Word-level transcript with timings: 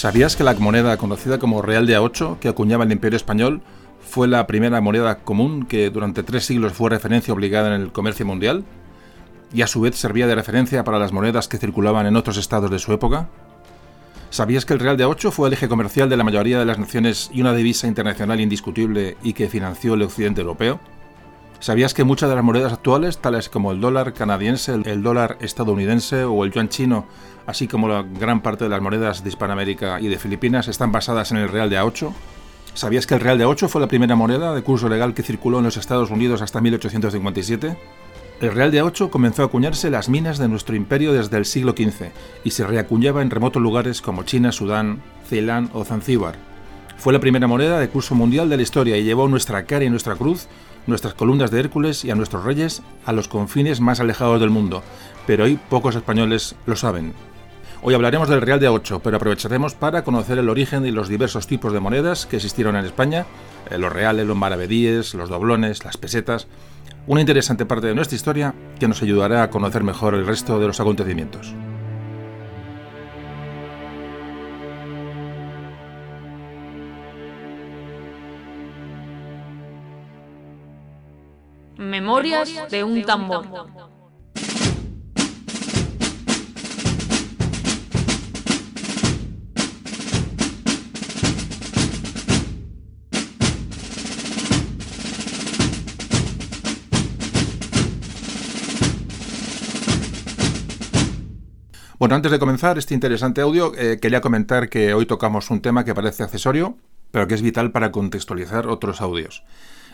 ¿Sabías 0.00 0.34
que 0.34 0.44
la 0.44 0.54
moneda 0.54 0.96
conocida 0.96 1.38
como 1.38 1.60
Real 1.60 1.86
de 1.86 1.98
A8, 1.98 2.38
que 2.38 2.48
acuñaba 2.48 2.84
el 2.84 2.92
Imperio 2.92 3.18
Español, 3.18 3.60
fue 4.00 4.28
la 4.28 4.46
primera 4.46 4.80
moneda 4.80 5.18
común 5.18 5.66
que 5.66 5.90
durante 5.90 6.22
tres 6.22 6.46
siglos 6.46 6.72
fue 6.72 6.88
referencia 6.88 7.34
obligada 7.34 7.74
en 7.74 7.82
el 7.82 7.92
comercio 7.92 8.24
mundial? 8.24 8.64
¿Y 9.52 9.60
a 9.60 9.66
su 9.66 9.82
vez 9.82 9.96
servía 9.96 10.26
de 10.26 10.34
referencia 10.34 10.84
para 10.84 10.98
las 10.98 11.12
monedas 11.12 11.48
que 11.48 11.58
circulaban 11.58 12.06
en 12.06 12.16
otros 12.16 12.38
estados 12.38 12.70
de 12.70 12.78
su 12.78 12.94
época? 12.94 13.28
¿Sabías 14.30 14.64
que 14.64 14.72
el 14.72 14.80
Real 14.80 14.96
de 14.96 15.04
A8 15.04 15.32
fue 15.32 15.48
el 15.48 15.52
eje 15.52 15.68
comercial 15.68 16.08
de 16.08 16.16
la 16.16 16.24
mayoría 16.24 16.58
de 16.58 16.64
las 16.64 16.78
naciones 16.78 17.28
y 17.30 17.42
una 17.42 17.52
divisa 17.52 17.86
internacional 17.86 18.40
indiscutible 18.40 19.18
y 19.22 19.34
que 19.34 19.50
financió 19.50 19.92
el 19.92 20.02
occidente 20.04 20.40
europeo? 20.40 20.80
¿Sabías 21.60 21.92
que 21.92 22.04
muchas 22.04 22.30
de 22.30 22.36
las 22.36 22.44
monedas 22.44 22.72
actuales, 22.72 23.18
tales 23.18 23.50
como 23.50 23.70
el 23.70 23.82
dólar 23.82 24.14
canadiense, 24.14 24.72
el 24.72 25.02
dólar 25.02 25.36
estadounidense 25.40 26.24
o 26.24 26.42
el 26.44 26.52
yuan 26.52 26.70
chino, 26.70 27.06
así 27.46 27.68
como 27.68 27.86
la 27.86 28.02
gran 28.02 28.40
parte 28.40 28.64
de 28.64 28.70
las 28.70 28.80
monedas 28.80 29.22
de 29.22 29.28
Hispanoamérica 29.28 30.00
y 30.00 30.08
de 30.08 30.18
Filipinas, 30.18 30.68
están 30.68 30.90
basadas 30.90 31.32
en 31.32 31.36
el 31.36 31.50
Real 31.50 31.68
de 31.68 31.78
A8? 31.78 32.12
¿Sabías 32.72 33.06
que 33.06 33.12
el 33.12 33.20
Real 33.20 33.36
de 33.36 33.44
A8 33.44 33.68
fue 33.68 33.82
la 33.82 33.88
primera 33.88 34.16
moneda 34.16 34.54
de 34.54 34.62
curso 34.62 34.88
legal 34.88 35.12
que 35.12 35.22
circuló 35.22 35.58
en 35.58 35.64
los 35.64 35.76
Estados 35.76 36.10
Unidos 36.10 36.40
hasta 36.40 36.62
1857? 36.62 37.76
El 38.40 38.52
Real 38.52 38.70
de 38.70 38.82
A8 38.82 39.10
comenzó 39.10 39.42
a 39.42 39.46
acuñarse 39.46 39.90
las 39.90 40.08
minas 40.08 40.38
de 40.38 40.48
nuestro 40.48 40.76
imperio 40.76 41.12
desde 41.12 41.36
el 41.36 41.44
siglo 41.44 41.72
XV 41.72 42.06
y 42.42 42.52
se 42.52 42.66
reacuñaba 42.66 43.20
en 43.20 43.28
remotos 43.28 43.60
lugares 43.60 44.00
como 44.00 44.22
China, 44.22 44.50
Sudán, 44.50 45.02
Ceilán 45.28 45.68
o 45.74 45.84
Zanzíbar. 45.84 46.36
Fue 46.96 47.12
la 47.12 47.20
primera 47.20 47.46
moneda 47.46 47.78
de 47.78 47.88
curso 47.90 48.14
mundial 48.14 48.48
de 48.48 48.56
la 48.56 48.62
historia 48.62 48.96
y 48.96 49.04
llevó 49.04 49.28
nuestra 49.28 49.64
cara 49.64 49.84
y 49.84 49.90
nuestra 49.90 50.16
cruz, 50.16 50.48
nuestras 50.90 51.14
columnas 51.14 51.50
de 51.50 51.60
Hércules 51.60 52.04
y 52.04 52.10
a 52.10 52.14
nuestros 52.14 52.44
reyes 52.44 52.82
a 53.06 53.12
los 53.12 53.28
confines 53.28 53.80
más 53.80 54.00
alejados 54.00 54.40
del 54.40 54.50
mundo, 54.50 54.82
pero 55.26 55.44
hoy 55.44 55.58
pocos 55.70 55.96
españoles 55.96 56.54
lo 56.66 56.76
saben. 56.76 57.14
Hoy 57.82 57.94
hablaremos 57.94 58.28
del 58.28 58.42
Real 58.42 58.60
de 58.60 58.68
A8, 58.68 59.00
pero 59.02 59.16
aprovecharemos 59.16 59.74
para 59.74 60.04
conocer 60.04 60.38
el 60.38 60.50
origen 60.50 60.84
y 60.84 60.90
los 60.90 61.08
diversos 61.08 61.46
tipos 61.46 61.72
de 61.72 61.80
monedas 61.80 62.26
que 62.26 62.36
existieron 62.36 62.76
en 62.76 62.84
España, 62.84 63.24
eh, 63.70 63.78
los 63.78 63.90
reales, 63.90 64.26
los 64.26 64.36
maravedíes, 64.36 65.14
los 65.14 65.30
doblones, 65.30 65.82
las 65.84 65.96
pesetas, 65.96 66.46
una 67.06 67.22
interesante 67.22 67.64
parte 67.64 67.86
de 67.86 67.94
nuestra 67.94 68.16
historia 68.16 68.54
que 68.78 68.88
nos 68.88 69.00
ayudará 69.00 69.42
a 69.42 69.50
conocer 69.50 69.82
mejor 69.82 70.14
el 70.14 70.26
resto 70.26 70.60
de 70.60 70.66
los 70.66 70.80
acontecimientos. 70.80 71.54
Memorias 82.00 82.48
de 82.70 82.82
un 82.82 83.02
tambor. 83.02 83.44
Bueno, 101.98 102.14
antes 102.14 102.32
de 102.32 102.38
comenzar 102.38 102.78
este 102.78 102.94
interesante 102.94 103.42
audio, 103.42 103.74
eh, 103.76 103.98
quería 104.00 104.22
comentar 104.22 104.70
que 104.70 104.94
hoy 104.94 105.04
tocamos 105.04 105.50
un 105.50 105.60
tema 105.60 105.84
que 105.84 105.94
parece 105.94 106.22
accesorio, 106.22 106.78
pero 107.10 107.28
que 107.28 107.34
es 107.34 107.42
vital 107.42 107.72
para 107.72 107.92
contextualizar 107.92 108.68
otros 108.68 109.02
audios. 109.02 109.44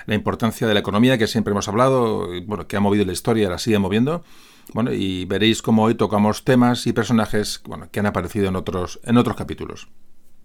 La 0.06 0.14
importancia 0.14 0.66
de 0.66 0.74
la 0.74 0.80
economía 0.80 1.18
que 1.18 1.26
siempre 1.26 1.50
hemos 1.50 1.68
hablado, 1.68 2.28
bueno, 2.46 2.66
que 2.66 2.76
ha 2.76 2.80
movido 2.80 3.04
la 3.04 3.12
historia, 3.12 3.50
la 3.50 3.58
sigue 3.58 3.78
moviendo. 3.78 4.24
Bueno, 4.72 4.92
y 4.92 5.24
veréis 5.24 5.62
cómo 5.62 5.84
hoy 5.84 5.94
tocamos 5.94 6.44
temas 6.44 6.86
y 6.86 6.92
personajes 6.92 7.60
bueno, 7.66 7.88
que 7.90 8.00
han 8.00 8.06
aparecido 8.06 8.48
en 8.48 8.56
otros, 8.56 9.00
en 9.04 9.16
otros 9.16 9.36
capítulos. 9.36 9.88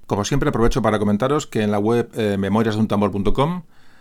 Como 0.06 0.26
siempre, 0.26 0.50
aprovecho 0.50 0.82
para 0.82 1.00
comentaros 1.00 1.48
que 1.48 1.62
en 1.62 1.72
la 1.72 1.80
web 1.80 2.10
eh, 2.16 2.38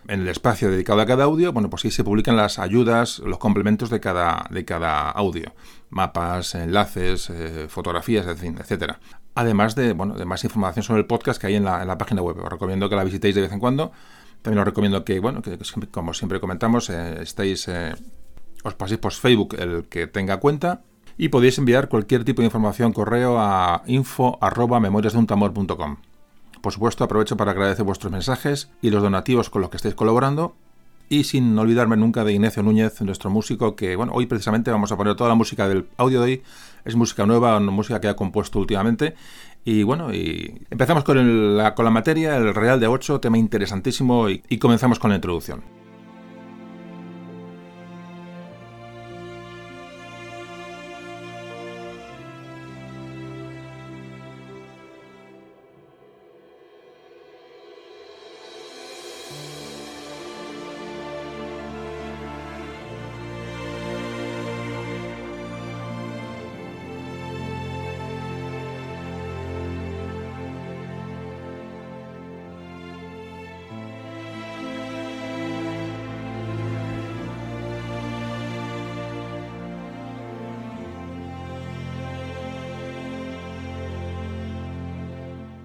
en 0.09 0.21
el 0.23 0.29
espacio 0.29 0.71
dedicado 0.71 1.01
a 1.01 1.07
cada 1.07 1.25
audio, 1.25 1.53
bueno, 1.53 1.69
pues 1.69 1.85
ahí 1.85 1.91
se 1.91 2.05
publican 2.05 2.37
las 2.37 2.59
ayudas, 2.59 3.19
los 3.21 3.39
complementos 3.39 3.91
de 3.91 4.01
cada, 4.01 4.47
de 4.51 4.65
cada 4.65 5.11
audio. 5.11 5.53
Mapas, 5.91 6.55
enlaces, 6.55 7.31
eh, 7.31 7.67
fotografías, 7.69 8.27
etcétera. 8.27 8.99
Además 9.35 9.75
de, 9.75 9.93
bueno, 9.93 10.15
de 10.15 10.25
más 10.25 10.43
información 10.43 10.83
sobre 10.83 11.01
el 11.01 11.07
podcast 11.07 11.41
que 11.41 11.49
hay 11.49 11.57
en 11.57 11.65
la, 11.65 11.83
en 11.83 11.89
la 11.89 11.99
página 11.99 12.23
web. 12.23 12.39
Os 12.39 12.51
recomiendo 12.51 12.89
que 12.89 12.97
la 12.97 13.05
visitéis 13.05 13.35
de 13.35 13.43
vez 13.43 13.53
en 13.53 13.61
cuando. 13.61 13.93
También 14.43 14.61
os 14.61 14.65
recomiendo 14.65 15.05
que, 15.05 15.21
bueno, 15.21 15.43
que, 15.43 15.59
como 15.91 16.15
siempre 16.15 16.41
comentamos, 16.41 16.89
eh, 16.91 17.23
estéis, 17.23 17.69
eh, 17.69 17.95
os 18.65 18.75
paséis 18.75 18.99
por 18.99 19.13
Facebook 19.13 19.55
el 19.59 19.85
que 19.85 20.07
tenga 20.07 20.39
cuenta 20.39 20.83
y 21.19 21.29
podéis 21.29 21.59
enviar 21.59 21.89
cualquier 21.89 22.25
tipo 22.25 22.41
de 22.41 22.47
información 22.47 22.93
correo 22.93 23.39
a 23.39 23.83
info@memoriasdeuntamor.com. 23.87 25.97
Por 26.61 26.73
supuesto, 26.73 27.05
aprovecho 27.05 27.37
para 27.37 27.53
agradecer 27.53 27.85
vuestros 27.85 28.13
mensajes 28.13 28.71
y 28.83 28.91
los 28.91 29.03
donativos 29.03 29.51
con 29.51 29.63
los 29.63 29.71
que 29.71 29.77
estáis 29.77 29.95
colaborando. 29.95 30.57
Y 31.09 31.25
sin 31.25 31.59
olvidarme 31.59 31.97
nunca 31.97 32.23
de 32.23 32.33
Ignacio 32.33 32.63
Núñez, 32.63 33.01
nuestro 33.01 33.31
músico, 33.31 33.75
que 33.75 33.97
bueno, 33.97 34.13
hoy 34.15 34.27
precisamente 34.27 34.71
vamos 34.71 34.93
a 34.93 34.97
poner 34.97 35.17
toda 35.17 35.29
la 35.29 35.35
música 35.35 35.69
del 35.69 35.89
audio 35.97 36.21
de 36.21 36.25
hoy. 36.25 36.43
Es 36.85 36.95
música 36.95 37.27
nueva, 37.27 37.59
música 37.59 38.01
que 38.01 38.09
ha 38.09 38.15
compuesto 38.15 38.61
últimamente. 38.61 39.17
Y 39.65 39.83
bueno, 39.83 40.13
y 40.15 40.67
empezamos 40.71 41.05
con, 41.05 41.57
la, 41.57 41.75
con 41.75 41.85
la 41.85 41.91
materia, 41.91 42.37
el 42.37 42.55
Real 42.55 42.81
de 42.81 42.87
8, 42.87 43.21
tema 43.21 43.39
interesantísimo, 43.39 44.29
y 44.31 44.59
comenzamos 44.59 44.99
con 44.99 45.11
la 45.11 45.17
introducción. 45.17 45.80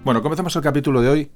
Bueno, 0.06 0.22
comenzamos 0.22 0.54
el 0.54 0.62
capítulo 0.62 1.02
de 1.02 1.08
hoy. 1.08 1.30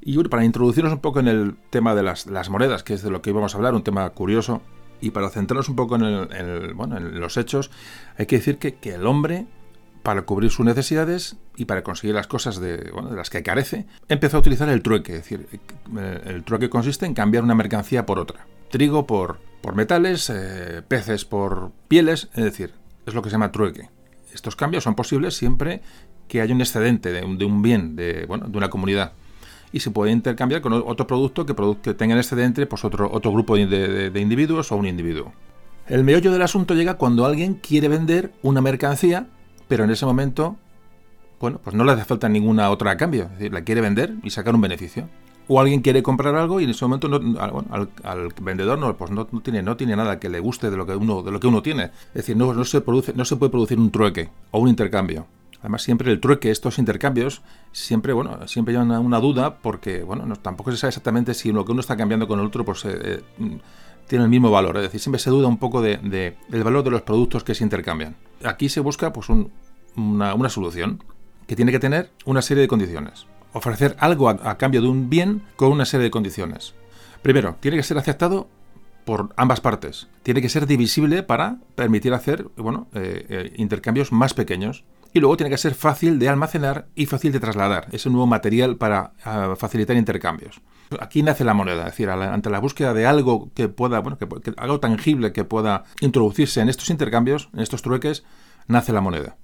Y 0.00 0.16
para 0.28 0.42
introducirnos 0.42 0.94
un 0.94 1.00
poco 1.00 1.20
en 1.20 1.28
el 1.28 1.54
tema 1.68 1.94
de 1.94 2.02
las, 2.02 2.48
monedas, 2.48 2.82
que 2.82 2.94
es 2.94 3.02
de 3.02 3.10
lo 3.10 3.20
que 3.20 3.28
íbamos 3.28 3.52
a 3.54 3.58
hablar, 3.58 3.74
un 3.74 3.84
tema 3.84 4.08
curioso, 4.08 4.62
y 5.02 5.10
para 5.10 5.28
centrarnos 5.28 5.68
un 5.68 5.76
poco 5.76 5.96
en, 5.96 7.20
los 7.20 7.36
hechos, 7.36 7.70
hay 8.16 8.24
que 8.24 8.36
decir 8.36 8.56
que, 8.56 8.78
el 8.94 9.06
hombre, 9.06 9.46
para 10.02 10.22
cubrir 10.22 10.50
sus 10.50 10.64
necesidades 10.64 11.36
y 11.56 11.66
para 11.66 11.82
conseguir 11.82 12.14
las 12.14 12.26
cosas 12.26 12.58
de, 12.58 12.90
las 13.10 13.28
que 13.28 13.42
carece, 13.42 13.84
empezó 14.08 14.38
a 14.38 14.40
utilizar 14.40 14.70
el 14.70 14.80
trueque. 14.80 15.16
Es 15.16 15.28
decir, 15.28 15.46
el 16.24 16.42
trueque 16.42 16.70
consiste 16.70 17.04
en 17.04 17.12
cambiar 17.12 17.44
una 17.44 17.54
mercancía 17.54 18.06
por 18.06 18.18
otra. 18.18 18.46
Trigo 18.70 19.06
por, 19.06 19.40
por 19.60 19.74
metales, 19.74 20.30
eh, 20.30 20.80
peces 20.88 21.26
por 21.26 21.70
pieles, 21.88 22.30
es 22.32 22.44
decir, 22.44 22.72
es 23.04 23.12
lo 23.12 23.20
que 23.20 23.28
se 23.28 23.34
llama 23.34 23.52
trueque. 23.52 23.90
Estos 24.32 24.56
cambios 24.56 24.84
son 24.84 24.94
posibles 24.94 25.36
siempre 25.36 25.82
que 26.28 26.40
hay 26.40 26.52
un 26.52 26.60
excedente 26.60 27.12
de 27.12 27.24
un, 27.24 27.62
bien 27.62 27.96
de, 27.96 28.26
bueno, 28.26 28.46
de 28.48 28.56
una 28.56 28.70
comunidad 28.70 29.12
y 29.74 29.80
se 29.80 29.90
puede 29.90 30.12
intercambiar 30.12 30.62
con 30.62 30.72
otro 30.72 31.04
producto 31.08 31.44
que, 31.44 31.54
que 31.82 31.94
tenga 31.94 32.14
excedente 32.14 32.64
pues 32.64 32.84
otro, 32.84 33.10
otro 33.12 33.32
grupo 33.32 33.56
de, 33.56 34.12
individuos 34.14 34.70
o 34.70 34.76
un 34.76 34.86
individuo. 34.86 35.32
El 35.88 36.04
meollo 36.04 36.30
del 36.30 36.42
asunto 36.42 36.74
llega 36.74 36.94
cuando 36.94 37.26
alguien 37.26 37.54
quiere 37.54 37.88
vender 37.88 38.32
una 38.42 38.60
mercancía, 38.60 39.26
pero 39.66 39.82
en 39.82 39.90
ese 39.90 40.06
momento, 40.06 40.56
bueno, 41.40 41.60
pues 41.62 41.74
no 41.74 41.82
le 41.82 41.90
hace 41.90 42.04
falta 42.04 42.28
ninguna 42.28 42.70
otra 42.70 42.92
a 42.92 42.96
cambio, 42.96 43.24
es 43.24 43.30
decir, 43.32 43.52
la 43.52 43.62
quiere 43.62 43.80
vender 43.80 44.14
y 44.22 44.30
sacar 44.30 44.54
un 44.54 44.60
beneficio. 44.60 45.08
O 45.48 45.60
alguien 45.60 45.82
quiere 45.82 46.04
comprar 46.04 46.36
algo 46.36 46.60
y 46.60 46.64
en 46.64 46.70
ese 46.70 46.84
momento 46.84 47.08
al, 48.04 48.28
vendedor 48.40 48.78
no, 48.78 48.96
pues 48.96 49.10
no, 49.10 49.26
tiene, 49.26 49.60
no 49.60 49.76
tiene 49.76 49.96
nada 49.96 50.20
que 50.20 50.28
le 50.28 50.38
guste 50.38 50.70
de 50.70 50.76
lo 50.76 50.86
que 50.86 50.94
uno, 50.94 51.24
de 51.24 51.32
lo 51.32 51.40
que 51.40 51.48
uno 51.48 51.62
tiene. 51.62 51.90
Es 52.08 52.14
decir, 52.14 52.36
no, 52.36 52.54
no, 52.54 52.64
se 52.64 52.80
produce, 52.80 53.12
no 53.12 53.24
se 53.24 53.34
puede 53.34 53.50
producir 53.50 53.80
un 53.80 53.90
trueque 53.90 54.30
o 54.52 54.60
un 54.60 54.68
intercambio. 54.68 55.26
Además, 55.64 55.82
siempre 55.82 56.12
el 56.12 56.20
trueque, 56.20 56.50
estos 56.50 56.78
intercambios, 56.78 57.40
siempre, 57.72 58.12
bueno, 58.12 58.46
siempre 58.46 58.74
llevan 58.74 58.90
una, 58.90 59.18
duda 59.18 59.60
porque, 59.62 60.02
bueno, 60.02 60.26
no, 60.26 60.36
tampoco 60.36 60.70
se 60.70 60.76
sabe 60.76 60.90
exactamente 60.90 61.32
si 61.32 61.52
lo 61.52 61.64
que 61.64 61.72
uno 61.72 61.80
está 61.80 61.96
cambiando 61.96 62.28
con 62.28 62.38
el 62.38 62.44
otro, 62.44 62.66
pues 62.66 62.84
eh, 62.84 63.22
eh, 63.38 63.58
tiene 64.06 64.24
el 64.24 64.30
mismo 64.30 64.50
valor. 64.50 64.76
Es 64.76 64.82
decir, 64.82 65.00
siempre 65.00 65.18
se 65.18 65.30
duda 65.30 65.48
un 65.48 65.56
poco 65.56 65.80
de, 65.80 65.96
del 65.96 66.64
valor 66.64 66.84
de 66.84 66.90
los 66.90 67.00
productos 67.00 67.44
que 67.44 67.54
se 67.54 67.64
intercambian. 67.64 68.14
Aquí 68.44 68.68
se 68.68 68.80
busca, 68.80 69.10
pues, 69.14 69.30
una, 69.30 70.34
una, 70.34 70.50
solución 70.50 71.02
que 71.46 71.56
tiene 71.56 71.72
que 71.72 71.78
tener 71.78 72.10
una 72.26 72.42
serie 72.42 72.60
de 72.60 72.68
condiciones. 72.68 73.24
Ofrecer 73.54 73.96
algo 74.00 74.28
a, 74.28 74.58
cambio 74.58 74.82
de 74.82 74.88
un 74.88 75.08
bien 75.08 75.44
con 75.56 75.72
una 75.72 75.86
serie 75.86 76.04
de 76.04 76.10
condiciones. 76.10 76.74
Primero, 77.22 77.56
tiene 77.60 77.78
que 77.78 77.84
ser 77.84 77.96
aceptado 77.96 78.48
por 79.06 79.32
ambas 79.38 79.62
partes. 79.62 80.08
Tiene 80.24 80.42
que 80.42 80.50
ser 80.50 80.66
divisible 80.66 81.22
para 81.22 81.56
permitir 81.74 82.12
hacer 82.12 82.48
bueno, 82.54 82.86
eh, 82.92 83.54
intercambios 83.56 84.12
más 84.12 84.34
pequeños 84.34 84.84
Y 85.14 85.20
luego 85.20 85.36
tiene 85.36 85.48
que 85.48 85.58
ser 85.58 85.76
fácil 85.76 86.18
de 86.18 86.28
almacenar 86.28 86.88
y 86.96 87.06
fácil 87.06 87.30
de 87.30 87.38
trasladar. 87.38 87.86
Es 87.92 88.04
un 88.04 88.14
nuevo 88.14 88.26
material 88.26 88.76
para 88.76 89.12
ah, 89.24 89.54
facilitar 89.56 89.96
intercambios. 89.96 90.60
Aquí 91.00 91.22
nace 91.22 91.44
la 91.44 91.54
moneda, 91.54 91.84
es 91.84 91.92
decir, 91.92 92.10
ante 92.10 92.50
la 92.50 92.58
búsqueda 92.58 92.92
de 92.92 93.06
algo 93.06 93.52
que 93.54 93.68
pueda, 93.68 94.00
bueno, 94.00 94.18
que, 94.18 94.52
algo 94.56 94.80
tangible 94.80 95.32
que 95.32 95.44
pueda 95.44 95.84
introducirse 96.00 96.60
en 96.60 96.68
estos 96.68 96.90
intercambios, 96.90 97.48
en 97.54 97.60
estos 97.60 97.80
trueques, 97.82 98.24
nace 98.66 98.92
la 98.92 99.00
moneda. 99.00 99.36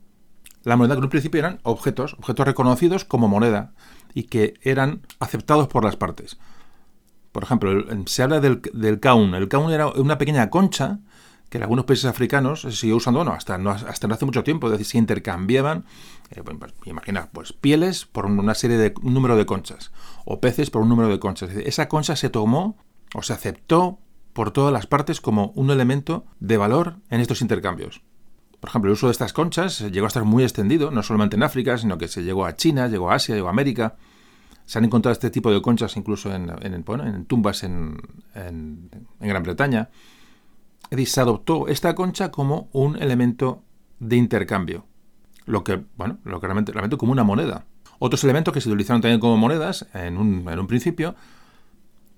La 0.64 0.76
moneda 0.76 0.94
que 0.94 0.98
en 0.98 1.04
un 1.04 1.10
principio 1.10 1.38
eran 1.38 1.60
objetos, 1.62 2.14
objetos 2.14 2.46
reconocidos 2.46 3.04
como 3.04 3.28
moneda 3.28 3.72
y 4.12 4.24
que 4.24 4.54
eran 4.62 5.06
aceptados 5.20 5.68
por 5.68 5.84
las 5.84 5.94
partes. 5.94 6.36
Por 7.30 7.44
ejemplo, 7.44 7.70
se 8.06 8.24
habla 8.24 8.40
del, 8.40 8.60
del 8.72 8.98
kaun. 8.98 9.36
El 9.36 9.46
kaun 9.46 9.72
era 9.72 9.86
una 9.86 10.18
pequeña 10.18 10.50
concha 10.50 10.98
que 11.50 11.58
en 11.58 11.64
algunos 11.64 11.84
países 11.84 12.04
africanos 12.06 12.62
se 12.62 12.72
siguió 12.72 12.96
usando, 12.96 13.18
bueno, 13.18 13.32
hasta 13.32 13.58
no, 13.58 13.70
hasta 13.70 14.06
no 14.06 14.14
hace 14.14 14.24
mucho 14.24 14.44
tiempo, 14.44 14.68
es 14.68 14.72
decir, 14.72 14.86
se 14.86 14.98
intercambiaban, 14.98 15.84
eh, 16.30 16.42
pues, 16.42 16.72
imagina, 16.86 17.28
pues 17.32 17.52
pieles 17.52 18.06
por 18.06 18.26
una 18.26 18.54
serie 18.54 18.78
de 18.78 18.94
un 19.02 19.12
número 19.12 19.36
de 19.36 19.46
conchas, 19.46 19.90
o 20.24 20.40
peces 20.40 20.70
por 20.70 20.82
un 20.82 20.88
número 20.88 21.08
de 21.08 21.18
conchas. 21.18 21.50
esa 21.50 21.88
concha 21.88 22.14
se 22.14 22.30
tomó 22.30 22.78
o 23.14 23.22
se 23.22 23.32
aceptó 23.32 23.98
por 24.32 24.52
todas 24.52 24.72
las 24.72 24.86
partes 24.86 25.20
como 25.20 25.52
un 25.56 25.70
elemento 25.70 26.24
de 26.38 26.56
valor 26.56 26.98
en 27.10 27.20
estos 27.20 27.42
intercambios. 27.42 28.00
Por 28.60 28.70
ejemplo, 28.70 28.90
el 28.90 28.92
uso 28.92 29.08
de 29.08 29.12
estas 29.12 29.32
conchas 29.32 29.80
llegó 29.80 30.06
a 30.06 30.08
estar 30.08 30.24
muy 30.24 30.44
extendido, 30.44 30.92
no 30.92 31.02
solamente 31.02 31.34
en 31.34 31.42
África, 31.42 31.78
sino 31.78 31.98
que 31.98 32.06
se 32.06 32.22
llegó 32.22 32.44
a 32.44 32.54
China, 32.54 32.86
llegó 32.86 33.10
a 33.10 33.16
Asia, 33.16 33.34
llegó 33.34 33.48
a 33.48 33.50
América. 33.50 33.96
Se 34.66 34.78
han 34.78 34.84
encontrado 34.84 35.12
este 35.12 35.30
tipo 35.30 35.50
de 35.50 35.60
conchas 35.60 35.96
incluso 35.96 36.32
en, 36.32 36.52
en 36.62 37.24
tumbas 37.24 37.64
en, 37.64 37.96
en 38.34 38.88
Gran 39.18 39.42
Bretaña. 39.42 39.88
Se 40.90 41.20
adoptó 41.20 41.68
esta 41.68 41.94
concha 41.94 42.30
como 42.30 42.68
un 42.72 43.00
elemento 43.00 43.62
de 44.00 44.16
intercambio. 44.16 44.86
Lo 45.46 45.64
que, 45.64 45.84
bueno, 45.96 46.18
lo 46.24 46.40
que 46.40 46.46
realmente, 46.46 46.72
realmente 46.72 46.96
como 46.96 47.12
una 47.12 47.24
moneda. 47.24 47.66
Otros 47.98 48.24
elementos 48.24 48.52
que 48.54 48.60
se 48.60 48.68
utilizaron 48.68 49.02
también 49.02 49.20
como 49.20 49.36
monedas 49.36 49.86
en 49.94 50.16
un, 50.16 50.48
en 50.48 50.58
un 50.58 50.66
principio, 50.66 51.14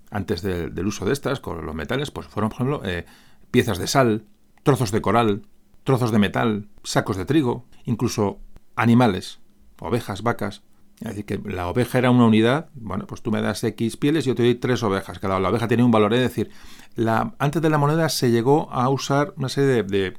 antes 0.09 0.41
del 0.41 0.87
uso 0.87 1.05
de 1.05 1.13
estas, 1.13 1.39
con 1.39 1.65
los 1.65 1.75
metales, 1.75 2.11
pues 2.11 2.27
fueron, 2.27 2.49
por 2.49 2.55
ejemplo, 2.57 2.81
eh, 2.85 3.05
piezas 3.51 3.79
de 3.79 3.87
sal, 3.87 4.25
trozos 4.63 4.91
de 4.91 5.01
coral, 5.01 5.43
trozos 5.83 6.11
de 6.11 6.19
metal, 6.19 6.69
sacos 6.83 7.17
de 7.17 7.25
trigo, 7.25 7.65
incluso 7.85 8.39
animales, 8.75 9.39
ovejas, 9.79 10.21
vacas. 10.23 10.63
Es 11.03 11.09
decir, 11.09 11.25
que 11.25 11.49
la 11.49 11.67
oveja 11.67 11.97
era 11.97 12.11
una 12.11 12.25
unidad, 12.25 12.69
bueno, 12.75 13.05
pues 13.05 13.21
tú 13.21 13.29
me 13.29 13.41
das 13.41 13.61
X 13.61 13.97
pieles 13.97 14.25
y 14.25 14.29
yo 14.29 14.35
te 14.35 14.43
doy 14.43 14.55
tres 14.55 14.83
ovejas. 14.83 15.19
Cada 15.19 15.37
la 15.37 15.49
oveja 15.49 15.67
tiene 15.67 15.83
un 15.83 15.91
valor, 15.91 16.13
es 16.13 16.21
decir, 16.21 16.49
la, 16.95 17.35
antes 17.39 17.61
de 17.61 17.69
la 17.69 17.77
moneda 17.77 18.07
se 18.07 18.31
llegó 18.31 18.71
a 18.71 18.87
usar 18.87 19.33
una 19.35 19.49
serie 19.49 19.83
de, 19.83 20.13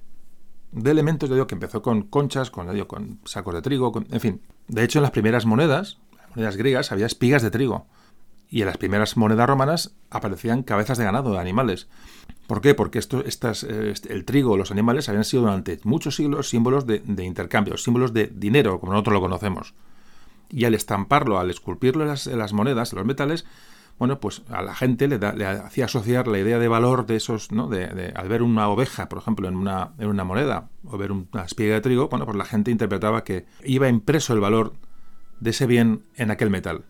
de, 0.73 0.91
elementos, 0.91 1.31
de 1.31 1.37
digo, 1.37 1.47
que 1.47 1.55
empezó 1.55 1.81
con 1.81 2.03
conchas, 2.03 2.51
con, 2.51 2.79
con 2.85 3.19
sacos 3.25 3.55
de 3.55 3.63
trigo, 3.63 3.95
en 4.11 4.21
fin. 4.21 4.43
De 4.69 4.85
hecho, 4.85 4.99
en 4.99 5.05
las 5.05 5.11
primeras 5.11 5.47
monedas, 5.47 6.01
las 6.19 6.37
monedas 6.37 6.57
griegas, 6.59 6.93
había 6.93 7.07
espigas 7.07 7.41
de 7.41 7.51
trigo. 7.51 7.87
Y 8.51 8.61
en 8.61 8.67
las 8.67 8.77
primeras 8.77 9.17
monedas 9.17 9.49
romanas 9.49 9.95
aparecían 10.11 10.65
cabezas 10.65 10.99
de 10.99 11.05
ganado, 11.05 11.33
de 11.33 11.39
animales. 11.39 11.89
¿Por 12.47 12.61
qué? 12.61 12.75
Porque 12.75 12.99
esto, 12.99 13.25
estas, 13.25 13.63
este, 13.63 14.13
el 14.13 14.27
trigo, 14.27 14.59
los 14.59 14.71
animales, 14.71 15.09
habían 15.09 15.25
sido 15.25 15.45
durante 15.45 15.81
muchos 15.85 16.17
siglos 16.17 16.51
símbolos 16.51 16.87
de, 16.87 16.99
de 16.99 17.25
intercambio, 17.25 17.79
símbolos 17.79 18.13
de 18.13 18.27
dinero, 18.27 18.81
como 18.81 18.93
nosotros 18.93 19.15
lo 19.15 19.21
conocemos 19.23 19.75
y 20.50 20.64
al 20.64 20.75
estamparlo, 20.75 21.38
al 21.38 21.50
esculpirlo 21.50 22.05
en 22.05 22.38
las, 22.38 22.52
monedas, 22.52 22.93
en 22.93 22.99
los 22.99 23.06
metales, 23.06 23.44
bueno, 23.99 24.19
pues 24.19 24.43
a 24.49 24.62
la 24.62 24.75
gente 24.75 25.06
le, 25.06 25.46
hacía 25.46 25.85
asociar 25.85 26.26
la 26.26 26.38
idea 26.38 26.58
de 26.58 26.69
valor 26.69 27.06
de 27.06 27.17
esos, 27.17 27.52
¿no? 27.52 27.69
De, 27.69 28.12
al 28.14 28.29
ver 28.29 28.43
una 28.43 28.69
oveja, 28.69 29.08
por 29.08 29.19
ejemplo, 29.19 29.49
en 29.49 29.56
una, 29.56 29.93
en 29.99 30.08
una 30.08 30.25
moneda, 30.25 30.69
o 30.85 30.99
ver 30.99 31.12
una 31.12 31.44
espiga 31.44 31.75
de 31.75 31.81
trigo, 31.81 32.08
bueno, 32.08 32.25
pues 32.25 32.37
la 32.37 32.44
gente 32.44 32.70
interpretaba 32.70 33.23
que 33.23 33.46
iba 33.62 33.88
impreso 33.88 34.35
el 34.35 34.41
valor 34.41 34.75
de 35.41 35.50
ese 35.50 35.67
bien 35.67 36.02
en 36.17 36.31
aquel 36.31 36.50
metal. 36.50 36.85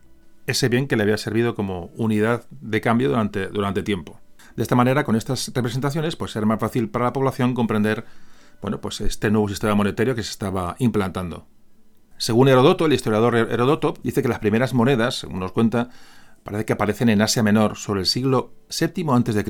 Ese 0.47 0.69
bien 0.69 0.89
que 0.89 0.97
le 0.97 1.03
había 1.03 1.17
servido 1.17 1.55
como 1.55 1.91
unidad 1.97 2.47
de 2.51 2.81
cambio 2.81 3.09
durante, 3.09 3.49
durante 3.49 3.83
tiempo. 3.83 4.21
De 4.57 4.63
esta 4.63 4.77
manera, 4.77 5.05
con 5.05 5.17
estas 5.17 5.53
representaciones, 5.55 6.17
pues 6.17 6.35
era 6.37 6.47
más 6.47 6.61
fácil 6.61 6.89
para 6.89 7.07
la 7.07 7.13
población 7.13 7.55
comprender, 7.55 8.05
bueno, 8.63 8.81
pues 8.81 9.01
este 9.01 9.31
nuevo 9.31 9.49
sistema 9.49 9.75
monetario 9.75 10.15
que 10.15 10.23
se 10.23 10.31
estaba 10.31 10.77
implantando. 10.79 11.47
Según 12.25 12.49
Herodoto, 12.49 12.87
el 12.87 12.95
historiador 12.95 13.37
Herodoto 13.37 13.93
dice 14.03 14.23
que 14.23 14.29
las 14.29 14.39
primeras 14.39 14.73
monedas, 14.73 15.17
según 15.17 15.41
nos 15.41 15.53
cuenta, 15.53 15.91
parece 16.43 16.65
que 16.65 16.73
aparecen 16.73 17.11
en 17.11 17.21
Asia 17.21 17.43
Menor 17.43 17.77
sobre 17.77 18.01
el 18.01 18.07
siglo 18.07 18.55
VII 18.71 19.05
a.C. 19.11 19.45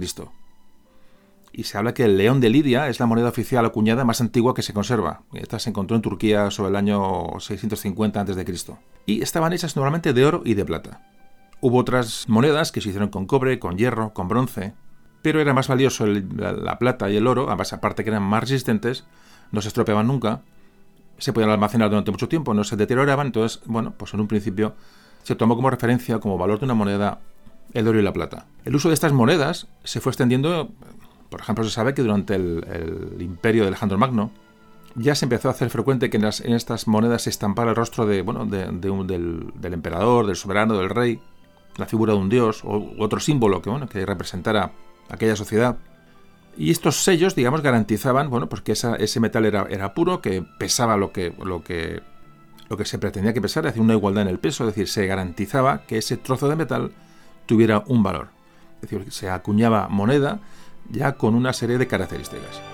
Y 1.52 1.62
se 1.62 1.78
habla 1.78 1.94
que 1.94 2.02
el 2.02 2.16
león 2.18 2.40
de 2.40 2.50
Lidia 2.50 2.88
es 2.88 2.98
la 2.98 3.06
moneda 3.06 3.28
oficial 3.28 3.64
acuñada 3.64 4.04
más 4.04 4.20
antigua 4.20 4.54
que 4.54 4.62
se 4.62 4.72
conserva. 4.72 5.22
Esta 5.34 5.60
se 5.60 5.70
encontró 5.70 5.94
en 5.94 6.02
Turquía 6.02 6.50
sobre 6.50 6.70
el 6.70 6.74
año 6.74 7.38
650 7.38 8.20
a.C. 8.20 8.76
Y 9.06 9.22
estaban 9.22 9.52
hechas 9.52 9.76
normalmente 9.76 10.12
de 10.12 10.26
oro 10.26 10.42
y 10.44 10.54
de 10.54 10.64
plata. 10.64 11.00
Hubo 11.60 11.78
otras 11.78 12.28
monedas 12.28 12.72
que 12.72 12.80
se 12.80 12.88
hicieron 12.88 13.10
con 13.10 13.26
cobre, 13.26 13.60
con 13.60 13.78
hierro, 13.78 14.12
con 14.12 14.26
bronce, 14.26 14.74
pero 15.22 15.40
era 15.40 15.54
más 15.54 15.68
valioso 15.68 16.06
la, 16.08 16.76
plata 16.80 17.08
y 17.08 17.18
el 17.18 17.28
oro, 17.28 17.52
aparte 17.52 18.02
que 18.02 18.10
eran 18.10 18.24
más 18.24 18.40
resistentes, 18.40 19.04
no 19.52 19.62
se 19.62 19.68
estropeaban 19.68 20.08
nunca, 20.08 20.42
se 21.18 21.32
podían 21.32 21.50
almacenar 21.50 21.90
durante 21.90 22.10
mucho 22.10 22.28
tiempo, 22.28 22.54
no 22.54 22.64
se 22.64 22.76
deterioraban, 22.76 23.28
entonces, 23.28 23.60
bueno, 23.66 23.94
pues 23.96 24.14
en 24.14 24.20
un 24.20 24.28
principio 24.28 24.74
se 25.22 25.34
tomó 25.34 25.56
como 25.56 25.70
referencia, 25.70 26.18
como 26.18 26.38
valor 26.38 26.58
de 26.58 26.66
una 26.66 26.74
moneda, 26.74 27.20
el 27.72 27.88
oro 27.88 27.98
y 27.98 28.02
la 28.02 28.12
plata. 28.12 28.46
El 28.64 28.74
uso 28.76 28.88
de 28.88 28.94
estas 28.94 29.12
monedas 29.12 29.68
se 29.82 30.00
fue 30.00 30.10
extendiendo, 30.10 30.70
por 31.30 31.40
ejemplo, 31.40 31.64
se 31.64 31.70
sabe 31.70 31.94
que 31.94 32.02
durante 32.02 32.34
el, 32.34 33.16
imperio 33.20 33.62
de 33.62 33.68
Alejandro 33.68 33.98
Magno, 33.98 34.30
ya 34.96 35.14
se 35.14 35.24
empezó 35.24 35.48
a 35.48 35.52
hacer 35.52 35.70
frecuente 35.70 36.08
que 36.08 36.18
en, 36.18 36.24
estas 36.24 36.86
monedas 36.86 37.22
se 37.22 37.30
estampara 37.30 37.70
el 37.70 37.76
rostro 37.76 38.06
de, 38.06 38.22
bueno, 38.22 38.46
de, 38.46 38.66
del, 38.70 39.74
emperador, 39.74 40.26
del 40.26 40.36
soberano, 40.36 40.74
del 40.74 40.90
rey, 40.90 41.20
la 41.76 41.86
figura 41.86 42.12
de 42.12 42.18
un 42.20 42.28
dios 42.28 42.62
o 42.64 42.92
otro 42.98 43.18
símbolo 43.18 43.60
que, 43.60 43.70
bueno, 43.70 43.88
que 43.88 44.06
representara 44.06 44.72
aquella 45.08 45.34
sociedad. 45.34 45.78
Y 46.56 46.70
estos 46.70 47.02
sellos, 47.02 47.34
digamos, 47.34 47.62
garantizaban, 47.62 48.30
bueno, 48.30 48.48
pues 48.48 48.62
que 48.62 48.72
ese 48.72 49.20
metal 49.20 49.44
era, 49.44 49.66
era, 49.68 49.94
puro, 49.94 50.20
que 50.20 50.42
pesaba 50.58 50.96
lo 50.96 51.12
que, 51.12 51.34
lo, 51.42 51.64
que, 51.64 52.02
lo 52.68 52.76
que 52.76 52.84
se 52.84 52.98
pretendía 52.98 53.32
que 53.32 53.40
pesara, 53.40 53.70
hacía 53.70 53.82
una 53.82 53.94
igualdad 53.94 54.22
en 54.22 54.28
el 54.28 54.38
peso, 54.38 54.64
es 54.64 54.74
decir, 54.74 54.88
se 54.88 55.06
garantizaba 55.06 55.82
que 55.86 55.98
ese 55.98 56.16
trozo 56.16 56.48
de 56.48 56.56
metal 56.56 56.92
tuviera 57.46 57.82
un 57.86 58.02
valor. 58.02 58.28
Es 58.82 58.90
decir, 58.90 59.12
se 59.12 59.30
acuñaba 59.30 59.88
moneda 59.88 60.40
ya 60.90 61.12
con 61.12 61.34
una 61.34 61.52
serie 61.52 61.78
de 61.78 61.86
características. 61.86 62.73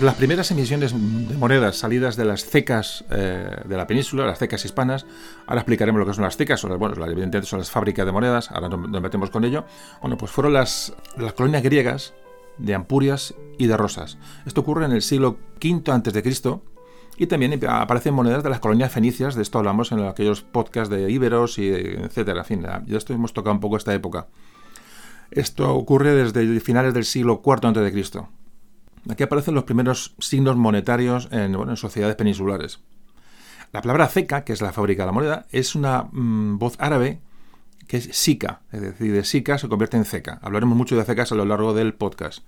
Pues 0.00 0.06
las 0.06 0.16
primeras 0.16 0.50
emisiones 0.50 0.94
de 0.94 1.36
monedas 1.36 1.76
salidas 1.76 2.16
de 2.16 2.24
las 2.24 2.46
cecas 2.46 3.04
eh, 3.10 3.50
de 3.66 3.76
la 3.76 3.86
península, 3.86 4.24
las 4.24 4.38
cecas 4.38 4.64
hispanas, 4.64 5.04
ahora 5.46 5.60
explicaremos 5.60 5.98
lo 5.98 6.06
que 6.06 6.14
son 6.14 6.24
las 6.24 6.38
cecas, 6.38 6.62
bueno, 6.62 6.94
evidentemente 7.04 7.42
son 7.42 7.58
las 7.58 7.70
fábricas 7.70 8.06
de 8.06 8.12
monedas, 8.12 8.50
ahora 8.50 8.70
nos, 8.70 8.88
metemos 9.02 9.28
con 9.28 9.44
ello. 9.44 9.66
Bueno, 10.00 10.16
pues 10.16 10.32
fueron 10.32 10.54
las, 10.54 10.94
las 11.18 11.34
colonias 11.34 11.62
griegas 11.62 12.14
de 12.56 12.72
Ampurias 12.72 13.34
y 13.58 13.66
de 13.66 13.76
Rosas. 13.76 14.16
Esto 14.46 14.62
ocurre 14.62 14.86
en 14.86 14.92
el 14.92 15.02
siglo 15.02 15.36
V 15.62 15.92
a.C. 15.92 16.60
y 17.18 17.26
también 17.26 17.60
aparecen 17.68 18.14
monedas 18.14 18.42
de 18.42 18.48
las 18.48 18.60
colonias 18.60 18.90
fenicias, 18.90 19.34
de 19.34 19.42
esto 19.42 19.58
hablamos 19.58 19.92
en 19.92 20.00
aquellos 20.00 20.40
podcasts 20.40 20.88
de 20.88 21.10
íberos 21.10 21.58
y 21.58 21.68
etcétera. 21.68 22.38
En 22.38 22.46
fin, 22.46 22.66
ya 22.86 22.96
esto 22.96 23.12
hemos 23.12 23.34
tocado 23.34 23.52
un 23.52 23.60
poco 23.60 23.76
esta 23.76 23.92
época. 23.92 24.28
Esto 25.30 25.74
ocurre 25.74 26.14
desde 26.14 26.58
finales 26.60 26.94
del 26.94 27.04
siglo 27.04 27.42
IV 27.44 27.66
a.C. 27.66 28.39
Aquí 29.08 29.22
aparecen 29.22 29.54
los 29.54 29.64
primeros 29.64 30.14
signos 30.18 30.56
monetarios 30.56 31.28
en, 31.32 31.76
sociedades 31.76 32.16
peninsulares. 32.16 32.80
La 33.72 33.80
palabra 33.80 34.08
ceca, 34.08 34.44
que 34.44 34.52
es 34.52 34.60
la 34.60 34.72
fábrica 34.72 35.02
de 35.02 35.06
la 35.06 35.12
moneda, 35.12 35.46
es 35.50 35.74
una 35.74 36.08
mm, 36.10 36.58
voz 36.58 36.76
árabe 36.78 37.20
que 37.86 37.96
es 37.96 38.08
sica, 38.12 38.60
es 38.70 38.80
decir, 38.82 39.12
de 39.12 39.24
sica 39.24 39.58
se 39.58 39.68
convierte 39.68 39.96
en 39.96 40.04
ceca. 40.04 40.38
Hablaremos 40.42 40.76
mucho 40.76 40.96
de 40.96 41.04
cecas 41.04 41.32
a 41.32 41.34
lo 41.34 41.44
largo 41.44 41.74
del 41.74 41.94
podcast. 41.94 42.44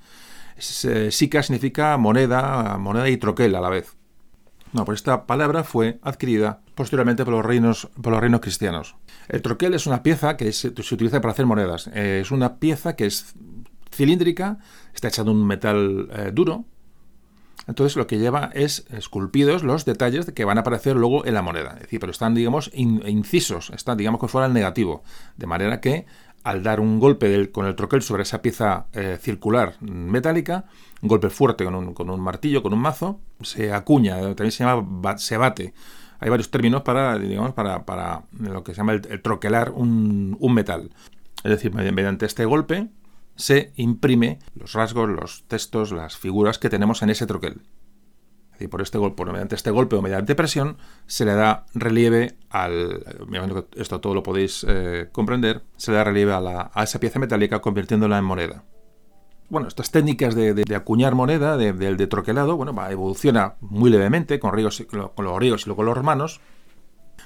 Eh, 0.85 1.11
sica 1.11 1.43
significa 1.43 1.97
moneda, 1.97 2.77
moneda 2.79 3.09
y 3.09 3.17
troquel 3.17 3.55
a 3.55 3.61
la 3.61 3.71
vez. 3.71 3.97
No, 4.73 4.85
pues 4.85 5.01
esta 5.01 5.27
palabra 5.27 5.65
fue 5.65 5.99
adquirida 6.03 6.61
posteriormente 6.75 7.25
por 7.25 7.35
los 7.35 7.45
reinos, 7.45 8.41
cristianos. 8.41 8.97
El 9.29 9.43
troquel 9.43 9.75
es 9.75 9.87
una 9.87 10.03
pieza 10.03 10.37
que 10.37 10.53
se 10.53 10.69
utiliza 10.69 11.21
para 11.21 11.33
hacer 11.33 11.47
monedas. 11.47 11.89
Eh, 11.93 12.21
es 12.23 12.31
una 12.31 12.57
pieza 12.57 12.97
que 12.97 13.07
es 13.07 13.35
cilíndrica, 13.93 14.59
está 14.95 15.09
hecha 15.09 15.25
de 15.25 15.31
un 15.31 15.47
metal 15.47 16.09
eh, 16.13 16.31
duro. 16.33 16.65
Entonces 17.69 17.97
lo 17.97 18.07
que 18.07 18.19
lleva 18.19 18.51
es 18.55 18.87
esculpidos 18.91 19.63
los 19.63 19.85
detalles 19.85 20.31
que 20.33 20.45
van 20.45 20.59
a 20.59 20.63
aparecer 20.63 20.97
luego 20.97 21.25
en 21.25 21.35
la 21.35 21.43
moneda. 21.43 21.75
Es 21.75 21.83
decir, 21.83 22.01
pero 22.01 22.11
están, 22.11 22.35
digamos, 22.35 22.71
incisos, 22.75 23.71
están, 23.71 23.97
digamos, 23.97 24.21
que 24.21 24.27
fuera 24.27 24.49
el 24.49 24.53
negativo. 24.53 25.05
De 25.37 25.47
manera 25.47 25.81
que 25.81 26.07
al 26.45 26.63
dar 26.63 26.81
un 26.81 26.99
golpe 26.99 27.53
con 27.53 27.67
el 27.67 27.77
troquel 27.77 28.03
sobre 28.03 28.25
esa 28.25 28.43
pieza 28.43 28.87
eh, 28.93 29.17
circular 29.21 29.77
metálica, 29.81 30.65
un 31.01 31.09
golpe 31.09 31.31
fuerte 31.31 31.65
con 31.65 31.75
un, 31.75 31.95
con 31.95 32.11
un, 32.11 32.21
martillo, 32.21 32.63
con 32.63 32.73
un 32.73 32.81
mazo, 32.81 33.21
se 33.43 33.73
acuña, 33.73 34.19
también 34.21 34.51
se 34.51 34.65
llama, 34.65 35.19
se 35.19 35.37
bate. 35.37 35.73
Hay 36.19 36.31
varios 36.31 36.51
términos 36.51 36.83
para, 36.83 37.19
digamos, 37.19 37.53
para, 37.53 37.85
para 37.85 38.25
lo 38.39 38.65
que 38.65 38.73
se 38.73 38.79
llama 38.79 38.93
el, 38.93 39.23
troquelar 39.23 39.71
un, 39.71 40.37
un, 40.39 40.55
metal. 40.55 40.91
Es 41.45 41.51
decir, 41.51 41.73
mediante 41.73 42.27
este 42.27 42.45
golpe 42.45 42.89
se 43.37 43.73
imprime 43.77 44.39
los 44.55 44.73
rasgos, 44.73 45.09
los 45.09 45.45
textos, 45.49 45.93
las 45.93 46.17
figuras 46.17 46.59
que 46.59 46.71
tenemos 46.71 47.03
en 47.03 47.11
ese 47.11 47.27
troquel 47.27 47.63
y 48.63 48.69
por 48.69 48.81
este 48.81 48.99
golpe, 48.99 49.25
mediante 49.25 49.55
este 49.55 49.71
golpe 49.71 49.97
o 49.97 50.03
mediante 50.03 50.35
presión, 50.35 50.77
se 51.07 51.25
le 51.25 51.35
da 51.35 51.67
relieve 51.75 52.37
al. 52.51 53.05
Esto 53.77 54.01
todo 54.01 54.15
lo 54.15 54.23
podéis 54.23 54.65
eh, 54.69 55.09
comprender. 55.13 55.63
Se 55.77 55.91
le 55.91 55.99
da 55.99 56.05
relieve 56.05 56.33
a, 56.33 56.71
esa 56.83 57.01
pieza 57.01 57.19
metálica 57.19 57.61
convirtiéndola 57.61 58.19
en 58.19 58.25
moneda. 58.25 58.65
Bueno, 59.49 59.69
estas 59.69 59.91
técnicas 59.91 60.35
de, 60.35 60.65
acuñar 60.75 61.15
moneda, 61.15 61.59
del 61.59 61.97
de, 61.97 62.07
troquelado, 62.07 62.57
bueno, 62.57 62.75
evoluciona 62.89 63.57
muy 63.61 63.91
levemente 63.91 64.41
con, 64.41 64.51
con 64.51 65.25
los 65.25 65.37
griegos 65.37 65.67
y 65.67 65.67
luego 65.67 65.83
los 65.83 65.95
romanos, 65.95 66.41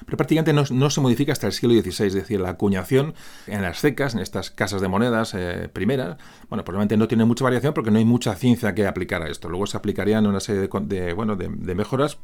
pero 0.04 0.16
prácticamente 0.16 0.52
no, 0.52 0.90
se 0.90 1.00
modifica 1.00 1.32
hasta 1.32 1.46
el 1.46 1.52
siglo 1.52 1.74
XVI, 1.74 2.06
es 2.06 2.14
decir, 2.14 2.40
la 2.40 2.50
acuñación 2.50 3.14
en 3.46 3.62
las 3.62 3.80
cecas, 3.80 4.14
en 4.14 4.20
estas 4.20 4.50
casas 4.50 4.80
de 4.80 4.88
monedas 4.88 5.34
eh, 5.34 5.68
primeras, 5.72 6.16
bueno, 6.48 6.64
probablemente 6.64 6.96
no 6.96 7.08
tiene 7.08 7.24
mucha 7.24 7.44
variación 7.44 7.72
porque 7.74 7.90
no 7.90 7.98
hay 7.98 8.04
mucha 8.04 8.34
ciencia 8.34 8.74
que 8.74 8.86
aplicar 8.86 9.22
a 9.22 9.28
esto. 9.28 9.48
Luego 9.48 9.66
se 9.66 9.76
aplicarían 9.76 10.26
una 10.26 10.40
serie 10.40 10.68
de, 10.68 11.12
bueno, 11.12 11.36
de, 11.36 11.74
mejoras, 11.74 12.18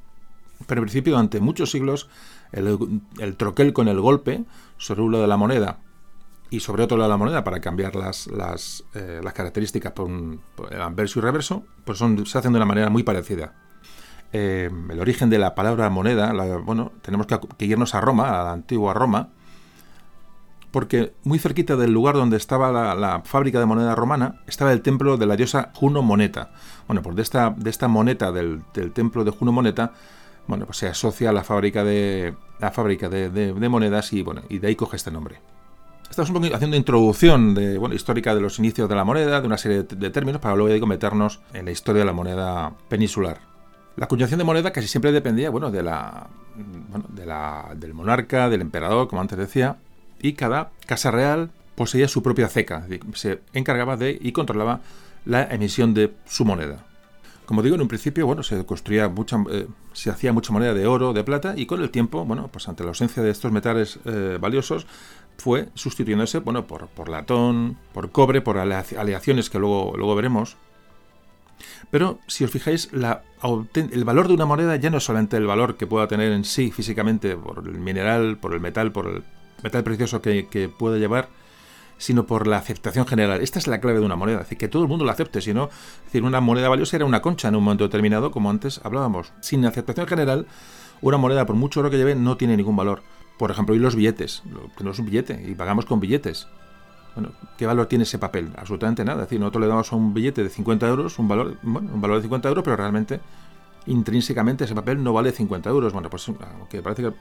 pero 0.66 0.80
en 0.80 0.84
principio 0.84 1.12
durante 1.12 1.40
muchos 1.40 1.70
siglos 1.70 2.08
el, 2.52 3.36
troquel 3.36 3.72
con 3.72 3.88
el 3.88 4.00
golpe 4.00 4.44
sobre 4.76 5.02
un 5.02 5.12
de 5.12 5.26
la 5.26 5.36
moneda 5.36 5.78
y 6.50 6.60
sobre 6.60 6.84
otro 6.84 6.98
lado 6.98 7.08
de 7.08 7.14
la 7.14 7.16
moneda 7.16 7.44
para 7.44 7.60
cambiar 7.60 7.96
las, 7.96 8.26
las, 8.26 8.84
eh, 8.94 9.20
características 9.34 9.92
por, 9.92 10.06
un, 10.06 10.40
el 10.70 10.80
anverso 10.80 11.18
y 11.18 11.22
reverso, 11.22 11.64
pues 11.84 11.98
son, 11.98 12.26
se 12.26 12.38
hacen 12.38 12.52
de 12.52 12.58
una 12.58 12.66
manera 12.66 12.90
muy 12.90 13.02
parecida. 13.02 13.54
Eh, 14.32 14.70
el 14.88 15.00
origen 15.00 15.28
de 15.30 15.38
la 15.38 15.54
palabra 15.54 15.90
moneda, 15.90 16.32
bueno, 16.64 16.92
tenemos 17.02 17.26
que, 17.26 17.66
irnos 17.66 17.94
a 17.94 18.00
Roma, 18.00 18.40
a 18.40 18.44
la 18.44 18.52
antigua 18.52 18.94
Roma, 18.94 19.28
porque 20.70 21.12
muy 21.24 21.38
cerquita 21.38 21.76
del 21.76 21.92
lugar 21.92 22.14
donde 22.14 22.38
estaba 22.38 22.94
la, 22.94 23.22
fábrica 23.24 23.58
de 23.60 23.66
moneda 23.66 23.94
romana 23.94 24.40
estaba 24.46 24.72
el 24.72 24.80
templo 24.80 25.18
de 25.18 25.26
la 25.26 25.36
diosa 25.36 25.70
Juno 25.74 26.00
Moneta. 26.00 26.50
Bueno, 26.86 27.02
pues 27.02 27.14
de 27.14 27.22
esta, 27.22 27.50
de 27.50 27.88
moneta 27.88 28.32
del, 28.32 28.62
templo 28.94 29.22
de 29.22 29.30
Juno 29.32 29.52
Moneta, 29.52 29.92
bueno, 30.46 30.64
pues 30.64 30.78
se 30.78 30.88
asocia 30.88 31.28
a 31.28 31.32
la 31.32 31.44
fábrica 31.44 31.84
de 31.84 32.34
de, 32.58 33.68
monedas 33.68 34.12
y 34.12 34.22
bueno, 34.22 34.42
y 34.48 34.58
de 34.58 34.68
ahí 34.68 34.76
coge 34.76 34.96
este 34.96 35.10
nombre. 35.10 35.40
Estamos 36.08 36.30
un 36.30 36.40
poco 36.40 36.54
haciendo 36.54 36.76
introducción 36.76 37.54
de, 37.54 37.78
bueno, 37.78 37.94
histórica 37.94 38.34
de 38.34 38.40
los 38.40 38.58
inicios 38.58 38.88
de 38.88 38.94
la 38.94 39.04
moneda, 39.04 39.40
de 39.40 39.46
una 39.46 39.56
serie 39.56 39.82
de, 39.82 40.10
términos, 40.10 40.40
para 40.40 40.54
luego 40.54 40.86
meternos 40.86 41.40
en 41.54 41.64
la 41.64 41.70
historia 41.70 42.00
de 42.00 42.06
la 42.06 42.12
moneda 42.12 42.74
peninsular. 42.88 43.51
La 43.96 44.06
acuñación 44.06 44.38
de 44.38 44.44
moneda 44.44 44.72
casi 44.72 44.88
siempre 44.88 45.12
dependía 45.12 45.50
bueno, 45.50 45.70
de 45.70 45.82
la, 45.82 46.28
de 47.10 47.26
la, 47.26 47.72
del 47.76 47.94
monarca, 47.94 48.48
del 48.48 48.62
emperador, 48.62 49.08
como 49.08 49.20
antes 49.20 49.38
decía, 49.38 49.76
y 50.20 50.32
cada 50.32 50.70
casa 50.86 51.10
real 51.10 51.50
poseía 51.74 52.08
su 52.08 52.22
propia 52.22 52.48
ceca, 52.48 52.86
se 53.14 53.40
encargaba 53.52 53.96
de 53.96 54.18
y 54.20 54.32
controlaba 54.32 54.80
la 55.24 55.44
emisión 55.44 55.94
de 55.94 56.12
su 56.26 56.44
moneda. 56.44 56.84
Como 57.44 57.62
digo, 57.62 57.74
en 57.74 57.82
un 57.82 57.88
principio, 57.88 58.26
bueno, 58.26 58.42
se 58.42 58.64
construía 58.64 59.08
mucha, 59.08 59.36
eh, 59.50 59.66
se 59.92 60.10
hacía 60.10 60.32
mucha 60.32 60.52
moneda 60.52 60.74
de 60.74 60.86
oro, 60.86 61.12
de 61.12 61.24
plata, 61.24 61.54
y 61.56 61.66
con 61.66 61.82
el 61.82 61.90
tiempo, 61.90 62.24
bueno, 62.24 62.48
pues 62.52 62.68
ante 62.68 62.84
la 62.84 62.90
ausencia 62.90 63.22
de 63.22 63.30
estos 63.30 63.52
metales 63.52 63.98
eh, 64.04 64.38
valiosos, 64.40 64.86
fue 65.36 65.68
sustituyéndose, 65.74 66.38
bueno, 66.38 66.66
por, 66.66 66.86
por 66.88 67.08
latón, 67.08 67.76
por 67.92 68.10
cobre, 68.10 68.40
por 68.40 68.58
aleaciones 68.58 69.50
que 69.50 69.58
luego, 69.58 69.94
luego 69.96 70.14
veremos, 70.14 70.56
pero 71.90 72.20
si 72.26 72.44
os 72.44 72.50
fijáis, 72.50 72.90
el 72.92 74.04
valor 74.04 74.28
de 74.28 74.34
una 74.34 74.46
moneda 74.46 74.76
ya 74.76 74.90
no 74.90 74.98
es 74.98 75.04
solamente 75.04 75.36
el 75.36 75.46
valor 75.46 75.76
que 75.76 75.86
pueda 75.86 76.08
tener 76.08 76.32
en 76.32 76.44
sí 76.44 76.70
físicamente 76.70 77.36
por 77.36 77.66
el 77.66 77.78
mineral, 77.78 78.38
por 78.38 78.54
el 78.54 78.60
metal, 78.60 78.92
por 78.92 79.06
el 79.08 79.22
metal 79.62 79.84
precioso 79.84 80.22
que, 80.22 80.70
puede 80.78 80.98
llevar, 80.98 81.28
sino 81.98 82.26
por 82.26 82.46
la 82.46 82.58
aceptación 82.58 83.06
general. 83.06 83.40
Esta 83.40 83.58
es 83.58 83.66
la 83.66 83.80
clave 83.80 84.00
de 84.00 84.06
una 84.06 84.16
moneda, 84.16 84.38
es 84.38 84.44
decir, 84.44 84.58
que 84.58 84.68
todo 84.68 84.82
el 84.82 84.88
mundo 84.88 85.04
la 85.04 85.12
acepte, 85.12 85.40
si 85.40 85.52
no, 85.54 85.70
decir, 86.04 86.24
una 86.24 86.40
moneda 86.40 86.68
valiosa 86.68 86.96
era 86.96 87.04
una 87.04 87.22
concha 87.22 87.48
en 87.48 87.56
un 87.56 87.64
momento 87.64 87.84
determinado, 87.84 88.30
como 88.30 88.50
antes 88.50 88.80
hablábamos. 88.84 89.32
Sin 89.40 89.64
aceptación 89.64 90.06
general, 90.06 90.46
una 91.00 91.18
moneda, 91.18 91.46
por 91.46 91.56
mucho 91.56 91.80
oro 91.80 91.90
que 91.90 91.98
lleve, 91.98 92.14
no 92.14 92.36
tiene 92.36 92.56
ningún 92.56 92.76
valor. 92.76 93.02
Por 93.38 93.50
ejemplo, 93.50 93.74
y 93.74 93.78
los 93.78 93.96
billetes. 93.96 94.42
Tenemos 94.76 94.98
un 94.98 95.06
billete 95.06 95.44
y 95.48 95.54
pagamos 95.54 95.84
con 95.84 96.00
billetes. 96.00 96.46
Bueno, 97.14 97.32
¿qué 97.58 97.66
valor 97.66 97.86
tiene 97.86 98.04
ese 98.04 98.18
papel? 98.18 98.50
Absolutamente 98.56 99.04
nada. 99.04 99.22
Es 99.22 99.28
decir, 99.28 99.40
nosotros 99.40 99.62
le 99.62 99.68
damos 99.68 99.92
a 99.92 99.96
un 99.96 100.14
billete 100.14 100.42
de 100.42 100.48
50 100.48 100.88
euros 100.88 101.18
un 101.18 101.28
valor, 101.28 101.56
bueno, 101.62 101.90
un 101.92 102.00
valor 102.00 102.16
de 102.16 102.22
50 102.22 102.48
euros, 102.48 102.64
pero 102.64 102.76
realmente, 102.76 103.20
intrínsecamente, 103.86 104.64
ese 104.64 104.74
papel 104.74 105.02
no 105.02 105.12
vale 105.12 105.32
50 105.32 105.68
euros. 105.68 105.92
Bueno, 105.92 106.08
pues 106.08 106.28
aunque 106.28 106.80
parece 106.80 107.02
que 107.02 107.12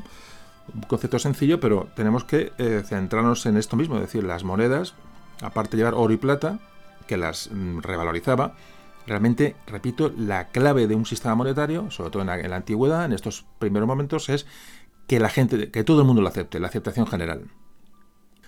un 0.74 0.82
concepto 0.82 1.20
sencillo, 1.20 1.60
pero 1.60 1.88
tenemos 1.96 2.24
que 2.24 2.54
eh, 2.58 2.84
centrarnos 2.86 3.46
en 3.46 3.58
esto 3.58 3.76
mismo. 3.76 3.96
Es 3.96 4.02
decir, 4.02 4.24
las 4.24 4.44
monedas, 4.44 4.94
aparte 5.42 5.72
de 5.72 5.78
llevar 5.78 5.96
oro 5.96 6.14
y 6.14 6.18
plata, 6.18 6.60
que 7.08 7.18
las 7.18 7.50
mm, 7.52 7.80
revalorizaba, 7.80 8.56
realmente, 9.08 9.56
repito, 9.68 10.14
la 10.16 10.50
clave 10.50 10.88
de 10.88 10.96
un 10.96 11.06
sistema 11.06 11.36
monetario, 11.36 11.92
sobre 11.92 12.12
todo 12.12 12.22
en 12.22 12.28
la, 12.28 12.40
en 12.40 12.50
la 12.50 12.58
antigüedad, 12.58 13.06
en 13.06 13.14
estos 13.14 13.46
primeros 13.60 13.88
momentos, 13.88 14.30
es 14.30 14.46
que 15.08 15.20
la 15.20 15.30
gente, 15.30 15.72
que 15.72 15.84
todo 15.84 16.02
el 16.02 16.08
mundo 16.08 16.22
lo 16.22 16.30
acepte, 16.30 16.60
la 16.60 16.68
aceptación 16.68 17.08
general. 17.08 17.50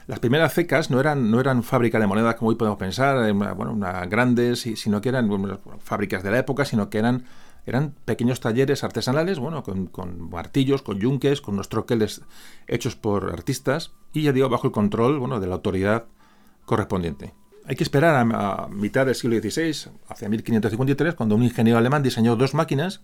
Las 0.08 0.20
primeras 0.20 0.54
cecas 0.54 0.90
no 0.90 1.00
eran, 1.00 1.32
no 1.32 1.40
eran 1.40 1.64
fábricas 1.64 2.02
de 2.02 2.08
monedas 2.08 2.36
como 2.36 2.50
hoy 2.50 2.56
podemos 2.56 2.78
pensar, 2.78 3.32
bueno, 3.34 3.78
grandes, 4.10 4.62
sino 4.76 5.00
que 5.00 5.10
eran 5.10 5.30
fábricas 5.80 6.24
de 6.24 6.32
la 6.32 6.40
época, 6.40 6.66
sino 6.66 6.90
que 6.90 6.98
eran, 6.98 7.24
eran 7.66 7.94
pequeños 8.04 8.42
talleres 8.42 8.84
artesanales, 8.84 9.40
bueno, 9.40 9.64
con, 9.64 10.30
martillos, 10.30 10.82
con 10.82 11.00
yunques, 11.00 11.40
con 11.40 11.54
unos 11.54 11.70
troqueles 11.70 12.22
hechos 12.68 12.96
por 12.98 13.32
artistas 13.32 13.92
y 14.12 14.24
ya 14.24 14.34
digo, 14.34 14.50
bajo 14.50 14.68
el 14.68 14.74
control 14.74 15.20
bueno, 15.20 15.40
de 15.40 15.48
la 15.48 15.56
autoridad 15.56 16.06
correspondiente. 16.66 17.34
Hay 17.66 17.78
que 17.78 17.84
esperar 17.84 18.16
a, 18.16 18.64
a 18.64 18.68
mitad 18.68 19.06
del 19.06 19.16
siglo 19.16 19.40
XVI, 19.40 19.90
hacia 20.10 20.28
1553, 20.28 21.16
cuando 21.16 21.36
un 21.36 21.44
ingeniero 21.44 21.80
alemán 21.80 22.04
diseñó 22.04 22.36
dos 22.36 22.54
máquinas 22.54 23.02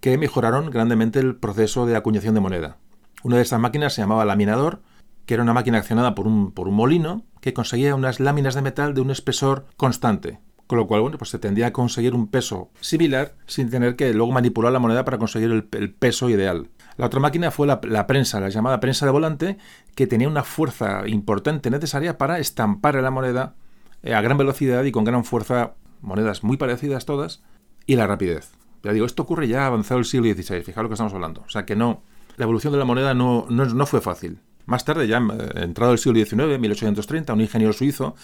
que 0.00 0.16
mejoraron 0.16 0.70
grandemente 0.70 1.18
el 1.18 1.36
proceso 1.36 1.84
de 1.84 1.96
acuñación 1.96 2.34
de 2.34 2.40
moneda. 2.40 2.78
Una 3.22 3.36
de 3.36 3.42
estas 3.42 3.60
máquinas 3.60 3.92
se 3.92 4.00
llamaba 4.00 4.24
laminador 4.24 4.80
que 5.28 5.34
era 5.34 5.42
una 5.42 5.52
máquina 5.52 5.76
accionada 5.76 6.14
por 6.14 6.26
un, 6.26 6.52
por 6.52 6.68
un 6.68 6.74
molino 6.74 7.22
que 7.42 7.52
conseguía 7.52 7.94
unas 7.94 8.18
láminas 8.18 8.54
de 8.54 8.62
metal 8.62 8.94
de 8.94 9.02
un 9.02 9.10
espesor 9.10 9.66
constante. 9.76 10.38
Con 10.66 10.78
lo 10.78 10.86
cual, 10.86 11.02
bueno, 11.02 11.18
pues 11.18 11.28
se 11.28 11.38
tendría 11.38 11.66
a 11.66 11.72
conseguir 11.74 12.14
un 12.14 12.28
peso 12.28 12.70
similar 12.80 13.34
sin 13.46 13.68
tener 13.68 13.94
que 13.94 14.14
luego 14.14 14.32
manipular 14.32 14.72
la 14.72 14.78
moneda 14.78 15.04
para 15.04 15.18
conseguir 15.18 15.50
el, 15.50 15.92
peso 15.92 16.30
ideal. 16.30 16.70
La 16.96 17.04
otra 17.04 17.20
máquina 17.20 17.50
fue 17.50 17.66
la, 17.66 18.06
prensa, 18.06 18.40
la 18.40 18.48
llamada 18.48 18.80
prensa 18.80 19.04
de 19.04 19.12
volante, 19.12 19.58
que 19.94 20.06
tenía 20.06 20.28
una 20.28 20.44
fuerza 20.44 21.06
importante 21.06 21.68
necesaria 21.68 22.16
para 22.16 22.38
estampar 22.38 22.94
la 22.94 23.10
moneda 23.10 23.54
eh, 24.02 24.14
a 24.14 24.22
gran 24.22 24.38
velocidad 24.38 24.84
y 24.84 24.92
con 24.92 25.04
gran 25.04 25.24
fuerza, 25.26 25.74
monedas 26.00 26.42
muy 26.42 26.56
parecidas 26.56 27.04
todas, 27.04 27.42
y 27.84 27.96
la 27.96 28.06
rapidez. 28.06 28.52
Ya 28.82 28.94
digo, 28.94 29.04
esto 29.04 29.24
ocurre 29.24 29.46
ya 29.46 29.66
avanzado 29.66 30.00
el 30.00 30.06
siglo 30.06 30.32
XVI, 30.32 30.62
fijaos 30.62 30.84
lo 30.84 30.88
que 30.88 30.94
estamos 30.94 31.12
hablando. 31.12 31.42
O 31.46 31.50
sea 31.50 31.66
que 31.66 31.76
no, 31.76 32.02
la 32.38 32.44
evolución 32.44 32.72
de 32.72 32.78
la 32.78 32.86
moneda 32.86 33.12
no, 33.12 33.44
no, 33.50 33.66
no 33.66 33.84
fue 33.84 34.00
fácil. 34.00 34.40
Más 34.68 34.84
tarde, 34.84 35.08
ya 35.08 35.16
eh, 35.16 35.62
entrado 35.62 35.92
el 35.92 35.98
siglo 35.98 36.22
XIX, 36.22 36.58
1830, 36.60 37.32
un 37.32 37.40
ingeniero 37.40 37.72
suizo 37.72 38.14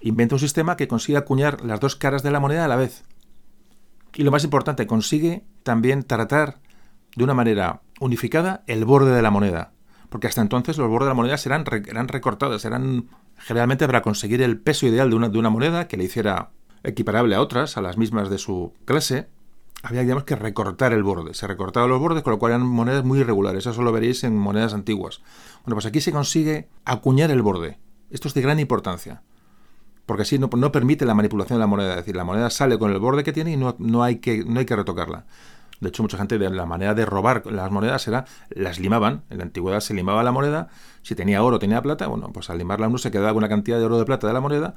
inventa 0.00 0.34
un 0.34 0.40
sistema 0.40 0.76
que 0.76 0.88
consigue 0.88 1.16
acuñar 1.16 1.64
las 1.64 1.78
dos 1.78 1.94
caras 1.94 2.24
de 2.24 2.32
la 2.32 2.40
moneda 2.40 2.64
a 2.64 2.68
la 2.68 2.74
vez. 2.74 3.04
Y 4.16 4.24
lo 4.24 4.32
más 4.32 4.42
importante, 4.42 4.88
consigue 4.88 5.44
también 5.62 6.02
tratar 6.02 6.58
de 7.14 7.22
una 7.22 7.34
manera 7.34 7.82
unificada 8.00 8.64
el 8.66 8.84
borde 8.84 9.14
de 9.14 9.22
la 9.22 9.30
moneda. 9.30 9.74
Porque 10.08 10.26
hasta 10.26 10.42
entonces 10.42 10.76
los 10.76 10.88
bordes 10.88 11.06
de 11.06 11.10
la 11.10 11.14
moneda 11.14 11.36
eran, 11.46 11.64
eran 11.86 12.08
recortados, 12.08 12.64
eran 12.64 13.06
generalmente 13.36 13.86
para 13.86 14.02
conseguir 14.02 14.42
el 14.42 14.58
peso 14.58 14.88
ideal 14.88 15.08
de 15.08 15.14
una, 15.14 15.28
de 15.28 15.38
una 15.38 15.50
moneda 15.50 15.86
que 15.86 15.96
le 15.96 16.04
hiciera 16.04 16.50
equiparable 16.82 17.36
a 17.36 17.40
otras, 17.40 17.76
a 17.76 17.80
las 17.80 17.96
mismas 17.96 18.28
de 18.28 18.38
su 18.38 18.74
clase, 18.86 19.28
había 19.82 20.02
digamos, 20.02 20.24
que 20.24 20.36
recortar 20.36 20.92
el 20.92 21.02
borde. 21.02 21.34
Se 21.34 21.46
recortaban 21.46 21.90
los 21.90 21.98
bordes, 22.00 22.22
con 22.22 22.32
lo 22.32 22.38
cual 22.38 22.52
eran 22.52 22.66
monedas 22.66 23.04
muy 23.04 23.20
irregulares. 23.20 23.66
Eso 23.66 23.82
lo 23.82 23.92
veréis 23.92 24.22
en 24.24 24.36
monedas 24.36 24.74
antiguas. 24.74 25.20
Bueno, 25.64 25.76
pues 25.76 25.86
aquí 25.86 26.00
se 26.00 26.12
consigue 26.12 26.68
acuñar 26.84 27.30
el 27.30 27.42
borde. 27.42 27.78
Esto 28.10 28.28
es 28.28 28.34
de 28.34 28.42
gran 28.42 28.60
importancia. 28.60 29.22
Porque 30.06 30.22
así 30.22 30.38
no, 30.38 30.48
no 30.56 30.72
permite 30.72 31.04
la 31.04 31.14
manipulación 31.14 31.58
de 31.58 31.60
la 31.60 31.66
moneda. 31.66 31.90
Es 31.90 31.96
decir, 31.96 32.16
la 32.16 32.24
moneda 32.24 32.50
sale 32.50 32.78
con 32.78 32.92
el 32.92 32.98
borde 32.98 33.24
que 33.24 33.32
tiene 33.32 33.52
y 33.52 33.56
no, 33.56 33.74
no, 33.78 34.02
hay, 34.02 34.16
que, 34.16 34.44
no 34.44 34.60
hay 34.60 34.66
que 34.66 34.76
retocarla. 34.76 35.24
De 35.80 35.88
hecho, 35.88 36.04
mucha 36.04 36.16
gente, 36.16 36.38
la 36.38 36.64
manera 36.66 36.94
de 36.94 37.04
robar 37.04 37.44
las 37.46 37.70
monedas 37.72 38.06
era, 38.06 38.24
las 38.50 38.78
limaban. 38.78 39.24
En 39.30 39.38
la 39.38 39.44
antigüedad 39.44 39.80
se 39.80 39.94
limaba 39.94 40.22
la 40.22 40.30
moneda. 40.30 40.68
Si 41.02 41.16
tenía 41.16 41.42
oro, 41.42 41.58
tenía 41.58 41.82
plata. 41.82 42.06
Bueno, 42.06 42.30
pues 42.32 42.50
al 42.50 42.58
limarla 42.58 42.86
uno 42.86 42.98
se 42.98 43.10
quedaba 43.10 43.32
una 43.32 43.48
cantidad 43.48 43.80
de 43.80 43.84
oro 43.84 43.98
de 43.98 44.04
plata 44.04 44.28
de 44.28 44.32
la 44.32 44.40
moneda. 44.40 44.76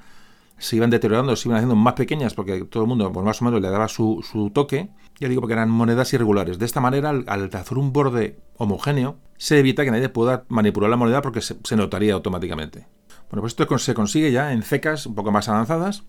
Se 0.57 0.75
iban 0.75 0.89
deteriorando, 0.89 1.35
se 1.35 1.49
iban 1.49 1.57
haciendo 1.57 1.75
más 1.75 1.93
pequeñas 1.93 2.33
porque 2.33 2.63
todo 2.65 2.83
el 2.83 2.89
mundo, 2.89 3.11
pues 3.11 3.25
más 3.25 3.41
o 3.41 3.45
menos, 3.45 3.61
le 3.61 3.69
daba 3.69 3.87
su, 3.87 4.25
su 4.29 4.49
toque. 4.51 4.89
Ya 5.19 5.27
digo, 5.27 5.41
porque 5.41 5.53
eran 5.53 5.69
monedas 5.69 6.13
irregulares. 6.13 6.59
De 6.59 6.65
esta 6.65 6.81
manera, 6.81 7.09
al, 7.09 7.49
hacer 7.53 7.77
un 7.77 7.93
borde 7.93 8.39
homogéneo, 8.57 9.17
se 9.37 9.59
evita 9.59 9.83
que 9.83 9.91
nadie 9.91 10.09
pueda 10.09 10.45
manipular 10.49 10.89
la 10.89 10.97
moneda 10.97 11.21
porque 11.21 11.41
se, 11.41 11.75
notaría 11.75 12.13
automáticamente. 12.13 12.87
Bueno, 13.29 13.41
pues 13.41 13.53
esto 13.57 13.77
se 13.77 13.93
consigue 13.93 14.31
ya 14.31 14.53
en 14.53 14.61
cecas 14.61 15.05
un 15.05 15.15
poco 15.15 15.31
más 15.31 15.49
avanzadas 15.49 16.03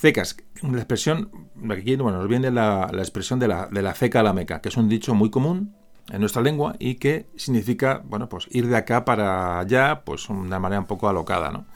Cecas, 0.00 0.34
la 0.62 0.78
expresión, 0.78 1.30
aquí 1.70 1.94
bueno, 1.96 2.20
nos 2.20 2.28
viene 2.28 2.50
la, 2.50 2.88
expresión 2.94 3.38
de 3.38 3.48
la, 3.48 3.66
de 3.66 3.82
la 3.82 3.92
ceca 3.92 4.20
a 4.20 4.22
la 4.22 4.32
meca, 4.32 4.62
que 4.62 4.70
es 4.70 4.78
un 4.78 4.88
dicho 4.88 5.14
muy 5.14 5.28
común 5.28 5.74
en 6.10 6.20
nuestra 6.20 6.40
lengua 6.40 6.74
y 6.78 6.94
que 6.94 7.26
significa, 7.36 8.00
bueno, 8.06 8.26
pues 8.26 8.46
ir 8.50 8.66
de 8.66 8.76
acá 8.78 9.04
para 9.04 9.58
allá, 9.58 10.02
pues 10.06 10.26
de 10.28 10.32
una 10.32 10.58
manera 10.58 10.80
un 10.80 10.86
poco 10.86 11.06
alocada, 11.06 11.50
¿no? 11.50 11.66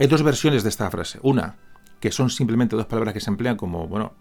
Hay 0.00 0.06
dos 0.06 0.22
versiones 0.22 0.62
de 0.62 0.70
esta 0.70 0.90
frase. 0.90 1.18
Una, 1.22 1.56
que 2.00 2.10
son 2.10 2.30
simplemente 2.30 2.74
dos 2.74 2.86
palabras 2.86 3.12
que 3.12 3.20
se 3.20 3.28
emplean 3.28 3.58
como, 3.58 3.86
bueno, 3.86 4.14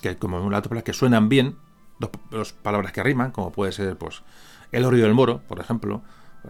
que 0.00 0.16
como 0.16 0.40
una 0.40 0.62
palabra 0.62 0.82
que 0.82 0.92
suenan 0.92 1.28
bien, 1.28 1.56
dos, 1.98 2.52
palabras 2.52 2.92
que 2.92 3.02
riman, 3.02 3.32
como 3.32 3.50
puede 3.50 3.72
ser, 3.72 3.98
pues, 3.98 4.22
el 4.70 4.84
oro 4.84 4.96
y 4.96 5.00
el 5.00 5.12
moro, 5.12 5.42
por 5.48 5.58
ejemplo, 5.58 6.02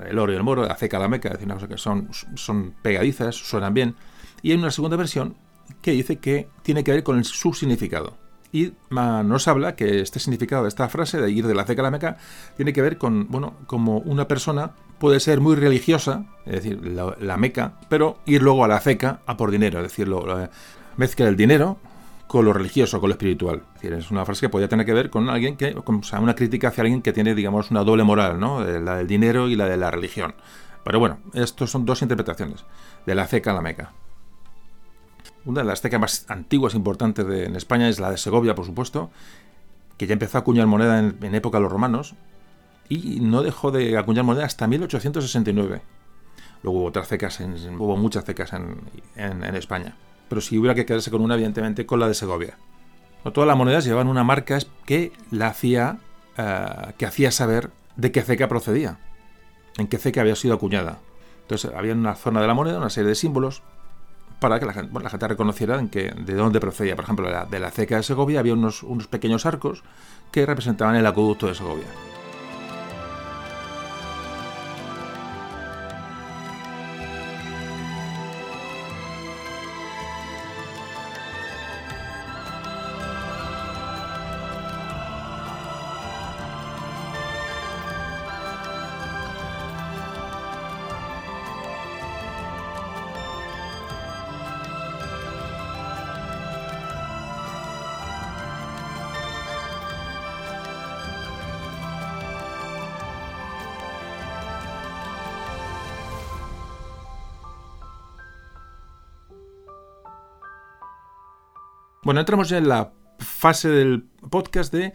el 0.07 0.19
oro 0.19 0.31
y 0.31 0.37
el 0.37 0.43
moro, 0.43 0.67
la 0.67 0.77
ceca 0.77 0.99
a 0.99 1.01
la 1.01 1.09
meca, 1.09 1.31
decir, 1.31 1.47
una 1.47 1.55
cosa 1.55 1.69
que 1.69 1.79
son, 1.79 2.11
son 2.35 2.75
pegadizas, 2.83 3.35
suenan 3.35 3.73
bien. 3.73 3.95
Y 4.43 4.51
hay 4.51 4.59
una 4.59 4.71
segunda 4.71 4.99
versión 4.99 5.37
que 5.81 5.93
dice 5.93 6.19
que 6.19 6.51
tiene 6.61 6.85
que 6.85 6.93
ver 6.93 7.03
con 7.03 7.25
su 7.25 7.55
significado. 7.55 8.19
Y 8.53 8.75
nos 8.91 9.49
habla 9.49 9.75
que 9.75 10.03
este 10.03 10.21
significado 10.21 10.65
de 10.65 10.69
esta 10.69 10.91
frase, 10.91 11.19
de 11.19 11.31
ir 11.31 11.47
de 11.47 11.55
la 11.55 11.65
ceca 11.65 11.81
a 11.81 11.85
la 11.85 11.91
meca, 11.91 12.19
tiene 12.57 12.75
que 12.75 12.83
ver 12.83 12.99
con, 12.99 13.27
bueno, 13.31 13.55
como 13.67 14.01
una 14.01 14.29
persona 14.29 14.73
puede 14.99 15.21
ser 15.21 15.41
muy 15.41 15.57
religiosa, 15.57 16.25
es 16.47 16.63
decir, 16.63 16.81
la, 16.87 17.37
meca, 17.37 17.75
pero 17.89 18.19
ir 18.27 18.43
luego 18.43 18.65
a 18.65 18.69
la 18.69 18.81
ceca 18.81 19.21
a 19.27 19.37
por 19.37 19.51
dinero, 19.51 19.79
es 19.79 19.85
decir, 19.85 20.09
lo, 20.09 20.49
mezcla 20.97 21.29
el 21.29 21.37
dinero 21.37 21.79
con 22.27 22.45
lo 22.45 22.53
religioso, 22.53 23.01
con 23.01 23.11
lo 23.11 23.15
espiritual. 23.15 23.63
Es, 23.77 23.83
decir, 23.83 23.93
es 23.93 24.11
una 24.11 24.25
frase 24.25 24.43
que 24.43 24.49
podría 24.49 24.69
tener 24.69 24.87
que 24.87 24.95
ver 24.95 25.11
con 25.11 25.29
alguien 25.29 25.57
que, 25.57 25.75
o 25.77 26.03
sea, 26.03 26.21
una 26.21 26.35
crítica 26.35 26.69
hacia 26.69 26.83
alguien 26.83 27.03
que 27.03 27.13
tiene, 27.13 27.35
digamos, 27.35 27.71
una 27.71 27.85
doble 27.85 28.03
moral, 28.05 28.41
¿no? 28.41 28.65
La 28.65 28.97
del 28.97 29.07
dinero 29.07 29.49
y 29.49 29.57
la 29.57 29.67
de 29.67 29.77
la 29.77 29.91
religión. 29.91 30.35
Pero 30.85 30.99
bueno, 30.99 31.19
estos 31.33 31.71
son 31.71 31.87
dos 31.87 32.03
interpretaciones, 32.03 32.65
de 33.07 33.15
la 33.15 33.27
ceca 33.27 33.53
a 33.53 33.55
la 33.55 33.63
meca. 33.63 33.93
Una 35.45 35.61
de 35.61 35.67
las 35.67 35.83
tecas 35.83 36.01
más 36.01 36.27
antiguas 36.29 36.75
e 36.75 36.77
importantes 36.77 37.27
en 37.27 37.57
España 37.57 37.89
es 37.89 38.01
la 38.01 38.11
de 38.11 38.19
Segovia, 38.19 38.55
por 38.55 38.65
supuesto, 38.65 39.11
que 39.97 40.07
ya 40.07 40.15
empezó 40.15 40.39
a 40.39 40.41
acuñar 40.41 40.67
moneda 40.67 40.99
en, 40.99 41.35
época 41.35 41.59
de 41.59 41.63
los 41.63 41.73
romanos 41.73 42.15
y 42.89 43.21
no 43.21 43.43
dejó 43.43 43.71
de 43.71 43.97
acuñar 43.97 44.25
moneda 44.25 44.45
hasta 44.45 44.67
1869. 44.67 45.83
Luego 46.63 46.79
hubo 46.79 46.89
otras 46.89 47.09
cecas, 47.09 47.39
hubo 47.41 47.97
muchas 47.97 48.25
cecas 48.25 48.53
en, 48.53 49.55
España. 49.55 49.97
Pero 50.29 50.41
si 50.41 50.59
hubiera 50.59 50.75
que 50.75 50.87
quedarse 50.87 51.11
con 51.11 51.21
una, 51.21 51.35
evidentemente 51.35 51.85
con 51.85 52.01
la 52.01 52.09
de 52.09 52.15
Segovia. 52.15 52.57
todas 53.33 53.47
las 53.47 53.57
monedas 53.57 53.85
llevaban 53.85 54.09
una 54.09 54.25
marca 54.25 54.59
que 54.87 55.13
hacía, 55.41 55.99
eh, 56.39 56.93
que 56.97 57.07
hacía 57.07 57.31
saber 57.31 57.71
de 57.97 58.13
qué 58.13 58.23
ceca 58.23 58.49
procedía, 58.49 58.99
en 59.77 59.89
qué 59.89 59.99
ceca 59.99 60.23
había 60.23 60.37
sido 60.37 60.55
acuñada. 60.55 61.01
Entonces 61.43 61.71
había 61.77 61.93
en 61.93 61.99
una 61.99 62.15
zona 62.15 62.41
de 62.41 62.47
la 62.47 62.55
moneda 62.55 62.79
una 62.79 62.89
serie 62.89 63.11
de 63.11 63.15
símbolos 63.15 63.63
para 64.41 64.59
que 64.59 64.67
la 64.67 64.73
gente, 64.73 65.03
la 65.03 65.11
gente 65.11 65.29
reconociera 65.29 65.83
que, 65.89 66.13
de 66.13 66.35
dónde 66.35 66.61
procedía. 66.61 66.97
Por 66.97 67.05
ejemplo, 67.05 67.27
de 67.27 67.33
la, 67.33 67.45
de 67.45 67.61
la 67.61 67.71
ceca 67.71 67.97
de 67.97 68.03
Segovia 68.03 68.41
había 68.41 68.55
unos, 68.55 68.83
unos 68.83 69.07
pequeños 69.07 69.45
arcos 69.45 69.85
que 70.33 70.47
representaban 70.47 70.97
el 70.97 71.07
acueducto 71.07 71.47
de 71.47 71.55
Segovia. 71.55 71.87
Bueno, 112.05 112.21
entramos 112.21 112.51
ya 112.51 112.59
en 112.59 112.69
la 112.69 112.93
fase 113.19 113.71
del 113.71 114.05
podcast 114.29 114.71
de, 114.71 114.93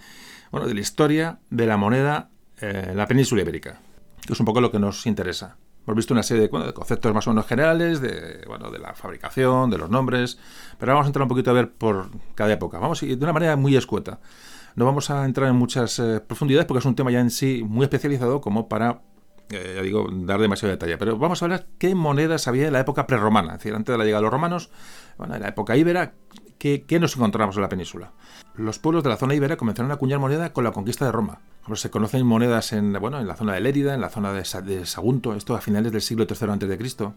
bueno, 0.52 0.68
de 0.68 0.76
la 0.76 0.80
historia 0.80 1.40
de 1.50 1.66
la 1.66 1.76
moneda 1.76 2.30
en 2.62 2.96
la 2.96 3.08
península 3.08 3.42
ibérica, 3.42 3.80
que 4.28 4.34
es 4.34 4.40
un 4.40 4.46
poco 4.46 4.62
lo 4.62 4.72
que 4.72 4.78
nos 4.78 5.08
interesa. 5.08 5.58
Hemos 5.88 5.96
visto 5.96 6.14
una 6.14 6.22
serie 6.22 6.44
de, 6.44 6.50
conceptos 6.50 7.12
más 7.12 7.26
o 7.26 7.32
menos 7.32 7.48
generales 7.48 8.00
de, 8.00 8.44
bueno, 8.46 8.70
de 8.70 8.78
la 8.78 8.94
fabricación, 8.94 9.72
de 9.72 9.80
los 9.80 9.90
nombres, 9.90 10.38
pero 10.78 10.92
vamos 10.92 11.06
a 11.06 11.08
entrar 11.08 11.24
un 11.24 11.30
poquito 11.30 11.50
a 11.50 11.54
ver 11.54 11.72
por 11.72 12.12
cada 12.36 12.54
época. 12.54 12.78
Vamos 12.78 13.02
de 13.02 13.16
una 13.16 13.34
manera 13.34 13.56
muy 13.56 13.76
escueta. 13.76 14.20
No 14.76 14.86
vamos 14.86 15.10
a 15.10 15.26
entrar 15.26 15.50
en 15.50 15.56
muchas 15.56 15.98
eh, 15.98 16.20
profundidades 16.20 16.68
porque 16.68 16.80
es 16.80 16.86
un 16.86 16.94
tema 16.96 17.10
ya 17.10 17.22
en 17.22 17.32
sí 17.32 17.64
muy 17.68 17.86
especializado 17.86 18.40
como 18.40 18.70
para 18.70 19.02
eh, 19.50 19.74
ya 19.78 19.82
digo, 19.82 20.08
dar 20.12 20.40
demasiado 20.40 20.72
detalle, 20.72 20.96
pero 21.00 21.18
vamos 21.18 21.42
a 21.42 21.46
hablar 21.46 21.66
qué 21.80 21.96
monedas 21.96 22.48
había 22.48 22.68
en 22.68 22.74
la 22.74 22.82
época 22.82 23.08
prerromana, 23.08 23.54
es 23.54 23.60
decir, 23.60 23.74
antes 23.74 23.92
de 23.92 23.98
la 23.98 24.04
llegada 24.04 24.20
de 24.20 24.26
los 24.26 24.32
romanos, 24.32 24.70
bueno, 25.18 25.34
en 25.34 25.42
la 25.42 25.48
época 25.48 25.76
íbera, 25.76 26.14
¿qué, 26.60 27.00
nos 27.00 27.16
encontramos 27.16 27.56
en 27.56 27.62
la 27.62 27.70
península? 27.70 28.12
Los 28.56 28.78
pueblos 28.80 29.04
de 29.04 29.10
la 29.10 29.18
zona 29.18 29.34
íbera 29.34 29.58
comenzaron 29.58 29.92
a 29.92 29.96
acuñar 29.96 30.20
moneda 30.20 30.54
con 30.54 30.64
la 30.64 30.72
conquista 30.72 31.06
de 31.06 31.12
Roma. 31.12 31.40
se 31.74 31.90
conocen 31.90 32.26
monedas 32.26 32.74
en, 32.74 32.94
bueno, 32.94 33.20
en 33.20 33.28
la 33.28 33.36
zona 33.36 33.54
de 33.54 33.62
Lérida, 33.62 33.94
en 33.94 34.02
la 34.02 34.10
zona 34.10 34.34
de, 34.34 34.86
Sagunto, 34.86 35.34
esto 35.34 35.56
a 35.56 35.62
finales 35.62 35.92
del 35.92 36.02
siglo 36.02 36.26
III 36.30 36.68
a.C. 36.68 37.12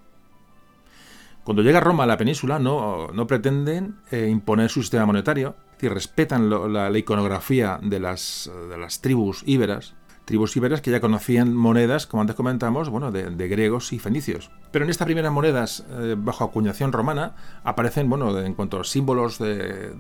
Cuando 1.45 1.63
llega 1.63 1.81
Roma 1.81 2.05
a 2.05 2.07
la 2.07 2.17
península, 2.17 2.61
no, 2.61 3.09
no 3.09 3.27
pretenden 3.27 3.97
eh, 4.13 4.29
imponer 4.31 4.71
su 4.71 4.81
sistema 4.83 5.07
monetario, 5.07 5.57
es 5.73 5.73
decir, 5.73 5.93
respetan 5.93 6.49
la, 6.49 6.89
la, 6.89 6.99
iconografía 6.99 7.81
de 7.83 7.99
las, 7.99 8.49
de 8.71 8.79
las 8.79 9.01
tribus 9.01 9.43
íberas, 9.45 9.97
tribus 10.25 10.57
íberas 10.57 10.81
que 10.81 10.91
ya 10.91 11.01
conocían 11.01 11.55
monedas, 11.55 12.07
como 12.07 12.21
antes 12.21 12.37
comentamos, 12.37 12.89
bueno, 12.89 13.11
de, 13.11 13.49
griegos 13.49 13.93
y 13.93 13.99
fenicios. 13.99 14.51
Pero 14.71 14.85
en 14.85 14.91
estas 14.91 15.07
primeras 15.07 15.33
monedas 15.33 15.85
eh, 15.91 16.15
bajo 16.17 16.45
acuñación 16.45 16.93
romana 16.93 17.35
aparecen, 17.65 18.09
bueno, 18.09 18.39
en 18.39 18.55
cuanto 18.55 18.77
a 18.77 18.81
los 18.81 18.91
símbolos 18.91 19.39
de 19.39 19.95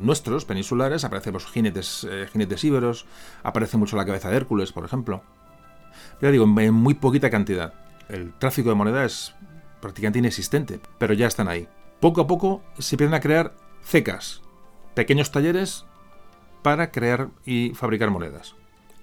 nuestros, 0.00 0.44
peninsulares, 0.44 1.04
aparecen 1.04 1.32
los 1.32 1.46
jinetes, 1.46 2.06
eh, 2.08 2.26
jinetes 2.32 2.64
íberos, 2.64 3.06
aparece 3.42 3.76
mucho 3.76 3.96
la 3.96 4.06
cabeza 4.06 4.30
de 4.30 4.36
Hércules, 4.36 4.72
por 4.72 4.84
ejemplo. 4.84 5.22
Ya 6.20 6.30
digo, 6.30 6.44
en 6.44 6.74
muy 6.74 6.94
poquita 6.94 7.30
cantidad. 7.30 7.74
El 8.08 8.32
tráfico 8.34 8.68
de 8.68 8.76
moneda 8.76 9.04
es 9.04 9.34
prácticamente 9.80 10.20
inexistente, 10.20 10.80
pero 10.98 11.12
ya 11.14 11.26
están 11.26 11.48
ahí. 11.48 11.68
Poco 12.00 12.20
a 12.20 12.26
poco 12.26 12.62
se 12.78 12.94
empiezan 12.94 13.14
a 13.14 13.20
crear 13.20 13.54
cecas, 13.82 14.42
pequeños 14.94 15.32
talleres 15.32 15.86
para 16.62 16.90
crear 16.90 17.28
y 17.44 17.70
fabricar 17.74 18.10
monedas 18.10 18.54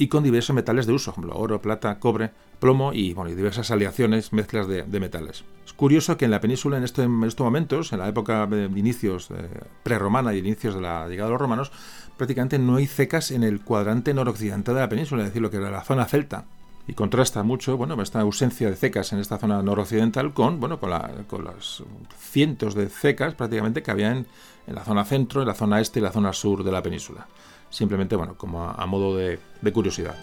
y 0.03 0.09
con 0.09 0.21
diversos 0.21 0.53
metales 0.53 0.85
de 0.85 0.91
uso, 0.91 1.11
ejemplo, 1.11 1.33
oro, 1.33 1.61
plata, 1.61 1.97
cobre, 1.97 2.31
plomo 2.59 2.91
y, 2.91 3.13
bueno, 3.13 3.31
y 3.31 3.35
diversas 3.35 3.71
aleaciones, 3.71 4.33
mezclas 4.33 4.67
de, 4.67 4.99
metales. 4.99 5.45
Es 5.65 5.71
curioso 5.71 6.17
que 6.17 6.25
en 6.25 6.31
la 6.31 6.41
península, 6.41 6.75
en, 6.75 6.83
este, 6.83 7.03
en 7.03 7.23
estos 7.23 7.45
momentos, 7.45 7.93
en 7.93 7.99
la 7.99 8.09
época 8.09 8.45
de 8.47 8.65
inicios 8.77 9.31
eh, 9.31 9.35
prerromana 9.81 10.33
y 10.33 10.39
inicios 10.39 10.75
de 10.75 10.81
la 10.81 11.07
llegada 11.07 11.29
de 11.29 11.31
los 11.31 11.41
romanos, 11.41 11.71
prácticamente 12.17 12.59
no 12.59 12.75
hay 12.75 12.85
cecas 12.85 13.31
en 13.31 13.43
el 13.43 13.61
cuadrante 13.61 14.13
noroccidental 14.13 14.75
de 14.75 14.81
la 14.81 14.89
península, 14.89 15.21
es 15.21 15.29
decir, 15.29 15.41
lo 15.41 15.49
que 15.49 15.55
era 15.55 15.71
la 15.71 15.85
zona 15.85 16.03
celta. 16.03 16.43
Y 16.85 16.91
contrasta 16.91 17.43
mucho, 17.43 17.77
bueno, 17.77 18.01
esta 18.01 18.19
ausencia 18.19 18.69
de 18.69 18.75
cecas 18.75 19.13
en 19.13 19.19
esta 19.19 19.37
zona 19.37 19.63
noroccidental 19.63 20.33
con, 20.33 20.59
bueno, 20.59 20.81
con, 20.81 20.91
con 21.29 21.45
las 21.45 21.81
cientos 22.19 22.75
de 22.75 22.89
cecas 22.89 23.35
prácticamente 23.35 23.81
que 23.81 23.91
había 23.91 24.11
en, 24.11 24.27
en 24.67 24.75
la 24.75 24.83
zona 24.83 25.05
centro, 25.05 25.43
en 25.43 25.47
la 25.47 25.53
zona 25.53 25.79
este 25.79 26.01
y 26.01 26.03
la 26.03 26.11
zona 26.11 26.33
sur 26.33 26.65
de 26.65 26.73
la 26.73 26.83
península 26.83 27.25
simplemente 27.73 28.15
bueno, 28.15 28.38
como 28.38 28.63
a, 28.63 28.86
modo 28.86 29.17
de 29.17 29.39
curiosidad. 29.73 30.15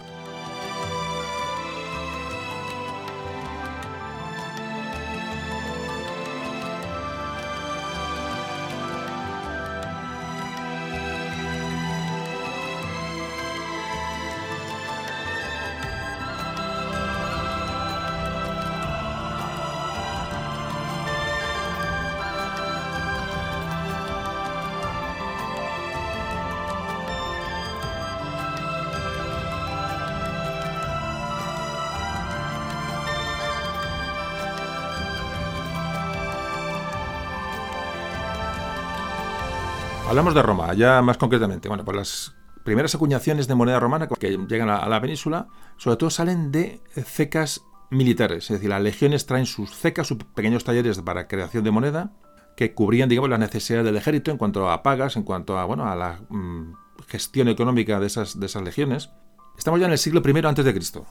Hablamos 40.21 40.35
de 40.35 40.43
Roma, 40.43 40.73
ya 40.75 41.01
más 41.01 41.17
concretamente. 41.17 41.67
Bueno, 41.67 41.83
pues 41.83 41.97
las 41.97 42.35
primeras 42.63 42.93
acuñaciones 42.93 43.47
de 43.47 43.55
moneda 43.55 43.79
romana 43.79 44.07
que 44.07 44.37
llegan 44.47 44.69
a 44.69 44.87
la 44.87 45.01
península, 45.01 45.47
sobre 45.77 45.97
todo 45.97 46.11
salen 46.11 46.51
de 46.51 46.79
cecas 46.93 47.63
militares, 47.89 48.43
es 48.43 48.57
decir, 48.57 48.69
las 48.69 48.83
legiones 48.83 49.25
traen 49.25 49.47
sus 49.47 49.75
cecas, 49.75 50.05
sus 50.05 50.19
pequeños 50.19 50.63
talleres 50.63 50.99
para 50.99 51.27
creación 51.27 51.63
de 51.63 51.71
moneda, 51.71 52.11
que 52.55 52.75
cubrían, 52.75 53.09
digamos, 53.09 53.31
las 53.31 53.39
necesidades 53.39 53.83
del 53.83 53.97
ejército 53.97 54.29
en 54.29 54.37
cuanto 54.37 54.69
a 54.69 54.83
pagas, 54.83 55.15
en 55.15 55.23
cuanto 55.23 55.57
a, 55.57 55.65
bueno, 55.65 55.87
a 55.87 55.95
la 55.95 56.19
mm, 56.29 56.73
gestión 57.07 57.47
económica 57.47 57.99
de 57.99 58.05
esas, 58.05 58.39
de 58.39 58.45
esas 58.45 58.61
legiones. 58.61 59.09
Estamos 59.57 59.79
ya 59.79 59.87
en 59.87 59.93
el 59.93 59.97
siglo 59.97 60.21
I 60.23 60.71
Cristo. 60.71 61.07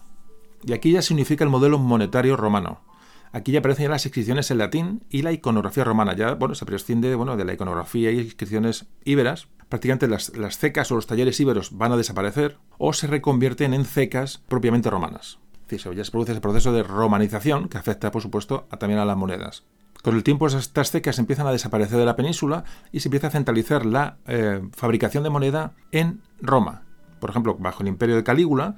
Y 0.63 0.73
aquí 0.73 0.93
ya 0.93 1.03
significa 1.03 1.43
el 1.43 1.51
modelo 1.51 1.81
monetario 1.81 2.37
romano. 2.37 2.83
Aquí 3.33 3.53
ya 3.53 3.61
aparecen 3.61 3.85
ya 3.85 3.91
las 3.91 4.05
inscripciones 4.05 4.51
en 4.51 4.59
latín 4.59 5.05
y 5.09 5.23
la 5.23 5.33
iconografía 5.33 5.85
romana. 5.85 6.15
Ya 6.15 6.35
bueno, 6.35 6.55
se 6.55 6.67
prescinde 6.67 7.15
bueno, 7.15 7.37
de 7.37 7.45
la 7.45 7.53
iconografía 7.53 8.11
y 8.11 8.21
inscripciones 8.21 8.87
íberas. 9.05 9.49
Prácticamente 9.69 10.09
las, 10.09 10.37
las 10.37 10.59
cecas 10.59 10.91
o 10.91 10.97
los 10.97 11.07
talleres 11.07 11.39
íberos 11.39 11.77
van 11.77 11.93
a 11.93 11.97
desaparecer 11.97 12.59
o 12.79 12.93
se 12.93 13.07
reconvierten 13.07 13.73
en 13.73 13.85
cecas 13.85 14.43
propiamente 14.49 14.91
romanas. 14.91 15.39
Es 15.77 15.85
ya 15.85 16.05
se 16.05 16.11
produce 16.11 16.33
ese 16.33 16.41
proceso 16.41 16.73
de 16.73 16.83
romanización 16.83 17.69
que 17.69 17.79
afecta, 17.79 18.11
por 18.11 18.23
supuesto, 18.23 18.67
también 18.79 18.99
a 18.99 19.05
las 19.05 19.17
monedas. 19.17 19.65
Con 20.03 20.17
el 20.17 20.25
tiempo 20.25 20.47
estas 20.47 20.91
cecas 20.91 21.19
empiezan 21.19 21.47
a 21.47 21.53
desaparecer 21.53 21.99
de 21.99 22.07
la 22.07 22.17
península 22.17 22.65
y 22.91 23.01
se 23.01 23.09
empieza 23.09 23.29
a 23.29 23.31
centralizar 23.31 23.85
la 23.85 24.17
eh, 24.27 24.63
fabricación 24.73 25.23
de 25.23 25.31
moneda 25.31 25.75
en 25.93 26.23
Roma. 26.41 26.83
Por 27.21 27.31
ejemplo, 27.31 27.57
bajo 27.59 27.83
el 27.83 27.89
imperio 27.89 28.17
de 28.17 28.25
Calígula 28.25 28.77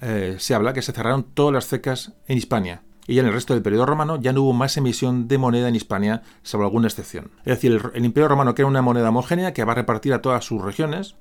eh, 0.00 0.36
se 0.38 0.54
habla 0.54 0.72
que 0.72 0.82
se 0.82 0.92
cerraron 0.92 1.22
todas 1.22 1.52
las 1.52 1.66
cecas 1.66 2.14
en 2.26 2.38
Hispania. 2.38 2.82
Y 3.06 3.18
en 3.18 3.26
el 3.26 3.32
resto 3.32 3.52
del 3.54 3.62
periodo 3.62 3.86
romano 3.86 4.18
ya 4.20 4.32
no 4.32 4.42
hubo 4.42 4.52
más 4.52 4.76
emisión 4.76 5.28
de 5.28 5.38
moneda 5.38 5.68
en 5.68 5.74
Hispania, 5.74 6.22
salvo 6.42 6.64
alguna 6.64 6.88
excepción. 6.88 7.30
Es 7.44 7.56
decir, 7.56 7.90
el, 7.92 8.04
imperio 8.04 8.28
romano 8.28 8.54
crea 8.54 8.66
una 8.66 8.82
moneda 8.82 9.10
homogénea 9.10 9.52
que 9.52 9.64
va 9.64 9.72
a 9.72 9.76
repartir 9.76 10.14
a 10.14 10.22
todas 10.22 10.44
sus 10.44 10.62
regiones, 10.62 11.16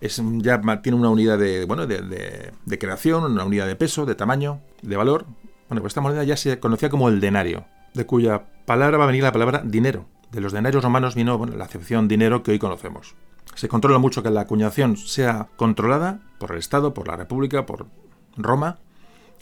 es, 0.00 0.22
ya 0.36 0.60
tiene 0.82 0.98
una 0.98 1.10
unidad 1.10 1.38
de, 1.38 1.64
bueno, 1.64 1.86
de, 1.86 2.78
creación, 2.78 3.24
una 3.24 3.44
unidad 3.44 3.66
de 3.66 3.76
peso, 3.76 4.06
de 4.06 4.14
tamaño, 4.14 4.60
de 4.82 4.96
valor. 4.96 5.26
Bueno, 5.68 5.82
pues 5.82 5.90
esta 5.90 6.00
moneda 6.00 6.24
ya 6.24 6.36
se 6.36 6.60
conocía 6.60 6.88
como 6.88 7.08
el 7.08 7.20
denario, 7.20 7.64
de 7.94 8.06
cuya 8.06 8.44
palabra 8.64 8.98
va 8.98 9.04
a 9.04 9.08
venir 9.08 9.22
la 9.22 9.32
palabra 9.32 9.62
dinero. 9.64 10.06
De 10.30 10.40
los 10.40 10.52
denarios 10.52 10.84
romanos 10.84 11.14
vino 11.14 11.44
la 11.46 11.64
acepción 11.64 12.06
dinero 12.06 12.42
que 12.42 12.50
hoy 12.50 12.58
conocemos. 12.58 13.14
Se 13.54 13.68
controla 13.68 13.98
mucho 13.98 14.22
que 14.22 14.30
la 14.30 14.42
acuñación 14.42 14.96
sea 14.96 15.48
controlada 15.56 16.20
por 16.38 16.52
el 16.52 16.58
Estado, 16.58 16.94
por 16.94 17.08
la 17.08 17.16
República, 17.16 17.66
por 17.66 17.86
Roma, 18.36 18.78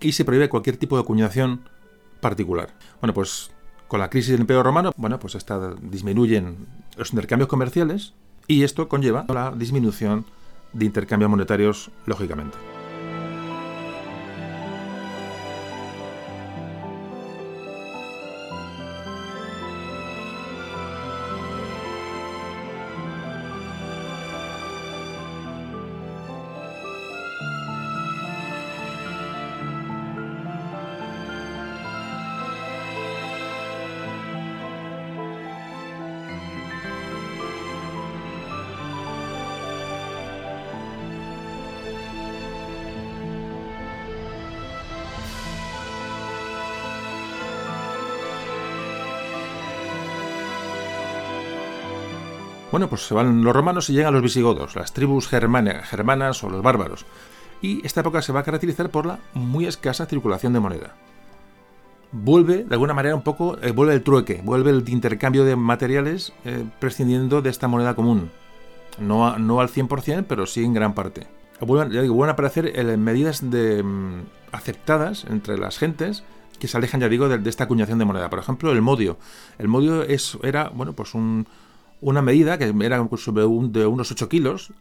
y 0.01 0.13
se 0.13 0.25
prohíbe 0.25 0.49
cualquier 0.49 0.77
tipo 0.77 0.97
de 0.97 1.03
acuñación 1.03 1.69
particular. 2.21 2.75
Bueno, 3.01 3.15
pues 3.15 3.51
con 3.89 4.01
la 4.01 4.11
crisis 4.11 4.33
del 4.33 4.41
Imperio 4.41 4.63
Romano, 4.63 4.93
bueno, 4.97 5.19
pues 5.19 5.37
disminuyen 5.83 6.67
los 6.97 7.13
intercambios 7.13 7.49
comerciales 7.49 8.15
y 8.49 8.63
esto 8.63 8.89
conlleva 8.89 9.25
la 9.29 9.53
disminución 9.53 10.25
de 10.73 10.85
intercambios 10.85 11.31
monetarios, 11.31 11.91
lógicamente. 12.07 12.57
Bueno, 52.77 52.91
pues 52.91 53.07
se 53.07 53.15
van 53.15 53.43
los 53.43 53.57
romanos 53.57 53.89
y 53.89 53.95
llegan 53.95 54.13
los 54.13 54.23
visigodos, 54.23 54.77
las 54.77 54.93
tribus 54.93 55.29
germanas 55.29 56.45
o 56.45 56.51
los 56.51 56.61
bárbaros. 56.61 57.07
Y 57.63 57.83
esta 57.87 58.03
época 58.03 58.21
se 58.21 58.35
va 58.35 58.41
a 58.41 58.43
caracterizar 58.43 58.91
por 58.91 59.07
la 59.07 59.19
muy 59.33 59.65
escasa 59.65 60.05
circulación 60.05 60.53
de 60.53 60.61
moneda. 60.61 60.95
Vuelve, 62.13 62.65
de 62.65 62.75
alguna 62.75 62.93
manera, 62.93 63.15
un 63.15 63.23
poco, 63.23 63.57
eh, 63.63 63.71
vuelve 63.71 63.95
el 63.95 64.03
trueque, 64.03 64.43
vuelve 64.45 64.73
el 64.73 64.87
intercambio 64.91 65.47
de 65.47 65.57
materiales 65.57 66.35
eh, 66.45 66.67
prescindiendo 66.79 67.41
de 67.41 67.49
esta 67.49 67.67
moneda 67.67 67.95
común. 67.95 68.31
No, 68.99 69.39
no 69.39 69.63
al 69.63 69.71
100%, 69.71 70.27
pero 70.29 70.45
sí 70.45 70.63
en 70.63 70.75
gran 70.75 70.93
parte. 70.93 71.27
Vuelven, 71.61 72.29
a 72.29 72.33
aparecer 72.33 72.79
eh, 72.79 72.97
medidas 72.99 73.43
mm, 73.43 74.21
aceptadas 74.53 75.25
entre 75.31 75.57
las 75.57 75.79
gentes 75.79 76.25
que 76.59 76.69
se 76.69 76.77
alejan, 76.77 77.01
ya 77.01 77.09
digo, 77.09 77.31
de, 77.31 77.49
esta 77.49 77.65
acuñación 77.65 77.99
de 77.99 78.05
moneda. 78.05 78.29
Por 78.29 78.39
ejemplo, 78.39 78.71
el 78.71 78.83
modio. 78.83 79.17
El 79.59 79.69
modio 79.69 80.05
era, 80.43 80.69
bueno, 80.75 80.93
pues 80.93 81.15
un, 81.15 81.47
una 82.01 82.23
medida 82.23 82.59
que 82.59 82.73
era 82.81 82.99
de 82.99 83.87
unos 83.87 84.11
8 84.11 84.29
kilos, 84.29 84.73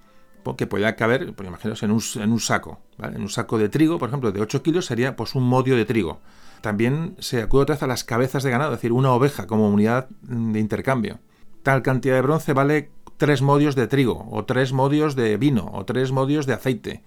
que 0.53 0.67
podía 0.67 0.95
caber, 0.95 1.33
pues 1.33 1.47
imaginaos, 1.47 1.81
en 1.81 1.91
un, 1.91 2.01
en 2.15 2.31
un 2.31 2.39
saco. 2.39 2.79
En 2.99 3.21
un 3.21 3.29
saco 3.29 3.57
de 3.57 3.69
trigo, 3.69 3.97
por 3.97 4.09
ejemplo, 4.09 4.31
de 4.31 4.41
8 4.41 4.61
kilos 4.61 4.85
sería 4.85 5.15
pues 5.15 5.33
un 5.33 5.43
modio 5.43 5.75
de 5.75 5.85
trigo. 5.85 6.19
También 6.61 7.15
se 7.19 7.41
acude 7.41 7.63
otra 7.63 7.75
vez 7.75 7.83
a 7.83 7.87
las 7.87 8.03
cabezas 8.03 8.43
de 8.43 8.51
ganado, 8.51 8.73
es 8.73 8.77
decir, 8.77 8.91
una 8.91 9.11
oveja 9.11 9.47
como 9.47 9.69
unidad 9.69 10.07
de 10.21 10.59
intercambio. 10.59 11.19
Tal 11.63 11.81
cantidad 11.81 12.15
de 12.15 12.21
bronce 12.21 12.53
vale 12.53 12.91
tres 13.17 13.41
modios 13.41 13.75
de 13.75 13.87
trigo, 13.87 14.27
o 14.31 14.45
tres 14.45 14.71
modios 14.71 15.15
de 15.15 15.37
vino, 15.37 15.71
o 15.73 15.85
tres 15.85 16.11
modios 16.11 16.45
de 16.45 16.53
aceite. 16.53 17.03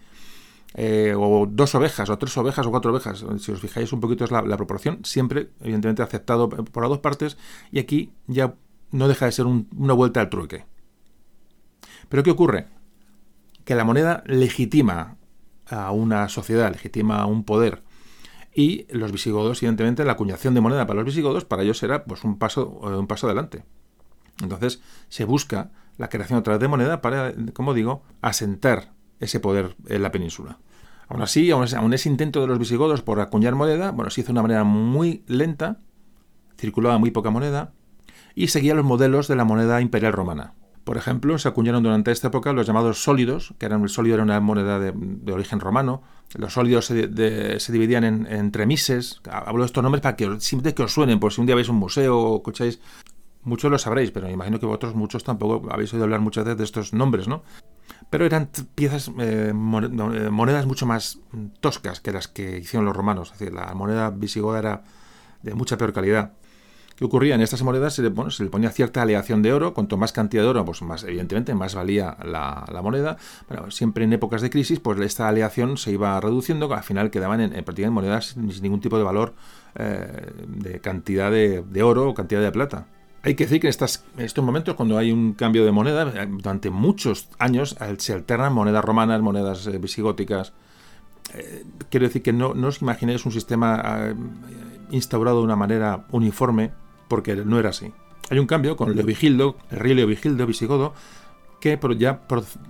Eh, 0.74 1.14
o 1.16 1.46
dos 1.46 1.74
ovejas, 1.74 2.10
o 2.10 2.18
tres 2.18 2.36
ovejas, 2.36 2.66
o 2.66 2.70
cuatro 2.70 2.90
ovejas. 2.90 3.24
Si 3.38 3.52
os 3.52 3.60
fijáis 3.60 3.92
un 3.92 4.00
poquito 4.00 4.24
es 4.24 4.30
la, 4.30 4.42
la 4.42 4.56
proporción, 4.56 5.00
siempre, 5.04 5.50
evidentemente, 5.60 6.02
aceptado 6.02 6.48
por 6.48 6.82
las 6.82 6.90
dos 6.90 6.98
partes. 6.98 7.38
Y 7.72 7.78
aquí 7.78 8.12
ya 8.26 8.54
no 8.90 9.09
deja 9.09 9.27
de 9.27 9.33
ser 9.33 9.46
una 9.46 9.92
vuelta 9.92 10.20
al 10.20 10.31
trueque. 10.31 10.64
Pero 12.09 12.22
¿qué 12.22 12.31
ocurre? 12.31 12.66
Que 13.64 13.74
la 13.74 13.85
moneda 13.85 14.22
legitima 14.27 15.16
a 15.66 15.90
una 15.92 16.29
sociedad, 16.29 16.72
legitima 16.72 17.20
a 17.20 17.27
un 17.27 17.44
poder. 17.44 17.83
Y 18.55 18.87
los 18.90 19.12
visigodos, 19.12 19.62
evidentemente, 19.62 20.05
la 20.05 20.12
acuñación 20.12 20.55
de 20.55 20.61
moneda 20.61 20.87
para 20.87 20.98
los 20.98 21.07
visigodos, 21.07 21.44
para 21.44 21.62
ellos 21.62 21.83
era 21.83 22.05
pues, 22.05 22.24
un, 22.24 22.38
paso, 22.38 22.66
un 22.66 23.07
paso 23.07 23.27
adelante. 23.27 23.64
Entonces 24.42 24.81
se 25.09 25.24
busca 25.24 25.70
la 25.96 26.09
creación 26.09 26.38
a 26.38 26.42
través 26.42 26.61
de 26.61 26.68
moneda 26.68 27.01
para, 27.01 27.35
como 27.53 27.74
digo, 27.74 28.03
asentar 28.22 28.92
ese 29.20 29.40
poder 29.40 29.77
en 29.87 30.03
la 30.03 30.12
península. 30.12 30.59
Aún 31.09 31.22
así, 31.22 31.51
aún 31.51 31.94
ese 31.94 32.09
intento 32.09 32.40
de 32.40 32.46
los 32.46 32.59
visigodos 32.59 33.03
por 33.03 33.20
acuñar 33.20 33.55
moneda, 33.55 33.90
bueno, 33.90 34.11
se 34.11 34.20
hizo 34.20 34.29
de 34.29 34.33
una 34.33 34.42
manera 34.42 34.64
muy 34.64 35.24
lenta, 35.27 35.81
circulaba 36.59 36.98
muy 36.98 37.11
poca 37.11 37.31
moneda, 37.31 37.72
y 38.38 38.48
seguía 38.48 38.74
los 38.74 38.85
modelos 38.85 39.27
de 39.27 39.35
la 39.35 39.44
moneda 39.44 39.81
imperial 39.81 40.12
romana. 40.12 40.55
Por 40.85 40.96
ejemplo, 40.96 41.37
se 41.38 41.48
acuñaron 41.48 41.83
durante 41.83 42.12
esta 42.12 42.29
época 42.29 42.53
los 42.53 42.68
llamados 42.68 43.03
sólidos, 43.03 43.53
que 43.59 43.66
eran 43.66 43.83
el 43.83 43.88
sólido 43.88 44.14
era 44.14 44.22
una 44.22 44.38
moneda 44.38 44.79
de, 44.79 45.33
origen 45.33 45.59
romano. 45.59 46.03
Los 46.37 46.53
sólidos 46.53 46.87
se, 46.87 47.09
dividían 47.72 48.05
en, 48.05 48.27
entre 48.29 48.64
mises. 48.64 49.20
Hablo 49.29 49.64
de 49.64 49.66
estos 49.66 49.83
nombres 49.83 50.03
para 50.03 50.14
que 50.14 50.38
siempre 50.38 50.72
que 50.72 50.85
os 50.85 50.92
suenen, 50.92 51.18
por 51.18 51.33
si 51.33 51.40
un 51.40 51.48
día 51.48 51.57
vais 51.57 51.68
a 51.68 51.72
un 51.72 51.79
museo 51.79 52.16
o 52.16 52.37
escucháis. 52.37 52.81
Muchos 53.42 53.72
lo 53.72 53.79
sabréis, 53.79 54.12
pero 54.12 54.31
imagino 54.31 54.61
que 54.61 54.66
vosotros 54.66 54.94
muchos 54.94 55.24
tampoco 55.24 55.68
habéis 55.72 55.92
oído 55.92 56.05
hablar 56.05 56.20
muchas 56.20 56.44
veces 56.44 56.59
de 56.59 56.64
estos 56.64 56.92
nombres, 56.92 57.27
¿no? 57.27 57.42
Pero 58.09 58.24
eran 58.24 58.51
piezas, 58.77 59.09
eh, 59.18 59.51
eh, 59.51 59.53
monedas 59.53 60.64
mucho 60.66 60.87
más 60.87 61.18
toscas 61.59 62.01
que 62.01 62.12
las 62.12 62.29
que 62.29 62.59
hicieron 62.59 62.87
los 62.87 62.96
romanos. 62.96 63.33
Es 63.33 63.38
decir, 63.40 63.53
la 63.53 63.74
moneda 63.74 64.11
visigoda 64.11 64.61
era 64.61 64.85
de 65.42 65.55
mucha 65.55 65.77
peor 65.77 65.92
calidad. 65.92 66.35
¿Qué 66.98 67.04
ocurría? 67.04 67.37
En 67.37 67.42
estas 67.42 67.62
monedas 67.62 67.94
se 67.94 68.02
le, 68.02 68.11
ponía 68.11 68.70
cierta 68.70 69.02
aleación 69.02 69.40
de 69.40 69.52
oro, 69.52 69.72
cuanto 69.72 69.96
más 69.96 70.11
cantidad 70.12 70.42
de 70.42 70.48
oro, 70.48 70.64
pues 70.64 70.82
más, 70.82 71.04
evidentemente, 71.04 71.54
más 71.54 71.76
valía 71.76 72.16
la, 72.24 72.80
moneda. 72.82 73.16
Pero 73.46 73.70
siempre 73.70 74.02
en 74.02 74.12
épocas 74.12 74.42
de 74.42 74.50
crisis, 74.50 74.80
pues 74.80 74.98
esta 74.98 75.28
aleación 75.28 75.76
se 75.76 75.92
iba 75.92 76.20
reduciendo, 76.20 76.74
al 76.74 76.82
final 76.82 77.12
quedaban 77.12 77.40
en, 77.40 77.50
prácticamente 77.50 77.90
monedas 77.90 78.26
sin 78.30 78.62
ningún 78.62 78.80
tipo 78.80 78.98
de 78.98 79.04
valor 79.04 79.34
eh, 79.76 80.32
de 80.48 80.80
cantidad 80.80 81.30
de, 81.30 81.82
oro 81.84 82.08
o 82.08 82.14
cantidad 82.14 82.40
de 82.40 82.50
plata. 82.50 82.88
Hay 83.22 83.37
que 83.37 83.44
decir 83.44 83.61
que 83.61 83.68
en, 83.68 84.24
estos 84.24 84.44
momentos, 84.44 84.74
cuando 84.74 84.98
hay 84.98 85.12
un 85.12 85.34
cambio 85.34 85.64
de 85.64 85.70
moneda, 85.70 86.02
eh, 86.02 86.26
durante 86.28 86.68
muchos 86.68 87.28
años 87.38 87.76
se 87.98 88.12
alternan 88.12 88.52
monedas 88.52 88.84
romanas, 88.84 89.20
monedas 89.20 89.68
eh, 89.68 89.78
visigóticas. 89.78 90.52
quiero 91.90 92.06
decir 92.06 92.22
que 92.22 92.32
no 92.32 92.50
os 92.50 92.82
imaginéis 92.82 93.24
un 93.24 93.30
sistema 93.30 94.16
instaurado 94.90 95.38
de 95.38 95.44
una 95.44 95.54
manera 95.54 96.06
uniforme 96.11 96.72
porque 97.08 97.36
no 97.36 97.58
era 97.58 97.70
así. 97.70 97.92
Hay 98.30 98.38
un 98.38 98.46
cambio 98.46 98.76
con 98.76 98.94
Leovigildo, 98.94 99.56
el 99.70 99.78
rey 99.78 99.94
Leovigildo 99.94 100.46
visigodo, 100.46 100.92
que 101.60 101.78
ya 101.98 102.20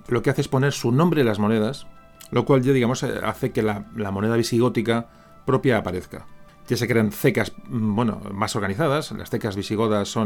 lo 0.09 0.23
que 0.23 0.31
hace 0.31 0.41
es 0.41 0.49
poner 0.49 0.73
su 0.73 0.93
nombre 0.93 1.21
en 1.21 1.27
las 1.27 1.39
monedas, 1.39 1.87
lo 2.31 2.45
cual 2.45 2.63
ya 2.63 2.73
digamos 2.73 3.03
eh, 3.03 3.21
hace 3.25 3.51
que 3.51 3.63
la, 3.63 3.87
moneda 4.13 4.37
visigótica 4.37 5.09
propia 5.45 5.79
aparezca. 5.79 6.27
Ya 6.69 6.77
se 6.77 6.87
crean 6.87 7.13
cecas 7.13 7.53
mm, 7.69 7.95
bueno, 7.95 8.21
más 8.33 8.55
organizadas, 8.57 9.13
las 9.13 9.31
cecas 9.31 9.57
visigodas 9.57 10.17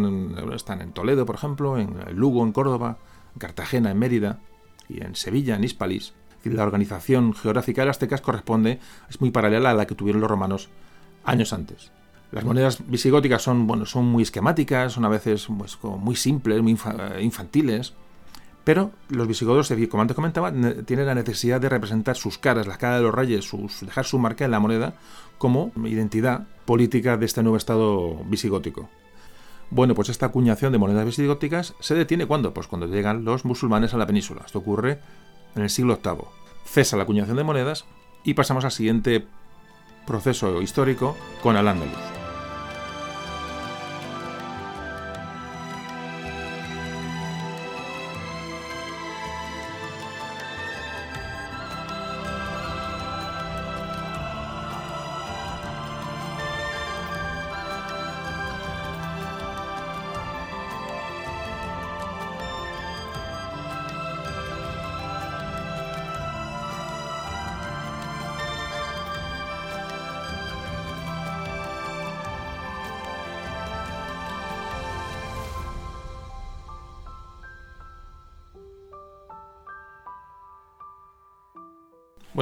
están 0.54 0.80
en 0.80 0.92
Toledo, 0.92 1.24
por 1.24 1.36
ejemplo, 1.36 1.78
en 1.78 1.96
Lugo, 2.14 2.44
en 2.44 2.52
Córdoba, 2.52 2.98
en 3.34 3.38
Cartagena, 3.38 3.90
en 3.90 3.98
Mérida 3.98 4.40
y 4.88 5.02
en 5.02 5.14
Sevilla, 5.14 5.56
en 5.56 5.64
Hispalis. 5.64 6.14
La 6.44 6.64
organización 6.64 7.34
geográfica 7.34 7.82
de 7.82 7.86
las 7.86 7.96
aztecas 7.96 8.20
corresponde, 8.20 8.80
es 9.08 9.20
muy 9.20 9.30
paralela 9.30 9.70
a 9.70 9.74
la 9.74 9.86
que 9.86 9.94
tuvieron 9.94 10.20
los 10.20 10.30
romanos 10.30 10.68
años 11.24 11.52
antes. 11.52 11.92
Las 12.32 12.44
monedas 12.44 12.78
visigóticas 12.86 13.42
son, 13.42 13.66
bueno, 13.66 13.84
son 13.84 14.06
muy 14.06 14.22
esquemáticas, 14.22 14.94
son 14.94 15.04
a 15.04 15.08
veces 15.08 15.46
pues, 15.56 15.78
muy 15.82 16.16
simples, 16.16 16.62
muy 16.62 16.76
infantiles, 17.20 17.92
pero 18.64 18.90
los 19.10 19.28
visigodos, 19.28 19.70
como 19.90 20.00
antes 20.00 20.14
comentaba, 20.14 20.50
tienen 20.86 21.06
la 21.06 21.14
necesidad 21.14 21.60
de 21.60 21.68
representar 21.68 22.16
sus 22.16 22.38
caras, 22.38 22.66
las 22.66 22.78
caras 22.78 22.98
de 22.98 23.04
los 23.04 23.14
reyes, 23.14 23.50
dejar 23.82 24.06
su 24.06 24.18
marca 24.18 24.46
en 24.46 24.50
la 24.50 24.60
moneda 24.60 24.94
como 25.36 25.72
identidad 25.84 26.46
política 26.64 27.18
de 27.18 27.26
este 27.26 27.42
nuevo 27.42 27.58
estado 27.58 28.24
visigótico. 28.24 28.88
Bueno, 29.70 29.94
pues 29.94 30.08
esta 30.08 30.26
acuñación 30.26 30.72
de 30.72 30.78
monedas 30.78 31.04
visigóticas 31.04 31.74
se 31.80 31.94
detiene 31.94 32.26
cuando? 32.26 32.54
Pues 32.54 32.66
cuando 32.66 32.86
llegan 32.86 33.24
los 33.24 33.44
musulmanes 33.44 33.92
a 33.92 33.98
la 33.98 34.06
península. 34.06 34.42
Esto 34.46 34.60
ocurre 34.60 35.00
en 35.54 35.62
el 35.62 35.70
siglo 35.70 35.98
VIII. 36.02 36.24
Cesa 36.64 36.96
la 36.96 37.02
acuñación 37.02 37.36
de 37.36 37.44
monedas 37.44 37.84
y 38.24 38.34
pasamos 38.34 38.64
al 38.64 38.72
siguiente 38.72 39.26
proceso 40.06 40.62
histórico 40.62 41.16
con 41.42 41.56
Al-Ándalus. 41.56 42.21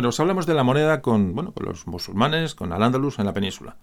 Bueno, 0.01 0.09
os 0.09 0.19
hablamos 0.19 0.47
de 0.47 0.55
la 0.55 0.65
moneda 0.65 1.03
con, 1.03 1.35
bueno, 1.35 1.53
con 1.53 1.67
los 1.67 1.87
musulmanes, 1.87 2.55
con 2.55 2.73
Al-Ándalus 2.73 3.19
en 3.19 3.27
la 3.27 3.35
península. 3.35 3.77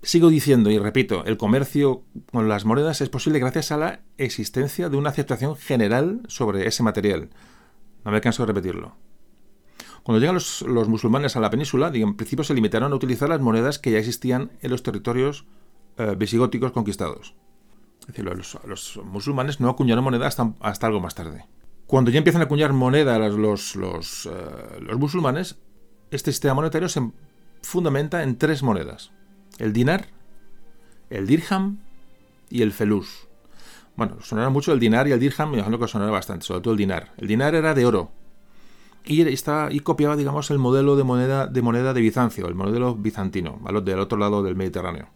Sigo 0.00 0.30
diciendo 0.30 0.70
y 0.70 0.78
repito, 0.78 1.22
el 1.26 1.36
comercio 1.36 2.02
con 2.32 2.48
las 2.48 2.64
monedas 2.64 3.02
es 3.02 3.10
posible 3.10 3.40
gracias 3.40 3.72
a 3.72 3.76
la 3.76 4.00
existencia 4.16 4.88
de 4.88 4.96
una 4.96 5.10
aceptación 5.10 5.54
general 5.54 6.22
sobre 6.28 6.66
ese 6.66 6.82
material. 6.82 7.28
No 8.06 8.10
me 8.10 8.22
canso 8.22 8.42
de 8.42 8.46
repetirlo. 8.46 8.96
Cuando 10.02 10.18
llegan 10.18 10.36
los, 10.36 10.88
musulmanes 10.88 11.36
a 11.36 11.40
la 11.40 11.50
península, 11.50 11.90
en 11.92 12.16
principio 12.16 12.42
se 12.42 12.54
limitaron 12.54 12.90
a 12.90 12.96
utilizar 12.96 13.28
las 13.28 13.42
monedas 13.42 13.78
que 13.78 13.90
ya 13.90 13.98
existían 13.98 14.50
en 14.62 14.70
los 14.70 14.82
territorios 14.82 15.44
eh, 15.98 16.14
visigóticos 16.16 16.72
conquistados. 16.72 17.34
Es 18.00 18.06
decir, 18.06 18.24
los, 18.24 18.98
musulmanes 19.04 19.60
no 19.60 19.68
acuñaron 19.68 20.04
monedas 20.04 20.38
hasta 20.60 20.86
algo 20.86 21.00
más 21.00 21.14
tarde. 21.14 21.44
Cuando 21.90 22.12
ya 22.12 22.18
empiezan 22.18 22.40
a 22.40 22.44
acuñar 22.44 22.72
moneda 22.72 23.18
los, 23.18 23.74
los, 23.74 24.26
eh, 24.26 24.30
los, 24.78 24.96
musulmanes, 24.96 25.56
este 26.12 26.30
sistema 26.30 26.54
monetario 26.54 26.88
se 26.88 27.02
fundamenta 27.62 28.22
en 28.22 28.38
tres 28.38 28.62
monedas. 28.62 29.10
El 29.58 29.72
dinar, 29.72 30.06
el 31.10 31.26
dirham 31.26 31.78
y 32.48 32.62
el 32.62 32.70
felus. 32.70 33.26
Bueno, 33.96 34.18
sonará 34.22 34.50
mucho 34.50 34.72
el 34.72 34.78
dinar 34.78 35.08
y 35.08 35.10
el 35.10 35.18
dirham, 35.18 35.50
me 35.50 35.56
imagino 35.56 35.80
que 35.80 35.88
sonará 35.88 36.12
bastante, 36.12 36.46
sobre 36.46 36.60
todo 36.60 36.74
el 36.74 36.78
dinar. 36.78 37.10
El 37.16 37.26
dinar 37.26 37.56
era 37.56 37.74
de 37.74 37.84
oro 37.84 38.12
y, 39.04 39.22
está, 39.22 39.66
y 39.72 39.80
copiaba, 39.80 40.14
digamos, 40.14 40.48
el 40.52 40.58
modelo 40.58 40.94
de 40.94 41.02
moneda, 41.02 41.48
de 41.48 41.60
moneda 41.60 41.92
de 41.92 42.02
Bizancio, 42.02 42.46
el 42.46 42.54
modelo 42.54 42.94
bizantino, 42.94 43.58
del 43.82 43.98
otro 43.98 44.16
lado 44.16 44.44
del 44.44 44.54
Mediterráneo. 44.54 45.08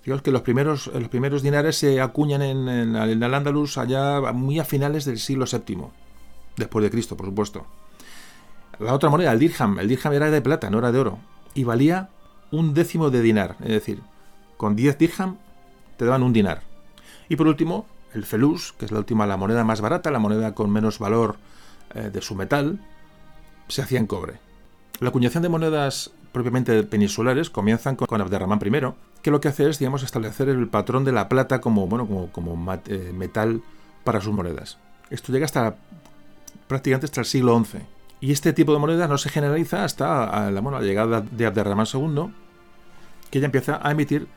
Fijaos 0.00 0.22
que 0.22 0.30
los 0.30 0.40
primeros, 0.40 0.86
los 0.86 1.10
primeros 1.10 1.42
dinares 1.42 1.76
se 1.76 2.00
acuñan 2.00 2.40
en, 2.40 2.70
en, 2.70 2.96
el 2.96 3.34
Andalus 3.34 3.76
allá 3.76 4.32
muy 4.32 4.58
a 4.60 4.64
finales 4.64 5.04
del 5.04 5.18
siglo 5.18 5.44
VII 5.44 5.88
después 6.56 6.82
de 6.82 6.90
Cristo, 6.90 7.16
por 7.16 7.26
supuesto. 7.26 7.66
La 8.78 8.94
otra 8.94 9.10
moneda, 9.10 9.32
el 9.32 9.38
dirham, 9.38 9.78
el 9.78 9.88
dirham 9.88 10.12
era 10.12 10.30
de 10.30 10.40
plata, 10.40 10.70
no 10.70 10.78
era 10.78 10.92
de 10.92 10.98
oro, 10.98 11.18
y 11.54 11.64
valía 11.64 12.08
un 12.50 12.74
décimo 12.74 13.10
de 13.10 13.22
dinar, 13.22 13.56
es 13.60 13.70
decir, 13.70 14.00
con 14.56 14.76
10 14.76 14.98
dirham 14.98 15.38
te 15.96 16.04
daban 16.04 16.22
un 16.22 16.32
dinar. 16.32 16.62
Y 17.28 17.36
por 17.36 17.46
último, 17.46 17.86
el 18.14 18.24
felus, 18.24 18.72
que 18.72 18.84
es 18.84 18.92
la 18.92 18.98
última, 18.98 19.26
la 19.26 19.36
moneda 19.36 19.64
más 19.64 19.80
barata, 19.80 20.10
la 20.10 20.18
moneda 20.18 20.54
con 20.54 20.70
menos 20.70 20.98
valor 20.98 21.36
eh, 21.94 22.10
de 22.12 22.20
su 22.20 22.34
metal, 22.34 22.80
se 23.68 23.82
hacía 23.82 23.98
en 23.98 24.06
cobre. 24.06 24.38
La 25.00 25.08
acuñación 25.08 25.42
de 25.42 25.48
monedas 25.48 26.12
propiamente 26.32 26.82
peninsulares 26.82 27.50
comienzan 27.50 27.96
con, 27.96 28.20
Abderramán 28.20 28.60
I, 28.64 28.70
que 29.22 29.30
lo 29.30 29.40
que 29.40 29.48
hace 29.48 29.68
es, 29.68 29.78
digamos, 29.78 30.02
establecer 30.02 30.48
el 30.48 30.68
patrón 30.68 31.04
de 31.04 31.12
la 31.12 31.28
plata 31.28 31.60
como, 31.60 31.86
bueno, 31.86 32.06
como, 32.06 32.32
como 32.32 32.72
eh, 32.86 33.12
metal 33.14 33.62
para 34.04 34.20
sus 34.20 34.32
monedas. 34.32 34.78
Esto 35.10 35.32
llega 35.32 35.44
hasta 35.44 35.76
prácticamente 36.72 37.06
hasta 37.06 37.20
el 37.20 37.26
siglo 37.26 37.62
XI. 37.64 37.78
Y 38.20 38.32
este 38.32 38.52
tipo 38.52 38.72
de 38.72 38.78
moneda 38.78 39.08
no 39.08 39.18
se 39.18 39.28
generaliza 39.28 39.84
hasta 39.84 40.50
la, 40.50 40.80
llegada 40.80 41.20
de 41.20 41.46
Abderramán 41.46 41.86
II, 41.92 42.32
que 43.30 43.40
ya 43.40 43.46
empieza 43.46 43.80
a 43.82 43.90
emitir, 43.90 44.28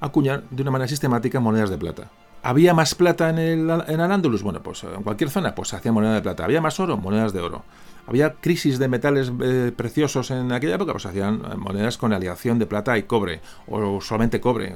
a 0.00 0.06
acuñar 0.06 0.44
de 0.50 0.62
una 0.62 0.70
manera 0.70 0.88
sistemática 0.88 1.40
monedas 1.40 1.70
de 1.70 1.78
plata. 1.78 2.10
¿Había 2.42 2.74
más 2.74 2.94
plata 2.94 3.30
en 3.30 3.38
el 3.38 3.70
en? 3.70 4.42
Bueno, 4.42 4.62
pues 4.62 4.82
en 4.84 5.02
cualquier 5.02 5.30
zona 5.30 5.54
pues 5.54 5.68
se 5.68 5.76
hacía 5.76 5.92
moneda 5.92 6.14
de 6.14 6.22
plata. 6.22 6.44
¿Había 6.44 6.60
más 6.60 6.78
oro? 6.80 6.96
Monedas 6.96 7.32
de 7.32 7.40
oro. 7.40 7.64
¿Había 8.06 8.34
crisis 8.34 8.78
de 8.80 8.88
metales 8.88 9.32
eh, 9.40 9.72
preciosos 9.74 10.32
en 10.32 10.50
aquella 10.50 10.74
época? 10.74 10.92
Pues 10.92 11.06
hacían 11.06 11.36
eh, 11.36 11.56
monedas 11.56 11.98
con 11.98 12.12
aleación 12.12 12.58
de 12.58 12.66
plata 12.66 12.98
y 12.98 13.04
cobre, 13.04 13.40
o 13.68 14.00
solamente 14.00 14.40
cobre. 14.40 14.74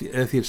Es 0.00 0.32
decir, 0.32 0.44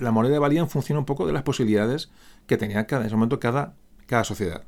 la 0.00 0.10
moneda 0.10 0.40
valía 0.40 0.60
en 0.60 0.68
función 0.68 0.98
un 0.98 1.04
poco 1.04 1.26
de 1.26 1.32
las 1.32 1.44
posibilidades 1.44 2.10
que 2.46 2.56
tenía 2.56 2.86
cada, 2.86 3.02
en 3.02 3.06
ese 3.06 3.16
momento 3.16 3.38
cada, 3.38 3.74
cada 4.06 4.24
sociedad. 4.24 4.64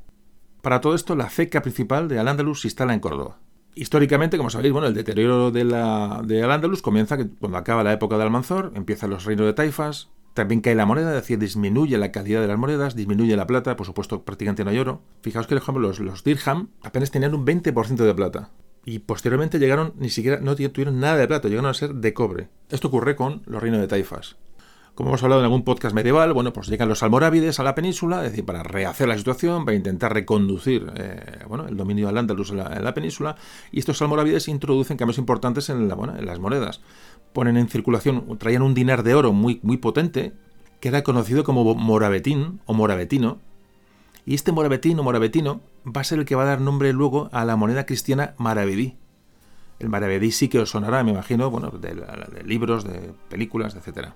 Para 0.65 0.81
todo 0.81 0.95
esto, 0.95 1.15
la 1.15 1.29
ceca 1.29 1.61
principal 1.61 2.07
de 2.07 2.17
Al-Ándalus 2.17 2.61
se 2.61 2.69
instala 2.69 2.95
en 2.95 2.99
Córdoba. 2.99 3.37
Históricamente, 3.75 4.35
como 4.35 4.49
sabéis, 4.49 4.73
bueno, 4.73 4.87
el 4.87 4.95
deterioro 4.95 5.51
de, 5.51 5.63
la, 5.63 6.23
de 6.25 6.41
Al-Ándalus 6.41 6.81
comienza 6.81 7.19
cuando 7.39 7.59
acaba 7.59 7.83
la 7.83 7.93
época 7.93 8.17
de 8.17 8.23
Almanzor, 8.23 8.71
empiezan 8.73 9.11
los 9.11 9.25
reinos 9.25 9.45
de 9.45 9.53
taifas, 9.53 10.09
también 10.33 10.61
cae 10.61 10.73
la 10.73 10.87
moneda, 10.87 11.09
es 11.09 11.21
decir, 11.21 11.37
disminuye 11.37 11.99
la 11.99 12.11
calidad 12.11 12.41
de 12.41 12.47
las 12.47 12.57
monedas, 12.57 12.95
disminuye 12.95 13.37
la 13.37 13.45
plata, 13.45 13.75
por 13.75 13.85
supuesto, 13.85 14.23
prácticamente 14.23 14.63
no 14.63 14.71
hay 14.71 14.79
oro. 14.79 15.03
Fijaos 15.21 15.45
que, 15.45 15.53
por 15.53 15.61
ejemplo, 15.61 15.87
los, 15.87 15.99
los 15.99 16.23
dirham 16.23 16.69
apenas 16.81 17.11
tenían 17.11 17.35
un 17.35 17.45
20% 17.45 17.97
de 17.97 18.15
plata. 18.15 18.49
Y 18.85 18.97
posteriormente 18.97 19.59
llegaron, 19.59 19.93
ni 19.99 20.09
siquiera, 20.09 20.39
no 20.39 20.55
tuvieron 20.55 20.99
nada 20.99 21.17
de 21.17 21.27
plata, 21.27 21.47
llegaron 21.47 21.69
a 21.69 21.75
ser 21.75 21.93
de 21.93 22.15
cobre. 22.15 22.49
Esto 22.71 22.87
ocurre 22.87 23.15
con 23.15 23.43
los 23.45 23.61
reinos 23.61 23.81
de 23.81 23.87
taifas. 23.87 24.35
Como 24.95 25.09
hemos 25.09 25.23
hablado 25.23 25.41
en 25.41 25.45
algún 25.45 25.63
podcast 25.63 25.93
medieval, 25.93 26.31
bueno, 26.31 26.53
pues 26.53 26.69
llegan 26.69 26.87
los 26.87 27.03
almorávides 27.03 27.59
a 27.59 27.63
la 27.63 27.75
península, 27.75 28.23
es 28.23 28.31
decir, 28.31 28.45
para 28.45 28.63
rehacer 28.63 29.09
la 29.09 29.17
situación, 29.17 29.65
para 29.65 29.75
intentar 29.75 30.13
reconducir 30.13 30.89
eh, 30.95 31.43
bueno, 31.49 31.67
el 31.67 31.75
dominio 31.75 32.07
al 32.07 32.17
Andalus 32.17 32.51
en 32.51 32.59
la, 32.59 32.93
península, 32.93 33.35
y 33.73 33.79
estos 33.79 34.01
almorávides 34.01 34.47
introducen 34.47 34.95
cambios 34.95 35.17
importantes 35.17 35.69
en, 35.69 35.89
la, 35.89 35.95
en 36.17 36.25
las 36.25 36.39
monedas. 36.39 36.79
Ponen 37.33 37.57
en 37.57 37.67
circulación, 37.67 38.37
traían 38.37 38.61
un 38.61 38.73
dinar 38.73 39.03
de 39.03 39.15
oro 39.15 39.33
muy, 39.33 39.59
muy 39.63 39.75
potente, 39.75 40.31
que 40.79 40.87
era 40.87 41.03
conocido 41.03 41.43
como 41.43 41.75
morabetín 41.75 42.61
o 42.65 42.73
moravetino, 42.73 43.39
y 44.25 44.33
este 44.33 44.53
morabetín 44.53 44.97
o 44.97 45.03
moravetino 45.03 45.59
va 45.85 46.01
a 46.01 46.05
ser 46.05 46.19
el 46.19 46.25
que 46.25 46.35
va 46.35 46.43
a 46.43 46.47
dar 46.47 46.61
nombre 46.61 46.93
luego 46.93 47.27
a 47.33 47.43
la 47.43 47.57
moneda 47.57 47.85
cristiana 47.85 48.33
maravedí. 48.37 48.95
El 49.77 49.89
maravedí 49.89 50.31
sí 50.31 50.47
que 50.47 50.59
os 50.59 50.69
sonará, 50.69 51.03
me 51.03 51.11
imagino, 51.11 51.51
bueno, 51.51 51.69
de, 51.69 51.95
de 51.95 52.43
libros, 52.45 52.85
de 52.85 53.11
películas, 53.27 53.75
etcétera 53.75 54.15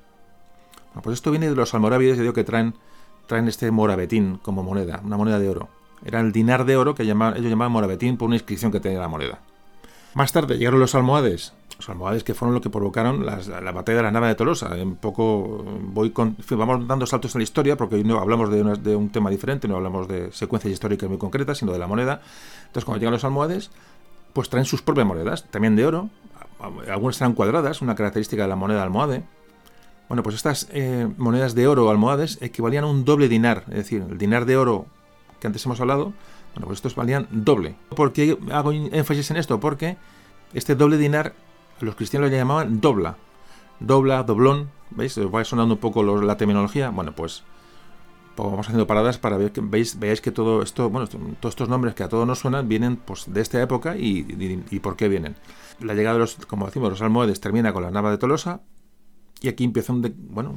pues 1.02 1.16
esto 1.16 1.32
viene 1.32 1.50
de 1.50 1.56
los 1.56 1.74
almorávides, 1.74 2.18
digo 2.18 2.34
que 2.34 2.44
traen, 2.44 2.74
traen 3.28 3.48
este 3.48 3.72
morabetín 3.72 4.40
como 4.42 4.64
moneda, 4.64 5.02
una 5.04 5.18
moneda 5.18 5.40
de 5.40 5.50
oro. 5.50 5.70
Era 6.04 6.20
el 6.20 6.32
dinar 6.32 6.66
de 6.66 6.78
oro 6.78 6.96
que 6.96 7.04
ellos 7.04 7.18
llamaban 7.18 7.72
morabetín 7.72 8.18
por 8.18 8.28
una 8.28 8.36
inscripción 8.36 8.72
que 8.72 8.80
tenía 8.80 9.00
la 9.00 9.08
moneda. 9.08 9.40
Más 10.14 10.32
tarde 10.32 10.58
llegaron 10.58 10.80
los 10.80 10.96
almohades, 10.96 11.54
los 11.78 11.88
almohades 11.90 12.24
que 12.24 12.34
fueron 12.34 12.56
lo 12.56 12.62
que 12.62 12.70
provocaron 12.70 13.26
la 13.26 13.72
batalla 13.72 13.98
de 13.98 14.04
la 14.04 14.12
nave 14.12 14.28
de 14.28 14.36
Tolosa. 14.36 14.70
Un 14.76 14.96
poco 14.96 15.64
voy 15.82 16.10
con, 16.12 16.36
vamos 16.52 16.88
dando 16.88 17.06
saltos 17.06 17.36
en 17.36 17.40
la 17.40 17.44
historia 17.44 17.78
porque 17.78 17.96
hoy 17.96 18.04
no 18.04 18.20
hablamos 18.20 18.50
de, 18.50 18.64
de, 18.64 18.96
un 18.96 19.10
tema 19.10 19.30
diferente, 19.30 19.68
no 19.68 19.76
hablamos 19.76 20.08
de 20.08 20.32
secuencias 20.32 20.74
históricas 20.74 21.08
muy 21.10 21.20
concretas, 21.20 21.60
sino 21.60 21.72
de 21.72 21.80
la 21.80 21.88
moneda. 21.88 22.22
Entonces, 22.62 22.86
cuando 22.86 23.00
llegan 23.00 23.14
los 23.14 23.24
almohades, 23.24 23.72
pues 24.34 24.50
traen 24.50 24.66
sus 24.66 24.82
propias 24.82 25.06
monedas, 25.06 25.46
también 25.46 25.76
de 25.76 25.86
oro. 25.86 26.10
Algunas 26.90 27.16
están 27.16 27.34
cuadradas, 27.34 27.82
una 27.82 27.96
característica 27.96 28.44
de 28.44 28.50
la 28.50 28.56
moneda 28.56 28.84
almohade. 28.84 29.24
Bueno, 30.10 30.24
pues 30.24 30.36
estas 30.36 30.68
eh, 30.72 31.08
monedas 31.18 31.56
de 31.56 31.68
oro 31.68 31.86
o 31.86 31.92
almohades 31.92 32.40
equivalían 32.42 32.84
a 32.84 32.88
un 32.88 33.06
doble 33.06 33.30
dinar, 33.30 33.64
es 33.70 33.76
decir, 33.76 34.04
el 34.10 34.18
dinar 34.18 34.46
de 34.46 34.58
oro 34.58 34.88
que 35.40 35.48
antes 35.48 35.66
hemos 35.66 35.80
hablado, 35.80 36.14
bueno, 36.56 36.66
pues 36.66 36.80
estos 36.80 36.96
valían 36.96 37.28
doble. 37.32 37.76
¿Por 37.96 38.12
qué 38.12 38.38
hago 38.52 38.72
énfasis 38.72 39.32
en 39.32 39.38
esto? 39.38 39.60
Porque 39.60 39.98
este 40.54 40.76
doble 40.76 40.98
dinar 40.98 41.34
los 41.80 41.96
cristianos 41.96 42.30
lo 42.30 42.36
llamaban 42.36 42.82
dobla. 42.82 43.18
Dobla, 43.80 44.24
doblón, 44.24 44.70
¿veis? 44.90 45.18
Os 45.18 45.34
va 45.34 45.46
sonando 45.46 45.76
un 45.76 45.80
poco 45.80 46.04
la 46.04 46.36
terminología. 46.38 46.90
Bueno, 46.90 47.14
pues 47.14 47.44
pues 48.36 48.52
vamos 48.52 48.68
haciendo 48.68 48.88
paradas 48.88 49.18
para 49.18 49.38
ver 49.38 49.52
que 49.52 49.60
veis, 49.60 50.00
veáis 50.00 50.22
que 50.22 50.32
todo 50.32 50.62
esto, 50.62 50.90
bueno, 50.90 51.08
todos 51.08 51.52
estos 51.52 51.68
nombres 51.68 51.94
que 51.94 52.04
a 52.04 52.10
todos 52.10 52.26
nos 52.26 52.40
suenan 52.40 52.70
vienen 52.70 52.96
pues 52.96 53.26
de 53.28 53.42
esta 53.42 53.62
época 53.62 53.98
y, 53.98 54.24
por 54.82 54.96
qué 54.96 55.10
vienen. 55.10 55.36
La 55.82 55.94
llegada 55.94 56.14
de 56.14 56.20
los, 56.20 56.36
como 56.48 56.66
decimos, 56.66 56.90
los 56.90 57.02
almohades 57.02 57.42
termina 57.42 57.74
con 57.74 57.84
la 57.84 57.92
nava 57.92 58.12
de 58.12 58.18
Tolosa 58.18 58.62
y 59.42 59.48
aquí 59.48 59.64
empieza 59.64 59.94
un 59.94 60.02
bueno, 60.30 60.54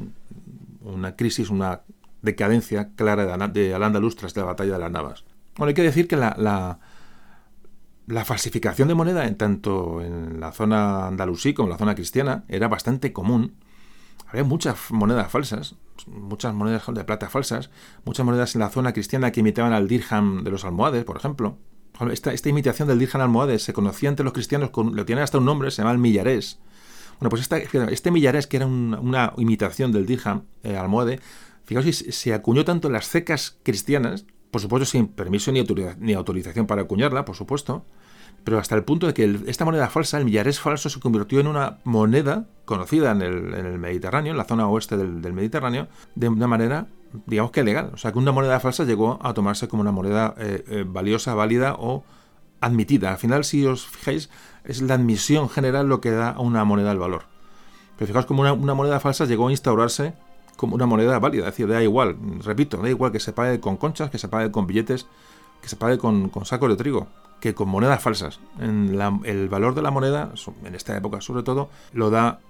una 0.80 1.16
crisis, 1.16 1.50
una 1.50 1.82
decadencia 2.22 2.90
clara 2.94 3.26
de, 3.48 3.74
Al-Ándalus 3.74 4.16
tras 4.16 4.36
la 4.36 4.44
batalla 4.44 4.74
de 4.74 4.78
las 4.78 4.90
Navas. 4.90 5.24
Bueno, 5.56 5.68
hay 5.68 5.74
que 5.74 5.82
decir 5.82 6.08
que 6.08 6.16
la, 6.16 6.34
la, 6.38 6.78
la, 8.06 8.24
falsificación 8.24 8.88
de 8.88 8.94
moneda, 8.94 9.26
en 9.26 9.36
tanto 9.36 10.00
en 10.00 10.40
la 10.40 10.52
zona 10.52 11.08
andalusí 11.08 11.52
como 11.52 11.66
en 11.68 11.72
la 11.72 11.78
zona 11.78 11.94
cristiana, 11.94 12.44
era 12.48 12.68
bastante 12.68 13.12
común. 13.12 13.54
Había 14.28 14.44
muchas 14.44 14.90
monedas 14.90 15.30
falsas, 15.30 15.76
muchas 16.06 16.54
monedas 16.54 16.84
de 16.86 17.04
plata 17.04 17.28
falsas, 17.28 17.70
muchas 18.04 18.24
monedas 18.24 18.54
en 18.54 18.60
la 18.60 18.70
zona 18.70 18.92
cristiana 18.92 19.30
que 19.30 19.40
imitaban 19.40 19.72
al 19.72 19.88
dirham 19.88 20.42
de 20.42 20.50
los 20.50 20.64
almohades, 20.64 21.04
por 21.04 21.16
ejemplo. 21.16 21.58
Esta, 22.10 22.32
esta 22.32 22.48
imitación 22.48 22.88
del 22.88 22.98
dirham 22.98 23.20
almohades 23.20 23.62
se 23.62 23.74
conocía 23.74 24.08
entre 24.08 24.24
los 24.24 24.32
cristianos, 24.32 24.70
con, 24.70 24.96
lo 24.96 25.04
tiene 25.04 25.20
hasta 25.20 25.38
un 25.38 25.44
nombre, 25.44 25.70
se 25.70 25.82
llama 25.82 25.92
el 25.92 25.98
millarés. 25.98 26.58
Bueno, 27.22 27.30
pues 27.30 27.48
este 27.92 28.10
millarés, 28.10 28.48
que 28.48 28.56
era 28.56 28.66
una 28.66 29.32
imitación 29.36 29.92
del 29.92 30.06
dirham 30.06 30.42
eh, 30.64 30.76
almohade, 30.76 31.20
fijaos 31.62 31.86
se 31.86 32.34
acuñó 32.34 32.64
tanto 32.64 32.88
en 32.88 32.94
las 32.94 33.08
cecas 33.08 33.58
cristianas, 33.62 34.26
por 34.50 34.60
supuesto 34.60 34.86
sin 34.86 35.06
permiso 35.06 35.52
ni, 35.52 35.64
ni 36.00 36.14
autorización 36.14 36.66
para 36.66 36.82
acuñarla, 36.82 37.24
por 37.24 37.36
supuesto, 37.36 37.84
pero 38.42 38.58
hasta 38.58 38.74
el 38.74 38.82
punto 38.82 39.06
de 39.06 39.14
que 39.14 39.38
esta 39.46 39.64
moneda 39.64 39.88
falsa, 39.88 40.18
el 40.18 40.24
millarés 40.24 40.58
falso, 40.58 40.90
se 40.90 40.98
convirtió 40.98 41.38
en 41.38 41.46
una 41.46 41.78
moneda 41.84 42.46
conocida 42.64 43.12
en 43.12 43.22
el, 43.22 43.78
Mediterráneo, 43.78 44.32
en 44.32 44.36
la 44.36 44.44
zona 44.44 44.66
oeste 44.66 44.96
del, 44.96 45.32
Mediterráneo, 45.32 45.86
de 46.16 46.28
una 46.28 46.48
manera, 46.48 46.88
digamos 47.26 47.52
que 47.52 47.62
legal. 47.62 47.92
O 47.94 47.98
sea, 47.98 48.10
que 48.10 48.18
una 48.18 48.32
moneda 48.32 48.58
falsa 48.58 48.82
llegó 48.82 49.20
a 49.22 49.32
tomarse 49.32 49.68
como 49.68 49.82
una 49.82 49.92
moneda 49.92 50.34
eh, 50.38 50.64
eh, 50.66 50.84
valiosa, 50.84 51.34
válida 51.34 51.76
o 51.78 52.02
admitida. 52.60 53.12
Al 53.12 53.18
final, 53.18 53.44
si 53.44 53.64
os 53.64 53.86
fijáis, 53.86 54.28
es 54.64 54.82
la 54.82 54.94
admisión 54.94 55.48
general 55.48 55.88
lo 55.88 56.00
que 56.00 56.10
da 56.10 56.30
a 56.30 56.40
una 56.40 56.64
moneda 56.64 56.92
el 56.92 56.98
valor. 56.98 57.24
Pero 57.96 58.06
fijaos 58.06 58.26
como 58.26 58.42
una, 58.42 58.74
moneda 58.74 59.00
falsa 59.00 59.24
llegó 59.24 59.48
a 59.48 59.50
instaurarse 59.50 60.14
como 60.56 60.74
una 60.74 60.86
moneda 60.86 61.18
válida, 61.18 61.48
es 61.48 61.52
decir, 61.52 61.68
da 61.68 61.82
igual, 61.82 62.16
repito, 62.44 62.76
da 62.76 62.88
igual 62.88 63.10
que 63.10 63.20
se 63.20 63.32
pague 63.32 63.58
con 63.58 63.76
conchas, 63.76 64.10
que 64.10 64.18
se 64.18 64.28
pague 64.28 64.50
con 64.52 64.66
billetes, 64.66 65.06
que 65.60 65.68
se 65.68 65.76
pague 65.76 65.98
con, 65.98 66.30
sacos 66.44 66.68
de 66.68 66.76
trigo, 66.76 67.08
que 67.40 67.54
con 67.54 67.68
monedas 67.68 68.02
falsas. 68.02 68.38
El 68.60 69.48
valor 69.48 69.74
de 69.74 69.82
la 69.82 69.90
moneda, 69.90 70.32
en 70.64 70.74
esta 70.74 70.96
época 70.96 71.20
sobre 71.20 71.42
todo, 71.42 71.68
lo 71.92 72.10
da 72.10 72.40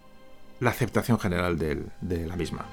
la 0.60 0.70
aceptación 0.70 1.18
general 1.18 1.58
de 1.58 2.26
la 2.26 2.36
misma. 2.36 2.66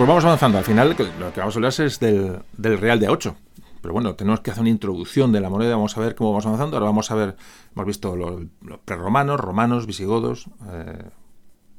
Pues 0.00 0.08
vamos 0.08 0.24
avanzando. 0.24 0.56
Al 0.56 0.64
final 0.64 0.96
lo 1.18 1.30
que 1.30 1.40
vamos 1.40 1.54
a 1.54 1.58
hablar 1.58 1.74
es 1.78 2.00
del, 2.00 2.42
Real 2.56 2.98
de 2.98 3.10
8. 3.10 3.36
Pero 3.82 3.92
bueno, 3.92 4.14
tenemos 4.14 4.40
que 4.40 4.50
hacer 4.50 4.62
una 4.62 4.70
introducción 4.70 5.30
de 5.30 5.42
la 5.42 5.50
moneda. 5.50 5.72
Vamos 5.72 5.94
a 5.94 6.00
ver 6.00 6.14
cómo 6.14 6.30
vamos 6.30 6.46
avanzando. 6.46 6.78
Ahora 6.78 6.86
vamos 6.86 7.10
a 7.10 7.14
ver, 7.16 7.36
hemos 7.74 7.86
visto 7.86 8.16
los, 8.16 8.46
prerromanos, 8.86 9.38
romanos, 9.38 9.84
visigodos, 9.84 10.46
eh, 10.72 11.10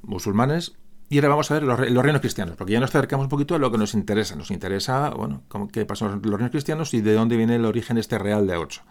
musulmanes. 0.04 0.74
Y 1.10 1.18
ahora 1.18 1.30
vamos 1.30 1.50
a 1.50 1.56
ver 1.56 1.64
los, 1.64 1.80
reinos 1.80 2.22
cristianos, 2.22 2.58
porque 2.58 2.74
ya 2.74 2.80
nos 2.80 2.92
acercamos 2.92 3.24
un 3.24 3.30
poquito 3.30 3.56
a 3.56 3.58
lo 3.58 3.72
que 3.72 3.80
nos 3.80 3.96
interesa. 3.96 4.36
Nos 4.36 4.52
interesa, 4.52 5.10
bueno, 5.10 5.42
qué 5.74 5.88
pasó 5.88 6.06
en 6.06 6.22
los 6.22 6.34
reinos 6.34 6.52
cristianos 6.52 6.94
y 6.94 7.02
de 7.02 7.16
dónde 7.16 7.38
viene 7.38 7.56
el 7.56 7.66
origen 7.66 7.98
este 7.98 8.20
Real 8.20 8.46
de 8.46 8.56
8. 8.56 8.84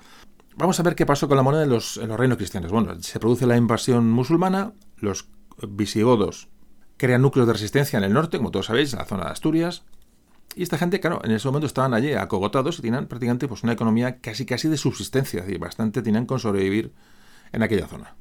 Vamos 0.56 0.80
a 0.80 0.82
ver 0.82 0.96
qué 0.96 1.06
pasó 1.06 1.28
con 1.28 1.36
la 1.36 1.44
moneda 1.44 1.62
en 1.62 1.70
los, 1.70 1.98
en 1.98 2.08
los 2.08 2.18
reinos 2.18 2.36
cristianos. 2.36 2.72
Bueno, 2.72 3.00
se 3.00 3.20
produce 3.20 3.46
la 3.46 3.56
invasión 3.56 4.10
musulmana, 4.10 4.72
los 4.96 5.28
visigodos 5.68 6.48
crean 7.00 7.22
núcleos 7.22 7.46
de 7.46 7.54
resistencia 7.54 7.96
en 7.96 8.04
el 8.04 8.12
norte, 8.12 8.36
como 8.36 8.50
todos 8.50 8.66
sabéis, 8.66 8.92
en 8.92 8.98
la 8.98 9.06
zona 9.06 9.24
de 9.24 9.30
Asturias. 9.30 9.84
Y 10.54 10.62
esta 10.62 10.76
gente, 10.76 11.00
claro, 11.00 11.22
en 11.24 11.30
ese 11.30 11.48
momento 11.48 11.66
estaban 11.66 11.94
allí 11.94 12.12
acogotados 12.12 12.78
y 12.78 12.82
tenían 12.82 13.06
prácticamente 13.06 13.48
pues, 13.48 13.62
una 13.62 13.72
economía 13.72 14.18
casi 14.18 14.44
casi 14.44 14.68
de 14.68 14.76
subsistencia, 14.76 15.40
es 15.40 15.46
decir, 15.46 15.58
bastante 15.58 16.02
tenían 16.02 16.26
con 16.26 16.38
sobrevivir 16.38 16.92
en 17.52 17.62
aquella 17.62 17.86
zona. 17.86 18.16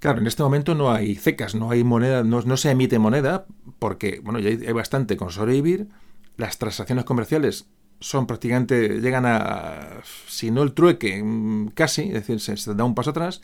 Claro, 0.00 0.20
en 0.20 0.26
este 0.26 0.42
momento 0.42 0.74
no 0.74 0.92
hay 0.92 1.14
cecas, 1.14 1.54
no 1.54 1.70
hay 1.70 1.82
moneda, 1.82 2.24
no, 2.24 2.56
se 2.58 2.72
emite 2.72 2.98
moneda, 2.98 3.46
porque 3.78 4.20
bueno, 4.22 4.38
ya 4.38 4.50
hay 4.50 4.72
bastante 4.72 5.16
con 5.16 5.30
sobrevivir. 5.30 5.88
Las 6.36 6.58
transacciones 6.58 7.06
comerciales 7.06 7.68
son 8.00 8.26
prácticamente, 8.26 9.00
llegan 9.00 9.24
a, 9.24 10.02
si 10.26 10.50
no 10.50 10.62
el 10.62 10.74
trueque, 10.74 11.22
mm, 11.22 11.68
casi, 11.68 12.02
es 12.02 12.26
decir, 12.26 12.40
se 12.40 12.74
da 12.74 12.84
un 12.84 12.94
paso 12.94 13.10
atrás. 13.10 13.40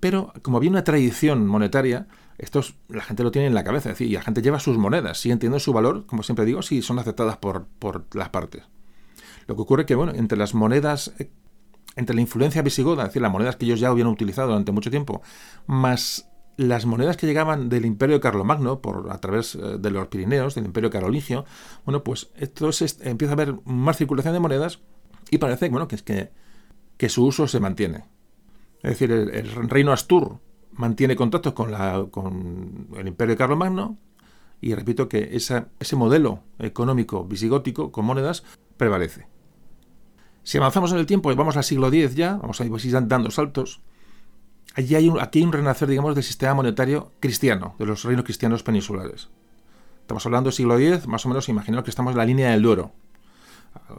Pero 0.00 0.32
como 0.42 0.56
había 0.56 0.70
una 0.70 0.84
tradición 0.84 1.46
monetaria, 1.46 2.08
esto 2.38 2.60
la 2.88 3.02
gente 3.02 3.22
lo 3.22 3.30
tiene 3.30 3.46
en 3.46 3.54
la 3.54 3.64
cabeza, 3.64 3.90
es 3.90 3.98
decir, 3.98 4.10
y 4.10 4.14
la 4.14 4.22
gente 4.22 4.42
lleva 4.42 4.58
sus 4.58 4.76
monedas, 4.76 5.18
sigue 5.18 5.32
entiendo 5.32 5.58
su 5.60 5.72
valor, 5.72 6.06
como 6.06 6.22
siempre 6.22 6.44
digo, 6.44 6.62
si 6.62 6.82
son 6.82 6.98
aceptadas 6.98 7.36
por, 7.36 7.66
por 7.78 8.06
las 8.14 8.30
partes. 8.30 8.64
Lo 9.46 9.54
que 9.54 9.62
ocurre 9.62 9.82
es 9.82 9.86
que, 9.86 9.94
bueno, 9.94 10.12
entre 10.14 10.38
las 10.38 10.54
monedas, 10.54 11.12
eh, 11.18 11.30
entre 11.96 12.14
la 12.14 12.22
influencia 12.22 12.62
visigoda, 12.62 13.02
es 13.02 13.08
decir, 13.10 13.22
las 13.22 13.32
monedas 13.32 13.56
que 13.56 13.66
ellos 13.66 13.80
ya 13.80 13.88
habían 13.88 14.08
utilizado 14.08 14.48
durante 14.48 14.72
mucho 14.72 14.90
tiempo, 14.90 15.22
más 15.66 16.28
las 16.56 16.86
monedas 16.86 17.16
que 17.16 17.26
llegaban 17.26 17.68
del 17.68 17.84
Imperio 17.84 18.20
Carlomagno 18.20 18.80
por 18.80 19.10
a 19.10 19.18
través 19.18 19.54
eh, 19.54 19.78
de 19.78 19.90
los 19.90 20.08
Pirineos, 20.08 20.54
del 20.54 20.64
Imperio 20.64 20.90
Carolingio, 20.90 21.44
bueno, 21.84 22.02
pues 22.02 22.30
entonces 22.36 22.98
empieza 23.02 23.32
a 23.32 23.34
haber 23.34 23.56
más 23.64 23.96
circulación 23.96 24.34
de 24.34 24.40
monedas 24.40 24.80
y 25.30 25.38
parece 25.38 25.68
bueno, 25.68 25.88
que, 25.88 25.96
es 25.96 26.02
que, 26.02 26.30
que 26.96 27.08
su 27.08 27.24
uso 27.24 27.48
se 27.48 27.60
mantiene. 27.60 28.04
Es 28.82 28.90
decir, 28.90 29.10
el 29.10 29.50
reino 29.68 29.92
Astur 29.92 30.40
mantiene 30.76 31.16
contactos 31.16 31.52
con, 31.52 32.88
el 32.96 33.08
imperio 33.08 33.34
de 33.34 33.38
Carlomagno 33.38 33.98
y 34.60 34.74
repito 34.74 35.08
que 35.08 35.30
ese 35.32 35.96
modelo 35.96 36.40
económico 36.58 37.24
visigótico 37.24 37.92
con 37.92 38.04
monedas 38.04 38.44
prevalece. 38.76 39.26
Si 40.42 40.58
avanzamos 40.58 40.92
en 40.92 40.98
el 40.98 41.06
tiempo 41.06 41.32
y 41.32 41.34
vamos 41.34 41.56
al 41.56 41.64
siglo 41.64 41.88
X 41.88 42.14
ya, 42.14 42.36
vamos 42.36 42.60
a 42.60 42.64
ir 42.64 43.08
dando 43.08 43.30
saltos, 43.30 43.80
allí 44.74 44.94
hay 44.94 45.10
aquí 45.20 45.38
hay 45.38 45.44
un 45.44 45.52
renacer, 45.52 45.88
digamos, 45.88 46.14
del 46.14 46.24
sistema 46.24 46.54
monetario 46.54 47.12
cristiano, 47.18 47.74
de 47.78 47.86
los 47.86 48.04
reinos 48.04 48.24
cristianos 48.24 48.62
peninsulares. 48.62 49.30
Estamos 50.02 50.24
hablando 50.26 50.48
del 50.48 50.54
siglo 50.54 50.78
X, 50.78 51.06
más 51.06 51.24
o 51.24 51.30
menos, 51.30 51.48
imaginaos 51.48 51.84
que 51.84 51.90
estamos 51.90 52.12
en 52.12 52.18
la 52.18 52.26
línea 52.26 52.50
del 52.50 52.60
Duero. 52.60 52.92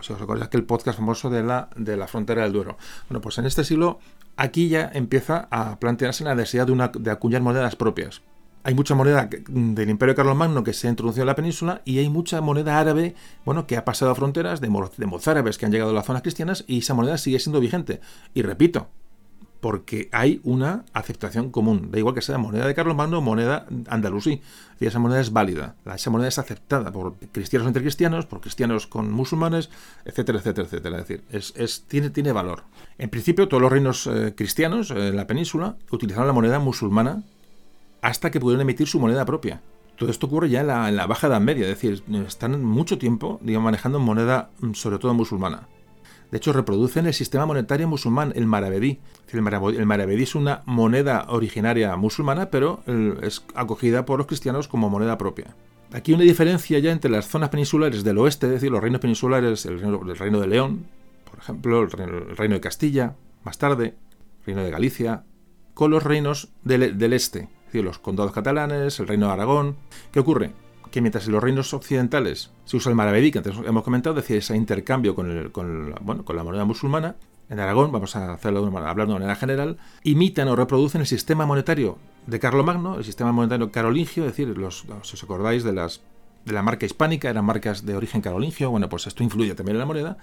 Si 0.01 0.13
os 0.13 0.19
recordáis 0.19 0.47
aquel 0.47 0.63
podcast 0.63 0.97
famoso 0.97 1.29
de 1.29 1.43
la, 1.43 1.69
de 1.75 1.97
la 1.97 2.07
frontera 2.07 2.43
del 2.43 2.53
Duero. 2.53 2.77
Bueno, 3.09 3.21
pues 3.21 3.37
en 3.37 3.45
este 3.45 3.63
siglo 3.63 3.99
aquí 4.37 4.69
ya 4.69 4.89
empieza 4.93 5.47
a 5.51 5.79
plantearse 5.79 6.23
la 6.23 6.35
necesidad 6.35 6.67
de 6.67 7.11
acuñar 7.11 7.41
monedas 7.41 7.75
propias. 7.75 8.21
Hay 8.63 8.73
mucha 8.73 8.95
moneda 8.95 9.29
del 9.47 9.89
Imperio 9.89 10.15
Carlomagno 10.15 10.63
que 10.63 10.73
se 10.73 10.87
ha 10.87 10.89
introducido 10.89 11.21
en 11.21 11.27
la 11.27 11.35
península 11.35 11.81
y 11.85 11.99
hay 11.99 12.09
mucha 12.09 12.41
moneda 12.41 12.79
árabe, 12.79 13.13
bueno, 13.45 13.67
que 13.67 13.77
ha 13.77 13.85
pasado 13.85 14.11
a 14.11 14.15
fronteras 14.15 14.59
de, 14.59 14.69
de 14.97 15.05
mozárabes 15.05 15.57
que 15.59 15.67
han 15.67 15.71
llegado 15.71 15.91
a 15.91 15.93
las 15.93 16.05
zonas 16.05 16.23
cristianas 16.23 16.63
y 16.65 16.79
esa 16.79 16.95
moneda 16.95 17.19
sigue 17.19 17.37
siendo 17.39 17.59
vigente. 17.59 18.01
Y 18.33 18.41
repito, 18.41 18.87
porque 19.65 20.09
hay 20.11 20.41
una 20.43 20.85
aceptación 20.93 21.49
común. 21.49 21.89
Da 21.89 21.97
igual 21.97 22.13
que 22.13 22.21
sea 22.21 22.37
moneda 22.37 22.67
de 22.67 22.75
Carlomagno 22.75 23.17
o 23.17 23.21
moneda 23.21 23.65
andalusí. 23.89 24.39
Esa 24.79 24.99
moneda 24.99 25.19
es 25.19 25.33
válida. 25.33 25.73
Esa 25.91 26.11
moneda 26.11 26.27
es 26.27 26.37
aceptada 26.37 26.91
por 26.91 27.15
cristianos 27.31 27.67
entre 27.67 27.81
cristianos, 27.81 28.27
por 28.27 28.41
cristianos 28.41 28.85
con 28.85 29.11
musulmanes, 29.11 29.71
etcétera, 30.05 30.37
etcétera, 30.37 30.67
etcétera. 30.67 30.99
Es 31.31 31.55
decir, 31.55 32.11
tiene, 32.13 32.31
valor. 32.31 32.65
En 32.99 33.09
principio, 33.09 33.47
todos 33.47 33.59
los 33.59 33.71
reinos 33.71 34.05
eh, 34.05 34.35
cristianos 34.37 34.91
eh, 34.91 35.07
en 35.07 35.15
la 35.15 35.25
península 35.25 35.77
utilizaron 35.89 36.27
la 36.27 36.33
moneda 36.33 36.59
musulmana 36.59 37.23
hasta 38.03 38.29
que 38.29 38.39
pudieron 38.39 38.61
emitir 38.61 38.85
su 38.85 38.99
moneda 38.99 39.25
propia. 39.25 39.63
Todo 39.97 40.11
esto 40.11 40.27
ocurre 40.27 40.47
ya 40.47 40.61
en 40.61 40.67
la, 40.67 40.89
en 40.89 40.95
Baja 41.09 41.25
Edad 41.25 41.41
Media, 41.41 41.63
es 41.63 41.69
decir, 41.69 42.03
están 42.27 42.63
mucho 42.63 42.99
tiempo 42.99 43.39
manejando 43.41 43.97
moneda 43.97 44.51
mm, 44.59 44.73
sobre 44.73 44.99
todo 44.99 45.15
musulmana. 45.15 45.67
De 46.35 46.37
hecho, 46.39 46.51
reproducen 46.51 47.05
el 47.05 47.13
sistema 47.13 47.45
monetario 47.45 47.87
musulmán, 47.87 48.33
el 48.35 48.45
maravedí. 48.45 48.99
El 49.31 49.41
maravedí 49.41 50.23
es 50.23 50.35
una 50.35 50.63
moneda 50.65 51.27
originaria 51.29 51.95
musulmana, 51.95 52.49
pero 52.49 52.83
es 53.21 53.45
acogida 53.55 54.05
por 54.05 54.17
los 54.17 54.27
cristianos 54.27 54.67
como 54.67 54.89
moneda 54.89 55.17
propia. 55.17 55.55
Aquí 55.93 56.11
hay 56.11 56.15
una 56.15 56.25
diferencia 56.25 56.77
ya 56.79 56.91
entre 56.91 57.09
las 57.09 57.29
zonas 57.29 57.47
peninsulares 57.47 58.03
del 58.03 58.17
oeste, 58.17 58.47
es 58.47 58.51
decir, 58.51 58.69
los 58.69 58.81
reinos 58.81 58.99
peninsulares, 58.99 59.65
el 59.65 59.79
reino, 59.79 60.41
de 60.41 60.47
León, 60.47 60.87
por 61.23 61.39
ejemplo, 61.39 61.83
el 61.83 62.35
reino, 62.35 62.55
de 62.55 62.59
Castilla, 62.59 63.15
más 63.45 63.57
tarde, 63.57 63.95
Reino 64.45 64.61
de 64.61 64.71
Galicia, 64.71 65.23
con 65.73 65.89
los 65.89 66.03
reinos 66.03 66.49
del, 66.65 66.97
del 66.97 67.13
este, 67.13 67.43
es 67.43 67.65
decir, 67.67 67.85
los 67.85 67.99
condados 67.99 68.33
catalanes, 68.33 68.99
el 68.99 69.07
Reino 69.07 69.27
de 69.27 69.31
Aragón. 69.31 69.77
¿Qué 70.11 70.19
ocurre? 70.19 70.64
Que 70.95 71.01
mientras 71.01 71.27
en 71.27 71.33
los 71.33 71.43
reinos 71.43 71.73
occidentales 71.73 72.51
se 72.63 72.77
usa 72.77 72.89
el 72.89 72.95
maravedí, 72.95 73.29
que 73.29 73.39
antes 73.39 73.53
hemos 73.65 73.83
comentado, 73.83 74.17
es 74.17 74.23
decir, 74.23 74.37
ese 74.37 74.55
intercambio 74.55 75.13
con, 75.13 75.29
el, 75.29 75.89
la, 75.89 75.97
bueno, 75.99 76.23
con 76.23 76.37
la 76.37 76.43
moneda 76.45 76.63
musulmana, 76.63 77.17
en 77.49 77.59
Aragón, 77.59 77.91
vamos 77.91 78.15
a 78.15 78.31
hacerlo 78.31 78.61
de 78.61 78.69
una, 78.69 78.89
hablar 78.89 79.05
de 79.05 79.13
manera 79.13 79.35
general, 79.35 79.75
imitan 80.03 80.47
o 80.47 80.55
reproducen 80.55 81.01
el 81.01 81.07
sistema 81.07 81.45
monetario 81.45 81.97
de 82.27 82.39
Carlomagno, 82.39 82.97
el 82.97 83.03
sistema 83.03 83.33
monetario 83.33 83.73
carolingio, 83.73 84.23
es 84.23 84.31
decir, 84.31 84.57
los, 84.57 84.85
si 85.01 85.15
os 85.15 85.23
acordáis 85.23 85.65
de 85.65 85.73
las 85.73 86.01
de 86.45 86.53
la 86.53 86.61
marca 86.61 86.85
hispánica, 86.85 87.29
eran 87.29 87.43
marcas 87.43 87.85
de 87.85 87.97
origen 87.97 88.21
carolingio, 88.21 88.71
bueno, 88.71 88.87
pues 88.87 89.05
esto 89.05 89.21
influye 89.21 89.53
también 89.53 89.75
en 89.75 89.79
la 89.79 89.85
moneda, 89.85 90.17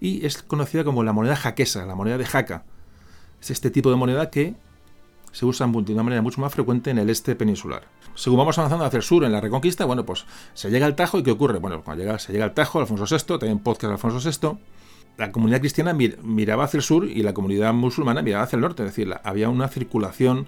y 0.00 0.26
es 0.26 0.42
conocida 0.42 0.82
como 0.82 1.04
la 1.04 1.12
moneda 1.12 1.36
jaquesa, 1.36 1.86
la 1.86 1.94
moneda 1.94 2.18
de 2.18 2.26
jaca. 2.26 2.64
Es 3.40 3.52
este 3.52 3.70
tipo 3.70 3.90
de 3.90 3.96
moneda 3.96 4.28
que 4.30 4.56
se 5.36 5.44
usa 5.44 5.66
de 5.66 5.92
una 5.92 6.02
manera 6.02 6.22
mucho 6.22 6.40
más 6.40 6.50
frecuente 6.50 6.90
en 6.90 6.96
el 6.96 7.10
este 7.10 7.36
peninsular. 7.36 7.82
Según 8.14 8.38
vamos 8.38 8.56
avanzando 8.56 8.86
hacia 8.86 8.96
el 8.96 9.02
sur 9.02 9.22
en 9.22 9.32
la 9.32 9.40
Reconquista, 9.42 9.84
bueno, 9.84 10.06
pues 10.06 10.24
se 10.54 10.70
llega 10.70 10.86
al 10.86 10.94
Tajo 10.96 11.18
y 11.18 11.22
¿qué 11.22 11.30
ocurre? 11.30 11.58
Bueno, 11.58 11.82
cuando 11.84 12.02
llega, 12.02 12.18
se 12.18 12.32
llega 12.32 12.46
al 12.46 12.54
Tajo, 12.54 12.80
Alfonso 12.80 13.04
VI, 13.04 13.38
también 13.38 13.58
podcast 13.58 13.92
Alfonso 13.92 14.30
VI, 14.30 14.58
la 15.18 15.32
comunidad 15.32 15.60
cristiana 15.60 15.92
miraba 15.92 16.64
hacia 16.64 16.78
el 16.78 16.82
sur 16.82 17.04
y 17.04 17.22
la 17.22 17.34
comunidad 17.34 17.74
musulmana 17.74 18.22
miraba 18.22 18.44
hacia 18.44 18.56
el 18.56 18.62
norte, 18.62 18.82
es 18.82 18.88
decir, 18.88 19.14
había 19.24 19.50
una 19.50 19.68
circulación 19.68 20.46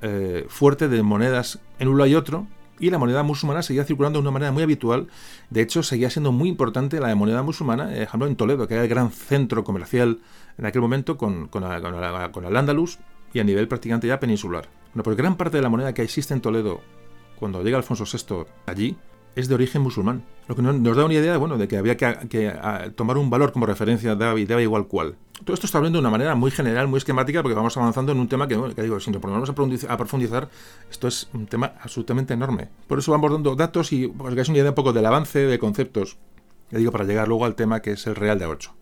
eh, 0.00 0.46
fuerte 0.48 0.88
de 0.88 1.02
monedas 1.02 1.58
en 1.78 1.88
un 1.88 1.98
lado 1.98 2.08
y 2.08 2.14
otro, 2.14 2.46
y 2.78 2.88
la 2.88 2.96
moneda 2.96 3.22
musulmana 3.22 3.62
seguía 3.62 3.84
circulando 3.84 4.20
de 4.20 4.22
una 4.22 4.30
manera 4.30 4.52
muy 4.52 4.62
habitual. 4.62 5.08
De 5.50 5.60
hecho, 5.60 5.82
seguía 5.82 6.08
siendo 6.08 6.32
muy 6.32 6.48
importante 6.48 6.98
la 6.98 7.14
moneda 7.14 7.42
musulmana, 7.42 7.88
por 7.88 7.94
ejemplo, 7.94 8.26
en 8.26 8.36
Toledo, 8.36 8.66
que 8.66 8.72
era 8.72 8.84
el 8.84 8.88
gran 8.88 9.10
centro 9.10 9.64
comercial 9.64 10.20
en 10.56 10.64
aquel 10.64 10.80
momento 10.80 11.18
con, 11.18 11.48
con, 11.48 11.62
con 12.32 12.44
el 12.46 12.56
Andalus 12.56 12.98
y 13.32 13.40
a 13.40 13.44
nivel 13.44 13.68
prácticamente 13.68 14.06
ya 14.06 14.20
peninsular. 14.20 14.68
Bueno, 14.92 15.02
pues 15.04 15.16
gran 15.16 15.36
parte 15.36 15.56
de 15.56 15.62
la 15.62 15.68
moneda 15.68 15.94
que 15.94 16.02
existe 16.02 16.34
en 16.34 16.40
Toledo 16.40 16.80
cuando 17.38 17.62
llega 17.62 17.76
Alfonso 17.78 18.04
VI 18.04 18.44
allí 18.66 18.96
es 19.36 19.48
de 19.48 19.54
origen 19.54 19.82
musulmán. 19.82 20.24
Lo 20.48 20.56
que 20.56 20.62
nos 20.62 20.96
da 20.96 21.04
una 21.04 21.14
idea 21.14 21.36
bueno, 21.36 21.56
de 21.56 21.68
que 21.68 21.76
había 21.76 21.96
que, 21.96 22.52
tomar 22.96 23.16
un 23.16 23.30
valor 23.30 23.52
como 23.52 23.66
referencia, 23.66 24.14
daba, 24.16 24.38
daba 24.40 24.62
igual 24.62 24.88
cual. 24.88 25.16
Todo 25.44 25.54
esto 25.54 25.66
está 25.66 25.78
hablando 25.78 25.98
de 25.98 26.00
una 26.00 26.10
manera 26.10 26.34
muy 26.34 26.50
general, 26.50 26.88
muy 26.88 26.98
esquemática, 26.98 27.42
porque 27.42 27.54
vamos 27.54 27.76
avanzando 27.76 28.12
en 28.12 28.18
un 28.18 28.28
tema 28.28 28.48
que, 28.48 28.58
que 28.74 28.82
digo, 28.82 28.98
si 29.00 29.10
nos 29.10 29.22
ponemos 29.22 29.48
a 29.48 29.96
profundizar, 29.96 30.50
esto 30.90 31.08
es 31.08 31.28
un 31.32 31.46
tema 31.46 31.74
absolutamente 31.80 32.34
enorme. 32.34 32.68
Por 32.88 32.98
eso 32.98 33.12
vamos 33.12 33.30
dando 33.30 33.54
datos 33.54 33.92
y 33.92 34.06
os 34.06 34.32
hagáis 34.32 34.48
una 34.48 34.58
idea 34.58 34.70
un 34.70 34.74
poco 34.74 34.92
del 34.92 35.06
avance 35.06 35.38
de 35.38 35.58
conceptos, 35.58 36.18
ya 36.70 36.78
digo, 36.78 36.90
para 36.92 37.04
llegar 37.04 37.28
luego 37.28 37.44
al 37.44 37.54
tema 37.54 37.80
que 37.80 37.92
es 37.92 38.06
el 38.06 38.16
real 38.16 38.38
de 38.38 38.46
8. 38.46 38.79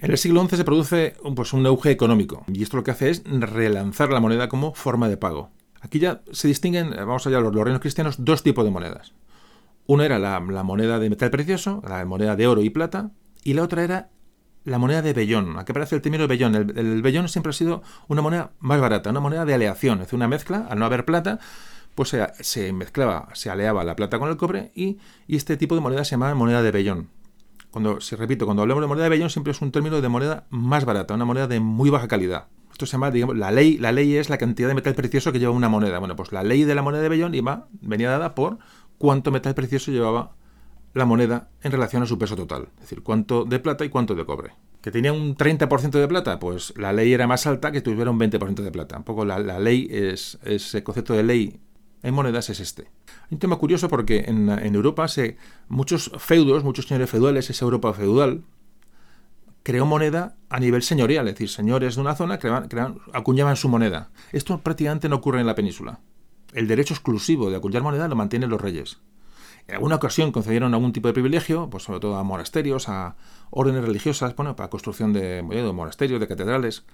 En 0.00 0.12
el 0.12 0.18
siglo 0.18 0.46
XI 0.46 0.56
se 0.56 0.64
produce 0.64 1.16
pues, 1.34 1.52
un 1.52 1.66
auge 1.66 1.90
económico 1.90 2.44
y 2.46 2.62
esto 2.62 2.76
lo 2.76 2.84
que 2.84 2.92
hace 2.92 3.10
es 3.10 3.22
relanzar 3.24 4.10
la 4.10 4.20
moneda 4.20 4.48
como 4.48 4.72
forma 4.74 5.08
de 5.08 5.16
pago. 5.16 5.50
Aquí 5.80 5.98
ya 5.98 6.22
se 6.30 6.48
distinguen, 6.48 6.90
vamos 6.90 7.26
allá, 7.26 7.40
los, 7.40 7.52
los 7.52 7.64
reinos 7.64 7.80
cristianos, 7.80 8.24
dos 8.24 8.42
tipos 8.42 8.64
de 8.64 8.70
monedas. 8.70 9.12
Una 9.86 10.04
era 10.04 10.18
la, 10.18 10.40
moneda 10.40 10.98
de 10.98 11.10
metal 11.10 11.30
precioso, 11.30 11.82
la 11.88 12.04
moneda 12.04 12.36
de 12.36 12.46
oro 12.46 12.62
y 12.62 12.70
plata, 12.70 13.10
y 13.42 13.54
la 13.54 13.62
otra 13.62 13.82
era 13.82 14.10
la 14.64 14.78
moneda 14.78 15.02
de 15.02 15.14
vellón. 15.14 15.58
¿A 15.58 15.64
qué 15.64 15.72
parece 15.72 15.96
el 15.96 16.02
término 16.02 16.28
vellón? 16.28 16.54
El, 16.54 16.78
el 16.78 17.02
vellón 17.02 17.28
siempre 17.28 17.50
ha 17.50 17.54
sido 17.54 17.82
una 18.06 18.22
moneda 18.22 18.52
más 18.60 18.80
barata, 18.80 19.10
una 19.10 19.20
moneda 19.20 19.44
de 19.44 19.54
aleación, 19.54 19.94
es 19.94 20.06
decir, 20.06 20.16
una 20.16 20.28
mezcla, 20.28 20.66
al 20.68 20.78
no 20.78 20.84
haber 20.84 21.04
plata, 21.04 21.40
pues 21.94 22.14
se, 22.40 22.72
mezclaba, 22.72 23.28
se 23.32 23.50
aleaba 23.50 23.82
la 23.82 23.96
plata 23.96 24.20
con 24.20 24.28
el 24.28 24.36
cobre 24.36 24.70
y, 24.74 24.98
y 25.26 25.34
este 25.34 25.56
tipo 25.56 25.74
de 25.74 25.80
moneda 25.80 26.04
se 26.04 26.12
llamaba 26.12 26.34
moneda 26.34 26.62
de 26.62 26.70
vellón. 26.70 27.08
Cuando, 27.70 28.00
si 28.00 28.16
repito, 28.16 28.44
cuando 28.46 28.62
hablamos 28.62 28.82
de 28.82 28.88
moneda 28.88 29.04
de 29.04 29.10
vellón 29.10 29.30
siempre 29.30 29.50
es 29.50 29.60
un 29.60 29.72
término 29.72 30.00
de 30.00 30.08
moneda 30.08 30.46
más 30.50 30.84
barata, 30.84 31.14
una 31.14 31.24
moneda 31.24 31.46
de 31.46 31.60
muy 31.60 31.90
baja 31.90 32.08
calidad. 32.08 32.48
Esto 32.72 32.86
se 32.86 32.92
llama, 32.92 33.10
digamos, 33.10 33.36
la 33.36 33.50
ley, 33.50 33.76
la 33.76 33.92
ley 33.92 34.16
es 34.16 34.30
la 34.30 34.38
cantidad 34.38 34.68
de 34.68 34.74
metal 34.74 34.94
precioso 34.94 35.32
que 35.32 35.38
lleva 35.38 35.52
una 35.52 35.68
moneda. 35.68 35.98
Bueno, 35.98 36.16
pues 36.16 36.32
la 36.32 36.42
ley 36.42 36.64
de 36.64 36.74
la 36.74 36.82
moneda 36.82 37.02
de 37.02 37.08
vellón 37.08 37.34
iba, 37.34 37.68
venía 37.80 38.08
dada 38.08 38.34
por 38.34 38.58
cuánto 38.98 39.30
metal 39.30 39.54
precioso 39.54 39.90
llevaba 39.90 40.36
la 40.94 41.04
moneda 41.04 41.50
en 41.62 41.72
relación 41.72 42.02
a 42.02 42.06
su 42.06 42.18
peso 42.18 42.36
total. 42.36 42.68
Es 42.76 42.82
decir, 42.82 43.02
cuánto 43.02 43.44
de 43.44 43.58
plata 43.58 43.84
y 43.84 43.88
cuánto 43.88 44.14
de 44.14 44.24
cobre. 44.24 44.52
¿Que 44.80 44.90
tenía 44.90 45.12
un 45.12 45.36
30% 45.36 45.90
de 45.90 46.08
plata? 46.08 46.38
Pues 46.38 46.72
la 46.76 46.92
ley 46.92 47.12
era 47.12 47.26
más 47.26 47.46
alta 47.46 47.72
que 47.72 47.80
tuviera 47.80 48.10
un 48.10 48.18
20% 48.18 48.62
de 48.62 48.70
plata. 48.70 48.96
Un 48.96 49.04
poco 49.04 49.24
la, 49.24 49.38
la 49.38 49.58
ley 49.58 49.88
es, 49.90 50.38
ese 50.44 50.82
concepto 50.84 51.14
de 51.14 51.24
ley 51.24 51.60
en 52.02 52.14
monedas 52.14 52.50
es 52.50 52.60
este. 52.60 52.82
Hay 52.82 53.32
un 53.32 53.38
tema 53.38 53.56
curioso 53.56 53.88
porque 53.88 54.24
en, 54.26 54.48
Europa 54.74 55.08
se, 55.08 55.36
muchos 55.68 56.10
feudos, 56.18 56.64
muchos 56.64 56.86
señores 56.86 57.10
feudales, 57.10 57.50
esa 57.50 57.64
Europa 57.64 57.92
feudal, 57.92 58.44
creó 59.62 59.84
moneda 59.84 60.36
a 60.48 60.60
nivel 60.60 60.82
señorial, 60.82 61.28
es 61.28 61.34
decir, 61.34 61.48
señores 61.48 61.96
de 61.96 62.00
una 62.00 62.14
zona 62.14 62.38
acuñaban 63.12 63.56
su 63.56 63.68
moneda. 63.68 64.10
Esto 64.32 64.60
prácticamente 64.60 65.08
no 65.08 65.16
ocurre 65.16 65.40
en 65.40 65.46
la 65.46 65.54
península. 65.54 66.00
El 66.54 66.68
derecho 66.68 66.94
exclusivo 66.94 67.50
de 67.50 67.56
acuñar 67.56 67.82
moneda 67.82 68.08
lo 68.08 68.16
mantienen 68.16 68.48
los 68.48 68.60
reyes. 68.60 68.98
En 69.66 69.74
alguna 69.74 69.96
ocasión 69.96 70.32
concedieron 70.32 70.72
algún 70.72 70.94
tipo 70.94 71.08
de 71.08 71.14
privilegio, 71.14 71.68
pues 71.68 71.82
sobre 71.82 72.00
todo 72.00 72.16
a 72.16 72.24
monasterios, 72.24 72.88
a 72.88 73.16
órdenes 73.50 73.84
religiosas, 73.84 74.34
bueno, 74.34 74.56
para 74.56 74.70
construcción 74.70 75.12
de, 75.12 75.42
de 75.42 75.72
monasterios, 75.72 76.20
de 76.20 76.26
catedrales, 76.26 76.84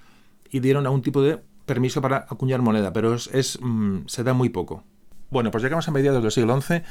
y 0.50 0.58
dieron 0.58 0.84
algún 0.86 1.02
tipo 1.02 1.22
de 1.22 1.40
permiso 1.66 2.02
para 2.02 2.26
acuñar 2.28 2.62
moneda, 2.62 2.92
pero 2.92 3.14
es, 3.14 3.58
mm, 3.60 4.06
se 4.06 4.24
da 4.24 4.34
muy 4.34 4.48
poco. 4.48 4.82
Bueno, 5.34 5.50
pues 5.50 5.64
llegamos 5.64 5.88
a 5.88 5.90
mediados 5.90 6.22
del 6.22 6.30
siglo 6.30 6.60
XI 6.60 6.82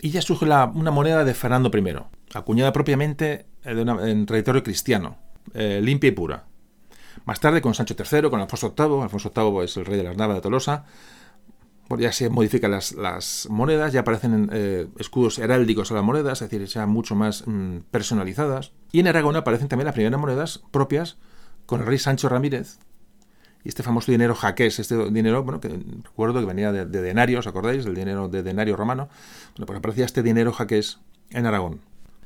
y 0.00 0.10
ya 0.10 0.20
surge 0.22 0.44
una 0.44 0.90
moneda 0.90 1.22
de 1.22 1.34
Fernando 1.34 1.70
I, 1.72 1.96
acuñada 2.34 2.72
propiamente 2.72 3.46
en 3.62 4.26
territorio 4.26 4.64
cristiano, 4.64 5.18
eh, 5.54 5.80
limpia 5.80 6.08
y 6.08 6.10
pura. 6.10 6.46
Más 7.26 7.38
tarde 7.38 7.62
con 7.62 7.74
Sancho 7.74 7.94
III, 7.96 8.28
con 8.28 8.40
Alfonso 8.40 8.74
VIII, 8.76 9.02
Alfonso 9.02 9.30
VIII 9.32 9.64
es 9.64 9.76
el 9.76 9.84
rey 9.84 9.98
de 9.98 10.02
las 10.02 10.16
Navas 10.16 10.34
de 10.34 10.40
Tolosa, 10.40 10.84
ya 11.96 12.10
se 12.10 12.28
modifican 12.28 12.72
las, 12.72 13.46
monedas, 13.48 13.92
ya 13.92 14.00
aparecen 14.00 14.50
eh, 14.52 14.88
escudos 14.98 15.38
heráldicos 15.38 15.92
a 15.92 15.94
las 15.94 16.02
monedas, 16.02 16.42
es 16.42 16.50
decir, 16.50 16.66
ya 16.66 16.86
mucho 16.86 17.14
más 17.14 17.46
mm, 17.46 17.82
personalizadas. 17.92 18.72
Y 18.90 18.98
en 18.98 19.06
Aragón 19.06 19.36
aparecen 19.36 19.68
también 19.68 19.86
las 19.86 19.94
primeras 19.94 20.18
monedas 20.18 20.60
propias 20.72 21.18
con 21.66 21.82
el 21.82 21.86
rey 21.86 21.98
Sancho 21.98 22.28
Ramírez, 22.28 22.80
y 23.64 23.68
este 23.68 23.82
famoso 23.82 24.10
dinero 24.10 24.34
jaqués, 24.34 24.78
este 24.78 25.10
dinero, 25.10 25.42
bueno, 25.44 25.60
que 25.60 25.68
recuerdo 25.68 26.40
que 26.40 26.46
venía 26.46 26.72
de, 26.72 26.84
denario, 26.86 27.38
¿os 27.38 27.46
acordáis? 27.46 27.84
Del 27.84 27.94
dinero 27.94 28.28
de 28.28 28.42
denario 28.42 28.76
romano. 28.76 29.08
Bueno, 29.54 29.66
pues 29.66 29.78
aparecía 29.78 30.04
este 30.04 30.22
dinero 30.22 30.52
jaqués 30.52 30.98
en 31.30 31.46
Aragón. 31.46 31.80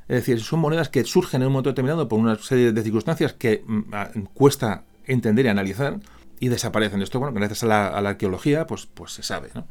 Es 0.09 0.17
decir, 0.17 0.41
son 0.41 0.61
monedas 0.61 0.89
que 0.89 1.05
surgen 1.05 1.43
en 1.43 1.49
un 1.49 1.53
momento 1.53 1.71
determinado 1.71 2.09
por 2.09 2.19
una 2.19 2.37
serie 2.37 2.73
de 2.73 2.83
circunstancias 2.83 3.33
que 3.33 3.65
mm, 3.67 4.21
cuesta 4.35 4.85
entender 5.05 5.47
y 5.47 5.49
analizar 5.49 6.01
y 6.41 6.49
desaparecen. 6.49 7.03
Esto, 7.03 7.19
bueno, 7.19 7.35
gracias 7.35 7.65
a 7.65 7.67
la, 7.67 7.89
a 7.89 8.01
la 8.01 8.11
arqueología, 8.11 8.67
pues, 8.67 8.87
pues 8.87 9.13
se 9.13 9.23
sabe, 9.23 9.51
¿no? 9.55 9.67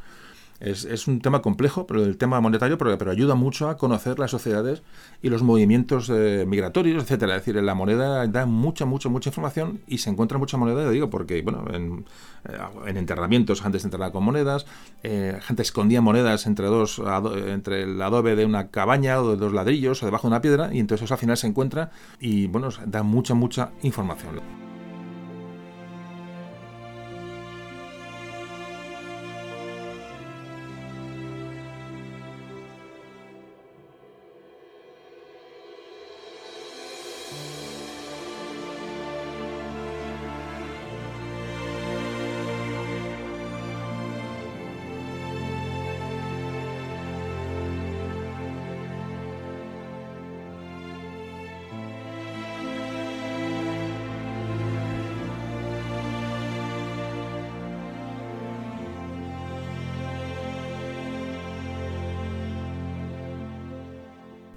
Es, 0.59 1.07
un 1.07 1.19
tema 1.19 1.41
complejo, 1.41 1.85
pero 1.85 2.03
el 2.03 2.17
tema 2.17 2.39
monetario, 2.39 2.77
pero, 2.77 2.97
pero, 2.97 3.11
ayuda 3.11 3.35
mucho 3.35 3.67
a 3.67 3.77
conocer 3.77 4.19
las 4.19 4.31
sociedades 4.31 4.83
y 5.21 5.29
los 5.29 5.43
movimientos 5.43 6.09
eh, 6.09 6.45
migratorios, 6.47 7.03
etcétera. 7.03 7.35
Es 7.35 7.45
decir, 7.45 7.61
la 7.61 7.75
moneda 7.75 8.25
da 8.27 8.45
mucha, 8.45 8.85
mucha, 8.85 9.09
mucha 9.09 9.29
información 9.29 9.81
y 9.85 9.97
se 9.97 10.09
encuentra 10.09 10.37
mucha 10.37 10.55
moneda, 10.55 10.89
digo, 10.89 11.09
porque, 11.09 11.41
bueno, 11.41 11.65
en, 11.73 12.05
eh, 12.45 12.57
enterramientos, 12.97 13.61
gente 13.61 13.79
se 13.79 13.87
enterraba 13.87 14.13
con 14.13 14.23
monedas, 14.23 14.65
eh, 15.03 15.37
gente 15.41 15.61
escondía 15.61 15.99
monedas 15.99 16.45
entre 16.45 16.67
dos, 16.67 17.01
entre 17.47 17.83
el 17.83 18.01
adobe 18.01 18.37
de 18.37 18.45
una 18.45 18.69
cabaña 18.69 19.19
o 19.21 19.31
de 19.31 19.37
dos 19.37 19.51
ladrillos 19.51 20.01
o 20.03 20.05
debajo 20.05 20.27
de 20.27 20.33
una 20.33 20.41
piedra, 20.41 20.73
y 20.73 20.79
entonces 20.79 21.03
eso 21.03 21.13
al 21.13 21.19
final 21.19 21.35
se 21.35 21.47
encuentra 21.47 21.91
y, 22.19 22.47
bueno, 22.47 22.69
da 22.85 23.03
mucha, 23.03 23.33
mucha 23.33 23.71
información. 23.81 24.64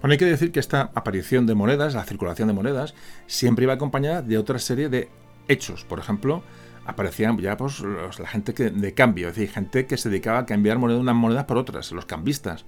Bueno, 0.08 0.14
hay 0.14 0.26
que 0.26 0.36
decir 0.36 0.52
que 0.52 0.60
esta 0.60 0.90
aparición 0.94 1.44
de 1.44 1.54
monedas, 1.54 1.92
la 1.92 2.02
circulación 2.02 2.48
de 2.48 2.54
monedas, 2.54 2.94
siempre 3.26 3.64
iba 3.64 3.74
acompañada 3.74 4.22
de 4.22 4.38
otra 4.38 4.58
serie 4.58 4.88
de 4.88 5.10
hechos. 5.48 5.84
Por 5.84 5.98
ejemplo, 5.98 6.42
aparecían 6.86 7.36
ya 7.36 7.58
pues, 7.58 7.80
la 8.18 8.26
gente 8.26 8.54
que, 8.54 8.70
de 8.70 8.94
cambio, 8.94 9.28
es 9.28 9.34
decir, 9.36 9.52
gente 9.52 9.84
que 9.84 9.98
se 9.98 10.08
dedicaba 10.08 10.38
a 10.38 10.46
cambiar 10.46 10.78
moneda, 10.78 10.98
unas 10.98 11.14
monedas 11.14 11.44
por 11.44 11.58
otras, 11.58 11.92
los 11.92 12.06
cambistas, 12.06 12.64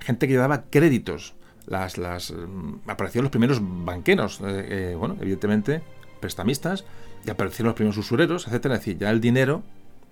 gente 0.00 0.26
que 0.26 0.34
daba 0.34 0.62
créditos, 0.62 1.34
las, 1.68 1.96
las, 1.96 2.32
mm, 2.32 2.90
aparecían 2.90 3.22
los 3.22 3.30
primeros 3.30 3.60
banqueros, 3.62 4.40
eh, 4.40 4.90
eh, 4.90 4.94
bueno, 4.98 5.16
evidentemente 5.20 5.82
prestamistas, 6.18 6.84
ya 7.24 7.34
aparecieron 7.34 7.68
los 7.68 7.76
primeros 7.76 7.98
usureros, 7.98 8.48
etcétera. 8.48 8.74
Es 8.74 8.80
decir, 8.80 8.98
ya 8.98 9.10
el 9.10 9.20
dinero, 9.20 9.62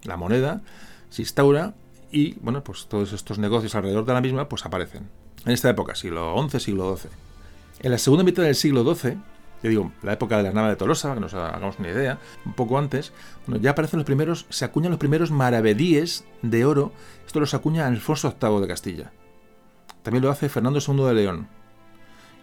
la 0.04 0.16
moneda, 0.16 0.62
se 1.10 1.22
instaura 1.22 1.74
y, 2.12 2.34
bueno, 2.34 2.62
pues 2.62 2.86
todos 2.86 3.12
estos 3.12 3.40
negocios 3.40 3.74
alrededor 3.74 4.04
de 4.04 4.12
la 4.12 4.20
misma, 4.20 4.48
pues 4.48 4.64
aparecen. 4.64 5.08
En 5.44 5.52
esta 5.52 5.70
época, 5.70 5.94
siglo 5.94 6.34
XI, 6.48 6.60
siglo 6.60 6.96
XII. 6.96 7.10
En 7.80 7.90
la 7.90 7.98
segunda 7.98 8.24
mitad 8.24 8.42
del 8.42 8.54
siglo 8.54 8.82
XII, 8.94 9.16
yo 9.62 9.70
digo, 9.70 9.92
la 10.02 10.12
época 10.12 10.36
de 10.36 10.44
la 10.44 10.52
nava 10.52 10.68
de 10.68 10.76
Tolosa, 10.76 11.14
que 11.14 11.20
nos 11.20 11.34
hagamos 11.34 11.78
una 11.78 11.88
idea, 11.88 12.18
un 12.44 12.52
poco 12.52 12.78
antes, 12.78 13.12
bueno, 13.46 13.60
ya 13.60 13.70
aparecen 13.70 13.98
los 13.98 14.06
primeros, 14.06 14.46
se 14.50 14.64
acuñan 14.64 14.90
los 14.90 15.00
primeros 15.00 15.30
maravedíes 15.30 16.24
de 16.42 16.64
oro. 16.64 16.92
Esto 17.26 17.40
los 17.40 17.54
acuña 17.54 17.86
Alfonso 17.86 18.36
VIII 18.40 18.60
de 18.60 18.68
Castilla. 18.68 19.12
También 20.02 20.22
lo 20.22 20.30
hace 20.30 20.48
Fernando 20.48 20.80
II 20.86 21.04
de 21.04 21.14
León. 21.14 21.48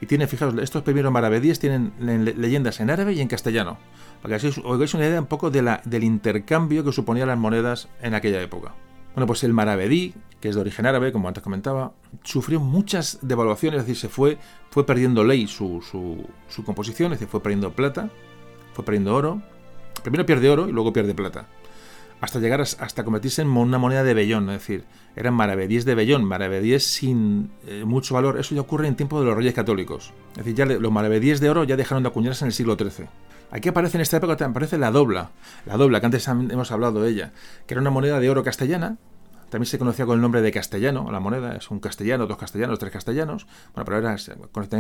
Y 0.02 0.08
tiene, 0.08 0.28
fijaos, 0.28 0.54
estos 0.62 0.84
primeros 0.84 1.12
maravedíes 1.12 1.60
tienen 1.60 1.94
leyendas 2.00 2.82
en 2.82 2.90
árabe 2.90 3.14
y 3.14 3.22
en 3.22 3.30
castellano. 3.30 3.78
Para 4.22 4.32
que 4.38 4.48
así 4.48 4.60
os 4.60 4.66
hagáis 4.66 4.94
una 4.94 5.08
idea 5.08 5.22
un 5.22 5.28
poco 5.28 5.52
de 5.52 5.62
la, 5.62 5.82
del 5.86 6.04
intercambio 6.04 6.84
que 6.84 6.92
suponían 6.92 7.30
las 7.30 7.38
monedas 7.38 7.88
en 8.02 8.14
aquella 8.14 8.42
época. 8.42 8.74
Bueno, 9.16 9.28
pues 9.28 9.46
el 9.46 9.54
maravedí, 9.54 10.14
que 10.42 10.50
es 10.50 10.56
de 10.56 10.62
origen 10.62 10.86
árabe, 10.86 11.14
como 11.14 11.30
antes 11.30 11.42
comentaba, 11.42 11.94
sufrió 12.24 12.60
muchas 12.60 13.20
devaluaciones, 13.22 13.80
es 13.80 13.88
decir, 13.88 14.00
se 14.00 14.10
fue, 14.10 14.38
fue 14.70 14.86
perdiendo 14.86 15.24
ley 15.24 15.48
su, 15.48 15.82
su, 15.82 16.64
composición, 16.66 17.14
es 17.14 17.20
decir, 17.20 17.32
fue 17.32 17.42
perdiendo 17.42 17.72
plata, 17.72 18.10
fue 18.74 18.84
perdiendo 18.84 19.16
oro. 19.16 19.42
Primero 20.04 20.26
pierde 20.26 20.50
oro 20.50 20.68
y 20.68 20.74
luego 20.74 20.92
pierde 20.92 21.14
plata. 21.14 21.48
Hasta 22.20 22.40
llegar 22.40 22.60
hasta 22.60 23.04
convertirse 23.06 23.42
en 23.42 23.48
una 23.50 23.78
moneda 23.78 24.04
de 24.04 24.14
vellón, 24.14 24.50
es 24.50 24.60
decir, 24.60 24.84
eran 25.16 25.34
maravedíes 25.34 25.86
de 25.86 25.96
vellón, 25.96 26.26
maravedíes 26.26 26.86
sin 26.86 27.52
eh, 27.68 27.86
mucho 27.86 28.16
valor. 28.16 28.38
Eso 28.38 28.54
ya 28.54 28.62
ocurre 28.62 28.88
en 28.88 28.96
tiempo 28.96 29.22
de 29.22 29.28
los 29.28 29.38
reyes 29.38 29.54
católicos. 29.54 30.12
Es 30.32 30.40
decir, 30.40 30.56
ya 30.56 30.66
los 30.66 30.92
maravedíes 30.92 31.40
de 31.40 31.50
oro 31.50 31.64
ya 31.64 31.78
dejaron 31.78 32.04
de 32.04 32.10
acuñarse 32.10 32.44
en 32.44 32.48
el 32.48 32.54
siglo 32.54 32.76
XIII. 32.76 33.08
Aquí 33.52 33.70
aparece 33.70 33.98
en 33.98 34.02
esta 34.02 34.18
época, 34.18 34.44
aparece 34.44 34.78
la 34.78 34.92
dobla, 34.92 35.32
la 35.66 35.78
dobla, 35.78 36.00
que 36.00 36.08
antes 36.08 36.28
hemos 36.28 36.72
hablado 36.72 37.02
de 37.02 37.10
ella, 37.10 37.32
que 37.68 37.74
era 37.74 37.82
una 37.82 37.92
moneda 37.92 38.20
de 38.20 38.30
oro 38.30 38.44
castellana, 38.44 38.98
también 39.50 39.68
se 39.68 39.80
conocía 39.80 40.06
con 40.06 40.16
el 40.16 40.22
nombre 40.22 40.42
de 40.42 40.52
castellano, 40.52 41.10
la 41.12 41.20
moneda, 41.20 41.56
es 41.56 41.70
un 41.72 41.80
castellano, 41.80 42.28
dos 42.28 42.38
castellanos, 42.38 42.80
tres 42.80 42.92
castellanos, 42.92 43.48
bueno, 43.74 43.86
pero 43.86 43.98
ahora 43.98 44.18
se 44.18 44.36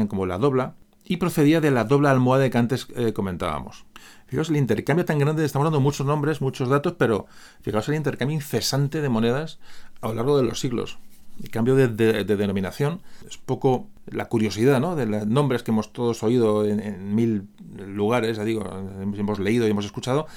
como 0.08 0.26
la 0.26 0.38
dobla, 0.38 0.76
y 1.06 1.18
procedía 1.18 1.62
de 1.62 1.72
la 1.72 1.84
dobla 1.84 2.12
almohade 2.12 2.50
que 2.50 2.58
antes 2.58 2.88
eh, 2.96 3.14
comentábamos. 3.14 3.86
Fijaos 4.26 4.50
el 4.50 4.58
intercambio 4.58 5.06
tan 5.06 5.20
grande, 5.20 5.46
estamos 5.46 5.68
dando 5.68 5.80
muchos 5.80 6.06
nombres, 6.06 6.42
muchos 6.42 6.68
datos, 6.68 6.96
pero 6.98 7.28
fijaos 7.62 7.88
el 7.90 7.96
intercambio 7.96 8.36
incesante 8.36 9.02
de 9.02 9.10
monedas 9.10 9.60
a 10.02 10.08
lo 10.08 10.16
largo 10.16 10.38
de 10.38 10.44
los 10.44 10.60
siglos. 10.60 10.98
El 11.44 11.50
cambio 11.50 11.76
de, 11.76 11.88
denominación 12.24 13.02
es 13.28 13.38
poco 13.38 13.88
la 14.08 14.26
curiosidad 14.26 14.80
¿no? 14.80 14.96
de 14.96 15.06
los 15.06 15.28
nombres 15.28 15.64
que 15.64 15.72
hemos 15.72 15.92
todos 15.92 16.24
oído 16.24 16.66
en, 16.66 17.14
mil 17.14 17.48
lugares, 17.78 18.38
ya 18.38 18.44
digo, 18.44 18.64
hemos 19.02 19.40
leído 19.40 19.68
y 19.68 19.72
hemos 19.72 19.86
escuchado, 19.86 20.28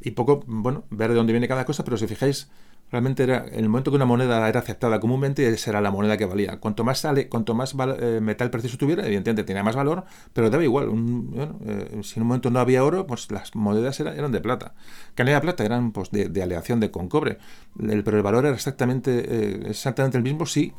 y 0.00 0.12
poco, 0.12 0.42
bueno, 0.46 0.84
ver 0.90 1.10
de 1.10 1.16
dónde 1.16 1.32
viene 1.32 1.48
cada 1.48 1.66
cosa, 1.66 1.84
pero 1.84 1.96
si 1.96 2.06
fijáis, 2.06 2.48
realmente 2.90 3.22
era 3.22 3.46
en 3.46 3.60
el 3.60 3.68
momento 3.68 3.90
que 3.90 3.96
una 3.96 4.04
moneda 4.04 4.48
era 4.48 4.60
aceptada 4.60 4.98
comúnmente, 5.00 5.48
esa 5.48 5.70
era 5.70 5.80
la 5.80 5.90
moneda 5.90 6.16
que 6.16 6.24
valía. 6.24 6.58
Cuanto 6.58 6.84
más 6.84 6.98
sale, 6.98 7.28
cuanto 7.28 7.54
más 7.54 7.74
eh, 7.78 8.20
metal 8.20 8.50
preciso 8.50 8.76
tuviera, 8.76 9.04
evidentemente 9.06 9.44
tenía 9.44 9.62
más 9.62 9.76
valor, 9.76 10.04
pero 10.32 10.50
daba 10.50 10.64
igual. 10.64 10.88
Eh, 10.88 12.00
si 12.02 12.18
en 12.18 12.22
un 12.22 12.28
momento 12.28 12.50
no 12.50 12.58
había 12.58 12.84
oro, 12.84 13.06
pues 13.06 13.30
las 13.30 13.54
monedas 13.54 14.00
eran, 14.00 14.32
de 14.32 14.40
plata. 14.40 14.74
Que 15.14 15.24
no 15.24 15.30
era 15.30 15.40
plata, 15.40 15.64
eran 15.64 15.92
pues 15.92 16.10
de, 16.10 16.42
aleación 16.42 16.80
de 16.80 16.90
con 16.90 17.08
cobre. 17.08 17.38
pero 17.76 18.16
el 18.16 18.22
valor 18.22 18.46
era 18.46 18.54
exactamente, 18.54 19.24
eh, 19.26 19.62
exactamente 19.68 20.18
el 20.18 20.24
mismo 20.24 20.46
si 20.46 20.72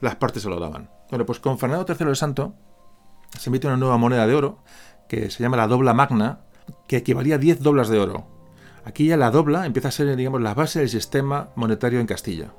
las 0.00 0.16
partes 0.16 0.42
se 0.42 0.48
lo 0.48 0.60
daban. 0.60 0.90
Bueno, 1.10 1.26
pues 1.26 1.40
con 1.40 1.58
Fernando 1.58 1.86
III 1.88 2.08
el 2.08 2.16
Santo 2.16 2.54
se 3.38 3.50
emite 3.50 3.66
una 3.66 3.76
nueva 3.76 3.96
moneda 3.96 4.26
de 4.26 4.34
oro 4.34 4.62
que 5.08 5.30
se 5.30 5.42
llama 5.42 5.56
la 5.56 5.66
dobla 5.66 5.92
magna, 5.92 6.40
que 6.86 6.98
equivalía 6.98 7.34
a 7.34 7.38
10 7.38 7.62
doblas 7.62 7.88
de 7.88 7.98
oro. 7.98 8.39
Aquí 8.84 9.06
ya 9.06 9.16
la 9.16 9.30
dobla 9.30 9.66
empieza 9.66 9.88
a 9.88 9.90
ser, 9.90 10.14
digamos, 10.16 10.40
la 10.40 10.54
base 10.54 10.80
del 10.80 10.88
sistema 10.88 11.50
monetario 11.54 12.00
en 12.00 12.06
Castilla. 12.06 12.52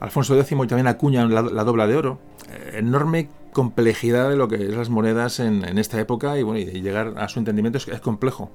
Alfonso 0.00 0.38
X 0.38 0.48
también 0.48 0.86
acuña 0.86 1.26
la, 1.26 1.64
dobla 1.64 1.86
de 1.86 1.96
oro. 1.96 2.18
Eh, 2.50 2.78
enorme 2.78 3.28
complejidad 3.52 4.28
de 4.28 4.36
lo 4.36 4.48
que 4.48 4.56
es 4.56 4.76
las 4.76 4.90
monedas 4.90 5.40
en, 5.40 5.64
esta 5.78 5.98
época 6.00 6.38
y, 6.38 6.42
bueno, 6.42 6.60
llegar 6.70 7.14
a 7.16 7.28
su 7.28 7.38
entendimiento 7.38 7.78
es, 7.78 8.00
complejo. 8.00 8.50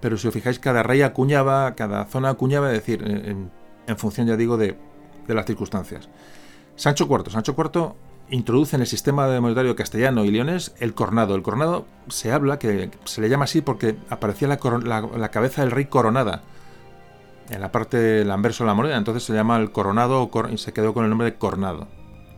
Pero 0.00 0.18
si 0.18 0.28
os 0.28 0.34
fijáis, 0.34 0.58
cada 0.58 0.82
rey 0.82 1.02
acuñaba, 1.02 1.74
cada 1.74 2.04
zona 2.04 2.30
acuñaba, 2.30 2.70
es 2.72 2.78
decir, 2.78 3.02
en, 3.02 3.96
función, 3.96 4.26
ya 4.26 4.36
digo, 4.36 4.56
de, 4.56 4.76
de, 5.26 5.34
las 5.34 5.46
circunstancias. 5.46 6.08
Sancho 6.74 7.06
IV. 7.08 7.30
Sancho 7.30 7.54
IV 7.56 7.94
introduce 8.30 8.76
en 8.76 8.82
el 8.82 8.88
sistema 8.88 9.40
monetario 9.40 9.76
castellano 9.76 10.24
y 10.24 10.30
leones 10.30 10.74
el 10.78 10.94
cornado. 10.94 11.34
El 11.34 11.42
cornado 11.42 11.86
se 12.08 12.32
habla 12.32 12.58
que 12.58 12.90
se 13.04 13.20
le 13.20 13.28
llama 13.28 13.44
así 13.44 13.60
porque 13.60 13.96
aparecía 14.10 14.48
la, 14.48 15.28
cabeza 15.30 15.62
del 15.62 15.70
rey 15.70 15.86
coronada 15.86 16.42
en 17.50 17.60
la 17.60 17.70
parte 17.70 17.96
del 17.96 18.30
anverso 18.30 18.64
de 18.64 18.68
la 18.68 18.74
moneda, 18.74 18.96
entonces 18.96 19.22
se 19.22 19.32
llama 19.32 19.56
el 19.56 19.70
coronado 19.70 20.30
y 20.50 20.58
se 20.58 20.72
quedó 20.72 20.92
con 20.92 21.04
el 21.04 21.10
nombre 21.10 21.30
de 21.30 21.36
cornado. 21.36 21.86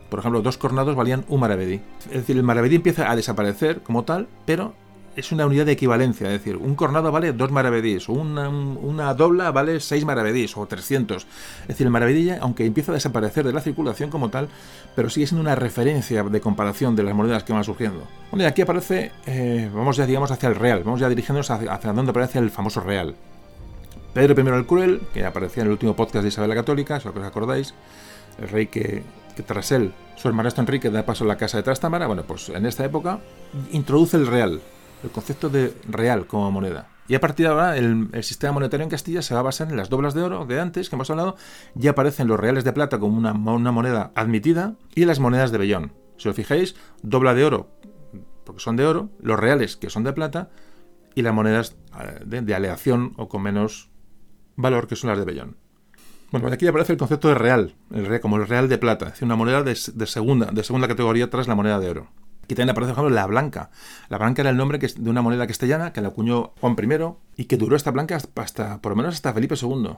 Por 0.09 0.19
ejemplo, 0.19 0.41
dos 0.41 0.57
cornados 0.57 0.95
valían 0.95 1.25
un 1.27 1.39
maravedí. 1.39 1.81
Es 2.05 2.17
decir, 2.17 2.37
el 2.37 2.43
maravedí 2.43 2.75
empieza 2.75 3.11
a 3.11 3.15
desaparecer 3.15 3.81
como 3.81 4.03
tal, 4.03 4.27
pero 4.45 4.73
es 5.19 5.31
una 5.31 5.45
unidad 5.45 5.65
de 5.65 5.73
equivalencia, 5.73 6.27
es 6.27 6.33
decir, 6.33 6.57
un 6.57 6.75
cornado 6.75 7.11
vale 7.11 7.33
dos 7.33 7.51
maravedís, 7.51 8.09
una, 8.09 8.49
una 8.49 9.13
dobla 9.13 9.51
vale 9.51 9.79
seis 9.79 10.05
maravedís 10.05 10.55
o 10.57 10.65
300. 10.65 11.27
Es 11.61 11.67
decir, 11.67 11.85
el 11.85 11.91
maravedí, 11.91 12.29
aunque 12.31 12.65
empieza 12.65 12.91
a 12.91 12.95
desaparecer 12.95 13.45
de 13.45 13.53
la 13.53 13.61
circulación 13.61 14.09
como 14.09 14.29
tal, 14.29 14.49
pero 14.95 15.09
sigue 15.09 15.27
siendo 15.27 15.41
una 15.41 15.55
referencia 15.55 16.23
de 16.23 16.41
comparación 16.41 16.95
de 16.95 17.03
las 17.03 17.13
monedas 17.13 17.43
que 17.43 17.53
van 17.53 17.63
surgiendo. 17.63 18.07
Bueno, 18.31 18.43
y 18.43 18.47
aquí 18.47 18.61
aparece, 18.61 19.11
eh, 19.25 19.69
vamos 19.73 19.97
ya 19.97 20.05
digamos 20.05 20.31
hacia 20.31 20.49
el 20.49 20.55
real, 20.55 20.83
vamos 20.83 20.99
ya 20.99 21.09
dirigiéndonos 21.09 21.51
hacia, 21.51 21.73
hacia 21.73 21.93
donde 21.93 22.11
aparece 22.11 22.39
el 22.39 22.49
famoso 22.49 22.79
real. 22.81 23.15
Pedro 24.13 24.41
I 24.41 24.47
el 24.55 24.65
Cruel, 24.65 25.01
que 25.13 25.25
aparecía 25.25 25.61
en 25.61 25.67
el 25.67 25.73
último 25.73 25.95
podcast 25.95 26.23
de 26.23 26.29
Isabel 26.29 26.49
la 26.49 26.55
Católica, 26.55 26.99
que 26.99 27.09
os 27.09 27.25
acordáis, 27.25 27.73
el 28.41 28.49
rey 28.49 28.67
que, 28.67 29.03
que 29.35 29.43
tras 29.43 29.71
él, 29.71 29.93
su 30.15 30.27
hermanastro 30.27 30.61
Enrique 30.61 30.89
da 30.89 31.05
paso 31.05 31.23
a 31.23 31.27
la 31.27 31.37
casa 31.37 31.57
de 31.57 31.63
Trastámara, 31.63 32.07
bueno, 32.07 32.23
pues 32.23 32.49
en 32.49 32.65
esta 32.65 32.83
época 32.83 33.19
introduce 33.71 34.17
el 34.17 34.27
real, 34.27 34.61
el 35.03 35.09
concepto 35.11 35.49
de 35.49 35.73
real 35.87 36.27
como 36.27 36.51
moneda. 36.51 36.87
Y 37.09 37.15
a 37.15 37.19
partir 37.19 37.47
de 37.47 37.51
ahora 37.51 37.75
el, 37.75 38.09
sistema 38.23 38.53
monetario 38.53 38.83
en 38.83 38.89
Castilla 38.91 39.23
se 39.23 39.33
va 39.33 39.39
a 39.39 39.43
basar 39.43 39.67
en 39.69 39.77
las 39.77 39.89
doblas 39.89 40.13
de 40.13 40.21
oro 40.21 40.45
de 40.45 40.59
antes 40.59 40.89
que 40.89 40.95
hemos 40.95 41.09
hablado, 41.09 41.35
ya 41.73 41.91
aparecen 41.91 42.27
los 42.27 42.39
reales 42.39 42.63
de 42.63 42.71
plata 42.71 42.99
como 42.99 43.17
una, 43.17 43.71
moneda 43.71 44.11
admitida 44.13 44.75
y 44.93 45.05
las 45.05 45.19
monedas 45.19 45.51
de 45.51 45.57
vellón. 45.57 45.91
Si 46.17 46.29
os 46.29 46.35
fijáis, 46.35 46.75
dobla 47.01 47.33
de 47.33 47.45
oro, 47.45 47.71
porque 48.43 48.61
son 48.61 48.75
de 48.75 48.85
oro, 48.85 49.09
los 49.19 49.39
reales 49.39 49.75
que 49.75 49.89
son 49.89 50.03
de 50.03 50.13
plata 50.13 50.51
y 51.15 51.23
las 51.23 51.33
monedas 51.33 51.77
eh, 51.99 52.19
de, 52.25 52.53
aleación 52.53 53.13
o 53.17 53.27
con 53.27 53.41
menos 53.41 53.89
valor 54.55 54.85
que 54.85 54.95
son 54.95 55.09
las 55.09 55.17
de 55.17 55.25
vellón. 55.25 55.57
Bueno, 56.31 56.43
pues 56.43 56.53
aquí 56.53 56.67
aparece 56.67 56.93
el 56.93 56.99
concepto 56.99 57.29
de 57.29 57.35
real, 57.35 57.73
el 57.91 58.05
real 58.05 58.21
como 58.21 58.35
el 58.35 58.47
real 58.47 58.69
de 58.69 58.77
plata, 58.77 59.07
es 59.07 59.13
decir, 59.13 59.25
una 59.25 59.35
moneda 59.35 59.63
de, 59.63 59.75
segunda, 59.75 60.51
de 60.51 60.63
segunda 60.63 60.87
categoría 60.87 61.27
tras 61.31 61.47
la 61.47 61.55
moneda 61.55 61.79
de 61.79 61.89
oro. 61.89 62.07
Aquí 62.49 62.55
también 62.55 62.71
aparece, 62.71 62.95
por 62.95 63.03
ejemplo, 63.03 63.15
la 63.15 63.27
blanca. 63.27 63.69
La 64.09 64.17
blanca 64.17 64.41
era 64.41 64.49
el 64.49 64.57
nombre 64.57 64.79
de 64.79 65.09
una 65.11 65.21
moneda 65.21 65.45
castellana 65.45 65.93
que 65.93 66.01
la 66.01 66.07
acuñó 66.07 66.53
Juan 66.59 66.75
I 66.79 67.43
y 67.43 67.45
que 67.45 67.57
duró 67.57 67.75
esta 67.75 67.91
blanca 67.91 68.17
hasta, 68.35 68.81
por 68.81 68.93
lo 68.93 68.95
menos 68.95 69.13
hasta 69.13 69.31
Felipe 69.33 69.53
II. 69.53 69.97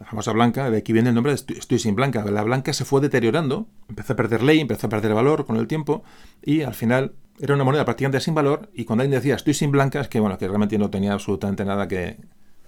La 0.00 0.06
famosa 0.06 0.32
blanca, 0.32 0.68
de 0.70 0.78
aquí 0.78 0.92
viene 0.92 1.10
el 1.10 1.14
nombre 1.14 1.32
de 1.32 1.54
estoy, 1.56 1.78
sin 1.78 1.94
blanca. 1.94 2.24
La 2.24 2.42
blanca 2.42 2.72
se 2.72 2.84
fue 2.84 3.00
deteriorando, 3.00 3.68
empezó 3.88 4.14
a 4.14 4.16
perder 4.16 4.42
ley, 4.42 4.58
empezó 4.58 4.88
a 4.88 4.90
perder 4.90 5.14
valor 5.14 5.46
con 5.46 5.54
el 5.54 5.68
tiempo 5.68 6.02
y 6.42 6.62
al 6.62 6.74
final 6.74 7.12
era 7.38 7.54
una 7.54 7.62
moneda 7.62 7.84
prácticamente 7.84 8.18
sin 8.18 8.34
valor 8.34 8.68
y 8.74 8.84
cuando 8.84 9.02
alguien 9.02 9.20
decía 9.20 9.36
estoy 9.36 9.54
sin 9.54 9.70
blanca 9.70 10.00
es 10.00 10.08
que 10.08 10.18
bueno, 10.18 10.36
que 10.36 10.48
realmente 10.48 10.76
no 10.78 10.90
tenía 10.90 11.12
absolutamente 11.12 11.64
nada 11.64 11.86
que, 11.86 12.18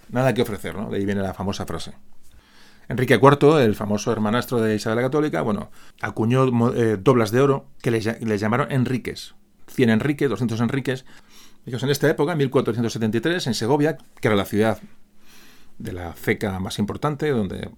nada 0.08 0.32
que 0.34 0.42
ofrecer, 0.42 0.76
¿no? 0.76 0.88
De 0.88 0.98
ahí 0.98 1.04
viene 1.04 1.20
la 1.20 1.34
famosa 1.34 1.66
frase. 1.66 1.94
Enrique 2.88 3.14
IV, 3.20 3.62
el 3.62 3.74
famoso 3.74 4.12
hermanastro 4.12 4.60
de 4.60 4.76
Isabel 4.76 4.96
la 4.96 5.02
Católica, 5.02 5.42
bueno, 5.42 5.70
acuñó 6.00 6.72
eh, 6.74 6.96
doblas 7.00 7.32
de 7.32 7.40
oro 7.40 7.66
que 7.82 7.90
les, 7.90 8.40
llamaron 8.40 8.70
Enriques. 8.70 9.34
100 9.68 9.90
Enriques, 9.90 10.30
200 10.30 10.60
Enriques. 10.60 11.04
Ellos 11.66 11.82
en 11.82 11.90
esta 11.90 12.08
época, 12.08 12.32
en 12.32 12.38
1473, 12.38 13.48
en 13.48 13.54
Segovia, 13.54 13.98
que 14.20 14.28
era 14.28 14.36
la 14.36 14.44
ciudad 14.44 14.78
de 15.78 15.92
la 15.92 16.12
ceca 16.12 16.60
más 16.60 16.78
importante, 16.78 17.28
donde, 17.30 17.70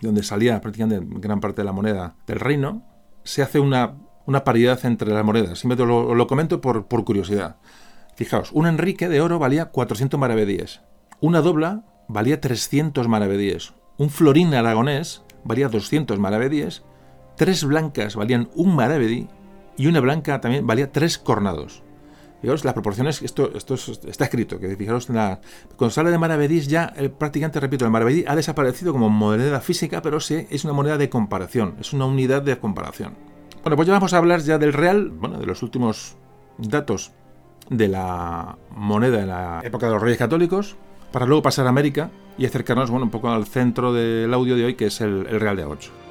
donde 0.00 0.24
salía 0.24 0.60
prácticamente 0.60 1.06
gran 1.20 1.40
parte 1.40 1.62
de 1.62 1.66
la 1.66 1.72
moneda 1.72 2.16
del 2.26 2.40
reino, 2.40 2.84
se 3.22 3.42
hace 3.42 3.60
una, 3.60 3.94
una 4.26 4.42
paridad 4.42 4.84
entre 4.84 5.12
las 5.12 5.24
monedas. 5.24 5.60
Simplemente 5.60 5.86
lo, 5.86 6.16
lo 6.16 6.26
comento 6.26 6.60
por, 6.60 6.88
por 6.88 7.04
curiosidad. 7.04 7.58
Fijaos, 8.16 8.50
un 8.50 8.66
Enrique 8.66 9.08
de 9.08 9.20
oro 9.20 9.38
valía 9.38 9.66
400 9.66 10.18
maravedíes. 10.18 10.80
Una 11.20 11.40
dobla 11.40 11.84
valía 12.08 12.40
300 12.40 13.06
maravedíes. 13.06 13.74
Un 13.98 14.10
florín 14.10 14.54
aragonés 14.54 15.22
valía 15.44 15.68
200 15.68 16.18
maravedíes, 16.18 16.82
tres 17.36 17.64
blancas 17.64 18.16
valían 18.16 18.48
un 18.54 18.74
maravedí 18.74 19.28
y 19.76 19.86
una 19.86 20.00
blanca 20.00 20.40
también 20.40 20.66
valía 20.66 20.92
tres 20.92 21.18
cornados. 21.18 21.82
Fijaos, 22.40 22.64
las 22.64 22.74
proporciones, 22.74 23.22
esto, 23.22 23.52
está 23.54 24.24
escrito, 24.24 24.58
que 24.58 24.74
fijaros, 24.74 25.08
la, 25.10 25.40
cuando 25.76 26.10
de 26.10 26.18
maravedís 26.18 26.66
ya 26.66 26.92
eh, 26.96 27.08
prácticamente, 27.08 27.60
repito, 27.60 27.84
el 27.84 27.92
maravedí 27.92 28.24
ha 28.26 28.34
desaparecido 28.34 28.92
como 28.92 29.08
moneda 29.08 29.60
física, 29.60 30.02
pero 30.02 30.18
sí 30.18 30.48
es 30.50 30.64
una 30.64 30.72
moneda 30.72 30.98
de 30.98 31.08
comparación, 31.08 31.76
es 31.78 31.92
una 31.92 32.04
unidad 32.06 32.42
de 32.42 32.58
comparación. 32.58 33.14
Bueno, 33.62 33.76
pues 33.76 33.86
ya 33.86 33.92
vamos 33.94 34.12
a 34.12 34.18
hablar 34.18 34.40
ya 34.40 34.58
del 34.58 34.72
real, 34.72 35.10
bueno, 35.10 35.38
de 35.38 35.46
los 35.46 35.62
últimos 35.62 36.16
datos 36.58 37.12
de 37.70 37.86
la 37.86 38.58
moneda 38.74 39.20
en 39.20 39.28
la 39.28 39.60
época 39.62 39.86
de 39.86 39.92
los 39.92 40.02
Reyes 40.02 40.18
Católicos, 40.18 40.76
para 41.12 41.26
luego 41.26 41.42
pasar 41.42 41.66
a 41.66 41.68
América 41.68 42.10
y 42.38 42.46
acercarnos 42.46 42.90
bueno, 42.90 43.04
un 43.04 43.10
poco 43.10 43.30
al 43.30 43.46
centro 43.46 43.92
del 43.92 44.32
audio 44.34 44.56
de 44.56 44.64
hoy, 44.64 44.74
que 44.74 44.86
es 44.86 45.00
el, 45.00 45.26
el 45.28 45.38
Real 45.38 45.56
de 45.56 45.64
8. 45.64 46.01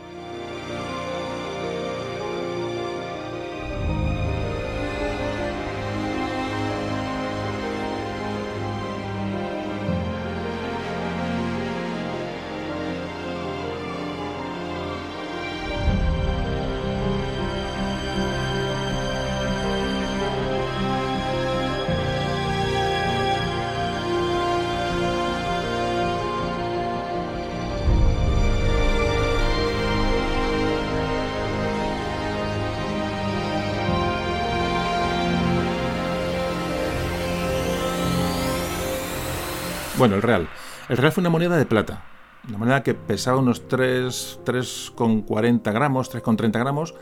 El 40.15 40.21
real. 40.21 40.47
El 40.89 40.97
real 40.97 41.11
fue 41.11 41.21
una 41.21 41.29
moneda 41.29 41.57
de 41.57 41.65
plata. 41.65 42.05
Una 42.47 42.57
moneda 42.57 42.83
que 42.83 42.93
pesaba 42.93 43.39
unos 43.39 43.67
3,40 43.67 45.73
gramos, 45.73 46.11
3,30 46.11 46.59
gramos, 46.59 46.95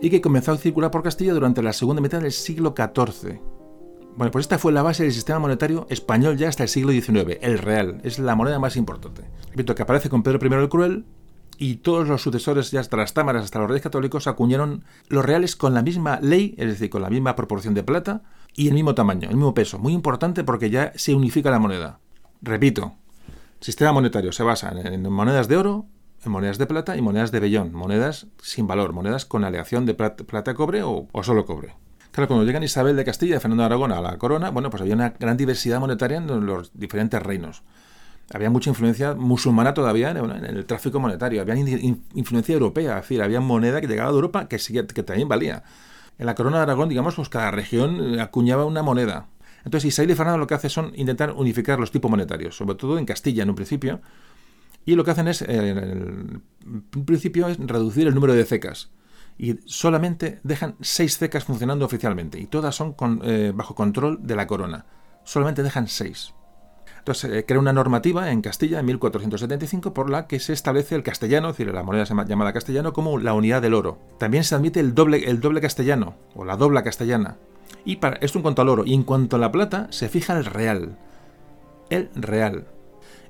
y 0.00 0.10
que 0.10 0.20
comenzó 0.20 0.52
a 0.52 0.56
circular 0.56 0.90
por 0.90 1.02
Castilla 1.02 1.34
durante 1.34 1.62
la 1.62 1.72
segunda 1.72 2.02
mitad 2.02 2.20
del 2.20 2.32
siglo 2.32 2.74
XIV. 2.76 3.40
Bueno, 4.16 4.30
pues 4.30 4.44
esta 4.44 4.58
fue 4.58 4.72
la 4.72 4.82
base 4.82 5.02
del 5.02 5.12
sistema 5.12 5.38
monetario 5.38 5.86
español 5.90 6.38
ya 6.38 6.48
hasta 6.48 6.62
el 6.62 6.70
siglo 6.70 6.92
XIX, 6.92 7.36
el 7.42 7.58
real. 7.58 8.00
Es 8.02 8.18
la 8.18 8.34
moneda 8.34 8.58
más 8.58 8.76
importante. 8.76 9.24
Repito, 9.50 9.74
que 9.74 9.82
aparece 9.82 10.08
con 10.08 10.22
Pedro 10.22 10.38
I 10.42 10.54
el 10.54 10.68
Cruel, 10.70 11.04
y 11.58 11.76
todos 11.76 12.08
los 12.08 12.22
sucesores, 12.22 12.70
ya 12.70 12.80
hasta 12.80 12.96
las 12.96 13.14
támaras, 13.14 13.44
hasta 13.44 13.58
los 13.58 13.68
reyes 13.68 13.82
católicos, 13.82 14.26
acuñaron 14.26 14.84
los 15.08 15.24
reales 15.24 15.56
con 15.56 15.74
la 15.74 15.82
misma 15.82 16.18
ley, 16.20 16.54
es 16.58 16.68
decir, 16.68 16.90
con 16.90 17.02
la 17.02 17.10
misma 17.10 17.36
proporción 17.36 17.74
de 17.74 17.82
plata 17.82 18.22
y 18.54 18.68
el 18.68 18.74
mismo 18.74 18.94
tamaño, 18.94 19.28
el 19.28 19.36
mismo 19.36 19.54
peso. 19.54 19.78
Muy 19.78 19.92
importante 19.92 20.44
porque 20.44 20.70
ya 20.70 20.92
se 20.96 21.14
unifica 21.14 21.50
la 21.50 21.58
moneda. 21.58 22.00
Repito, 22.46 22.94
sistema 23.60 23.90
monetario 23.90 24.30
se 24.30 24.44
basa 24.44 24.70
en 24.70 25.10
monedas 25.10 25.48
de 25.48 25.56
oro, 25.56 25.86
en 26.24 26.30
monedas 26.30 26.58
de 26.58 26.66
plata 26.66 26.96
y 26.96 27.02
monedas 27.02 27.32
de 27.32 27.40
vellón, 27.40 27.72
monedas 27.72 28.28
sin 28.40 28.68
valor, 28.68 28.92
monedas 28.92 29.26
con 29.26 29.42
aleación 29.42 29.84
de 29.84 29.94
plata, 29.94 30.54
cobre 30.54 30.84
o, 30.84 31.08
solo 31.24 31.44
cobre. 31.44 31.74
Claro, 32.12 32.28
cuando 32.28 32.46
llegan 32.46 32.62
Isabel 32.62 32.94
de 32.94 33.04
Castilla 33.04 33.36
y 33.36 33.40
Fernando 33.40 33.64
de 33.64 33.66
Aragón 33.66 33.90
a 33.90 34.00
la 34.00 34.16
corona, 34.18 34.50
bueno, 34.50 34.70
pues 34.70 34.80
había 34.80 34.94
una 34.94 35.10
gran 35.10 35.36
diversidad 35.36 35.80
monetaria 35.80 36.18
en 36.18 36.46
los 36.46 36.70
diferentes 36.72 37.20
reinos. 37.20 37.64
Había 38.32 38.48
mucha 38.48 38.70
influencia 38.70 39.14
musulmana 39.14 39.74
todavía 39.74 40.12
en, 40.12 40.44
el 40.44 40.66
tráfico 40.66 41.00
monetario, 41.00 41.42
había 41.42 41.56
influencia 41.56 42.52
europea, 42.52 42.98
es 42.98 43.02
decir, 43.02 43.22
había 43.22 43.40
moneda 43.40 43.80
que 43.80 43.88
llegaba 43.88 44.10
de 44.10 44.14
Europa 44.14 44.46
que, 44.46 44.58
que 44.58 45.02
también 45.02 45.28
valía. 45.28 45.64
En 46.16 46.26
la 46.26 46.36
corona 46.36 46.58
de 46.58 46.62
Aragón, 46.62 46.88
digamos, 46.88 47.16
pues 47.16 47.28
cada 47.28 47.50
región 47.50 48.20
acuñaba 48.20 48.64
una 48.66 48.82
moneda. 48.82 49.26
Entonces 49.66 49.88
Isabel 49.88 50.12
y 50.12 50.14
Fernando 50.14 50.38
lo 50.38 50.46
que 50.46 50.54
hacen 50.54 50.70
son 50.70 50.92
intentar 50.94 51.32
unificar 51.32 51.80
los 51.80 51.90
tipos 51.90 52.08
monetarios, 52.08 52.56
sobre 52.56 52.76
todo 52.76 52.98
en 52.98 53.04
Castilla 53.04 53.42
en 53.42 53.50
un 53.50 53.56
principio, 53.56 54.00
y 54.84 54.94
lo 54.94 55.02
que 55.02 55.10
hacen 55.10 55.26
es, 55.26 55.42
en 55.42 56.40
principio, 57.04 57.48
es 57.48 57.58
reducir 57.58 58.06
el 58.06 58.14
número 58.14 58.32
de 58.32 58.44
cecas. 58.44 58.90
Y 59.36 59.56
solamente 59.64 60.38
dejan 60.44 60.76
seis 60.80 61.18
cecas 61.18 61.42
funcionando 61.42 61.84
oficialmente, 61.84 62.38
y 62.38 62.46
todas 62.46 62.76
son 62.76 62.94
eh, 63.24 63.50
bajo 63.52 63.74
control 63.74 64.20
de 64.22 64.36
la 64.36 64.46
corona. 64.46 64.86
Solamente 65.24 65.64
dejan 65.64 65.88
seis. 65.88 66.32
Entonces, 66.98 67.32
eh, 67.32 67.44
crea 67.44 67.58
una 67.58 67.72
normativa 67.72 68.30
en 68.30 68.42
Castilla 68.42 68.78
en 68.78 68.86
1475 68.86 69.92
por 69.92 70.10
la 70.10 70.28
que 70.28 70.38
se 70.38 70.52
establece 70.52 70.94
el 70.94 71.02
castellano, 71.02 71.50
es 71.50 71.56
decir, 71.56 71.74
la 71.74 71.82
moneda 71.82 72.04
llamada 72.04 72.52
castellano, 72.52 72.92
como 72.92 73.18
la 73.18 73.34
unidad 73.34 73.62
del 73.62 73.74
oro. 73.74 73.98
También 74.20 74.44
se 74.44 74.54
admite 74.54 74.78
el 74.78 74.94
doble, 74.94 75.28
el 75.28 75.40
doble 75.40 75.60
castellano, 75.60 76.14
o 76.36 76.44
la 76.44 76.56
dobla 76.56 76.84
castellana, 76.84 77.38
y 77.84 77.96
para, 77.96 78.16
esto 78.16 78.38
en 78.38 78.42
cuanto 78.42 78.62
al 78.62 78.68
oro. 78.68 78.84
Y 78.84 78.94
en 78.94 79.02
cuanto 79.02 79.36
a 79.36 79.38
la 79.38 79.52
plata, 79.52 79.88
se 79.90 80.08
fija 80.08 80.36
el 80.36 80.44
real. 80.44 80.96
El 81.90 82.10
real. 82.14 82.66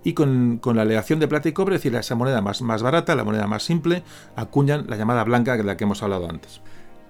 Y 0.05 0.13
con, 0.13 0.61
la 0.65 0.83
aleación 0.83 1.19
de 1.19 1.29
plata 1.29 1.49
y 1.49 1.53
cobre, 1.53 1.77
es 1.77 1.83
decir, 1.83 1.99
esa 1.99 2.15
moneda 2.15 2.41
más, 2.41 2.83
barata, 2.83 3.17
la 3.17 3.25
moneda 3.25 3.47
más 3.47 3.65
simple, 3.65 4.05
acuñan 4.37 4.87
la 4.89 4.97
llamada 4.97 5.25
blanca 5.25 5.57
de 5.57 5.65
la 5.65 5.77
que 5.77 5.85
hemos 5.85 6.03
hablado 6.03 6.31
antes. 6.31 6.61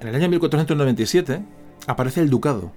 En 0.00 0.08
el 0.08 0.14
año 0.14 0.28
1497 0.30 1.42
aparece 1.86 2.20
el 2.20 2.30
ducado. 2.30 2.72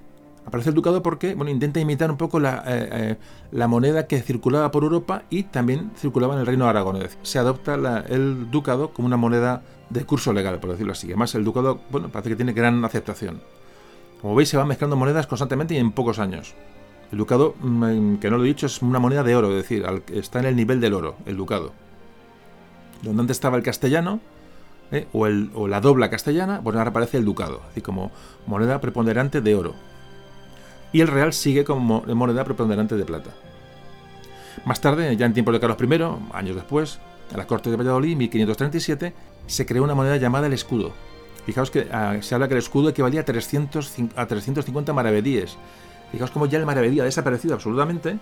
Aparece 0.46 0.70
el 0.70 0.76
ducado 0.76 1.04
porque 1.04 1.36
bueno, 1.36 1.52
intenta 1.52 1.80
imitar 1.80 2.12
un 2.12 2.18
poco 2.18 2.40
la, 2.40 2.64
eh, 2.68 2.90
eh, 2.92 3.18
la, 3.52 3.68
moneda 3.68 4.08
que 4.08 4.22
circulaba 4.22 4.72
por 4.72 4.84
Europa 4.84 5.24
y 5.30 5.44
también 5.44 5.92
circulaba 5.96 6.34
en 6.34 6.42
el 6.42 6.46
reino 6.46 6.68
Aragón. 6.68 7.00
Se 7.22 7.40
adopta 7.40 7.76
el 8.10 8.52
ducado 8.52 8.92
como 8.92 9.06
una 9.06 9.18
moneda 9.18 9.64
de 9.90 10.06
curso 10.06 10.34
legal, 10.34 10.60
por 10.60 10.72
decirlo 10.72 10.94
así. 10.94 11.08
Además, 11.08 11.34
el 11.36 11.44
ducado 11.44 11.80
parece 12.12 12.30
que 12.32 12.36
tiene 12.36 12.54
gran 12.54 12.84
aceptación. 12.84 13.42
Como 14.22 14.36
veis, 14.36 14.50
se 14.50 14.58
van 14.58 14.68
mezclando 14.68 14.96
monedas 14.96 15.28
constantemente 15.28 15.74
y 15.74 15.78
en 15.78 15.92
pocos 15.92 16.20
años. 16.20 16.54
El 17.12 17.18
ducado, 17.18 17.56
mm, 17.60 18.16
que 18.16 18.30
no 18.30 18.38
lo 18.38 18.44
he 18.44 18.48
dicho, 18.48 18.66
es 18.66 18.82
una 18.82 19.00
moneda 19.00 19.24
de 19.24 19.36
oro, 19.36 19.50
es 19.50 19.56
decir, 19.56 19.86
está 20.14 20.40
en 20.40 20.46
el 20.46 20.56
nivel 20.56 20.80
del 20.80 20.94
oro, 20.94 21.16
el 21.26 21.38
ducado. 21.38 21.72
Donde 23.02 23.22
antes 23.22 23.38
estaba 23.38 23.58
el 23.58 23.64
castellano, 23.64 24.20
¿eh? 24.92 25.08
o, 25.14 25.26
el, 25.26 25.50
la 25.68 25.82
dobla 25.82 26.10
castellana, 26.10 26.62
pues 26.62 26.76
ahora 26.76 26.92
aparece 26.92 27.18
el 27.18 27.26
ducado, 27.26 27.62
así 27.72 27.82
como 27.82 28.12
moneda 28.46 28.80
preponderante 28.82 29.42
de 29.42 29.56
oro. 29.56 29.74
Y 30.92 31.02
el 31.02 31.08
real 31.08 31.34
sigue 31.34 31.64
como 31.64 32.02
moneda 32.02 32.44
preponderante 32.44 32.96
de 32.96 33.06
plata. 33.06 33.32
Más 34.66 34.82
tarde, 34.82 35.16
ya 35.16 35.26
en 35.26 35.34
tiempo 35.34 35.52
de 35.52 35.60
Carlos 35.60 35.78
I, 35.82 36.36
años 36.36 36.56
después, 36.56 37.00
a 37.34 37.38
la 37.38 37.48
corte 37.48 37.70
de 37.70 37.78
Valladolid, 37.78 38.18
1537, 38.18 39.14
se 39.48 39.66
creó 39.66 39.84
una 39.84 39.96
moneda 39.96 40.18
llamada 40.18 40.48
el 40.48 40.54
escudo, 40.54 40.94
Fijaos 41.50 41.72
que 41.72 41.88
ah, 41.92 42.18
se 42.22 42.36
habla 42.36 42.48
que 42.48 42.54
el 42.54 42.60
escudo 42.60 42.90
equivalía 42.90 43.22
a, 43.22 43.26
300, 43.26 43.92
a 44.16 44.28
350 44.28 44.94
maravedíes. 44.94 45.58
Fijaos 46.12 46.30
cómo 46.30 46.46
ya 46.46 46.60
el 46.60 46.66
maravedí 46.68 47.00
ha 47.00 47.06
desaparecido 47.06 47.56
absolutamente, 47.56 48.20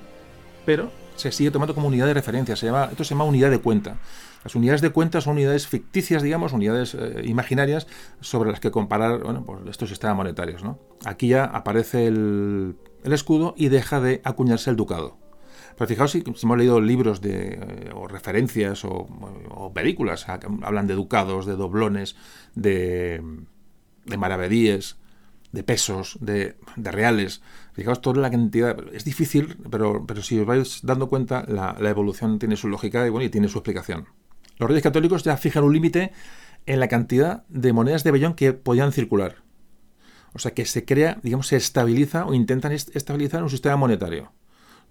pero 0.65 0.89
se 1.17 1.34
sigue 1.34 1.51
tomando 1.51 1.75
como 1.75 1.89
unidad 1.89 2.05
de 2.05 2.13
referencia. 2.13 2.55
Se 2.55 2.67
llama, 2.67 2.88
esto 2.89 3.03
se 3.03 3.09
llama 3.09 3.25
unidad 3.25 3.51
de 3.51 3.59
cuenta. 3.59 3.97
Las 4.45 4.55
unidades 4.55 4.80
de 4.80 4.91
cuenta 4.91 5.19
son 5.19 5.34
unidades 5.34 5.67
ficticias, 5.67 6.23
digamos, 6.23 6.53
unidades 6.53 6.93
eh, 6.93 7.23
imaginarias 7.25 7.88
sobre 8.21 8.49
las 8.49 8.61
que 8.61 8.71
comparar 8.71 9.21
bueno, 9.21 9.43
pues 9.43 9.59
estos 9.69 9.89
sistemas 9.89 10.15
monetarios. 10.15 10.63
¿no? 10.63 10.80
Aquí 11.03 11.28
ya 11.28 11.43
aparece 11.43 12.07
el, 12.07 12.78
el 13.03 13.11
escudo 13.11 13.55
y 13.57 13.67
deja 13.67 13.99
de 13.99 14.21
acuñarse 14.23 14.69
el 14.69 14.78
ducado. 14.78 15.17
Pero 15.78 15.88
fijaos 15.88 16.11
si, 16.11 16.23
hemos 16.25 16.57
leído 16.57 16.82
libros 16.82 17.21
de, 17.21 17.91
o 17.93 18.07
referencias 18.07 18.84
o, 18.84 19.71
películas, 19.73 20.28
hablan 20.28 20.88
de 20.88 20.95
ducados, 20.95 21.45
de 21.45 21.55
doblones, 21.55 22.15
de, 22.55 23.21
de 24.05 24.17
maravedíes, 24.17 24.97
de 25.51 25.63
pesos, 25.63 26.17
de, 26.19 26.55
reales. 26.75 27.41
Fijaos 27.73 28.01
toda 28.01 28.21
la 28.21 28.32
cantidad. 28.32 28.75
Es 28.93 29.05
difícil, 29.05 29.57
pero, 29.69 30.05
pero 30.05 30.21
si 30.21 30.39
os 30.39 30.45
vais 30.45 30.80
dando 30.84 31.09
cuenta, 31.09 31.45
la, 31.47 31.75
evolución 31.89 32.39
tiene 32.39 32.57
su 32.57 32.67
lógica 32.67 33.05
y, 33.05 33.09
bueno, 33.09 33.25
y 33.25 33.30
tiene 33.30 33.47
su 33.47 33.59
explicación. 33.59 34.07
Los 34.57 34.69
reyes 34.69 34.84
católicos 34.84 35.23
ya 35.23 35.38
fijan 35.38 35.63
un 35.63 35.73
límite 35.73 36.11
en 36.65 36.80
la 36.80 36.88
cantidad 36.88 37.45
de 37.47 37.73
monedas 37.73 38.03
de 38.03 38.11
vellón 38.11 38.34
que 38.34 38.53
podían 38.53 38.91
circular. 38.91 39.43
O 40.34 40.39
sea 40.39 40.53
que 40.53 40.65
se 40.65 40.86
crea, 40.86 41.19
digamos, 41.23 41.47
se 41.47 41.55
estabiliza 41.55 42.25
o 42.25 42.34
intentan 42.34 42.71
estabilizar 42.71 43.43
un 43.43 43.49
sistema 43.49 43.78
monetario. 43.78 44.32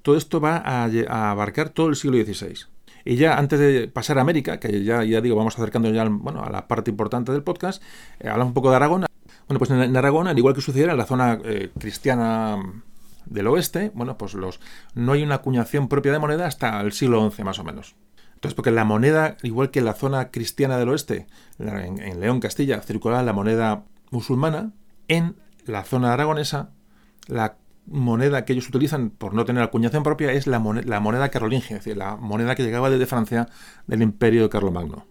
Todo 0.06 0.16
esto 0.16 0.40
va 0.40 0.58
a, 0.64 0.84
abarcar 1.32 1.70
todo 1.70 1.88
el 1.88 1.96
siglo 1.96 2.16
XVI. 2.16 2.66
Y 3.04 3.16
ya 3.16 3.36
antes 3.38 3.58
de 3.58 3.88
pasar 3.88 4.18
a 4.18 4.20
América, 4.20 4.60
que 4.60 4.84
ya, 4.84 5.00
digo, 5.00 5.34
vamos 5.34 5.58
acercando 5.58 5.90
ya 5.90 6.04
bueno, 6.04 6.44
a 6.44 6.48
la 6.48 6.68
parte 6.68 6.92
importante 6.92 7.32
del 7.32 7.42
podcast, 7.42 7.82
eh, 8.20 8.28
hablamos 8.28 8.50
un 8.50 8.54
poco 8.54 8.70
de 8.70 8.76
Aragón. 8.76 9.06
Bueno, 9.48 9.58
pues 9.58 9.68
en, 9.72 9.96
Aragón, 9.96 10.28
al 10.28 10.38
igual 10.38 10.54
que 10.54 10.60
sucediera 10.60 10.92
en 10.92 10.98
la 10.98 11.06
zona 11.06 11.40
eh, 11.44 11.72
cristiana 11.76 12.56
del 13.24 13.48
oeste, 13.48 13.90
bueno, 13.94 14.16
pues 14.16 14.34
los, 14.34 14.60
no 14.94 15.10
hay 15.10 15.24
una 15.24 15.34
acuñación 15.34 15.88
propia 15.88 16.12
de 16.12 16.20
moneda 16.20 16.46
hasta 16.46 16.80
el 16.82 16.92
siglo 16.92 17.28
XI 17.28 17.42
más 17.42 17.58
o 17.58 17.64
menos. 17.64 17.96
Entonces, 18.34 18.54
porque 18.54 18.70
la 18.70 18.84
moneda, 18.84 19.36
igual 19.42 19.72
que 19.72 19.80
en 19.80 19.86
la 19.86 19.94
zona 19.94 20.30
cristiana 20.30 20.78
del 20.78 20.90
oeste, 20.90 21.26
en, 21.58 22.00
en 22.00 22.20
León, 22.20 22.38
Castilla, 22.38 22.80
circulaba 22.80 23.24
la 23.24 23.32
moneda 23.32 23.82
musulmana, 24.12 24.70
en 25.08 25.34
la 25.64 25.82
zona 25.82 26.12
aragonesa, 26.12 26.70
la 27.26 27.56
moneda 27.86 28.44
que 28.44 28.52
ellos 28.52 28.68
utilizan 28.68 29.10
por 29.10 29.34
no 29.34 29.44
tener 29.44 29.62
acuñación 29.62 30.02
propia 30.02 30.32
es 30.32 30.46
la 30.46 30.58
moneda, 30.58 30.86
la 30.86 31.00
moneda 31.00 31.28
carolingia, 31.28 31.76
es 31.76 31.84
decir, 31.84 31.96
la 31.96 32.16
moneda 32.16 32.54
que 32.54 32.62
llegaba 32.62 32.90
desde 32.90 33.06
Francia 33.06 33.48
del 33.86 34.02
imperio 34.02 34.42
de 34.42 34.48
Carlomagno. 34.48 35.06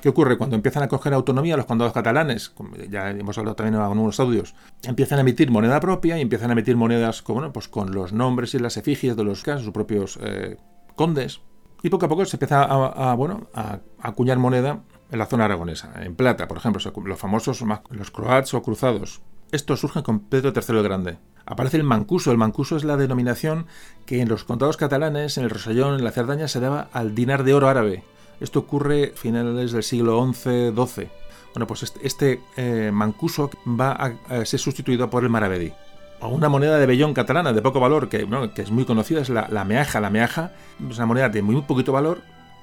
¿Qué 0.00 0.08
ocurre? 0.08 0.36
Cuando 0.36 0.56
empiezan 0.56 0.82
a 0.82 0.88
coger 0.88 1.14
autonomía 1.14 1.56
los 1.56 1.66
condados 1.66 1.92
catalanes, 1.92 2.52
ya 2.90 3.10
hemos 3.10 3.38
hablado 3.38 3.56
también 3.56 3.76
en 3.76 3.80
algunos 3.80 4.20
audios, 4.20 4.54
empiezan 4.82 5.18
a 5.18 5.20
emitir 5.22 5.50
moneda 5.50 5.80
propia 5.80 6.18
y 6.18 6.20
empiezan 6.20 6.50
a 6.50 6.52
emitir 6.52 6.76
monedas 6.76 7.22
con, 7.22 7.52
pues 7.52 7.68
con 7.68 7.92
los 7.92 8.12
nombres 8.12 8.54
y 8.54 8.58
las 8.58 8.76
efigies 8.76 9.16
de 9.16 9.24
los 9.24 9.40
sus 9.40 9.70
propios 9.70 10.18
eh, 10.22 10.56
condes. 10.94 11.40
Y 11.82 11.90
poco 11.90 12.06
a 12.06 12.08
poco 12.08 12.24
se 12.24 12.36
empieza 12.36 12.64
a, 12.64 13.14
bueno, 13.14 13.48
a, 13.54 13.80
acuñar 14.00 14.38
moneda 14.38 14.82
en 15.10 15.18
la 15.18 15.26
zona 15.26 15.44
aragonesa, 15.44 15.92
en 16.02 16.14
plata, 16.16 16.48
por 16.48 16.56
ejemplo, 16.56 16.80
los 17.04 17.18
famosos 17.18 17.62
los 17.90 18.10
croats 18.10 18.54
o 18.54 18.62
cruzados, 18.62 19.22
Esto 19.54 19.76
surge 19.76 20.02
con 20.02 20.18
Pedro 20.18 20.52
III 20.52 20.78
el 20.78 20.82
Grande. 20.82 21.18
Aparece 21.46 21.76
el 21.76 21.84
mancuso. 21.84 22.32
El 22.32 22.38
mancuso 22.38 22.76
es 22.76 22.82
la 22.82 22.96
denominación 22.96 23.66
que 24.04 24.20
en 24.20 24.28
los 24.28 24.42
condados 24.42 24.76
catalanes, 24.76 25.38
en 25.38 25.44
el 25.44 25.50
Rosellón, 25.50 25.94
en 25.94 26.02
la 26.02 26.10
Cerdaña, 26.10 26.48
se 26.48 26.58
daba 26.58 26.88
al 26.92 27.14
dinar 27.14 27.44
de 27.44 27.54
oro 27.54 27.68
árabe. 27.68 28.02
Esto 28.40 28.58
ocurre 28.58 29.12
a 29.14 29.16
finales 29.16 29.70
del 29.70 29.84
siglo 29.84 30.20
XI-XII. 30.32 31.08
Bueno, 31.54 31.68
pues 31.68 31.84
este, 31.84 32.04
este 32.04 32.40
eh, 32.56 32.90
mancuso 32.92 33.48
va 33.64 33.92
a, 33.92 34.44
ser 34.44 34.58
sustituido 34.58 35.08
por 35.08 35.22
el 35.22 35.30
maravedí. 35.30 35.72
O 36.20 36.30
una 36.30 36.48
moneda 36.48 36.76
de 36.76 36.86
vellón 36.86 37.14
catalana 37.14 37.52
de 37.52 37.62
poco 37.62 37.78
valor, 37.78 38.08
que, 38.08 38.26
que 38.56 38.62
es 38.62 38.72
muy 38.72 38.84
conocida, 38.84 39.20
es 39.20 39.28
la, 39.28 39.46
la 39.48 39.64
meaja. 39.64 40.00
La 40.00 40.10
meaja 40.10 40.50
es 40.90 40.96
una 40.96 41.06
moneda 41.06 41.28
de 41.28 41.42
muy 41.42 41.62
poquito 41.62 41.92
valor, 41.92 42.22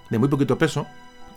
de 0.10 0.20
muy 0.20 0.28
poquito 0.28 0.58
peso, 0.58 0.88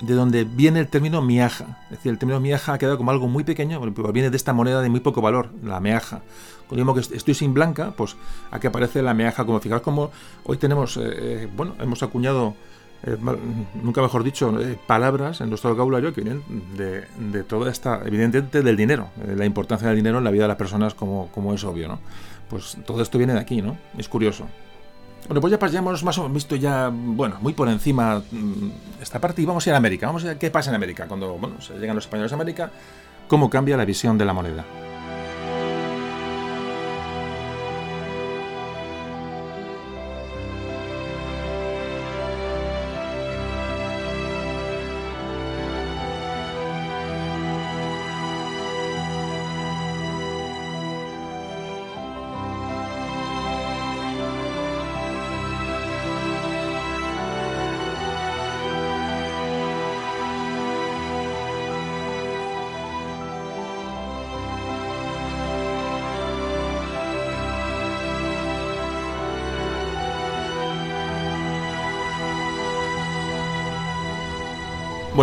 de 0.01 0.15
donde 0.15 0.45
viene 0.45 0.81
el 0.81 0.89
término 0.89 1.23
miaja. 1.23 1.79
Es 1.85 1.99
decir, 1.99 2.13
el 2.13 2.19
término 2.19 2.41
miaja 2.41 2.75
ha 2.75 2.79
quedado 2.79 2.97
como 2.97 3.11
algo 3.11 3.29
muy 3.29 3.45
pequeño, 3.45 3.81
viene 4.13 4.31
de 4.31 4.37
esta 4.37 4.53
moneda 4.53 4.81
de 4.83 4.89
muy 4.89 5.01
poco 5.01 5.21
valor, 5.21 5.51
la 5.63 5.81
meaja. 5.81 6.23
Cuando 6.69 6.93
digo 6.93 6.95
que 6.95 7.17
estoy 7.17 7.35
sin 7.35 7.55
blanca, 7.55 7.93
pues 7.97 8.17
aquí 8.51 8.67
aparece 8.67 9.03
la 9.03 9.15
meaja. 9.15 9.45
Como 9.45 9.61
fijaos 9.61 9.83
como 9.83 10.11
hoy 10.45 10.57
tenemos, 10.57 10.97
eh, 10.97 11.03
eh, 11.05 11.49
bueno, 11.55 11.75
hemos 11.81 12.03
acuñado, 12.03 12.55
eh, 13.03 13.17
nunca 13.83 14.01
mejor 14.01 14.25
dicho, 14.25 14.53
palabras 14.87 15.41
en 15.41 15.51
nuestro 15.51 15.71
vocabulario 15.71 16.13
que 16.15 16.23
vienen 16.23 16.43
de, 16.77 17.05
de, 17.19 17.43
toda 17.45 17.71
esta, 17.71 18.01
evidentemente 18.05 18.63
del 18.63 18.77
dinero, 18.77 19.09
la 19.37 19.45
importancia 19.45 19.89
del 19.89 19.97
dinero 19.97 20.19
en 20.19 20.25
la 20.25 20.31
vida 20.31 20.45
de 20.45 20.49
las 20.49 20.57
personas 20.57 20.95
como, 20.95 21.29
como 21.33 21.53
es 21.53 21.65
obvio, 21.65 21.89
¿no? 21.89 21.99
Pues 22.49 22.77
todo 22.87 23.03
esto 23.03 23.19
viene 23.19 23.35
de 23.35 23.41
aquí, 23.41 23.63
¿no? 23.63 23.77
Es 23.99 24.09
curioso. 24.09 24.47
Bueno, 25.27 25.41
pues 25.41 25.59
ya, 25.59 25.67
ya 25.67 25.79
hemos 25.79 26.05
más 26.05 26.19
o 26.19 26.23
menos 26.23 26.35
visto 26.35 26.55
ya, 26.57 26.91
bueno, 26.93 27.37
muy 27.41 27.55
por 27.55 27.69
encima 27.69 28.23
mm, 28.31 29.01
esta 29.01 29.19
parte 29.19 29.41
y 29.41 29.47
vamos 29.47 29.67
a 29.67 29.71
ir 29.71 29.75
a 29.75 29.79
América. 29.79 30.07
Vamos 30.07 30.25
a 30.25 30.29
ver 30.29 30.39
qué 30.39 30.51
pasa 30.51 30.71
en 30.71 30.77
América 30.77 31.07
cuando, 31.09 31.39
bueno, 31.39 31.61
se 31.61 31.75
llegan 31.79 31.97
los 31.97 32.05
españoles 32.05 32.33
a 32.33 32.35
América, 32.35 32.71
cómo 33.27 33.49
cambia 33.49 33.77
la 33.77 33.85
visión 33.85 34.19
de 34.19 34.25
la 34.25 34.35
moneda. 34.35 34.65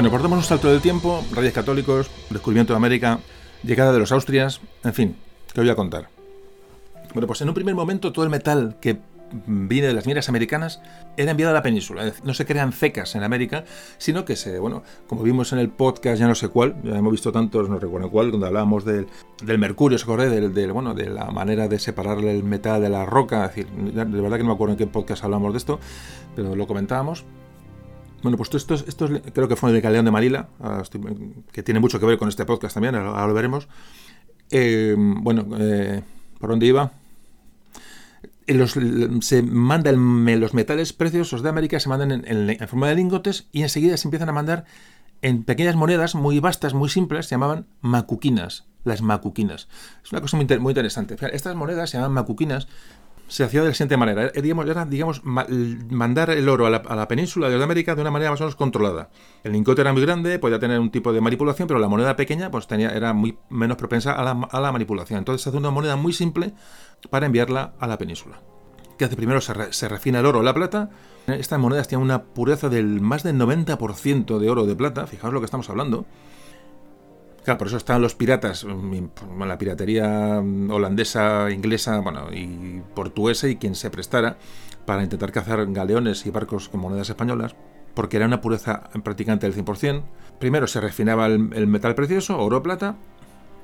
Bueno, 0.02 0.10
pues 0.10 0.24
damos 0.24 0.38
un 0.40 0.44
salto 0.44 0.68
del 0.68 0.82
tiempo, 0.82 1.24
Reyes 1.32 1.54
Católicos, 1.54 2.10
descubrimiento 2.32 2.74
de 2.74 2.78
América, 2.78 3.20
llegada 3.62 3.94
de 3.94 4.00
los 4.00 4.12
Austrias, 4.12 4.60
en 4.84 4.96
fin, 4.96 5.16
¿qué 5.54 5.62
voy 5.62 5.70
a 5.70 5.76
contar? 5.76 6.10
Bueno, 7.14 7.28
pues 7.28 7.40
en 7.42 7.50
un 7.50 7.54
primer 7.54 7.76
momento 7.76 8.12
todo 8.12 8.26
el 8.26 8.32
metal 8.32 8.78
que 8.82 8.98
viene 9.46 9.86
de 9.86 9.94
las 9.94 10.08
minas 10.08 10.28
americanas 10.28 10.82
era 11.18 11.30
enviado 11.30 11.52
a 11.52 11.54
la 11.54 11.62
península. 11.62 12.14
No 12.24 12.34
se 12.34 12.48
crean 12.48 12.74
cecas 12.74 13.14
en 13.14 13.22
América, 13.22 13.64
sino 14.00 14.26
que 14.26 14.36
se, 14.36 14.58
bueno, 14.58 14.82
como 15.06 15.22
vimos 15.22 15.54
en 15.54 15.60
el 15.60 15.70
podcast, 15.70 16.20
ya 16.20 16.28
no 16.28 16.34
sé 16.34 16.48
cuál, 16.48 16.78
ya 16.84 16.98
hemos 16.98 17.12
visto 17.12 17.32
tantos, 17.32 17.70
no 17.70 17.78
recuerdo 17.78 18.10
cuál, 18.10 18.32
donde 18.32 18.48
hablábamos 18.48 18.84
del, 18.84 19.06
mercurio, 19.60 20.00
se 20.00 20.08
corre, 20.08 20.30
del, 20.30 20.72
bueno, 20.72 20.96
de 20.96 21.12
la 21.12 21.26
manera 21.26 21.68
de 21.68 21.78
separarle 21.78 22.32
el 22.32 22.44
metal 22.44 22.82
de 22.82 22.90
la 22.90 23.06
roca. 23.06 23.46
Es 23.46 23.56
decir, 23.56 23.68
de 23.68 24.20
verdad 24.20 24.38
que 24.38 24.44
no 24.44 24.50
me 24.50 24.56
acuerdo 24.56 24.72
en 24.72 24.80
qué 24.80 24.88
podcast 24.88 25.24
hablamos 25.24 25.54
de 25.54 25.60
esto, 25.60 25.80
pero 26.36 26.56
lo 26.56 26.66
comentábamos. 26.66 27.24
Bueno, 28.22 28.38
pues 28.38 28.54
esto, 28.54 28.76
esto, 28.76 29.10
creo 29.34 29.48
que 29.48 29.56
fue 29.56 29.72
de 29.72 29.82
Caldeón 29.82 30.06
de 30.06 30.12
Marila, 30.12 30.50
ah, 30.60 30.84
que 31.52 31.64
tiene 31.64 31.80
mucho 31.80 32.00
que 32.00 32.06
ver 32.06 32.18
con 32.18 32.30
este 32.30 32.46
podcast 32.46 32.74
también, 32.74 32.96
ahora 32.96 33.28
lo 33.28 33.34
veremos. 33.34 33.68
Eh, 34.52 34.96
bueno, 34.98 35.48
eh, 35.58 36.02
¿por 36.40 36.50
dónde 36.50 36.66
iba? 36.66 36.92
se 39.22 39.44
mandan 39.44 40.40
los 40.40 40.54
metales 40.54 40.94
preciosos 40.94 41.42
de 41.42 41.50
América, 41.50 41.80
se 41.80 41.90
mandan 41.90 42.26
en, 42.26 42.68
forma 42.68 42.90
de 42.90 42.96
lingotes 42.96 43.48
y 43.52 43.62
enseguida 43.62 43.96
se 43.96 44.08
empiezan 44.08 44.30
a 44.30 44.34
mandar 44.34 44.66
en 45.22 45.44
pequeñas 45.44 45.76
monedas 45.76 46.16
muy 46.16 46.40
vastas, 46.40 46.74
muy 46.74 46.90
simples, 46.90 47.28
se 47.28 47.36
llamaban 47.36 47.68
macuquinas, 47.82 48.66
las 48.84 49.02
macuquinas. 49.02 49.68
Es 50.04 50.12
una 50.12 50.22
cosa 50.22 50.38
muy, 50.38 50.46
muy 50.60 50.72
interesante. 50.72 51.16
Estas 51.32 51.56
monedas 51.56 51.92
se 51.92 51.98
llaman 51.98 52.12
macuquinas 52.14 52.68
se 53.32 53.46
hacía 53.46 53.62
de 53.62 53.70
la 53.70 53.74
siguiente 53.74 53.96
manera. 53.96 54.24
Era, 54.24 54.42
digamos, 54.42 54.68
era, 54.68 54.86
digamos 54.86 55.22
mandar 55.24 56.32
el 56.32 56.50
oro 56.50 56.66
a 56.66 56.70
la, 56.70 57.08
península 57.08 57.50
de 57.50 57.64
América 57.64 57.96
de 57.96 58.02
una 58.02 58.12
manera 58.12 58.30
más 58.30 58.42
o 58.42 58.44
menos 58.44 58.58
controlada. 58.58 59.10
El 59.46 59.54
lingote 59.54 59.80
era 59.80 59.94
muy 59.94 60.02
grande, 60.02 60.38
podía 60.38 60.60
tener 60.60 60.82
un 60.82 60.92
tipo 60.92 61.14
de 61.14 61.22
manipulación, 61.22 61.66
pero 61.66 61.80
la 61.80 61.88
moneda 61.88 62.18
pequeña 62.18 62.52
pues 62.52 62.68
tenía, 62.68 62.90
era 62.90 63.14
muy 63.14 63.38
menos 63.50 63.78
propensa 63.78 64.12
a 64.12 64.24
la, 64.62 64.72
manipulación. 64.74 65.20
Entonces 65.20 65.44
se 65.44 65.50
hace 65.50 65.58
una 65.58 65.72
moneda 65.72 65.96
muy 65.96 66.12
simple 66.12 66.52
para 67.10 67.26
enviarla 67.26 67.74
a 67.80 67.88
la 67.88 67.98
península. 67.98 68.42
¿Qué 68.98 69.06
hace? 69.06 69.16
Primero 69.16 69.40
se, 69.40 69.72
se 69.72 69.88
refina 69.88 70.20
el 70.20 70.26
oro 70.26 70.40
o 70.40 70.44
la 70.44 70.54
plata. 70.54 70.90
Estas 71.28 71.58
monedas 71.58 71.88
tienen 71.88 72.04
una 72.04 72.24
pureza 72.24 72.68
del 72.68 73.00
más 73.00 73.24
del 73.24 73.38
90% 73.38 74.40
de 74.40 74.50
oro 74.50 74.66
de 74.66 74.76
plata. 74.76 75.08
Fijaos 75.08 75.34
lo 75.34 75.40
que 75.40 75.46
estamos 75.46 75.70
hablando. 75.70 76.06
Claro, 77.44 77.58
por 77.58 77.68
eso 77.68 77.78
están 77.78 78.02
los 78.02 78.14
piratas, 78.14 78.66
mm, 78.66 79.42
la 79.44 79.58
piratería 79.58 80.40
holandesa, 80.70 81.50
inglesa, 81.52 82.00
bueno, 82.00 82.28
y 82.32 82.82
portuguesa 82.94 83.48
y 83.48 83.56
quien 83.56 83.74
se 83.76 83.90
prestara 83.90 84.38
para 84.86 85.04
intentar 85.04 85.32
cazar 85.32 85.66
galeones 85.72 86.26
y 86.26 86.30
barcos 86.30 86.70
con 86.70 86.82
monedas 86.82 87.10
españolas, 87.10 87.56
porque 87.96 88.18
era 88.18 88.28
una 88.28 88.42
pureza 88.42 88.90
prácticamente 89.04 89.48
del 89.48 89.56
100%. 89.56 90.04
Primero 90.40 90.68
se 90.68 90.82
refinaba 90.82 91.26
el, 91.26 91.68
metal 91.68 91.96
precioso, 91.96 92.40
oro 92.40 92.58
o 92.58 92.64
plata, 92.64 92.96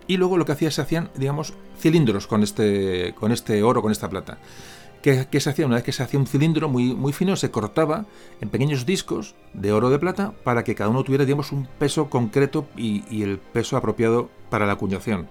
y 0.07 0.17
luego 0.17 0.37
lo 0.37 0.45
que 0.45 0.53
hacía 0.53 0.71
se 0.71 0.81
hacían, 0.81 1.09
digamos, 1.15 1.53
cilindros 1.79 2.27
con 2.27 2.43
este, 2.43 3.13
con 3.19 3.31
este 3.31 3.61
oro, 3.61 3.81
con 3.81 3.91
esta 3.91 4.09
plata. 4.09 4.37
¿Qué, 5.07 5.39
se 5.39 5.49
hacía? 5.49 5.65
Una 5.65 5.75
vez 5.75 5.85
que 5.85 5.93
se 5.93 6.03
hacía 6.03 6.19
un 6.19 6.27
cilindro 6.27 6.67
muy, 6.67 6.93
muy 6.93 7.13
fino, 7.13 7.37
se 7.37 7.49
cortaba 7.49 8.03
en 8.41 8.49
pequeños 8.49 8.85
discos 8.85 9.35
de 9.53 9.71
oro 9.71 9.89
de 9.89 9.99
plata 9.99 10.33
para 10.43 10.65
que 10.65 10.75
cada 10.75 10.89
uno 10.89 11.01
tuviera, 11.05 11.23
digamos, 11.23 11.53
un 11.53 11.65
peso 11.79 12.09
concreto 12.09 12.67
y, 12.75 13.23
el 13.23 13.37
peso 13.37 13.77
apropiado 13.77 14.29
para 14.49 14.65
la 14.65 14.73
acuñación. 14.73 15.29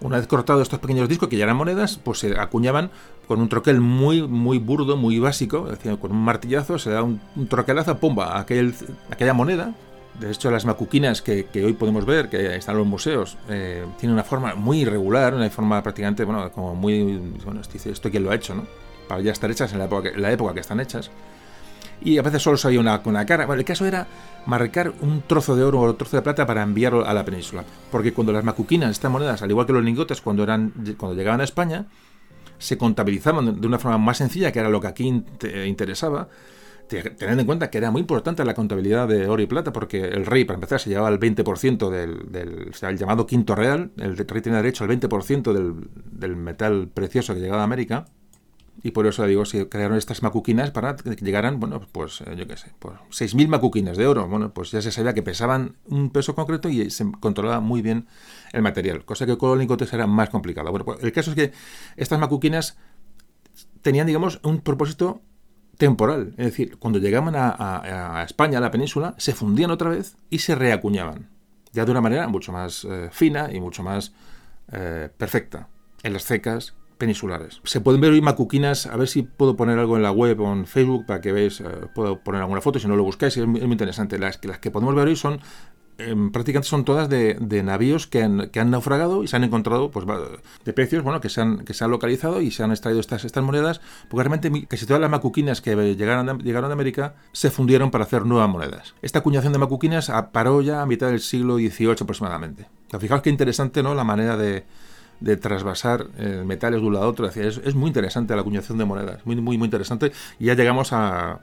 Una 0.00 0.16
vez 0.16 0.26
cortados 0.26 0.62
estos 0.62 0.80
pequeños 0.80 1.08
discos, 1.08 1.28
que 1.28 1.36
ya 1.36 1.44
eran 1.44 1.56
monedas, 1.56 2.00
pues 2.02 2.18
se 2.18 2.36
acuñaban 2.40 2.90
con 3.28 3.40
un 3.40 3.48
troquel 3.48 3.80
muy, 3.80 4.26
muy 4.26 4.58
burdo, 4.58 4.96
muy 4.96 5.20
básico, 5.20 5.70
es 5.70 5.78
con 5.98 6.10
un 6.10 6.24
martillazo, 6.24 6.80
se 6.80 6.90
da 6.90 7.04
un, 7.04 7.20
troquelazo, 7.48 8.00
pumba, 8.00 8.36
aquel, 8.36 8.74
aquella 9.12 9.32
moneda, 9.32 9.76
de 10.18 10.30
hecho, 10.30 10.50
las 10.50 10.64
macuquinas 10.64 11.22
que, 11.22 11.46
hoy 11.54 11.72
podemos 11.74 12.04
ver, 12.04 12.28
que 12.28 12.56
están 12.56 12.74
en 12.74 12.78
los 12.78 12.86
museos, 12.86 13.36
eh, 13.48 13.84
tienen 13.98 14.14
una 14.14 14.24
forma 14.24 14.54
muy 14.54 14.80
irregular, 14.80 15.34
una 15.34 15.48
forma 15.50 15.82
prácticamente, 15.82 16.24
bueno, 16.24 16.50
como 16.52 16.74
muy. 16.74 17.18
Bueno, 17.44 17.60
dice, 17.72 17.90
¿esto 17.90 18.10
quién 18.10 18.24
lo 18.24 18.30
ha 18.30 18.34
hecho, 18.34 18.54
no? 18.54 18.64
Para 19.08 19.20
ya 19.20 19.32
estar 19.32 19.50
hechas 19.50 19.72
en 19.72 19.78
la 19.78 19.84
época, 19.84 20.10
la 20.16 20.32
época 20.32 20.54
que 20.54 20.60
están 20.60 20.80
hechas. 20.80 21.10
Y 22.00 22.18
a 22.18 22.22
veces 22.22 22.42
solo 22.42 22.56
se 22.56 22.78
una, 22.78 23.00
una 23.04 23.24
cara. 23.24 23.46
Bueno, 23.46 23.60
el 23.60 23.64
caso 23.64 23.86
era 23.86 24.06
marcar 24.46 24.92
un 25.00 25.22
trozo 25.22 25.56
de 25.56 25.64
oro 25.64 25.80
o 25.80 25.90
un 25.90 25.96
trozo 25.96 26.16
de 26.16 26.22
plata 26.22 26.46
para 26.46 26.62
enviarlo 26.62 27.06
a 27.06 27.14
la 27.14 27.24
península. 27.24 27.64
Porque 27.90 28.12
cuando 28.12 28.32
las 28.32 28.44
macuquinas, 28.44 28.90
estas 28.90 29.10
monedas, 29.10 29.42
al 29.42 29.50
igual 29.50 29.66
que 29.66 29.72
los 29.72 29.84
lingotes, 29.84 30.20
cuando, 30.20 30.42
eran, 30.42 30.72
cuando 30.98 31.16
llegaban 31.16 31.40
a 31.40 31.44
España, 31.44 31.86
se 32.58 32.76
contabilizaban 32.76 33.60
de 33.60 33.66
una 33.66 33.78
forma 33.78 33.98
más 33.98 34.18
sencilla, 34.18 34.52
que 34.52 34.58
era 34.58 34.68
lo 34.68 34.80
que 34.80 34.88
aquí 34.88 35.24
interesaba 35.66 36.28
Teniendo 36.88 37.40
en 37.40 37.46
cuenta 37.46 37.70
que 37.70 37.78
era 37.78 37.90
muy 37.90 38.00
importante 38.00 38.44
la 38.44 38.54
contabilidad 38.54 39.08
de 39.08 39.26
oro 39.28 39.42
y 39.42 39.46
plata, 39.46 39.72
porque 39.72 40.02
el 40.02 40.26
rey, 40.26 40.44
para 40.44 40.56
empezar, 40.56 40.80
se 40.80 40.90
llevaba 40.90 41.08
el 41.08 41.18
20% 41.18 41.90
del, 41.90 42.30
del 42.30 42.72
el 42.80 42.98
llamado 42.98 43.26
quinto 43.26 43.54
real, 43.54 43.90
el 43.96 44.16
rey 44.16 44.40
tenía 44.40 44.58
derecho 44.58 44.84
al 44.84 44.90
20% 44.90 45.52
del, 45.52 45.88
del 46.10 46.36
metal 46.36 46.88
precioso 46.92 47.34
que 47.34 47.40
llegaba 47.40 47.62
a 47.62 47.64
América, 47.64 48.06
y 48.82 48.90
por 48.90 49.06
eso 49.06 49.26
digo, 49.26 49.44
se 49.44 49.68
crearon 49.68 49.96
estas 49.96 50.22
macuquinas 50.22 50.70
para 50.70 50.96
que 50.96 51.16
llegaran, 51.16 51.58
bueno, 51.58 51.80
pues 51.90 52.20
eh, 52.20 52.36
yo 52.36 52.46
qué 52.46 52.56
sé, 52.56 52.72
pues 52.78 52.94
6.000 53.10 53.48
macuquinas 53.48 53.96
de 53.96 54.06
oro. 54.06 54.28
Bueno, 54.28 54.52
pues 54.52 54.70
ya 54.70 54.82
se 54.82 54.92
sabía 54.92 55.14
que 55.14 55.22
pesaban 55.22 55.76
un 55.86 56.10
peso 56.10 56.34
concreto 56.34 56.68
y 56.68 56.90
se 56.90 57.10
controlaba 57.18 57.60
muy 57.60 57.82
bien 57.82 58.06
el 58.52 58.62
material, 58.62 59.04
cosa 59.04 59.26
que 59.26 59.38
con 59.38 59.50
los 59.50 59.58
lingotes 59.58 59.92
era 59.92 60.06
más 60.06 60.28
complicado. 60.30 60.70
Bueno, 60.70 60.84
pues 60.84 61.02
el 61.02 61.12
caso 61.12 61.30
es 61.30 61.36
que 61.36 61.52
estas 61.96 62.20
macuquinas 62.20 62.76
tenían, 63.82 64.06
digamos, 64.06 64.40
un 64.42 64.60
propósito 64.60 65.22
temporal. 65.76 66.34
Es 66.36 66.46
decir, 66.46 66.78
cuando 66.78 66.98
llegaban 66.98 67.34
a, 67.36 68.24
España, 68.24 68.58
a 68.58 68.60
la 68.60 68.70
península, 68.70 69.14
se 69.18 69.34
fundían 69.34 69.70
otra 69.70 69.90
vez 69.90 70.16
y 70.30 70.38
se 70.38 70.54
reacuñaban. 70.54 71.28
Ya 71.72 71.84
de 71.84 71.90
una 71.90 72.00
manera 72.00 72.28
mucho 72.28 72.52
más 72.52 72.84
eh, 72.84 73.08
fina 73.12 73.50
y 73.52 73.60
mucho 73.60 73.82
más 73.82 74.12
eh, 74.72 75.08
perfecta. 75.16 75.68
En 76.02 76.12
las 76.12 76.24
cecas 76.24 76.74
peninsulares. 76.96 77.60
Se 77.64 77.80
pueden 77.80 78.00
ver 78.00 78.12
hoy 78.12 78.22
macuquinas, 78.22 78.86
a 78.86 78.96
ver 78.96 79.08
si 79.08 79.22
puedo 79.22 79.56
poner 79.56 79.78
algo 79.78 79.96
en 79.96 80.02
la 80.02 80.12
web 80.12 80.40
o 80.40 80.52
en 80.52 80.66
Facebook 80.66 81.04
para 81.06 81.20
que 81.20 81.32
veáis, 81.32 81.60
eh, 81.60 81.64
puedo 81.94 82.20
poner 82.20 82.40
alguna 82.40 82.60
foto, 82.60 82.78
si 82.78 82.88
no 82.88 82.96
lo 82.96 83.04
buscáis, 83.04 83.36
es 83.36 83.46
muy, 83.46 83.60
interesante. 83.60 84.18
Las, 84.18 84.42
las 84.44 84.58
que 84.58 84.70
podemos 84.70 84.94
ver 84.94 85.08
hoy 85.08 85.16
son 85.16 85.40
em, 85.98 86.30
prácticamente 86.30 86.68
son 86.68 86.84
todas 86.84 87.08
de, 87.08 87.62
navíos 87.62 88.06
que 88.06 88.22
han, 88.22 88.50
que 88.50 88.60
han, 88.60 88.70
naufragado 88.70 89.22
y 89.22 89.28
se 89.28 89.36
han 89.36 89.44
encontrado 89.44 89.90
pues, 89.90 90.06
de 90.64 90.72
pecios 90.72 91.02
bueno, 91.02 91.20
que, 91.20 91.28
se 91.28 91.40
han, 91.40 91.64
que 91.64 91.74
se 91.74 91.84
han 91.84 91.90
localizado 91.90 92.40
y 92.40 92.50
se 92.50 92.62
han 92.62 92.70
extraído 92.70 93.00
estas, 93.00 93.24
estas 93.24 93.42
monedas, 93.42 93.80
porque 94.08 94.28
realmente 94.28 94.66
casi 94.66 94.86
todas 94.86 95.00
las 95.00 95.10
macuquinas 95.10 95.60
que 95.60 95.74
llegaron, 95.94 96.38
llegaron 96.40 96.68
de 96.68 96.74
América 96.74 97.14
se 97.32 97.50
fundieron 97.50 97.90
para 97.90 98.04
hacer 98.04 98.26
nuevas 98.26 98.48
monedas. 98.48 98.94
Esta 99.02 99.20
acuñación 99.20 99.52
de 99.52 99.58
macuquinas 99.58 100.12
paró 100.32 100.60
ya 100.62 100.82
a 100.82 100.86
mitad 100.86 101.08
del 101.08 101.20
siglo 101.20 101.56
XVIII 101.56 101.96
aproximadamente. 102.00 102.66
fijaos 102.98 103.22
qué 103.22 103.30
interesante 103.30 103.82
¿no? 103.82 103.94
la 103.94 104.04
manera 104.04 104.36
de, 104.36 104.64
de 105.20 105.36
trasvasar 105.36 106.06
eh, 106.18 106.42
metales 106.44 106.80
de 106.80 106.86
un 106.86 106.94
lado 106.94 107.06
a 107.06 107.08
otro. 107.08 107.26
Es, 107.26 107.36
es, 107.36 107.74
muy 107.74 107.88
interesante 107.88 108.34
la 108.34 108.40
acuñación 108.42 108.78
de 108.78 108.84
monedas, 108.84 109.24
muy, 109.24 109.36
muy, 109.36 109.58
muy 109.58 109.66
interesante. 109.66 110.12
Y 110.38 110.46
ya 110.46 110.54
llegamos 110.54 110.92
a. 110.92 111.40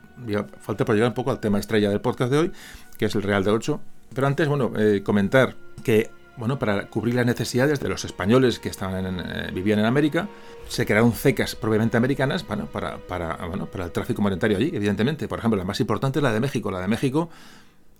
falta 0.59 0.85
por 0.85 0.95
llegar 0.95 1.09
un 1.09 1.15
poco 1.15 1.31
al 1.31 1.39
tema 1.39 1.59
estrella 1.59 1.89
del 1.89 2.01
podcast 2.01 2.31
de 2.31 2.37
hoy, 2.39 2.51
que 2.97 3.05
es 3.05 3.15
el 3.15 3.23
Real 3.23 3.43
de 3.43 3.51
8. 3.51 3.81
Pero 4.13 4.27
antes, 4.27 4.47
bueno, 4.47 4.71
eh, 4.77 5.01
comentar 5.03 5.55
que, 5.83 6.09
bueno, 6.37 6.59
para 6.59 6.87
cubrir 6.87 7.15
las 7.15 7.25
necesidades 7.25 7.79
de 7.79 7.89
los 7.89 8.05
españoles 8.05 8.59
que 8.59 8.69
estaban 8.69 9.19
eh, 9.19 9.51
vivían 9.53 9.79
en 9.79 9.85
América, 9.85 10.27
se 10.67 10.85
crearon 10.85 11.13
cecas 11.13 11.55
propiamente 11.55 11.97
americanas 11.97 12.47
bueno, 12.47 12.65
para, 12.67 12.97
para, 12.97 13.35
bueno, 13.47 13.65
para 13.67 13.85
el 13.85 13.91
tráfico 13.91 14.21
monetario 14.21 14.57
allí, 14.57 14.71
evidentemente. 14.73 15.27
Por 15.27 15.39
ejemplo, 15.39 15.57
la 15.57 15.65
más 15.65 15.79
importante 15.79 16.19
es 16.19 16.23
la 16.23 16.31
de 16.31 16.39
México. 16.39 16.71
La 16.71 16.79
de 16.79 16.87
México 16.87 17.29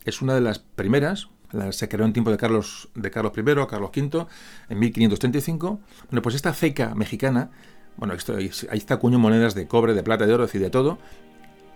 es 0.06 0.22
una 0.22 0.36
de 0.36 0.42
las 0.42 0.60
primeras 0.60 1.30
se 1.72 1.88
creó 1.88 2.06
en 2.06 2.14
tiempo 2.14 2.32
de 2.32 2.38
Carlos, 2.38 2.90
de 2.96 3.12
Carlos 3.12 3.34
I, 3.38 3.44
Carlos 3.70 3.92
V, 3.96 4.26
en 4.70 4.80
1535. 4.80 5.80
Bueno, 6.10 6.22
pues 6.22 6.36
esta 6.36 6.54
ceca 6.54 6.96
mexicana, 6.96 7.52
bueno, 7.98 8.14
ahí 8.14 8.78
está 8.78 8.96
acuñó 8.96 9.20
monedas 9.20 9.54
de 9.54 9.68
cobre, 9.68 9.94
de 9.94 10.04
plata, 10.04 10.26
de 10.26 10.34
oro, 10.34 10.48
y 10.52 10.58
de 10.58 10.70
todo, 10.70 10.98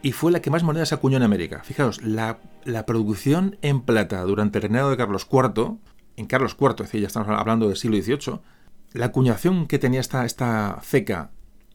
y 0.01 0.11
fue 0.11 0.31
la 0.31 0.41
que 0.41 0.49
más 0.49 0.63
monedas 0.63 0.93
acuñó 0.93 1.17
en 1.17 1.23
América. 1.23 1.61
Fijaos, 1.63 2.01
la, 2.03 2.39
producción 2.85 3.57
en 3.61 3.81
plata 3.81 4.21
durante 4.23 4.59
el 4.59 4.63
reinado 4.63 4.89
de 4.89 4.97
Carlos 4.97 5.27
IV, 5.31 5.77
en 6.15 6.25
Carlos 6.25 6.55
IV, 6.59 6.71
es 6.71 6.77
decir, 6.77 7.01
ya 7.01 7.07
estamos 7.07 7.29
hablando 7.29 7.67
del 7.67 7.77
siglo 7.77 7.97
XVIII, 7.97 8.39
la 8.93 9.07
acuñación 9.07 9.67
que 9.67 9.79
tenía 9.79 9.99
esta, 9.99 10.25
esta 10.25 10.79
ceca 10.81 11.31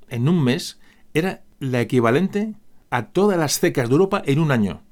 en 0.08 0.28
un 0.28 0.42
mes 0.42 0.80
era 1.14 1.42
la 1.58 1.80
equivalente 1.80 2.54
a 2.90 3.06
todas 3.06 3.38
las 3.38 3.58
cecas 3.58 3.88
de 3.88 3.92
Europa 3.92 4.22
en 4.24 4.38
un 4.38 4.50
año. 4.50 4.82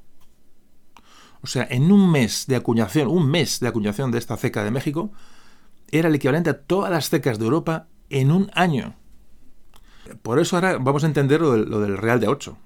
O 1.42 1.46
sea, 1.46 1.66
en 1.70 1.90
un 1.90 2.10
mes 2.10 2.46
de 2.46 2.56
acuñación, 2.56 3.08
un 3.08 3.30
mes 3.30 3.60
de 3.60 3.68
acuñación 3.68 4.10
de 4.10 4.18
esta 4.18 4.36
ceca 4.36 4.62
de 4.62 4.70
México, 4.70 5.12
era 5.90 6.08
el 6.08 6.14
equivalente 6.14 6.50
a 6.50 6.60
todas 6.60 6.90
las 6.90 7.08
cecas 7.08 7.38
de 7.38 7.44
Europa 7.44 7.88
en 8.10 8.30
un 8.30 8.50
año. 8.54 8.96
Por 10.22 10.38
eso 10.38 10.56
ahora 10.56 10.78
vamos 10.78 11.04
a 11.04 11.06
entender 11.06 11.40
lo 11.40 11.80
del, 11.80 11.96
Real 11.96 12.20
de 12.20 12.28
8. 12.28 12.56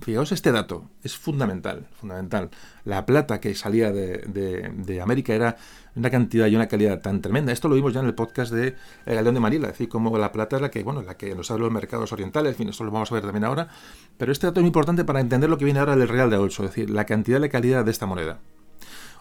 Fijaos 0.00 0.32
este 0.32 0.52
dato, 0.52 0.84
es 1.02 1.16
fundamental, 1.16 1.86
fundamental. 1.98 2.50
La 2.84 3.06
plata 3.06 3.40
que 3.40 3.54
salía 3.54 3.92
de, 3.92 5.00
América 5.02 5.34
era 5.34 5.56
una 5.94 6.10
cantidad 6.10 6.46
y 6.46 6.56
una 6.56 6.68
calidad 6.68 7.00
tan 7.00 7.20
tremenda. 7.20 7.52
Esto 7.52 7.68
lo 7.68 7.74
vimos 7.74 7.92
ya 7.92 8.00
en 8.00 8.06
el 8.06 8.14
podcast 8.14 8.52
de 8.52 8.74
El 9.06 9.14
Galeón 9.14 9.34
de 9.34 9.40
Manila, 9.40 9.66
es 9.68 9.74
decir, 9.74 9.88
como 9.88 10.16
la 10.18 10.32
plata 10.32 10.56
es 10.56 10.62
la 10.62 10.70
que, 10.70 10.82
bueno, 10.82 11.02
la 11.02 11.16
que 11.16 11.34
nos 11.34 11.50
abre 11.50 11.62
los 11.62 11.72
mercados 11.72 12.12
orientales, 12.12 12.52
en 12.52 12.56
fin, 12.56 12.68
esto 12.68 12.84
lo 12.84 12.90
vamos 12.90 13.10
a 13.10 13.14
ver 13.14 13.24
también 13.24 13.44
ahora. 13.44 13.68
Pero 14.16 14.32
este 14.32 14.46
dato 14.46 14.60
es 14.60 14.62
muy 14.62 14.68
importante 14.68 15.04
para 15.04 15.20
entender 15.20 15.50
lo 15.50 15.58
que 15.58 15.64
viene 15.64 15.80
ahora 15.80 15.96
del 15.96 16.08
Real 16.08 16.30
de 16.30 16.36
8, 16.36 16.64
es 16.64 16.70
decir, 16.70 16.90
la 16.90 17.04
cantidad 17.04 17.38
y 17.38 17.42
la 17.42 17.48
calidad 17.48 17.84
de 17.84 17.90
esta 17.90 18.06
moneda. 18.06 18.38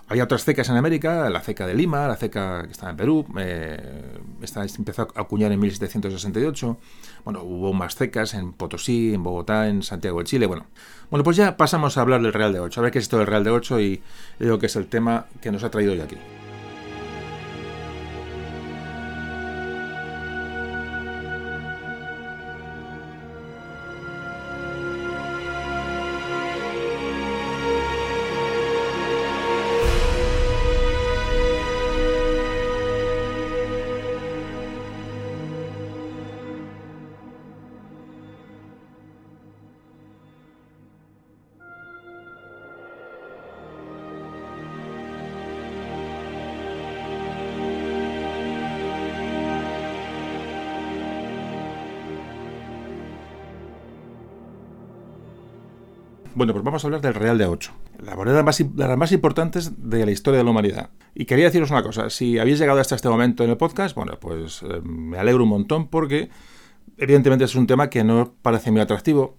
Había 0.07 0.25
otras 0.25 0.43
cecas 0.43 0.67
en 0.69 0.75
América, 0.75 1.29
la 1.29 1.39
ceca 1.39 1.65
de 1.65 1.73
Lima, 1.73 2.07
la 2.07 2.15
ceca 2.15 2.63
que 2.65 2.71
estaba 2.71 2.91
en 2.91 2.97
Perú, 2.97 3.25
eh, 3.39 3.79
esta 4.41 4.63
empezó 4.63 5.03
a 5.03 5.21
acuñar 5.21 5.51
en 5.51 5.59
1768. 5.59 6.77
Bueno, 7.23 7.41
hubo 7.43 7.73
más 7.73 7.95
cecas 7.95 8.33
en 8.33 8.51
Potosí, 8.51 9.13
en 9.13 9.23
Bogotá, 9.23 9.69
en 9.69 9.81
Santiago 9.81 10.19
de 10.19 10.25
Chile. 10.25 10.45
Bueno, 10.45 10.65
bueno 11.09 11.23
pues 11.23 11.37
ya 11.37 11.55
pasamos 11.55 11.97
a 11.97 12.01
hablar 12.01 12.21
del 12.21 12.33
Real 12.33 12.51
de 12.51 12.59
8, 12.59 12.79
a 12.79 12.83
ver 12.83 12.91
qué 12.91 12.99
es 12.99 13.05
esto 13.05 13.17
del 13.17 13.27
Real 13.27 13.43
de 13.43 13.51
8 13.51 13.79
y 13.79 14.01
lo 14.39 14.59
que 14.59 14.65
es 14.65 14.75
el 14.75 14.87
tema 14.87 15.27
que 15.41 15.51
nos 15.51 15.63
ha 15.63 15.71
traído 15.71 15.93
hoy 15.93 16.01
aquí. 16.01 16.17
Bueno, 56.43 56.55
pues 56.55 56.65
vamos 56.65 56.83
a 56.83 56.87
hablar 56.87 56.99
del 56.99 57.13
Real 57.13 57.37
de 57.37 57.45
8, 57.45 57.71
la 58.05 58.17
moneda 58.17 58.43
más, 58.43 58.57
de 58.57 58.67
las 58.75 58.97
más 58.97 59.13
importantes 59.13 59.71
de 59.89 60.05
la 60.05 60.11
historia 60.11 60.39
de 60.39 60.43
la 60.43 60.51
humanidad. 60.51 60.89
Y 61.15 61.23
quería 61.23 61.45
deciros 61.45 61.71
una 61.71 61.83
cosa, 61.83 62.09
si 62.09 62.37
habéis 62.37 62.59
llegado 62.59 62.81
hasta 62.81 62.95
este 62.95 63.07
momento 63.07 63.45
en 63.45 63.51
el 63.51 63.55
podcast, 63.55 63.95
bueno, 63.95 64.19
pues 64.19 64.61
eh, 64.61 64.81
me 64.83 65.17
alegro 65.17 65.43
un 65.43 65.49
montón 65.51 65.87
porque 65.87 66.29
evidentemente 66.97 67.45
es 67.45 67.55
un 67.55 67.65
tema 67.65 67.89
que 67.89 68.03
no 68.03 68.33
parece 68.41 68.71
muy 68.71 68.81
atractivo. 68.81 69.37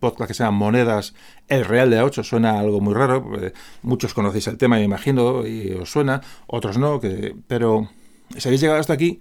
Podcast 0.00 0.26
que 0.26 0.34
sean 0.34 0.54
monedas, 0.54 1.14
el 1.46 1.64
Real 1.64 1.88
de 1.88 2.02
8 2.02 2.24
suena 2.24 2.58
algo 2.58 2.80
muy 2.80 2.94
raro, 2.94 3.40
eh, 3.40 3.52
muchos 3.82 4.12
conocéis 4.12 4.48
el 4.48 4.58
tema, 4.58 4.74
me 4.74 4.82
imagino, 4.82 5.46
y 5.46 5.70
os 5.70 5.88
suena, 5.88 6.20
otros 6.48 6.78
no, 6.78 6.98
que, 6.98 7.36
pero 7.46 7.90
si 8.36 8.48
habéis 8.48 8.60
llegado 8.60 8.80
hasta 8.80 8.92
aquí 8.92 9.20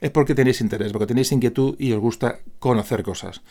es 0.00 0.10
porque 0.10 0.34
tenéis 0.34 0.62
interés, 0.62 0.92
porque 0.92 1.08
tenéis 1.08 1.30
inquietud 1.30 1.76
y 1.78 1.92
os 1.92 2.00
gusta 2.00 2.38
conocer 2.58 3.02
cosas. 3.02 3.42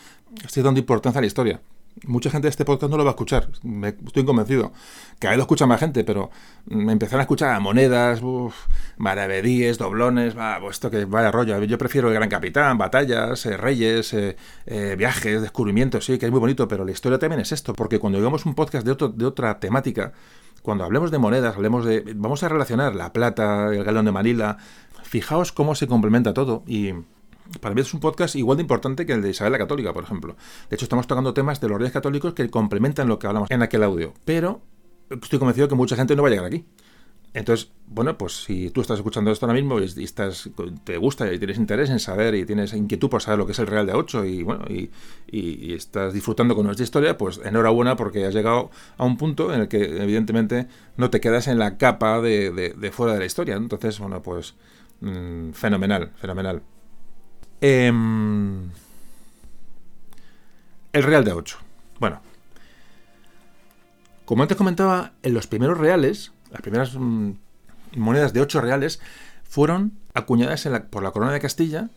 Estoy 0.43 0.63
dando 0.63 0.79
importancia 0.79 1.19
a 1.19 1.21
la 1.21 1.27
historia 1.27 1.61
mucha 2.05 2.29
gente 2.29 2.45
de 2.45 2.49
este 2.49 2.65
podcast 2.65 2.91
no 2.91 2.97
lo 2.97 3.03
va 3.03 3.11
a 3.11 3.13
escuchar, 3.13 3.49
me, 3.63 3.89
estoy 3.89 4.25
convencido. 4.25 4.71
Que 5.19 5.27
ahí 5.27 5.37
lo 5.37 5.43
escucha 5.43 5.65
más 5.65 5.79
gente, 5.79 6.03
pero 6.03 6.29
me 6.65 6.93
empezaron 6.93 7.21
a 7.21 7.23
escuchar 7.23 7.59
monedas, 7.61 8.21
maravedíes, 8.97 9.77
doblones, 9.77 10.35
pues 10.61 10.75
esto 10.75 10.91
que 10.91 11.05
vaya 11.05 11.31
rollo. 11.31 11.61
Yo 11.63 11.77
prefiero 11.77 12.09
el 12.09 12.13
Gran 12.13 12.29
Capitán, 12.29 12.77
batallas, 12.77 13.45
eh, 13.45 13.57
reyes, 13.57 14.13
eh, 14.13 14.37
eh, 14.65 14.95
viajes, 14.97 15.41
descubrimientos, 15.41 16.05
sí, 16.05 16.17
que 16.17 16.25
es 16.25 16.31
muy 16.31 16.39
bonito, 16.39 16.67
pero 16.67 16.85
la 16.85 16.91
historia 16.91 17.19
también 17.19 17.41
es 17.41 17.51
esto, 17.51 17.73
porque 17.73 17.99
cuando 17.99 18.19
hagamos 18.19 18.45
un 18.45 18.55
podcast 18.55 18.85
de 18.85 19.25
otra 19.25 19.59
temática, 19.59 20.13
cuando 20.67 20.83
hablemos 20.83 21.11
de 21.11 21.17
monedas, 21.17 21.55
hablemos 21.55 21.85
de. 21.85 22.03
Vamos 22.15 22.43
a 22.43 22.49
relacionar 22.49 22.93
la 22.93 23.13
plata, 23.13 23.73
el 23.73 23.85
galón 23.85 24.03
de 24.03 24.11
Manila. 24.11 24.57
Fijaos 25.03 25.53
cómo 25.53 25.75
se 25.75 25.87
complementa 25.87 26.33
todo 26.33 26.63
y 26.67 26.91
para 27.61 27.75
mí 27.75 27.81
es 27.81 27.93
un 27.93 27.99
podcast 27.99 28.35
igual 28.35 28.57
de 28.57 28.61
importante 28.61 29.05
que 29.05 29.13
el 29.13 29.21
de 29.21 29.29
Isabel 29.29 29.51
la 29.53 29.57
Católica, 29.57 29.93
por 29.93 30.03
ejemplo. 30.03 30.35
De 30.69 30.75
hecho, 30.75 30.85
estamos 30.85 31.07
tocando 31.07 31.33
temas 31.33 31.61
de 31.61 31.69
los 31.69 31.77
reyes 31.77 31.93
católicos 31.93 32.33
que 32.33 32.49
complementan 32.49 33.07
lo 33.07 33.19
que 33.19 33.27
hablamos 33.27 33.51
en 33.51 33.61
aquel 33.61 33.83
audio. 33.83 34.13
Pero 34.25 34.61
estoy 35.09 35.39
convencido 35.39 35.67
que 35.67 35.75
mucha 35.75 35.95
gente 35.95 36.15
no 36.15 36.23
va 36.23 36.29
a 36.29 36.31
llegar 36.31 36.45
aquí. 36.45 36.65
Entonces, 37.33 37.69
bueno, 37.85 38.17
pues 38.17 38.45
si 38.45 38.71
tú 38.71 38.81
estás 38.81 38.97
escuchando 38.97 39.31
esto 39.31 39.45
ahora 39.45 39.59
mismo 39.59 39.79
y 39.79 40.07
te 40.83 40.97
gusta 40.97 41.31
y 41.31 41.37
tienes 41.37 41.57
interés 41.57 41.89
en 41.89 41.99
saber 41.99 42.33
y 42.35 42.45
tienes 42.45 42.73
inquietud 42.73 43.09
por 43.09 43.21
saber 43.21 43.37
lo 43.37 43.45
que 43.45 43.51
es 43.51 43.59
el 43.59 43.67
Real 43.67 43.85
de 43.85 43.93
8 43.93 44.25
y 44.25 44.43
bueno, 44.43 44.65
y, 44.67 44.89
estás 45.73 46.13
disfrutando 46.13 46.55
con 46.55 46.65
nuestra 46.65 46.83
historia, 46.83 47.17
pues 47.17 47.39
enhorabuena 47.43 47.95
porque 47.95 48.25
has 48.25 48.33
llegado 48.33 48.71
a 48.97 49.05
un 49.05 49.17
punto 49.17 49.53
en 49.53 49.61
el 49.61 49.67
que 49.67 50.01
evidentemente 50.01 50.67
no 50.95 51.11
te 51.11 51.21
quedas 51.21 51.47
en 51.47 51.59
la 51.59 51.77
capa 51.77 52.21
de, 52.21 52.91
fuera 52.91 53.13
de 53.13 53.19
la 53.19 53.25
historia. 53.25 53.55
Entonces, 53.55 53.99
bueno, 53.99 54.23
pues 54.23 54.55
mm, 55.01 55.51
fenomenal, 55.51 56.13
fenomenal. 56.15 56.63
Em, 57.61 58.69
el 60.93 61.03
real 61.03 61.23
de 61.23 61.31
8. 61.31 61.57
Bueno, 61.99 62.21
como 64.25 64.43
antes 64.43 64.57
comentaba, 64.57 65.13
en 65.23 65.33
los 65.33 65.47
primeros 65.47 65.77
reales, 65.77 66.33
las 66.51 66.61
primeras 66.61 66.93
mm, 66.95 67.31
monedas 67.95 68.33
de 68.33 68.41
8 68.41 68.61
reales, 68.61 68.99
fueron 69.43 69.93
acuñadas 70.13 70.67
por 70.89 71.01
la 71.01 71.11
corona 71.11 71.31
de 71.31 71.39
Castilla 71.39 71.89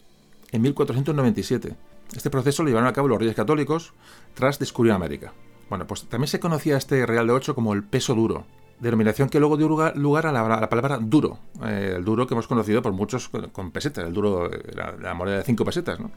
en 0.53 0.63
1497. 0.63 1.77
Este 2.17 2.31
proceso 2.31 2.63
lo 2.63 2.69
llevaron 2.69 2.89
a 2.89 2.93
cabo 2.93 3.09
los 3.09 3.19
reyes 3.19 3.37
católicos 3.37 3.93
tras 4.35 4.59
descubrir 4.59 4.93
América. 4.93 5.33
Bueno, 5.69 5.87
pues 5.87 6.09
también 6.09 6.29
se 6.29 6.41
conocía 6.41 6.77
este 6.77 7.05
real 7.07 7.27
de 7.27 7.33
8 7.33 7.55
como 7.55 7.75
el 7.75 7.85
peso 7.85 8.15
duro, 8.15 8.47
denominación 8.81 9.29
que 9.29 9.39
luego 9.39 9.57
dio 9.57 9.69
lugar, 9.69 10.27
a, 10.27 10.33
la, 10.33 10.69
palabra 10.69 10.99
duro, 11.01 11.39
eh, 11.65 11.95
el 11.97 12.05
duro 12.05 12.27
que 12.27 12.35
hemos 12.35 12.47
conocido 12.47 12.83
por 12.83 12.93
muchos 12.93 13.29
con, 13.29 13.71
pesetas, 13.71 14.07
el 14.07 14.13
duro, 14.13 14.51
la, 14.75 14.93
la, 14.93 15.15
moneda 15.15 15.37
de 15.37 15.43
5 15.45 15.65
pesetas, 15.65 16.01
¿no? 16.01 16.11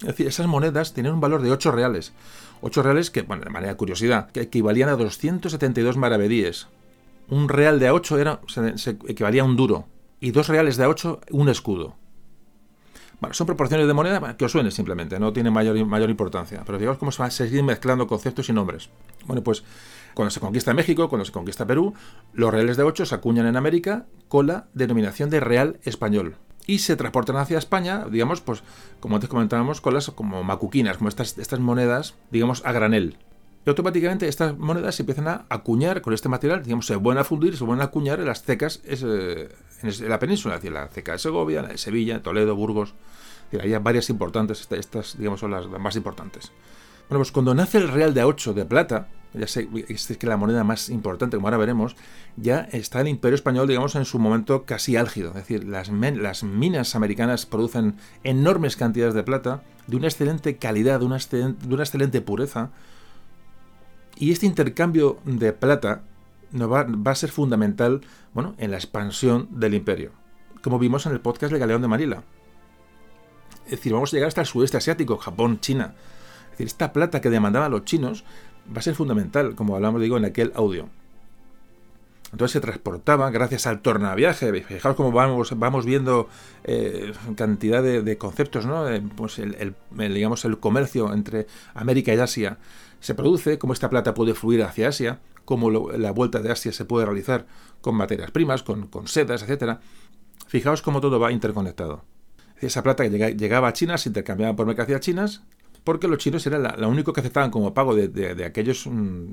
Es 0.00 0.08
decir, 0.08 0.26
esas 0.26 0.46
monedas 0.46 0.92
tenían 0.92 1.14
un 1.14 1.20
valor 1.20 1.42
de 1.42 1.50
8 1.50 1.70
reales. 1.70 2.12
8 2.60 2.82
reales 2.82 3.10
que, 3.10 3.22
bueno, 3.22 3.44
de 3.44 3.50
manera 3.50 3.76
curiosidad, 3.76 4.30
que 4.30 4.40
equivalían 4.40 4.88
a 4.88 4.96
272 4.96 5.96
maravedíes. 5.96 6.68
Un 7.28 7.48
real 7.48 7.78
de 7.78 7.88
a 7.88 7.94
8 7.94 8.18
era, 8.18 8.40
se, 8.46 8.90
equivalía 9.08 9.42
a 9.42 9.44
un 9.44 9.56
duro. 9.56 9.86
Y 10.20 10.30
dos 10.30 10.48
reales 10.48 10.76
de 10.76 10.84
a 10.84 10.88
8, 10.88 11.20
un 11.30 11.48
escudo. 11.48 11.96
Bueno, 13.20 13.34
son 13.34 13.46
proporciones 13.46 13.86
de 13.86 13.94
moneda 13.94 14.36
que 14.36 14.44
os 14.44 14.52
suene 14.52 14.70
simplemente, 14.70 15.18
no 15.18 15.32
tiene 15.32 15.50
mayor, 15.50 15.82
mayor 15.86 16.10
importancia. 16.10 16.62
Pero 16.66 16.78
digamos 16.78 16.98
cómo 16.98 17.12
se 17.12 17.30
siguen 17.48 17.66
mezclando 17.66 18.06
conceptos 18.06 18.48
y 18.48 18.52
nombres. 18.52 18.90
Bueno, 19.26 19.42
pues 19.42 19.64
Cuando 20.14 20.30
se 20.30 20.40
conquista 20.40 20.72
México, 20.74 21.08
cuando 21.08 21.24
se 21.24 21.32
conquista 21.32 21.66
Perú, 21.66 21.94
los 22.32 22.52
reales 22.52 22.76
de 22.76 22.84
8 22.84 23.06
se 23.06 23.14
acuñan 23.14 23.46
en 23.46 23.56
América 23.56 24.06
con 24.28 24.46
la 24.46 24.66
denominación 24.72 25.28
de 25.30 25.40
real 25.40 25.80
español. 25.82 26.36
Y 26.66 26.78
se 26.78 26.96
transportan 26.96 27.36
hacia 27.36 27.58
España, 27.58 28.06
digamos, 28.10 28.40
pues, 28.40 28.62
como 29.00 29.16
antes 29.16 29.28
comentábamos, 29.28 29.80
con 29.80 29.92
las 29.92 30.10
como 30.10 30.42
macuquinas, 30.42 30.96
como 30.96 31.08
estas, 31.08 31.36
estas 31.36 31.60
monedas, 31.60 32.14
digamos, 32.30 32.64
a 32.64 32.72
granel. 32.72 33.18
Y 33.66 33.70
automáticamente 33.70 34.28
estas 34.28 34.56
monedas 34.56 34.94
se 34.94 35.02
empiezan 35.02 35.26
a 35.28 35.46
acuñar 35.48 36.00
con 36.00 36.14
este 36.14 36.28
material, 36.28 36.62
digamos, 36.62 36.86
se 36.86 36.96
vuelven 36.96 37.20
a 37.20 37.24
fundir, 37.24 37.56
se 37.56 37.64
vuelven 37.64 37.82
a 37.82 37.86
acuñar 37.86 38.20
en 38.20 38.26
las 38.26 38.42
cecas 38.42 38.82
en 38.84 40.08
la 40.08 40.18
península, 40.18 40.54
es 40.54 40.60
decir, 40.60 40.72
la 40.72 40.88
ceca 40.88 41.12
de 41.12 41.18
Segovia, 41.18 41.62
la 41.62 41.68
de 41.68 41.78
Sevilla, 41.78 42.22
Toledo, 42.22 42.54
Burgos. 42.54 42.94
hay 43.58 43.74
varias 43.78 44.10
importantes, 44.10 44.68
estas, 44.70 45.18
digamos, 45.18 45.40
son 45.40 45.50
las 45.50 45.66
más 45.66 45.96
importantes. 45.96 46.52
Bueno, 47.08 47.20
pues 47.20 47.32
cuando 47.32 47.54
nace 47.54 47.78
el 47.78 47.88
real 47.88 48.14
de 48.14 48.24
A8 48.24 48.52
de 48.52 48.64
plata, 48.64 49.08
ya 49.34 49.46
sé 49.48 49.68
es 49.88 50.06
que 50.16 50.26
la 50.26 50.36
moneda 50.36 50.64
más 50.64 50.88
importante, 50.88 51.36
como 51.36 51.48
ahora 51.48 51.58
veremos, 51.58 51.96
ya 52.36 52.60
está 52.72 53.00
el 53.00 53.08
imperio 53.08 53.34
español, 53.34 53.66
digamos, 53.66 53.96
en 53.96 54.04
su 54.04 54.18
momento 54.18 54.64
casi 54.64 54.96
álgido. 54.96 55.28
Es 55.30 55.34
decir, 55.34 55.64
las, 55.64 55.90
minas 55.90 56.94
americanas 56.94 57.46
producen 57.46 57.96
enormes 58.22 58.76
cantidades 58.76 59.14
de 59.14 59.24
plata, 59.24 59.62
de 59.86 59.96
una 59.96 60.06
excelente 60.06 60.56
calidad, 60.56 61.00
de 61.00 61.06
una, 61.06 61.16
excelente 61.16 62.20
pureza, 62.20 62.70
y 64.16 64.30
este 64.30 64.46
intercambio 64.46 65.18
de 65.24 65.52
plata 65.52 66.02
no 66.52 66.68
va, 66.68 66.86
a 67.04 67.14
ser 67.16 67.30
fundamental 67.30 68.02
bueno, 68.32 68.54
en 68.58 68.70
la 68.70 68.76
expansión 68.76 69.48
del 69.50 69.74
imperio, 69.74 70.12
como 70.62 70.78
vimos 70.78 71.06
en 71.06 71.12
el 71.12 71.20
podcast 71.20 71.52
de 71.52 71.58
Galeón 71.58 71.82
de 71.82 71.88
Manila. 71.88 72.22
Es 73.64 73.72
decir, 73.72 73.92
vamos 73.92 74.12
a 74.12 74.16
llegar 74.16 74.28
hasta 74.28 74.42
el 74.42 74.46
sudeste 74.46 74.76
asiático, 74.76 75.16
Japón, 75.16 75.58
China. 75.58 75.94
Es 76.44 76.50
decir, 76.52 76.66
esta 76.66 76.92
plata 76.92 77.20
que 77.20 77.30
demandaban 77.30 77.72
los 77.72 77.84
chinos 77.84 78.24
va 78.72 78.78
a 78.78 78.82
ser 78.82 78.94
fundamental, 78.94 79.54
como 79.54 79.76
hablamos, 79.76 80.00
digo, 80.00 80.16
en 80.16 80.24
aquel 80.24 80.52
audio. 80.54 80.88
Entonces 82.34 82.54
se 82.54 82.60
transportaba 82.60 83.30
gracias 83.30 83.68
al 83.68 83.80
tornaviaje. 83.80 84.52
Fijaos 84.62 84.96
cómo 84.96 85.12
vamos, 85.12 85.56
vamos 85.56 85.86
viendo 85.86 86.28
eh, 86.64 87.12
cantidad 87.36 87.80
de, 87.80 88.18
conceptos, 88.18 88.66
¿no? 88.66 88.88
Eh, 88.88 89.00
pues 89.14 89.38
el, 89.38 89.76
digamos, 89.96 90.44
el 90.44 90.58
comercio 90.58 91.12
entre 91.14 91.46
América 91.74 92.12
y 92.12 92.18
Asia 92.18 92.58
se 92.98 93.14
produce, 93.14 93.56
cómo 93.58 93.72
esta 93.72 93.88
plata 93.88 94.14
puede 94.14 94.34
fluir 94.34 94.64
hacia 94.64 94.88
Asia, 94.88 95.20
cómo 95.44 95.70
la 95.70 96.10
vuelta 96.10 96.40
de 96.40 96.50
Asia 96.50 96.72
se 96.72 96.84
puede 96.84 97.06
realizar 97.06 97.46
con 97.80 97.94
materias 97.94 98.32
primas, 98.32 98.64
con, 98.64 98.88
sedas, 99.06 99.48
etc. 99.48 99.78
Fijaos 100.48 100.82
cómo 100.82 101.00
todo 101.00 101.20
va 101.20 101.30
interconectado. 101.30 102.02
Esa 102.60 102.82
plata 102.82 103.08
que 103.08 103.36
llegaba 103.36 103.68
a 103.68 103.72
China 103.74 103.96
se 103.96 104.08
intercambiaba 104.08 104.56
por 104.56 104.66
mercancías 104.66 105.00
chinas, 105.00 105.42
porque 105.84 106.08
los 106.08 106.18
chinos 106.18 106.46
eran 106.46 106.62
lo 106.78 106.88
único 106.88 107.12
que 107.12 107.20
aceptaban 107.20 107.50
como 107.50 107.74
pago 107.74 107.94
de, 107.94 108.44
aquellos, 108.44 108.86
mm, 108.86 109.32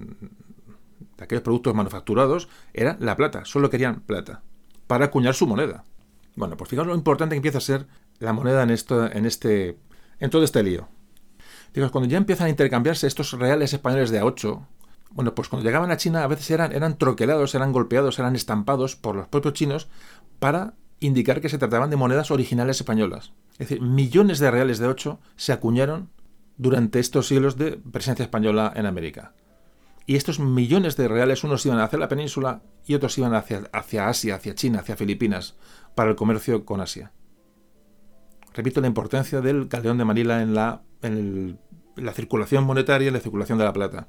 de 1.18 1.24
aquellos 1.24 1.44
productos 1.44 1.74
manufacturados, 1.74 2.50
era 2.74 2.98
la 3.00 3.16
plata, 3.16 3.46
solo 3.46 3.70
querían 3.70 4.02
plata, 4.02 4.44
para 4.88 5.06
acuñar 5.06 5.34
su 5.34 5.48
moneda. 5.48 5.86
Bueno, 6.36 6.56
pues 6.58 6.70
fijaos 6.70 6.88
lo 6.88 6.96
importante 6.96 7.34
que 7.34 7.38
empieza 7.38 7.58
a 7.58 7.62
ser 7.62 7.88
la 8.20 8.34
moneda 8.34 8.64
en, 8.64 8.70
esto, 8.70 9.12
en, 9.12 9.26
este, 9.26 9.78
en 10.20 10.30
todo 10.30 10.44
este 10.44 10.64
lío 10.64 10.88
cuando 11.92 12.10
ya 12.10 12.18
empiezan 12.18 12.48
a 12.48 12.50
intercambiarse 12.50 13.08
estos 13.08 13.32
reales 13.34 13.74
españoles 13.74 14.10
de 14.10 14.22
A8, 14.22 14.66
bueno, 15.12 15.36
pues 15.36 15.48
cuando 15.48 15.66
llegaban 15.66 15.92
a 15.92 15.98
China 15.98 16.24
a 16.24 16.28
veces 16.28 16.50
eran, 16.52 16.72
eran 16.74 16.98
troquelados, 16.98 17.56
eran 17.56 17.72
golpeados, 17.72 18.20
eran 18.20 18.36
estampados 18.36 18.96
por 18.96 19.16
los 19.16 19.28
propios 19.28 19.54
chinos 19.54 19.88
para 20.40 20.74
indicar 21.00 21.42
que 21.42 21.50
se 21.50 21.58
trataban 21.58 21.90
de 21.90 21.96
monedas 21.96 22.32
originales 22.32 22.78
españolas. 22.78 23.34
Es 23.54 23.70
decir, 23.70 23.82
millones 23.82 24.40
de 24.40 24.52
reales 24.52 24.80
de 24.80 24.88
8 24.88 25.20
se 25.36 25.54
acuñaron 25.54 26.10
durante 26.62 27.00
estos 27.00 27.28
siglos 27.28 27.58
de 27.58 27.72
presencia 27.72 28.24
española 28.24 28.72
en 28.76 28.86
América. 28.86 29.34
Y 30.06 30.16
estos 30.16 30.40
millones 30.40 30.98
de 30.98 31.08
reales, 31.08 31.44
unos 31.44 31.66
iban 31.66 31.80
hacia 31.80 32.00
la 32.00 32.08
península 32.08 32.62
y 32.86 32.96
otros 32.96 33.18
iban 33.18 33.34
hacia, 33.34 33.70
hacia 33.74 34.08
Asia, 34.08 34.36
hacia 34.36 34.56
China, 34.56 34.80
hacia 34.80 34.96
Filipinas, 34.96 35.56
para 35.96 36.10
el 36.10 36.16
comercio 36.16 36.66
con 36.66 36.82
Asia. 36.82 37.12
Repito 38.54 38.82
la 38.82 38.88
importancia 38.88 39.42
del 39.42 39.68
galeón 39.68 39.98
de 39.98 40.06
Manila 40.06 40.42
en 40.42 40.54
la 40.54 40.82
en 41.02 41.60
la 41.96 42.14
circulación 42.14 42.64
monetaria 42.64 43.08
y 43.08 43.12
la 43.12 43.20
circulación 43.20 43.58
de 43.58 43.66
la 43.66 43.74
plata. 43.74 44.08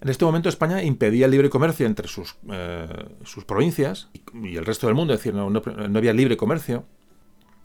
En 0.00 0.08
este 0.08 0.24
momento 0.24 0.48
España 0.48 0.82
impedía 0.82 1.26
el 1.26 1.32
libre 1.32 1.50
comercio 1.50 1.86
entre 1.86 2.08
sus, 2.08 2.36
eh, 2.50 2.88
sus 3.24 3.44
provincias 3.44 4.08
y, 4.32 4.56
el 4.56 4.64
resto 4.64 4.86
del 4.86 4.96
mundo, 4.96 5.12
es 5.12 5.20
decir, 5.20 5.34
no, 5.34 5.62
había 5.96 6.12
libre 6.12 6.36
comercio 6.36 6.86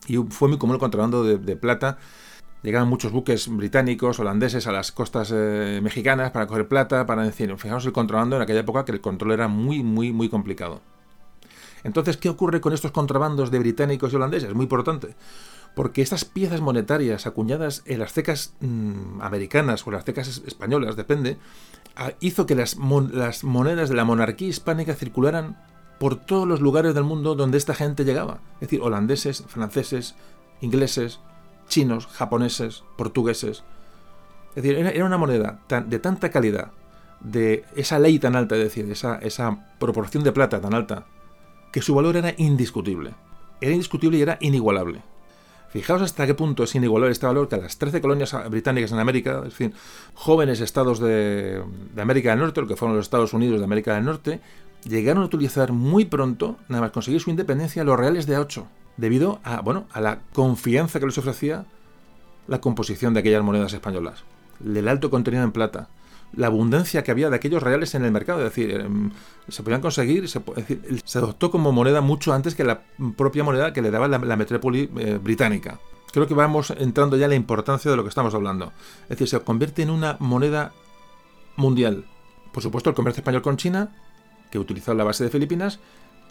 y 0.07 0.17
fue 0.17 0.49
muy 0.49 0.57
común 0.57 0.75
el 0.75 0.79
contrabando 0.79 1.23
de, 1.23 1.55
plata. 1.55 1.97
Llegaban 2.65 2.89
muchos 2.89 3.11
buques 3.11 3.47
británicos, 3.47 4.19
holandeses 4.19 4.65
a 4.65 4.71
las 4.71 4.91
costas 4.91 5.31
eh, 5.31 5.79
mexicanas 5.83 6.31
para 6.31 6.47
coger 6.47 6.67
plata, 6.67 7.05
para 7.05 7.21
decir, 7.21 7.55
fijaos 7.57 7.85
el 7.85 7.91
contrabando 7.91 8.37
en 8.37 8.41
aquella 8.41 8.61
época 8.61 8.85
que 8.85 8.91
el 8.91 9.01
control 9.01 9.33
era 9.33 9.47
muy, 9.47 9.83
muy, 9.83 10.11
muy 10.11 10.29
complicado. 10.29 10.81
Entonces, 11.83 12.17
¿qué 12.17 12.27
ocurre 12.27 12.61
con 12.61 12.73
estos 12.73 12.89
contrabandos 12.89 13.51
de 13.51 13.59
británicos 13.59 14.11
y 14.11 14.15
holandeses? 14.15 14.55
Muy 14.55 14.63
importante 14.63 15.15
porque 15.75 16.01
estas 16.01 16.25
piezas 16.25 16.61
monetarias 16.61 17.27
acuñadas 17.27 17.83
en 17.85 17.99
las 17.99 18.13
cecas 18.13 18.55
mm, 18.61 19.21
americanas 19.21 19.85
o 19.85 19.91
las 19.91 20.05
cecas 20.05 20.41
españolas, 20.47 20.95
depende, 20.95 21.37
ah, 21.95 22.13
hizo 22.21 22.45
que 22.45 22.55
las, 22.55 22.77
las 23.11 23.43
monedas 23.43 23.89
de 23.89 23.95
la 23.95 24.05
monarquía 24.05 24.47
hispánica 24.47 24.95
circularan 24.95 25.61
por 25.99 26.15
todos 26.15 26.47
los 26.47 26.61
lugares 26.61 26.95
del 26.95 27.03
mundo 27.03 27.35
donde 27.35 27.57
esta 27.57 27.75
gente 27.75 28.05
llegaba. 28.05 28.39
Es 28.55 28.61
decir, 28.61 28.81
holandeses, 28.81 29.43
franceses, 29.47 30.15
ingleses, 30.61 31.19
chinos, 31.67 32.07
japoneses, 32.07 32.83
portugueses. 32.97 33.63
Es 34.55 34.63
decir, 34.63 34.77
era, 34.77 35.05
una 35.05 35.17
moneda 35.17 35.59
de 35.85 35.99
tanta 35.99 36.29
calidad, 36.29 36.71
de 37.19 37.65
esa 37.75 37.99
ley 37.99 38.19
tan 38.19 38.35
alta, 38.35 38.55
es 38.55 38.63
decir, 38.63 38.89
esa, 38.91 39.17
esa 39.17 39.73
proporción 39.79 40.23
de 40.23 40.31
plata 40.31 40.61
tan 40.61 40.73
alta, 40.73 41.05
que 41.71 41.81
su 41.81 41.95
valor 41.95 42.15
era 42.17 42.33
indiscutible. 42.37 43.11
Era 43.59 43.71
indiscutible 43.71 44.17
y 44.17 44.21
era 44.21 44.37
inigualable. 44.41 45.01
Fijaos 45.75 46.01
hasta 46.01 46.25
qué 46.25 46.33
punto 46.33 46.63
es 46.63 46.73
inigualable 46.73 47.11
este 47.11 47.25
valor 47.25 47.49
que 47.49 47.57
las 47.57 47.77
13 47.77 47.99
colonias 47.99 48.33
británicas 48.49 48.93
en 48.93 48.99
América, 48.99 49.39
es 49.39 49.49
decir, 49.49 49.73
jóvenes 50.13 50.61
estados 50.61 50.99
de, 50.99 51.61
América 51.97 52.29
del 52.29 52.39
Norte, 52.39 52.61
lo 52.61 52.67
que 52.67 52.77
fueron 52.77 52.95
los 52.95 53.05
Estados 53.05 53.33
Unidos 53.33 53.59
de 53.59 53.65
América 53.65 53.93
del 53.95 54.05
Norte, 54.05 54.39
llegaron 54.85 55.23
a 55.23 55.25
utilizar 55.25 55.73
muy 55.73 56.05
pronto, 56.05 56.55
nada 56.69 56.83
más 56.83 56.91
conseguir 56.91 57.19
su 57.19 57.29
independencia, 57.29 57.83
los 57.83 57.99
reales 57.99 58.25
de 58.25 58.37
A8, 58.37 58.65
debido 58.97 59.39
a, 59.43 59.61
bueno, 59.61 59.85
a 59.91 60.01
la 60.01 60.19
confianza 60.33 60.99
que 60.99 61.05
les 61.05 61.17
ofrecía 61.17 61.65
la 62.47 62.61
composición 62.61 63.13
de 63.13 63.21
aquellas 63.21 63.43
monedas 63.43 63.73
españolas, 63.73 64.23
el 64.63 64.87
alto 64.87 65.09
contenido 65.09 65.43
en 65.43 65.51
plata, 65.51 65.89
la 66.33 66.47
abundancia 66.47 67.03
que 67.03 67.11
había 67.11 67.29
de 67.29 67.35
aquellos 67.35 67.63
reales 67.63 67.95
en 67.95 68.03
el 68.03 68.11
mercado. 68.11 68.39
Es 68.39 68.45
decir, 68.45 68.71
em, 68.71 69.11
se 69.47 69.63
podían 69.63 69.81
conseguir, 69.81 70.27
se, 70.27 70.39
adoptó 71.17 71.51
como 71.51 71.71
moneda 71.71 72.01
mucho 72.01 72.33
antes 72.33 72.55
que 72.55 72.63
la 72.63 72.81
propia 73.15 73.43
moneda 73.43 73.73
que 73.73 73.81
le 73.81 73.91
daba 73.91 74.07
la, 74.07 74.35
metrópoli 74.35 74.89
eh, 74.97 75.19
británica. 75.21 75.79
Creo 76.11 76.27
que 76.27 76.33
vamos 76.33 76.71
entrando 76.77 77.17
ya 77.17 77.25
en 77.25 77.31
la 77.31 77.35
importancia 77.35 77.91
de 77.91 77.97
lo 77.97 78.03
que 78.03 78.09
estamos 78.09 78.33
hablando. 78.33 78.71
Es 79.03 79.09
decir, 79.09 79.27
se 79.27 79.39
convierte 79.41 79.81
en 79.81 79.89
una 79.89 80.17
moneda 80.19 80.71
mundial. 81.57 82.05
Por 82.51 82.63
supuesto, 82.63 82.89
el 82.89 82.95
comercio 82.95 83.21
español 83.21 83.41
con 83.41 83.57
China, 83.57 83.89
que 84.49 84.59
utilizó 84.59 84.93
la 84.93 85.03
base 85.03 85.25
de 85.25 85.29
Filipinas, 85.29 85.79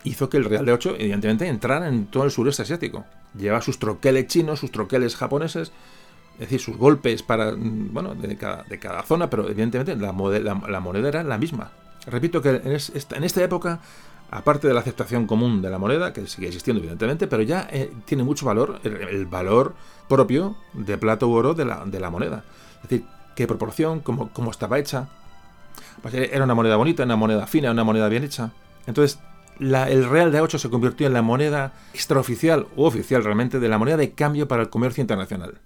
hizo 0.05 0.29
que 0.29 0.37
el 0.37 0.45
Real 0.45 0.65
de 0.65 0.73
8, 0.73 0.97
evidentemente, 0.99 1.49
entrara 1.49 1.89
en 1.89 2.07
todo 2.07 2.25
el 2.25 2.31
sureste 2.31 2.63
asiático. 2.63 3.05
Lleva 3.37 3.61
sus 3.61 3.79
troqueles 3.79 4.29
chinos, 4.29 4.61
sus 4.61 4.71
troqueles 4.71 5.17
japoneses, 5.17 5.73
es 6.35 6.41
decir, 6.41 6.61
sus 6.61 6.77
golpes 6.77 7.23
para, 7.23 7.53
mm, 7.53 7.93
bueno, 7.93 8.15
de 8.15 8.37
cada, 8.37 8.63
de 8.65 8.79
cada 8.79 9.03
zona, 9.03 9.31
pero 9.31 9.49
evidentemente 9.49 9.97
la, 9.97 10.13
la, 10.13 10.81
moneda 10.81 11.09
era 11.09 11.25
la 11.25 11.39
misma. 11.39 11.73
Repito 12.07 12.43
que 12.43 12.51
en, 12.51 12.73
esta 13.25 13.43
época, 13.43 13.81
aparte 14.31 14.69
de 14.69 14.75
la 14.75 14.81
aceptación 14.81 15.27
común 15.27 15.63
de 15.63 15.71
la 15.71 15.79
moneda, 15.79 16.13
que 16.13 16.27
sigue 16.27 16.49
existiendo 16.49 16.81
evidentemente, 16.81 17.27
pero 17.27 17.43
ya 17.43 17.67
eh, 17.73 17.91
tiene 18.05 18.25
mucho 18.25 18.45
valor 18.47 18.81
el, 18.85 19.27
valor 19.27 19.75
propio 20.09 20.57
de 20.75 20.99
plata 20.99 21.25
u 21.25 21.33
oro 21.33 21.55
de 21.55 21.65
la, 21.65 21.85
de 21.87 21.99
la 21.99 22.11
moneda. 22.11 22.45
Es 22.83 22.91
decir, 22.91 23.07
qué 23.37 23.47
proporción, 23.47 24.01
cómo, 24.01 24.31
cómo 24.33 24.51
estaba 24.51 24.79
hecha. 24.79 25.09
Pues 26.03 26.13
era 26.15 26.45
una 26.45 26.55
moneda 26.55 26.77
bonita, 26.77 27.05
una 27.05 27.17
moneda 27.17 27.47
fina, 27.47 27.71
una 27.71 27.85
moneda 27.85 28.09
bien 28.09 28.25
hecha. 28.25 28.53
Entonces, 28.87 29.19
el 29.61 30.09
real 30.09 30.33
de 30.33 30.43
A8 30.43 30.59
se 30.59 30.71
convirtió 30.71 31.07
en 31.07 31.13
la 31.13 31.23
moneda 31.23 31.73
extraoficial 31.93 32.67
o 32.77 32.87
oficial 32.87 33.25
realmente 33.25 33.61
de 33.61 33.69
la 33.69 33.79
moneda 33.79 33.97
de 33.97 34.13
cambio 34.13 34.49
para 34.49 34.63
el 34.63 34.71
comercio 34.71 35.01
internacional. 35.01 35.61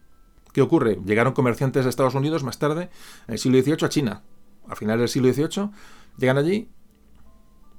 ¿Qué 0.52 0.62
ocurre? 0.62 0.98
Llegaron 1.04 1.32
comerciantes 1.32 1.84
de 1.84 1.90
Estados 1.90 2.14
Unidos 2.14 2.42
más 2.42 2.58
tarde, 2.58 2.90
en 3.26 3.34
el 3.34 3.38
siglo 3.38 3.60
XVIII, 3.60 3.84
a 3.84 3.88
China. 3.88 4.22
A 4.68 4.76
finales 4.76 5.00
del 5.00 5.08
siglo 5.08 5.32
XVIII, 5.32 5.70
llegan 6.18 6.36
allí 6.36 6.68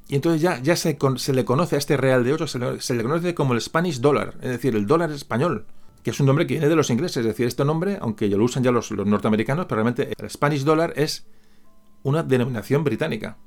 y 0.10 0.16
entonces 0.16 0.42
ya, 0.42 0.76
se, 0.76 0.98
se, 1.18 1.34
le 1.34 1.46
conoce 1.46 1.76
a 1.76 1.78
este 1.78 1.96
real 1.96 2.24
de 2.24 2.34
oro, 2.34 2.48
se 2.48 2.58
le, 2.58 3.04
conoce 3.04 3.36
como 3.36 3.54
el 3.54 3.62
Spanish 3.62 4.02
Dollar, 4.02 4.34
es 4.42 4.50
decir, 4.50 4.76
el 4.76 4.88
dólar 4.88 5.12
español, 5.12 5.68
que 6.02 6.10
es 6.10 6.20
un 6.20 6.26
nombre 6.26 6.48
que 6.48 6.56
viene 6.56 6.68
de 6.68 6.76
los 6.76 6.90
ingleses. 6.90 7.18
Es 7.18 7.26
decir, 7.26 7.46
este 7.46 7.64
nombre, 7.64 8.00
aunque 8.02 8.28
ya 8.28 8.36
lo 8.36 8.44
usan 8.44 8.64
ya 8.64 8.72
los, 8.72 8.90
norteamericanos, 8.92 9.68
pero 9.68 9.84
realmente 9.84 10.12
el 10.18 10.30
Spanish 10.32 10.64
Dollar 10.64 10.94
es 10.96 11.28
una 12.02 12.24
denominación 12.24 12.84
británica. 12.84 13.38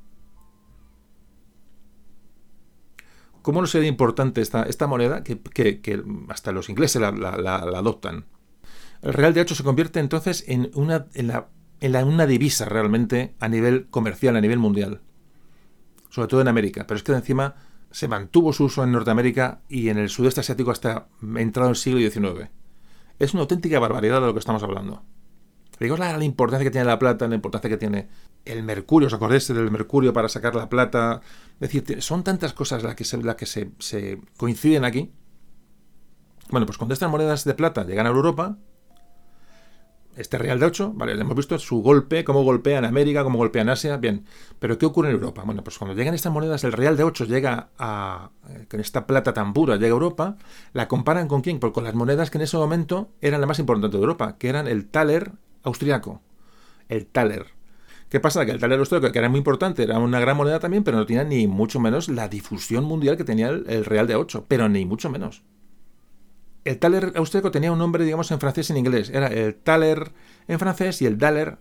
¿Cómo 3.43 3.61
no 3.61 3.67
sería 3.67 3.89
importante 3.89 4.41
esta, 4.41 4.63
esta 4.63 4.87
moneda 4.87 5.23
que, 5.23 6.03
hasta 6.29 6.53
los 6.53 6.69
ingleses 6.69 7.03
la 7.03 7.57
adoptan? 7.57 8.25
El 9.03 9.15
real 9.15 9.35
de 9.35 9.41
8 9.41 9.57
se 9.57 9.65
convierte 9.65 9.99
entonces 9.99 10.45
en, 10.47 10.71
una, 10.75 11.07
en, 11.15 11.27
la, 11.27 11.49
en 11.81 12.07
una 12.07 12.27
divisa 12.27 12.67
realmente 12.67 13.35
a 13.41 13.49
nivel 13.49 13.89
comercial, 13.91 14.37
a 14.37 14.41
nivel 14.41 14.61
mundial. 14.61 15.01
Sobre 16.09 16.29
todo 16.29 16.41
en 16.41 16.49
América. 16.49 16.87
Pero 16.87 16.97
es 16.97 17.03
que 17.03 17.13
encima 17.13 17.57
se 17.91 18.07
mantuvo 18.07 18.53
su 18.53 18.65
uso 18.65 18.85
en 18.85 18.93
Norteamérica 18.93 19.63
y 19.69 19.89
en 19.89 19.99
el 19.99 20.09
sudeste 20.09 20.41
asiático 20.41 20.71
hasta 20.71 21.09
entrado 21.37 21.71
el 21.71 21.77
siglo 21.77 21.99
XIX. 21.99 22.51
Es 23.19 23.35
una 23.35 23.43
auténtica 23.43 23.81
barbaridad 23.81 24.21
de 24.21 24.27
lo 24.29 24.33
que 24.33 24.39
estamos 24.39 24.63
hablando. 24.63 25.03
Digo 25.79 25.97
la, 25.97 26.23
importancia 26.23 26.65
que 26.65 26.71
tiene 26.71 26.87
la 26.87 26.99
plata, 26.99 27.27
la 27.27 27.35
importancia 27.35 27.69
que 27.69 27.77
tiene 27.77 28.09
el 28.45 28.63
mercurio, 28.63 29.09
¿os 29.09 29.15
acordáis 29.15 29.49
del 29.49 29.71
mercurio 29.71 30.13
para 30.13 30.29
sacar 30.29 30.55
la 30.55 30.69
plata? 30.69 31.21
Es 31.61 31.73
decir, 31.73 32.03
son 32.03 32.23
tantas 32.23 32.53
cosas 32.53 32.83
las 32.83 32.95
que, 32.95 33.05
se, 33.05 33.19
que 33.37 33.47
se, 33.47 34.21
coinciden 34.37 34.85
aquí. 34.85 35.13
Bueno, 36.51 36.67
pues 36.67 36.79
cuando 36.79 36.93
estas 36.93 37.11
monedas 37.11 37.45
de 37.45 37.55
plata 37.55 37.85
llegan 37.85 38.07
a 38.07 38.11
Europa, 38.11 38.59
este 40.17 40.37
Real 40.37 40.61
de 40.61 40.67
8, 40.67 40.93
vale, 40.95 41.13
hemos 41.13 41.35
visto 41.35 41.59
su 41.59 41.81
golpe, 41.81 42.23
cómo 42.23 42.43
golpea 42.43 42.79
en 42.79 42.85
América, 42.85 43.25
cómo 43.25 43.39
golpea 43.39 43.63
en 43.63 43.71
Asia, 43.71 43.97
bien. 43.97 44.27
Pero 44.59 44.77
¿qué 44.77 44.85
ocurre 44.85 45.09
en 45.09 45.15
Europa? 45.15 45.43
Bueno, 45.45 45.65
pues 45.65 45.79
cuando 45.79 45.97
llegan 45.97 46.13
estas 46.15 46.33
monedas, 46.33 46.65
el 46.65 46.73
Real 46.73 46.97
de 46.97 47.05
8 47.05 47.25
llega 47.25 47.71
a, 47.79 48.31
eh, 48.51 48.67
con 48.71 48.81
esta 48.81 49.07
plata 49.07 49.33
tan 49.33 49.55
pura, 49.55 49.77
llega 49.77 49.87
a 49.87 49.91
Europa, 49.91 50.37
la 50.75 50.87
comparan 50.87 51.29
con 51.29 51.41
quién? 51.41 51.59
Pues 51.59 51.73
con 51.73 51.85
las 51.85 51.95
monedas 51.95 52.31
que 52.31 52.39
en 52.39 52.43
ese 52.43 52.59
momento 52.59 53.11
eran 53.23 53.41
las 53.41 53.49
más 53.49 53.59
importantes 53.59 53.93
de 53.93 54.03
Europa, 54.05 54.37
que 54.37 54.49
eran 54.49 54.69
el 54.69 54.87
taler 54.89 55.33
austriaco. 55.63 56.21
El 56.89 57.07
taler. 57.07 57.47
¿Qué 58.09 58.21
pasa? 58.21 58.45
Que 58.45 58.53
el 58.53 58.59
taler 58.59 58.79
austriaco, 58.79 59.11
que 59.11 59.19
era 59.19 59.29
muy 59.29 59.39
importante, 59.39 59.83
era 59.83 59.99
una 59.99 60.21
gran 60.21 60.37
moneda 60.37 60.61
también, 60.61 60.85
pero 60.85 60.99
no 60.99 61.07
tenía 61.07 61.25
ni 61.25 61.47
mucho 61.47 61.81
menos 61.81 62.09
la 62.09 62.29
difusión 62.29 62.85
mundial 62.85 63.17
que 63.17 63.25
tenía 63.25 63.49
el, 63.49 63.85
Real 63.85 64.07
de 64.07 64.17
8, 64.17 64.45
pero 64.49 64.69
ni 64.69 64.85
mucho 64.85 65.09
menos 65.09 65.43
el 66.65 66.79
taler 66.79 67.13
austríaco 67.17 67.51
tenía 67.51 67.73
un 67.73 67.79
nombre, 67.79 68.05
digamos, 68.05 68.31
en 68.31 68.39
francés 68.39 68.69
y 68.69 68.73
en 68.73 68.79
inglés. 68.79 69.11
Era 69.11 69.27
el 69.27 69.55
taler 69.55 70.13
en 70.47 70.59
francés 70.59 71.03
y 71.03 71.07
el 71.07 71.19
daler, 71.19 71.59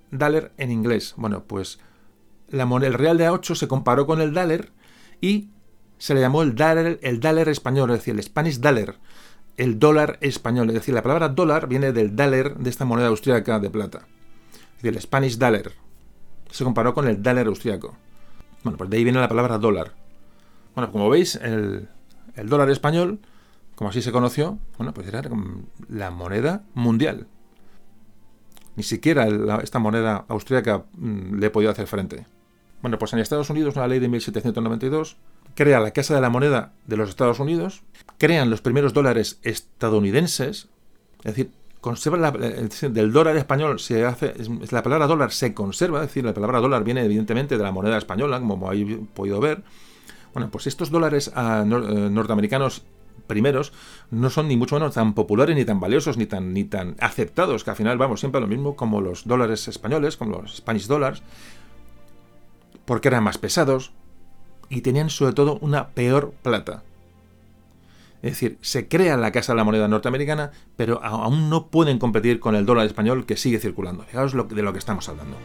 en 0.57 0.71
inglés. 0.71 1.15
Bueno, 1.17 1.43
pues 1.45 1.79
la, 2.49 2.63
el 2.63 2.93
real 2.93 3.17
de 3.17 3.27
A8 3.27 3.55
se 3.55 3.67
comparó 3.67 4.05
con 4.05 4.21
el 4.21 4.33
daler 4.33 4.71
y 5.19 5.49
se 5.97 6.13
le 6.13 6.21
llamó 6.21 6.43
el 6.43 6.55
daler, 6.55 6.99
el 7.01 7.19
daler 7.19 7.49
español, 7.49 7.89
es 7.91 7.99
decir, 7.99 8.13
el 8.13 8.23
Spanish 8.23 8.59
daler, 8.59 8.95
el 9.57 9.79
dólar 9.79 10.17
español. 10.21 10.69
Es 10.69 10.75
decir, 10.75 10.93
la 10.93 11.03
palabra 11.03 11.29
dólar 11.29 11.67
viene 11.67 11.91
del 11.91 12.15
daler 12.15 12.55
de 12.55 12.69
esta 12.69 12.85
moneda 12.85 13.07
austríaca 13.07 13.59
de 13.59 13.69
plata. 13.69 14.07
Es 14.53 14.83
decir, 14.83 14.93
el 14.95 15.01
Spanish 15.01 15.37
daler. 15.37 15.73
Se 16.49 16.63
comparó 16.63 16.93
con 16.93 17.07
el 17.07 17.21
daler 17.21 17.47
austríaco. 17.47 17.95
Bueno, 18.63 18.77
pues 18.77 18.89
de 18.89 18.97
ahí 18.97 19.03
viene 19.03 19.19
la 19.19 19.27
palabra 19.27 19.57
dólar. 19.57 19.93
Bueno, 20.75 20.91
como 20.91 21.09
veis, 21.09 21.35
el, 21.35 21.87
dólar 22.45 22.69
español 22.69 23.19
como 23.75 23.89
así 23.89 24.01
se 24.03 24.11
conoció, 24.11 24.59
bueno, 24.77 24.93
pues 24.93 25.07
era 25.07 25.23
la 25.89 26.11
moneda 26.11 26.63
mundial. 26.75 27.25
Ni 28.75 28.83
siquiera 28.83 29.27
esta 29.63 29.79
moneda 29.79 30.25
austríaca 30.27 30.85
mm, 30.93 31.39
le 31.39 31.49
podido 31.49 31.71
hacer 31.71 31.87
frente. 31.87 32.27
Bueno, 32.81 32.99
pues 32.99 33.13
en 33.13 33.19
Estados 33.19 33.49
Unidos, 33.49 33.75
una 33.75 33.87
ley 33.87 33.99
de 33.99 34.07
1792 34.07 35.17
crea 35.55 35.79
la 35.79 35.91
Casa 35.91 36.15
de 36.15 36.21
la 36.21 36.29
Moneda 36.29 36.73
de 36.87 36.97
los 36.97 37.09
Estados 37.09 37.39
Unidos, 37.39 37.83
crean 38.17 38.49
los 38.49 38.61
primeros 38.61 38.93
dólares 38.93 39.39
estadounidenses, 39.43 40.69
es 41.19 41.35
decir, 41.35 41.51
conserva 41.81 42.17
la, 42.17 42.31
del 42.31 43.11
dólar 43.11 43.35
español 43.37 43.79
se 43.79 44.05
hace 44.05 44.33
la 44.69 44.83
palabra 44.83 45.07
dólar 45.07 45.31
se 45.31 45.53
conserva, 45.53 46.01
es 46.01 46.07
decir, 46.07 46.23
la 46.23 46.33
palabra 46.33 46.59
dólar 46.59 46.83
viene 46.83 47.03
evidentemente 47.03 47.57
de 47.57 47.63
la 47.63 47.71
moneda 47.71 47.97
española, 47.97 48.39
como 48.39 48.67
habéis 48.67 48.97
podido 49.13 49.39
ver. 49.39 49.63
Bueno, 50.33 50.49
pues 50.49 50.67
estos 50.67 50.91
dólares 50.91 51.31
ah, 51.35 51.63
eh, 51.65 51.67
norteamericanos 51.67 52.83
primeros 53.27 53.73
no 54.11 54.29
son 54.29 54.47
ni 54.47 54.57
mucho 54.57 54.75
menos 54.75 54.93
tan 54.93 55.13
populares 55.13 55.55
ni 55.55 55.65
tan 55.65 55.79
valiosos 55.79 56.17
ni 56.17 56.25
tan, 56.25 56.53
ni 56.53 56.63
tan 56.63 56.95
aceptados, 56.99 57.63
que 57.63 57.71
al 57.71 57.75
final 57.75 57.97
vamos 57.97 58.19
siempre 58.19 58.39
lo 58.39 58.47
mismo 58.47 58.75
como 58.75 59.01
los 59.01 59.27
dólares 59.27 59.67
españoles, 59.67 60.17
como 60.17 60.41
los 60.41 60.57
Spanish 60.57 60.87
dollars, 60.87 61.23
porque 62.85 63.07
eran 63.07 63.23
más 63.23 63.37
pesados 63.37 63.91
y 64.71 64.81
tenían 64.81 65.09
sobre 65.09 65.33
todo 65.33 65.59
una 65.61 65.89
peor 65.89 66.33
plata. 66.41 66.83
Es 68.21 68.31
decir, 68.31 68.57
se 68.61 68.87
crea 68.87 69.17
la 69.17 69.31
Casa 69.31 69.51
de 69.51 69.57
la 69.57 69.63
Moneda 69.63 69.87
norteamericana, 69.87 70.51
pero 70.77 71.03
aún 71.03 71.49
no 71.49 71.67
pueden 71.67 71.99
competir 71.99 72.39
con 72.39 72.55
el 72.55 72.65
dólar 72.65 72.85
español 72.85 73.25
que 73.25 73.35
sigue 73.35 73.59
circulando. 73.59 74.03
Fijaos 74.03 74.33
de 74.33 74.61
lo 74.61 74.73
que 74.73 74.79
estamos 74.79 75.09
hablando. 75.09 75.35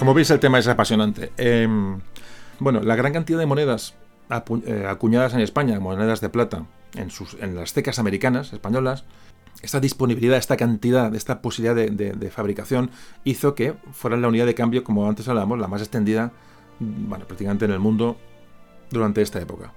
Como 0.00 0.14
veis, 0.14 0.30
el 0.30 0.40
tema 0.40 0.58
es 0.58 0.66
apasionante. 0.66 1.30
Em, 1.36 2.00
bueno, 2.58 2.80
la 2.80 2.96
gran 2.96 3.12
cantidad 3.12 3.38
de 3.38 3.44
monedas 3.44 3.96
eh, 4.64 4.86
acuñadas 4.88 5.34
en 5.34 5.40
España, 5.40 5.78
monedas 5.78 6.22
de 6.22 6.30
plata, 6.30 6.64
en, 6.94 7.54
las 7.54 7.74
cecas 7.74 7.98
americanas, 7.98 8.54
españolas, 8.54 9.04
esta 9.60 9.78
disponibilidad, 9.78 10.38
esta 10.38 10.56
cantidad, 10.56 11.14
esta 11.14 11.42
posibilidad 11.42 11.74
de, 11.76 12.30
fabricación 12.30 12.90
hizo 13.24 13.54
que 13.54 13.74
fuera 13.92 14.16
la 14.16 14.28
unidad 14.28 14.46
de 14.46 14.54
cambio, 14.54 14.84
como 14.84 15.06
antes 15.06 15.28
hablábamos, 15.28 15.58
la 15.58 15.68
más 15.68 15.82
extendida, 15.82 16.32
bueno, 16.78 17.26
prácticamente 17.26 17.66
en 17.66 17.72
el 17.72 17.78
mundo 17.78 18.16
durante 18.90 19.20
esta 19.20 19.38
época. 19.38 19.74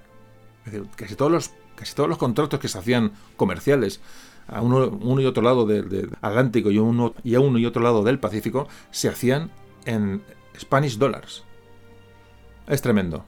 Es 0.65 0.71
decir, 0.71 0.87
casi 0.95 1.15
todos 1.15 1.33
los, 1.33 2.17
contratos 2.17 2.61
que 2.61 2.69
se 2.69 2.77
hacían 2.77 3.11
comerciales 3.35 3.99
a 4.47 4.61
uno, 4.61 5.19
y 5.19 5.25
otro 5.25 5.43
lado 5.43 5.65
del 5.65 6.11
Atlántico 6.21 6.71
y 6.71 6.77
a 6.77 6.81
uno 6.81 7.13
y 7.59 7.65
otro 7.65 7.83
lado 7.83 8.03
del 8.03 8.19
Pacífico 8.19 8.69
se 8.89 9.09
hacían 9.09 9.51
en 9.85 10.23
Spanish 10.57 10.97
dollars. 10.97 11.43
Es 12.67 12.81
tremendo. 12.81 13.25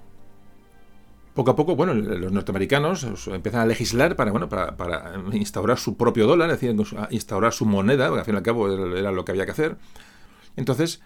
Poco 1.33 1.51
a 1.51 1.55
poco, 1.55 1.75
bueno, 1.75 1.93
los 1.93 2.31
norteamericanos 2.31 3.27
empiezan 3.27 3.61
a 3.61 3.65
legislar 3.65 4.15
para, 4.15 4.31
bueno, 4.31 4.47
para, 4.47 5.15
instaurar 5.33 5.77
su 5.77 5.97
propio 5.97 6.27
dólar, 6.27 6.49
es 6.49 6.61
decir, 6.61 6.75
instaurar 7.09 7.51
su 7.51 7.65
moneda, 7.65 8.07
porque 8.07 8.21
al 8.21 8.25
fin 8.25 8.35
y 8.35 8.37
al 8.37 8.43
cabo 8.43 8.95
era 8.95 9.11
lo 9.11 9.25
que 9.25 9.33
había 9.33 9.45
que 9.45 9.51
hacer. 9.51 9.75
Entonces, 10.55 11.01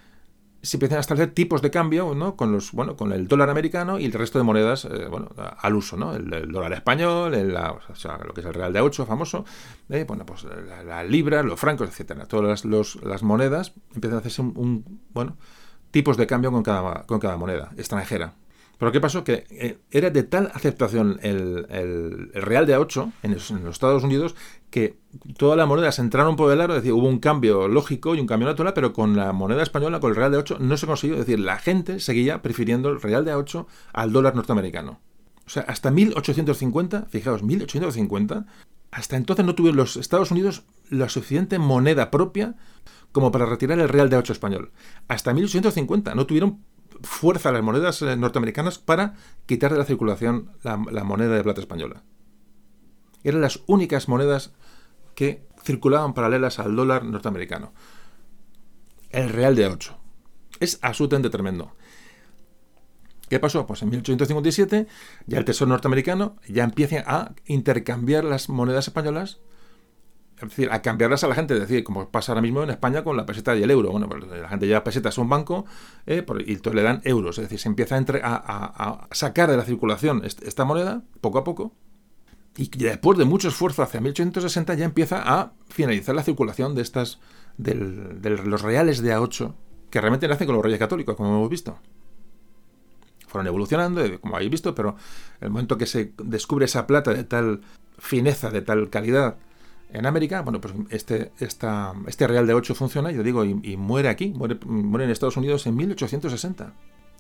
se 0.62 0.78
empiezan 0.78 0.98
a 0.98 1.02
establecer 1.02 1.34
tipos 1.34 1.62
de 1.62 1.72
cambio 1.72 2.14
¿no? 2.16 2.36
con 2.36 2.52
los 2.52 2.72
bueno 2.72 2.96
con 2.96 3.14
el 3.14 3.28
dólar 3.28 3.50
americano 3.50 3.98
y 3.98 4.06
el 4.06 4.12
resto 4.12 4.38
de 4.38 4.44
monedas 4.44 4.86
eh, 4.86 5.08
bueno 5.10 5.30
al 5.38 5.76
uso 5.76 5.96
no 5.96 6.16
el, 6.16 6.52
dólar 6.52 6.74
español 6.74 7.34
o 7.34 7.96
sea, 7.96 8.18
lo 8.18 8.34
que 8.34 8.42
es 8.42 8.48
el 8.48 8.54
real 8.54 8.74
de 8.74 8.82
8 8.82 9.06
famoso 9.06 9.46
eh, 9.90 10.06
bueno 10.08 10.26
pues 10.26 10.46
la, 10.86 11.04
libra 11.04 11.44
los 11.44 11.60
francos 11.60 11.90
etcétera. 11.90 12.26
Todas 12.26 12.66
las, 12.66 13.24
monedas 13.24 13.74
empiezan 13.96 14.18
a 14.18 14.20
hacerse 14.20 14.42
un, 14.42 15.02
bueno 15.14 15.38
tipos 15.92 16.18
de 16.18 16.28
cambio 16.28 16.52
con 16.52 16.64
cada 16.64 17.04
con 17.04 17.20
cada 17.20 17.38
moneda 17.38 17.72
extranjera 17.78 18.34
pero 18.80 18.94
¿qué 18.94 19.02
pasó? 19.02 19.26
Que 19.26 19.46
eh, 19.50 19.78
era 19.92 20.10
de 20.10 20.24
tal 20.24 20.52
aceptación 20.54 21.20
el, 21.22 22.32
real 22.34 22.66
de 22.66 22.78
A8 22.78 23.12
en, 23.24 23.34
los 23.34 23.52
Estados 23.52 24.04
Unidos 24.04 24.36
que 24.70 24.98
todas 25.38 25.58
las 25.58 25.68
monedas 25.68 26.00
entraron 26.00 26.38
por 26.38 26.52
el 26.54 26.62
aro, 26.62 26.76
es 26.76 26.84
decir, 26.84 26.94
hubo 26.94 27.08
un 27.08 27.20
cambio 27.20 27.68
lógico 27.68 28.16
y 28.16 28.22
un 28.22 28.28
cambio 28.28 28.48
natural, 28.48 28.74
pero 28.74 28.94
con 28.94 29.18
la 29.18 29.34
moneda 29.34 29.64
española, 29.64 30.00
con 30.00 30.12
el 30.12 30.16
real 30.16 30.32
de 30.32 30.40
A8, 30.40 30.60
no 30.60 30.78
se 30.78 30.88
consiguió. 30.88 31.18
Es 31.18 31.26
decir, 31.26 31.40
la 31.40 31.58
gente 31.58 32.00
seguía 32.00 32.42
prefiriendo 32.42 32.90
el 32.90 33.02
real 33.02 33.26
de 33.26 33.36
A8 33.36 33.66
al 33.92 34.14
dólar 34.14 34.36
norteamericano. 34.36 35.02
O 35.46 35.50
sea, 35.50 35.64
hasta 35.64 35.92
1850, 35.92 37.08
fijaos, 37.10 37.44
1850, 37.44 38.46
hasta 38.92 39.18
entonces 39.18 39.46
no 39.46 39.56
tuvieron 39.56 39.76
los 39.78 39.98
Estados 39.98 40.32
Unidos 40.32 40.64
la 40.90 41.10
suficiente 41.10 41.60
moneda 41.60 42.12
propia 42.12 42.56
como 43.12 43.32
para 43.32 43.46
retirar 43.46 43.78
el 43.80 43.90
real 43.90 44.10
de 44.10 44.18
A8 44.18 44.32
español. 44.32 44.72
Hasta 45.10 45.34
1850 45.34 46.16
no 46.16 46.26
tuvieron 46.26 46.60
fuerza 47.04 47.52
las 47.52 47.64
monedas 47.64 48.02
eh, 48.02 48.16
norteamericanas 48.16 48.80
para 48.80 49.16
quitar 49.46 49.72
de 49.72 49.78
la 49.78 49.86
circulación 49.86 50.52
la, 50.64 50.78
moneda 50.78 51.36
de 51.36 51.44
plata 51.44 51.62
española. 51.62 52.04
Eran 53.24 53.42
las 53.42 53.62
únicas 53.68 54.08
monedas 54.08 54.54
que 55.16 55.48
circulaban 55.64 56.14
paralelas 56.14 56.60
al 56.60 56.76
dólar 56.76 57.04
norteamericano. 57.04 57.74
El 59.10 59.30
real 59.30 59.56
de 59.56 59.68
8. 59.68 59.98
Es 60.60 60.80
absolutamente 60.82 61.30
tremendo. 61.30 61.76
¿Qué 63.30 63.40
pasó? 63.40 63.68
Pues 63.68 63.82
en 63.82 63.90
1857 63.90 64.88
ya 65.28 65.38
el 65.38 65.46
Tesoro 65.46 65.70
norteamericano 65.70 66.38
ya 66.48 66.64
empieza 66.64 67.04
a 67.06 67.34
intercambiar 67.46 68.24
las 68.24 68.50
monedas 68.50 68.88
españolas 68.88 69.40
es 70.42 70.50
decir, 70.50 70.72
a 70.72 70.82
cambiarlas 70.82 71.24
a 71.26 71.28
la 71.28 71.36
gente, 71.36 71.54
es 71.54 71.60
decir, 71.60 71.84
como 71.84 72.10
pasa 72.10 72.32
ahora 72.32 72.42
mismo 72.42 72.64
en 72.64 72.70
España 72.70 73.04
con 73.04 73.18
la 73.18 73.26
peseta 73.26 73.56
y 73.58 73.64
el 73.64 73.72
euro. 73.72 73.92
Bueno, 73.92 74.08
pues 74.08 74.24
la 74.26 74.48
gente 74.48 74.68
lleva 74.68 74.86
pesetas 74.86 75.18
a 75.18 75.22
un 75.22 75.28
banco 75.28 75.66
eh, 76.06 76.26
y 76.46 76.54
entonces 76.54 76.76
le 76.76 76.84
dan 76.84 77.02
euros. 77.04 77.38
Es 77.38 77.44
decir, 77.44 77.60
se 77.60 77.68
empieza 77.68 77.98
a, 78.24 79.08
sacar 79.12 79.52
de 79.52 79.58
la 79.58 79.66
circulación 79.66 80.24
esta 80.24 80.64
moneda 80.64 81.04
poco 81.20 81.40
a 81.40 81.44
poco. 81.44 81.74
Y 82.56 82.70
después 82.70 83.18
de 83.18 83.26
mucho 83.26 83.50
esfuerzo, 83.50 83.84
hacia 83.84 84.00
1860 84.00 84.74
ya 84.76 84.86
empieza 84.86 85.22
a 85.26 85.52
finalizar 85.68 86.16
la 86.16 86.24
circulación 86.24 86.74
de 86.74 86.84
estas, 86.84 87.20
de 87.58 87.76
los 87.76 88.62
reales 88.62 89.02
de 89.02 89.16
A8, 89.16 89.54
que 89.90 90.00
realmente 90.00 90.28
nacen 90.28 90.48
con 90.48 90.56
los 90.56 90.64
reyes 90.64 90.80
católicos, 90.80 91.16
como 91.16 91.30
hemos 91.30 91.50
visto. 91.50 91.78
Fueron 93.28 93.48
evolucionando, 93.48 94.02
como 94.22 94.36
habéis 94.36 94.52
visto, 94.52 94.74
pero 94.74 94.96
el 95.42 95.50
momento 95.50 95.78
que 95.78 95.86
se 95.86 96.14
descubre 96.24 96.66
esa 96.66 96.88
plata 96.88 97.14
de 97.14 97.26
tal 97.26 97.62
fineza, 98.00 98.50
de 98.50 98.62
tal 98.62 98.90
calidad, 98.90 99.38
en 99.92 100.06
América, 100.06 100.42
bueno, 100.42 100.62
pues 100.62 100.74
este, 100.92 101.32
este 101.40 102.28
Real 102.28 102.46
de 102.46 102.54
8 102.54 102.76
funciona, 102.76 103.12
yo 103.12 103.24
digo, 103.24 103.44
y, 103.44 103.76
muere 103.76 104.10
aquí, 104.10 104.30
muere, 104.30 104.60
en 105.06 105.10
Estados 105.10 105.38
Unidos 105.38 105.66
en 105.66 105.76
1860. 105.76 106.74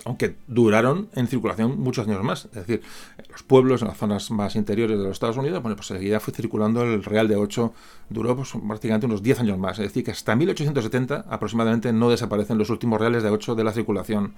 Aunque 0.06 0.38
duraron 0.48 1.10
en 1.14 1.28
circulación 1.28 1.78
muchos 1.78 2.08
años 2.08 2.24
más. 2.24 2.46
Es 2.46 2.66
decir, 2.66 2.82
los 3.30 3.44
pueblos, 3.44 3.82
en 3.82 3.90
las 3.90 3.98
zonas 3.98 4.32
más 4.32 4.56
interiores 4.56 4.98
de 4.98 5.04
los 5.04 5.14
Estados 5.14 5.36
Unidos, 5.36 5.62
bueno, 5.62 5.76
pues 5.76 5.88
seguía 5.88 6.22
fue 6.22 6.34
circulando 6.34 6.84
el 6.84 7.04
Real 7.04 7.28
de 7.28 7.36
8, 7.36 7.74
duró 8.10 8.34
pues, 8.36 8.54
prácticamente 8.66 9.08
unos 9.08 9.24
10 9.24 9.42
años 9.42 9.58
más. 9.58 9.78
Es 9.80 9.88
decir, 9.88 10.06
que 10.06 10.12
hasta 10.12 10.36
1870 10.38 11.26
aproximadamente 11.28 11.92
no 11.92 12.10
desaparecen 12.10 12.58
los 12.58 12.70
últimos 12.70 13.02
Reales 13.02 13.24
de 13.24 13.30
8 13.30 13.56
de 13.56 13.64
la 13.66 13.74
circulación 13.74 14.36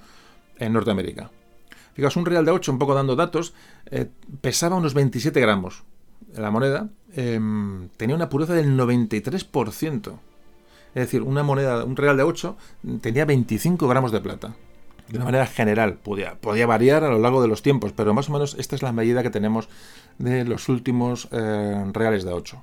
en 0.57 0.73
Norteamérica. 0.73 1.29
Fijaos, 1.93 2.15
un 2.15 2.25
Real 2.25 2.45
de 2.45 2.51
8, 2.51 2.71
un 2.71 2.79
poco 2.79 2.95
dando 2.95 3.15
datos, 3.15 3.53
eh, 3.85 4.09
pesaba 4.41 4.77
unos 4.77 4.95
27 4.95 5.39
gramos 5.41 5.83
la 6.35 6.51
moneda, 6.51 6.89
em, 7.15 7.89
tenía 7.97 8.15
una 8.15 8.29
pureza 8.29 8.53
del 8.53 8.75
93%. 8.75 10.19
Es 10.93 11.05
decir, 11.05 11.21
una 11.21 11.43
moneda, 11.43 11.83
un 11.85 11.95
real 11.95 12.17
de 12.17 12.23
8 12.23 12.57
tenía 13.01 13.25
25 13.25 13.87
gramos 13.87 14.11
de 14.11 14.21
plata. 14.21 14.55
De 15.07 15.17
una 15.17 15.25
manera 15.25 15.45
general, 15.45 15.95
podía, 15.95 16.37
variar 16.65 17.03
a 17.03 17.09
lo 17.09 17.19
largo 17.19 17.41
de 17.41 17.47
los 17.47 17.61
tiempos, 17.61 17.91
pero 17.91 18.13
más 18.13 18.29
o 18.29 18.33
menos 18.33 18.55
esta 18.57 18.75
es 18.75 18.81
la 18.81 18.93
medida 18.93 19.23
que 19.23 19.29
tenemos 19.29 19.67
de 20.19 20.45
los 20.45 20.69
últimos 20.69 21.27
eh, 21.31 21.83
reales 21.91 22.23
de 22.23 22.31
8. 22.31 22.61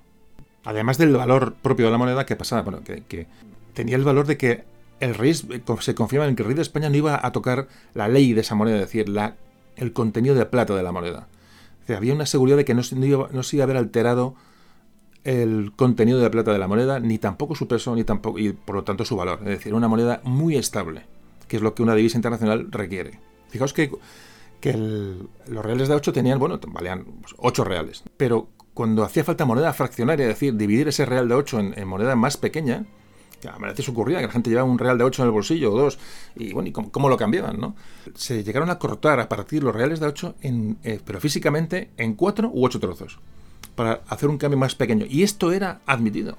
Además 0.64 0.96
del 0.98 1.14
valor 1.14 1.54
propio 1.54 1.86
de 1.86 1.92
la 1.92 1.98
moneda, 1.98 2.26
que 2.26 2.36
pasaba, 2.36 2.62
bueno, 2.62 2.80
que, 2.82 3.26
tenía 3.74 3.96
el 3.96 4.04
valor 4.04 4.26
de 4.26 4.36
que 4.38 4.64
el 5.00 5.14
rey 5.14 5.34
se 5.34 5.94
confiaba 5.94 6.26
en 6.26 6.36
que 6.36 6.42
el 6.42 6.48
rey 6.48 6.56
de 6.56 6.62
España 6.62 6.88
no 6.88 6.96
iba 6.96 7.20
a 7.22 7.32
tocar 7.32 7.68
la 7.94 8.08
ley 8.08 8.32
de 8.32 8.40
esa 8.40 8.54
moneda, 8.54 8.76
es 8.76 8.82
decir, 8.82 9.08
la, 9.08 9.36
el 9.76 9.92
contenido 9.92 10.34
de 10.34 10.46
plata 10.46 10.74
de 10.74 10.82
la 10.82 10.92
moneda 10.92 11.28
había 11.94 12.14
una 12.14 12.26
seguridad 12.26 12.56
de 12.56 12.64
que 12.64 12.74
no, 12.74 12.82
se 12.82 12.96
iba, 12.96 13.28
a 13.28 13.62
haber 13.62 13.76
alterado 13.76 14.34
el 15.24 15.72
contenido 15.76 16.20
de 16.20 16.30
plata 16.30 16.52
de 16.52 16.58
la 16.58 16.68
moneda, 16.68 17.00
ni 17.00 17.18
tampoco 17.18 17.54
su 17.54 17.68
peso, 17.68 17.94
ni 17.94 18.04
tampoco, 18.04 18.38
y 18.38 18.52
por 18.52 18.76
lo 18.76 18.84
tanto 18.84 19.04
su 19.04 19.16
valor. 19.16 19.40
Es 19.40 19.48
decir, 19.48 19.74
una 19.74 19.88
moneda 19.88 20.20
muy 20.24 20.56
estable, 20.56 21.06
que 21.48 21.56
es 21.56 21.62
lo 21.62 21.74
que 21.74 21.82
una 21.82 21.94
divisa 21.94 22.16
internacional 22.16 22.70
requiere. 22.70 23.20
Fijaos 23.48 23.72
que, 23.72 23.90
los 25.46 25.64
reales 25.64 25.88
de 25.88 25.94
8 25.94 26.12
tenían, 26.12 26.38
bueno, 26.38 26.58
valían 26.68 27.04
8 27.36 27.64
reales, 27.64 28.02
pero 28.16 28.48
cuando 28.74 29.02
hacía 29.02 29.24
falta 29.24 29.44
moneda 29.44 29.72
fraccionaria, 29.72 30.24
es 30.24 30.34
decir, 30.34 30.54
dividir 30.56 30.88
ese 30.88 31.04
real 31.04 31.28
de 31.28 31.34
8 31.34 31.60
en 31.76 31.88
moneda 31.88 32.16
más 32.16 32.36
pequeña, 32.36 32.86
que 33.40 33.48
a 33.48 33.56
veces 33.56 33.88
ocurría 33.88 34.18
que 34.18 34.26
la 34.26 34.32
gente 34.32 34.50
llevaba 34.50 34.68
un 34.68 34.78
real 34.78 34.98
de 34.98 35.04
8 35.04 35.22
en 35.22 35.26
el 35.26 35.32
bolsillo 35.32 35.72
o 35.72 35.78
dos, 35.78 35.98
y 36.36 36.52
bueno, 36.52 36.68
¿y 36.68 36.72
cómo, 36.72 37.08
lo 37.08 37.16
cambiaban? 37.16 37.58
¿no? 37.58 37.74
Se 38.14 38.42
llegaron 38.44 38.70
a 38.70 38.78
cortar, 38.78 39.20
a 39.20 39.28
partir 39.28 39.62
los 39.62 39.74
reales 39.74 40.00
de 40.00 40.06
8, 40.06 40.36
en, 40.42 40.78
eh, 40.82 41.00
pero 41.04 41.20
físicamente 41.20 41.90
en 41.96 42.14
4 42.14 42.50
u 42.52 42.64
8 42.64 42.80
trozos, 42.80 43.18
para 43.74 44.02
hacer 44.08 44.28
un 44.28 44.38
cambio 44.38 44.58
más 44.58 44.74
pequeño. 44.74 45.06
Y 45.08 45.22
esto 45.22 45.52
era 45.52 45.80
admitido. 45.86 46.36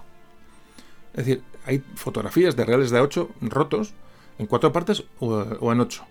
Es 1.13 1.25
decir, 1.25 1.43
hay 1.65 1.83
fotografías 1.95 2.55
de 2.55 2.65
reales 2.65 2.91
de 2.91 2.99
8 2.99 3.29
rotos 3.41 3.93
en 4.37 4.45
cuatro 4.45 4.71
partes 4.71 5.03
o 5.19 5.71
en 5.71 5.79
8 5.79 6.05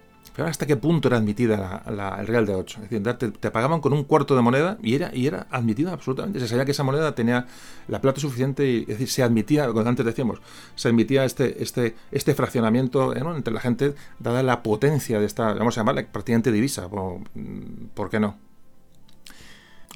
hasta 0.46 0.66
qué 0.66 0.76
punto 0.76 1.08
era 1.08 1.16
admitida 1.16 1.82
el 1.86 2.26
real 2.26 2.46
de 2.46 2.54
8. 2.54 2.80
Es 2.82 2.90
decir, 2.90 3.32
te, 3.32 3.50
pagaban 3.50 3.80
con 3.80 3.92
un 3.92 4.04
cuarto 4.04 4.36
de 4.36 4.42
moneda 4.42 4.78
y 4.82 4.94
era, 4.94 5.10
y 5.14 5.26
era 5.26 5.46
admitida 5.50 5.92
absolutamente. 5.92 6.40
Se 6.40 6.48
sabía 6.48 6.64
que 6.64 6.70
esa 6.70 6.84
moneda 6.84 7.14
tenía 7.14 7.46
la 7.88 8.00
plata 8.00 8.20
suficiente 8.20 8.70
y 8.70 8.80
es 8.82 8.86
decir, 8.88 9.08
se 9.08 9.22
admitía, 9.22 9.66
como 9.66 9.80
antes 9.80 10.04
decíamos, 10.04 10.40
se 10.74 10.88
admitía 10.88 11.24
este, 11.24 11.62
este, 11.62 11.96
este 12.12 12.34
fraccionamiento 12.34 13.14
¿eh? 13.14 13.22
entre 13.36 13.52
la 13.52 13.60
gente, 13.60 13.94
dada 14.18 14.42
la 14.42 14.62
potencia 14.62 15.18
de 15.18 15.26
esta, 15.26 15.54
vamos 15.54 15.76
a 15.76 15.80
llamarla 15.80 16.06
prácticamente 16.06 16.52
divisa. 16.52 16.88
¿Por, 16.88 18.10
qué 18.10 18.20
no? 18.20 18.36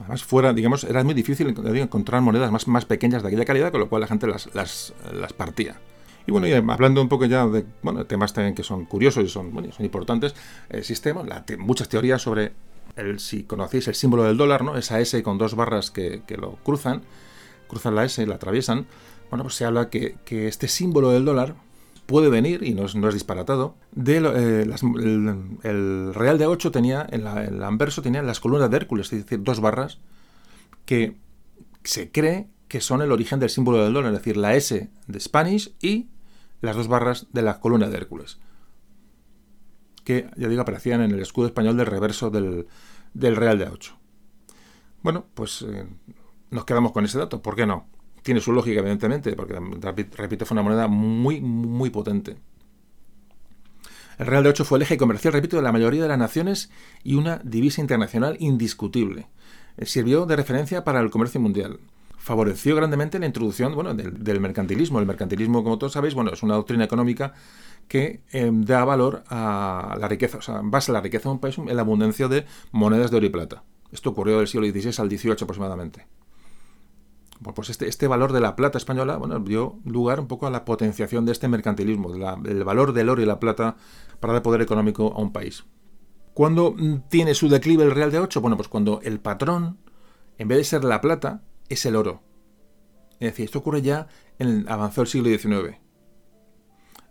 Además, 0.01 0.25
fuera, 0.25 0.53
digamos, 0.53 0.85
era 0.85 1.05
muy 1.05 1.15
difícil 1.15 1.49
encontrar 1.49 2.23
monedas 2.23 2.51
más, 2.51 2.67
más 2.67 2.85
pequeñas 2.85 3.23
de 3.23 3.29
aquella 3.29 3.45
calidad, 3.45 3.71
con 3.71 3.81
lo 3.81 3.89
cual 3.89 4.01
la 4.01 4.09
gente 4.09 4.27
las, 4.27 4.53
las, 4.55 4.95
las 5.13 5.33
partía. 5.33 5.77
Y 6.27 6.33
bueno, 6.33 6.47
y 6.47 6.53
hablando 6.53 7.03
un 7.03 7.09
poco 7.09 7.25
ya 7.27 7.47
de 7.47 7.65
bueno, 7.83 8.05
temas 8.07 8.33
también 8.33 8.55
que 8.55 8.63
son 8.63 8.85
curiosos 8.85 9.25
y 9.25 9.29
son, 9.29 9.53
bueno, 9.53 9.73
son 9.73 9.85
importantes, 9.85 10.35
existen 10.71 11.17
muchas 11.59 11.89
teorías 11.89 12.23
sobre 12.23 12.53
el, 12.97 13.21
si 13.21 13.45
conocéis 13.45 13.89
el 13.89 13.95
símbolo 13.95 14.25
del 14.25 14.37
dólar, 14.37 14.65
¿no? 14.65 14.77
esa 14.77 15.01
S 15.01 15.23
con 15.23 15.39
dos 15.39 15.55
barras 15.55 15.91
que, 15.91 16.23
lo 16.39 16.57
cruzan, 16.63 17.03
cruzan 17.69 17.95
la 17.95 18.05
S 18.05 18.23
y 18.23 18.27
la 18.27 18.37
atraviesan. 18.37 18.87
Bueno, 19.31 19.45
pues 19.45 19.55
se 19.55 19.65
habla 19.65 19.89
que, 19.89 20.17
este 20.27 20.69
símbolo 20.69 21.11
del 21.11 21.25
dólar 21.25 21.55
puede 22.07 22.29
venir, 22.29 22.63
y 22.63 22.75
no 22.75 22.85
es, 22.85 22.95
no 22.95 23.09
es 23.09 23.15
disparatado, 23.15 23.75
de 23.93 24.19
eh, 24.19 24.67
el, 25.63 26.15
Real 26.15 26.37
de 26.37 26.47
8 26.47 26.71
tenía, 26.71 27.07
en 27.11 27.27
el 27.27 27.63
anverso 27.63 28.03
tenía 28.03 28.23
las 28.23 28.41
columnas 28.41 28.71
de 28.71 28.77
Hércules, 28.77 29.13
es 29.13 29.25
decir, 29.25 29.43
dos 29.43 29.61
barras 29.61 29.99
que 30.85 31.17
se 31.85 32.11
cree 32.11 32.49
que 32.73 32.81
son 32.81 33.03
el 33.03 33.13
origen 33.13 33.39
del 33.39 33.51
símbolo 33.51 33.85
del 33.85 33.93
dólar, 33.93 34.15
es 34.15 34.21
decir, 34.21 34.39
la 34.39 34.55
S 34.55 34.89
de 35.07 35.21
Spanish 35.21 35.75
y 35.83 36.09
las 36.63 36.75
dos 36.75 36.89
barras 36.89 37.27
de 37.31 37.43
la 37.43 37.61
columna 37.61 37.91
de 37.91 37.99
Hércules, 37.99 38.39
que, 40.05 40.31
ya 40.39 40.49
digo, 40.49 40.63
aparecían 40.63 41.03
en 41.03 41.11
el 41.11 41.21
escudo 41.21 41.49
español 41.49 41.77
del 41.77 41.85
reverso 41.85 42.31
del, 42.31 42.67
Real 43.13 43.59
de 43.59 43.69
A8. 43.69 43.93
Bueno, 45.03 45.27
pues 45.35 45.61
eh, 45.69 45.87
nos 46.51 46.65
quedamos 46.65 46.93
con 46.93 47.05
ese 47.05 47.19
dato, 47.19 47.43
¿por 47.43 47.57
qué 47.57 47.67
no? 47.67 47.91
Tiene 48.23 48.41
su 48.41 48.53
lógica, 48.53 48.81
evidentemente, 48.81 49.37
porque, 49.37 49.61
repito, 50.17 50.47
fue 50.47 50.55
una 50.55 50.63
moneda 50.63 50.89
muy, 50.89 51.43
muy 51.43 51.91
potente. 51.91 52.39
El 54.17 54.27
Real 54.29 54.45
de 54.45 54.49
8 54.49 54.65
fue 54.65 54.79
el 54.79 54.83
eje 54.85 54.97
comercial, 54.97 55.35
repito, 55.35 55.57
de 55.57 55.63
la 55.63 55.73
mayoría 55.73 56.05
de 56.05 56.09
las 56.09 56.19
naciones 56.19 56.71
y 57.05 57.17
una 57.17 57.37
divisa 57.45 57.83
internacional 57.83 58.39
indiscutible. 58.41 59.29
Eh, 59.77 59.85
sirvió 59.85 60.25
de 60.25 60.37
referencia 60.37 60.85
para 60.85 61.01
el 61.01 61.11
comercio 61.11 61.39
mundial 61.39 61.79
favoreció 62.23 62.77
grandemente 62.77 63.19
la 63.19 63.27
introducción 63.27 63.75
bueno, 63.75 63.95
del, 63.95 64.41
mercantilismo. 64.41 65.01
El 65.01 65.07
mercantilismo, 65.07 65.65
como 65.65 65.77
todos 65.77 65.93
sabéis, 65.93 66.15
bueno, 66.15 66.31
es 66.33 66.43
una 66.45 66.55
doctrina 66.55 66.85
económica 66.85 67.35
que 67.89 68.23
em, 68.31 68.65
da 68.65 68.85
valor 68.85 69.25
a 69.29 69.97
la 69.99 70.07
riqueza, 70.07 70.39
o 70.39 70.43
sea, 70.43 70.61
basa 70.63 70.93
la 70.93 71.01
riqueza 71.01 71.29
de 71.29 71.33
un 71.33 71.41
país 71.41 71.59
en 71.59 71.75
la 71.75 71.83
abundancia 71.83 72.29
de 72.29 72.47
monedas 72.71 73.11
de 73.11 73.17
oro 73.17 73.27
y 73.27 73.31
plata. 73.31 73.65
Esto 73.91 74.11
ocurrió 74.11 74.39
del 74.39 74.47
siglo 74.47 74.69
XVI 74.69 75.03
al 75.03 75.11
XVIII 75.11 75.33
aproximadamente. 75.43 76.07
Pues 77.57 77.71
este, 77.71 77.89
este 77.89 78.07
valor 78.07 78.33
de 78.33 78.39
la 78.39 78.55
plata 78.55 78.79
española 78.79 79.17
bueno, 79.17 79.41
dio 79.41 79.81
lugar 79.85 80.21
un 80.21 80.29
poco 80.29 80.47
a 80.47 80.51
la 80.51 80.65
potenciación 80.65 81.27
de 81.27 81.33
este 81.33 81.49
mercantilismo, 81.49 82.13
del 82.13 82.63
valor 82.63 82.93
del 82.93 83.09
oro 83.09 83.21
y 83.21 83.27
la 83.27 83.41
plata 83.41 83.77
para 84.21 84.35
dar 84.35 84.43
poder 84.43 84.63
económico 84.63 85.13
a 85.17 85.21
un 85.21 85.33
país. 85.33 85.65
¿Cuándo 86.35 86.73
mm, 86.79 87.09
tiene 87.09 87.35
su 87.35 87.49
declive 87.49 87.83
el 87.83 87.91
Real 87.91 88.13
de 88.13 88.21
8? 88.21 88.41
Bueno, 88.41 88.57
pues 88.57 88.69
cuando 88.69 89.01
el 89.03 89.19
patrón, 89.19 89.79
en 90.39 90.47
vez 90.47 90.59
de 90.59 90.65
ser 90.65 90.85
la 90.85 91.01
plata, 91.01 91.43
es 91.69 91.85
el 91.87 91.97
oro. 91.97 92.23
Es 93.21 93.33
decir, 93.33 93.45
esto 93.45 93.61
ocurre 93.61 93.83
ya 93.83 94.09
en 94.39 94.49
el 94.49 94.69
avanzado 94.69 95.07
siglo 95.07 95.29
XIX. 95.29 95.79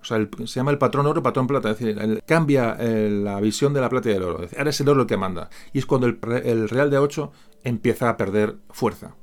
O 0.01 0.03
sea, 0.03 0.17
se 0.45 0.59
llama 0.59 0.71
el 0.71 0.77
patrón 0.77 1.05
oro, 1.05 1.21
patrón 1.21 1.47
plata. 1.47 1.71
Es 1.71 1.79
decir, 1.79 2.23
cambia 2.25 2.75
eh, 2.79 3.09
la 3.09 3.39
visión 3.39 3.73
de 3.73 3.81
la 3.81 3.89
plata 3.89 4.09
y 4.09 4.13
del 4.13 4.23
oro. 4.23 4.47
ahora 4.57 4.69
es 4.69 4.81
el 4.81 4.89
oro 4.89 5.01
el 5.01 5.07
que 5.07 5.17
manda. 5.17 5.49
Y 5.73 5.79
es 5.79 5.85
cuando 5.85 6.07
el, 6.07 6.69
real 6.69 6.89
de 6.89 6.97
8 6.97 7.31
empieza 7.63 8.09
a 8.09 8.17
perder 8.17 8.57
fuerza. 8.71 9.15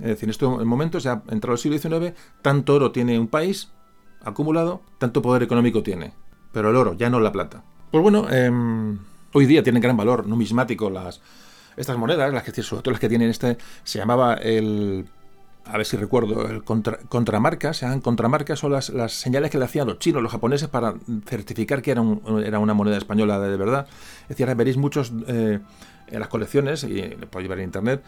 Es 0.00 0.06
decir, 0.06 0.24
en 0.24 0.30
este 0.30 0.46
momento, 0.46 0.98
ya 0.98 1.22
entrado 1.28 1.54
el 1.54 1.58
siglo 1.58 1.78
XIX, 1.78 2.18
tanto 2.42 2.74
oro 2.74 2.90
tiene 2.90 3.18
un 3.18 3.28
país 3.28 3.70
acumulado, 4.24 4.82
tanto 4.98 5.20
poder 5.22 5.42
económico 5.42 5.82
tiene. 5.82 6.14
Pero 6.52 6.70
el 6.70 6.76
oro, 6.76 6.94
ya 6.94 7.10
no 7.10 7.20
la 7.20 7.30
plata. 7.30 7.62
Pues 7.90 8.02
bueno, 8.02 8.28
em, 8.30 8.98
hoy 9.34 9.46
día 9.46 9.62
tienen 9.62 9.82
gran 9.82 9.96
valor 9.96 10.26
numismático 10.26 10.88
las, 10.88 11.20
estas 11.76 11.96
monedas, 11.96 12.32
las 12.32 12.42
que, 12.42 12.62
sobre 12.62 12.82
todo 12.82 12.92
las 12.92 13.00
que 13.00 13.08
tienen 13.08 13.30
este, 13.30 13.58
se 13.82 13.98
llamaba 13.98 14.34
el 14.34 15.06
a 15.66 15.78
ver 15.78 15.86
si 15.86 15.96
recuerdo, 15.96 16.46
el 16.46 16.62
contramarca, 16.62 17.72
se 17.72 17.86
llaman 17.86 18.00
contramarcas, 18.00 18.58
son 18.58 18.72
las, 18.72 18.90
las, 18.90 19.14
señales 19.14 19.50
que 19.50 19.58
le 19.58 19.64
hacían 19.64 19.86
los 19.86 19.98
chinos, 19.98 20.22
los 20.22 20.30
japoneses, 20.30 20.68
para 20.68 20.94
certificar 21.26 21.80
que 21.80 21.92
era, 21.92 22.02
era 22.44 22.58
una 22.58 22.74
moneda 22.74 22.98
española 22.98 23.38
de, 23.38 23.56
verdad. 23.56 23.86
Es 24.22 24.36
decir, 24.36 24.54
veréis 24.54 24.76
muchos 24.76 25.12
eh, 25.26 25.60
en 26.08 26.20
las 26.20 26.28
colecciones, 26.28 26.84
y 26.84 27.02
lo 27.02 27.30
podéis 27.30 27.48
ver 27.48 27.60
en 27.60 27.64
internet, 27.64 28.02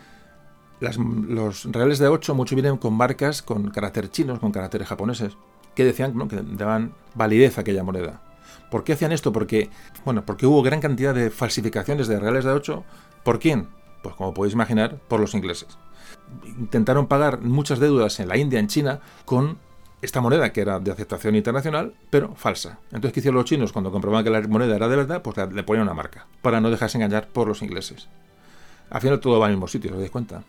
los 0.80 1.64
reales 1.72 1.98
de 1.98 2.09
8 2.09 2.34
muchos 2.34 2.55
vienen 2.55 2.76
con 2.76 2.93
marcas 2.93 3.40
con 3.40 3.70
carácter 3.70 4.10
chinos, 4.10 4.38
con 4.38 4.52
caracteres 4.52 4.88
japoneses, 4.88 5.32
que 5.74 5.84
decían 5.84 6.28
que 6.28 6.43
daban 6.43 6.93
validez 7.14 7.56
a 7.56 7.62
aquella 7.62 7.82
moneda. 7.82 8.20
¿Por 8.70 8.84
qué 8.84 8.93
hacían 8.93 9.12
esto? 9.12 9.32
Porque, 9.32 9.70
bueno, 10.05 10.24
porque 10.26 10.44
hubo 10.44 10.62
gran 10.62 10.80
cantidad 10.80 11.14
de 11.14 11.30
falsificaciones 11.30 12.09
de 12.09 12.18
reales 12.18 12.44
de 12.44 12.51
8 12.51 12.84
¿Por 13.27 13.40
quién? 13.40 13.66
Pues 14.05 14.15
como 14.15 14.32
podéis 14.32 14.55
imaginar, 14.55 15.01
por 15.09 15.19
los 15.19 15.35
ingleses. 15.35 15.66
intentaron 16.47 17.09
pagar 17.09 17.40
muchas 17.40 17.81
deudas 17.81 18.20
en 18.20 18.28
la 18.28 18.36
India, 18.36 18.61
en 18.61 18.69
China, 18.69 19.01
con 19.24 19.59
esta 20.01 20.20
moneda 20.20 20.53
que 20.53 20.61
era 20.61 20.78
de 20.78 20.93
aceptación 20.93 21.35
internacional, 21.35 21.93
pero 22.09 22.36
falsa. 22.36 22.78
Entonces, 22.93 23.12
¿qué 23.12 23.19
hicieron 23.19 23.39
los 23.39 23.44
chinos 23.47 23.73
cuando 23.73 23.90
comprobaban 23.90 24.23
que 24.23 24.31
la 24.31 24.43
moneda 24.43 24.77
era 24.77 24.86
de 24.86 24.94
verdad? 24.94 25.23
Pues 25.23 25.36
le 25.39 25.65
ponían 25.65 25.82
una 25.82 25.93
marca, 25.93 26.28
para 26.40 26.61
no 26.61 26.70
dejarse 26.70 26.98
engañar 26.98 27.27
por 27.27 27.48
los 27.48 27.62
ingleses. 27.62 28.07
Al 28.90 29.01
final 29.01 29.19
todo 29.19 29.40
va 29.40 29.47
al 29.47 29.53
mismo 29.55 29.66
sitio, 29.66 29.90
¿os 29.90 29.98
dais 29.98 30.12
cuenta? 30.12 30.44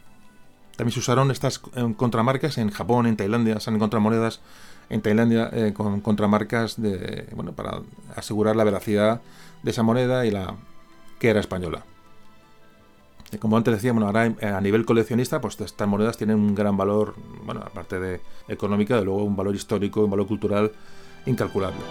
También 0.75 0.93
se 0.93 0.99
usaron 0.99 1.31
estas 1.31 1.59
eh, 1.75 1.95
contramarcas 1.97 2.59
en 2.59 2.69
Japón, 2.69 3.07
en 3.07 3.17
Tailandia, 3.17 3.59
se 3.59 3.71
han 3.71 3.77
encontrado 3.77 4.01
monedas 4.01 4.39
en 4.91 5.01
Tailandia 5.01 5.49
eh, 5.51 5.73
con 5.73 5.99
contramarcas 6.01 6.79
de, 6.79 7.27
bueno, 7.33 7.53
para 7.53 7.81
asegurar 8.15 8.55
la 8.55 8.63
veracidad 8.63 9.21
de 9.63 9.71
esa 9.71 9.81
moneda 9.81 10.27
y 10.27 10.29
la 10.29 10.53
que 11.17 11.29
era 11.29 11.39
española. 11.39 11.83
Como 13.39 13.57
antes 13.57 13.73
decíamos, 13.73 14.03
ahora 14.03 14.27
eh, 14.27 14.45
a 14.45 14.61
nivel 14.61 14.85
coleccionista, 14.85 15.41
pues 15.41 15.59
estas 15.59 15.87
monedas 15.87 16.17
tienen 16.17 16.37
un 16.37 16.55
gran 16.55 16.77
valor, 16.77 17.15
bueno, 17.45 17.61
aparte 17.61 17.99
de 17.99 18.21
económica, 18.47 18.95
de 18.97 19.03
luego 19.03 19.23
un 19.23 19.35
valor 19.35 19.53
histórico, 19.53 20.03
un 20.03 20.11
valor 20.11 20.27
cultural 20.27 20.71
incalculable. 21.25 21.81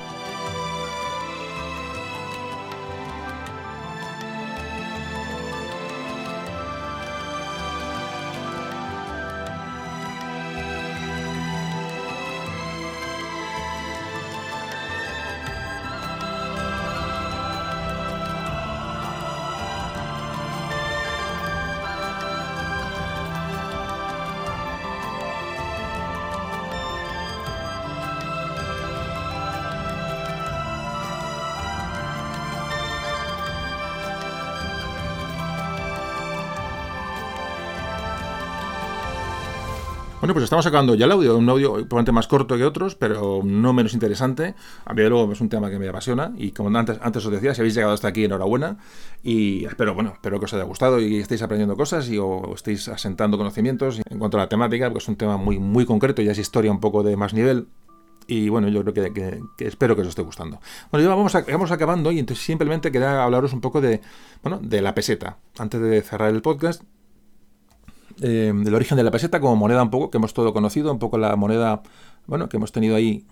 Bueno, 40.27 40.35
pues 40.35 40.43
estamos 40.43 40.65
sacando 40.65 40.97
ya 40.97 41.05
el 41.05 41.13
audio, 41.13 41.39
un 41.39 41.49
audio 41.49 41.75
probablemente 41.75 42.11
más 42.11 42.27
corto 42.27 42.57
que 42.57 42.65
otros, 42.65 42.97
pero 42.97 43.43
no 43.45 43.73
menos 43.73 43.95
interesante. 43.95 44.57
A 44.85 44.93
mí 44.93 45.01
luego 45.03 45.33
es 45.33 45.41
un 45.41 45.49
tema 45.49 45.71
que 45.71 45.79
me 45.79 45.89
apasiona 45.89 46.33
y 46.37 46.51
como 46.51 46.77
antes, 46.77 46.99
antes 47.01 47.25
os 47.25 47.31
decía, 47.31 47.55
si 47.55 47.61
habéis 47.61 47.77
llegado 47.77 47.95
hasta 47.95 48.09
aquí, 48.09 48.25
enhorabuena 48.25 48.77
y 49.23 49.65
espero, 49.67 49.95
bueno, 49.95 50.15
espero 50.15 50.41
que 50.41 50.47
os 50.47 50.55
haya 50.55 50.65
gustado 50.65 50.99
y 50.99 51.19
estéis 51.19 51.43
aprendiendo 51.43 51.77
cosas 51.77 52.09
y 52.09 52.19
o 52.19 52.57
estéis 52.57 52.89
asentando 52.89 53.39
conocimientos 53.39 54.01
en 54.05 54.19
cuanto 54.19 54.37
a 54.37 54.41
la 54.41 54.49
temática, 54.49 54.89
porque 54.89 54.99
es 54.99 55.09
un 55.09 55.15
tema 55.15 55.37
muy, 55.37 55.61
muy 55.61 55.87
concreto 55.87 56.21
y 56.23 56.29
es 56.29 56.39
historia 56.39 56.73
un 56.73 56.81
poco 56.81 57.05
de 57.05 57.17
más 57.17 57.33
nivel, 57.33 57.69
y 58.27 58.49
bueno, 58.49 58.67
yo 58.67 58.85
creo 58.85 59.15
que, 59.15 59.41
espero 59.59 59.95
que 59.95 60.03
os 60.03 60.09
esté 60.09 60.23
gustando. 60.23 60.61
Bueno, 60.91 61.09
ya 61.09 61.15
vamos, 61.15 61.33
vamos 61.33 61.71
acabando 61.71 62.11
y 62.11 62.19
entonces 62.19 62.45
simplemente 62.45 62.91
quería 62.91 63.23
hablaros 63.23 63.53
un 63.53 63.61
poco 63.61 63.81
de, 63.81 64.01
bueno, 64.43 64.59
de 64.61 64.83
la 64.83 64.93
peseta. 64.93 65.39
Antes 65.57 65.81
de 65.81 66.03
cerrar 66.03 66.35
el 66.35 66.43
podcast, 66.43 66.83
eh, 68.21 68.53
del 68.55 68.75
origen 68.75 68.97
de 68.97 69.05
la 69.05 69.11
peseta 69.11 69.41
como 69.41 69.57
moneda 69.57 69.83
un 69.83 69.91
poco, 69.91 70.11
que 70.11 70.19
hemos 70.19 70.35
todo 70.35 70.53
conocido, 70.53 70.93
un 70.93 70.99
poco 70.99 71.19
la 71.19 71.37
moneda, 71.37 71.83
bueno, 72.27 72.49
que 72.49 72.57
hemos 72.57 72.73
tenido 72.73 72.97
ahí 72.97 73.27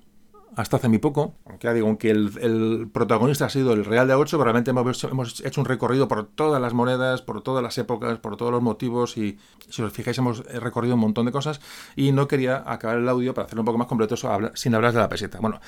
hasta 0.57 0.77
hace 0.77 0.89
muy 0.89 0.99
poco. 0.99 1.35
Aunque 1.47 1.73
digo, 1.73 1.87
aunque 1.87 2.11
el, 2.11 2.89
protagonista 2.93 3.47
ha 3.47 3.51
sido 3.51 3.73
el 3.73 3.85
Real 3.85 4.07
de 4.07 4.15
8, 4.15 4.43
realmente 4.43 4.71
hemos, 4.71 5.41
hecho 5.45 5.61
un 5.61 5.65
recorrido 5.65 6.09
por 6.09 6.27
todas 6.27 6.61
las 6.61 6.75
monedas, 6.75 7.23
por 7.23 7.43
todas 7.43 7.63
las 7.63 7.77
épocas, 7.79 8.19
por 8.19 8.37
todos 8.37 8.53
los 8.53 8.63
motivos 8.63 9.17
y 9.17 9.39
si 9.69 9.83
os 9.83 9.93
fijáis 9.93 10.19
hemos 10.19 10.45
recorrido 10.45 10.95
un 10.95 11.01
montón 11.01 11.27
de 11.27 11.33
cosas 11.33 11.61
y 11.97 12.13
no 12.13 12.29
quería 12.29 12.63
acabar 12.67 12.99
el 12.99 13.09
audio 13.09 13.35
para 13.35 13.47
hacerlo 13.47 13.63
un 13.63 13.67
poco 13.67 13.79
más 13.79 13.89
completo 13.89 14.17
sin 14.55 14.75
hablar 14.75 14.93
de 14.93 15.01
la 15.01 15.09
peseta. 15.09 15.39
Bueno, 15.41 15.61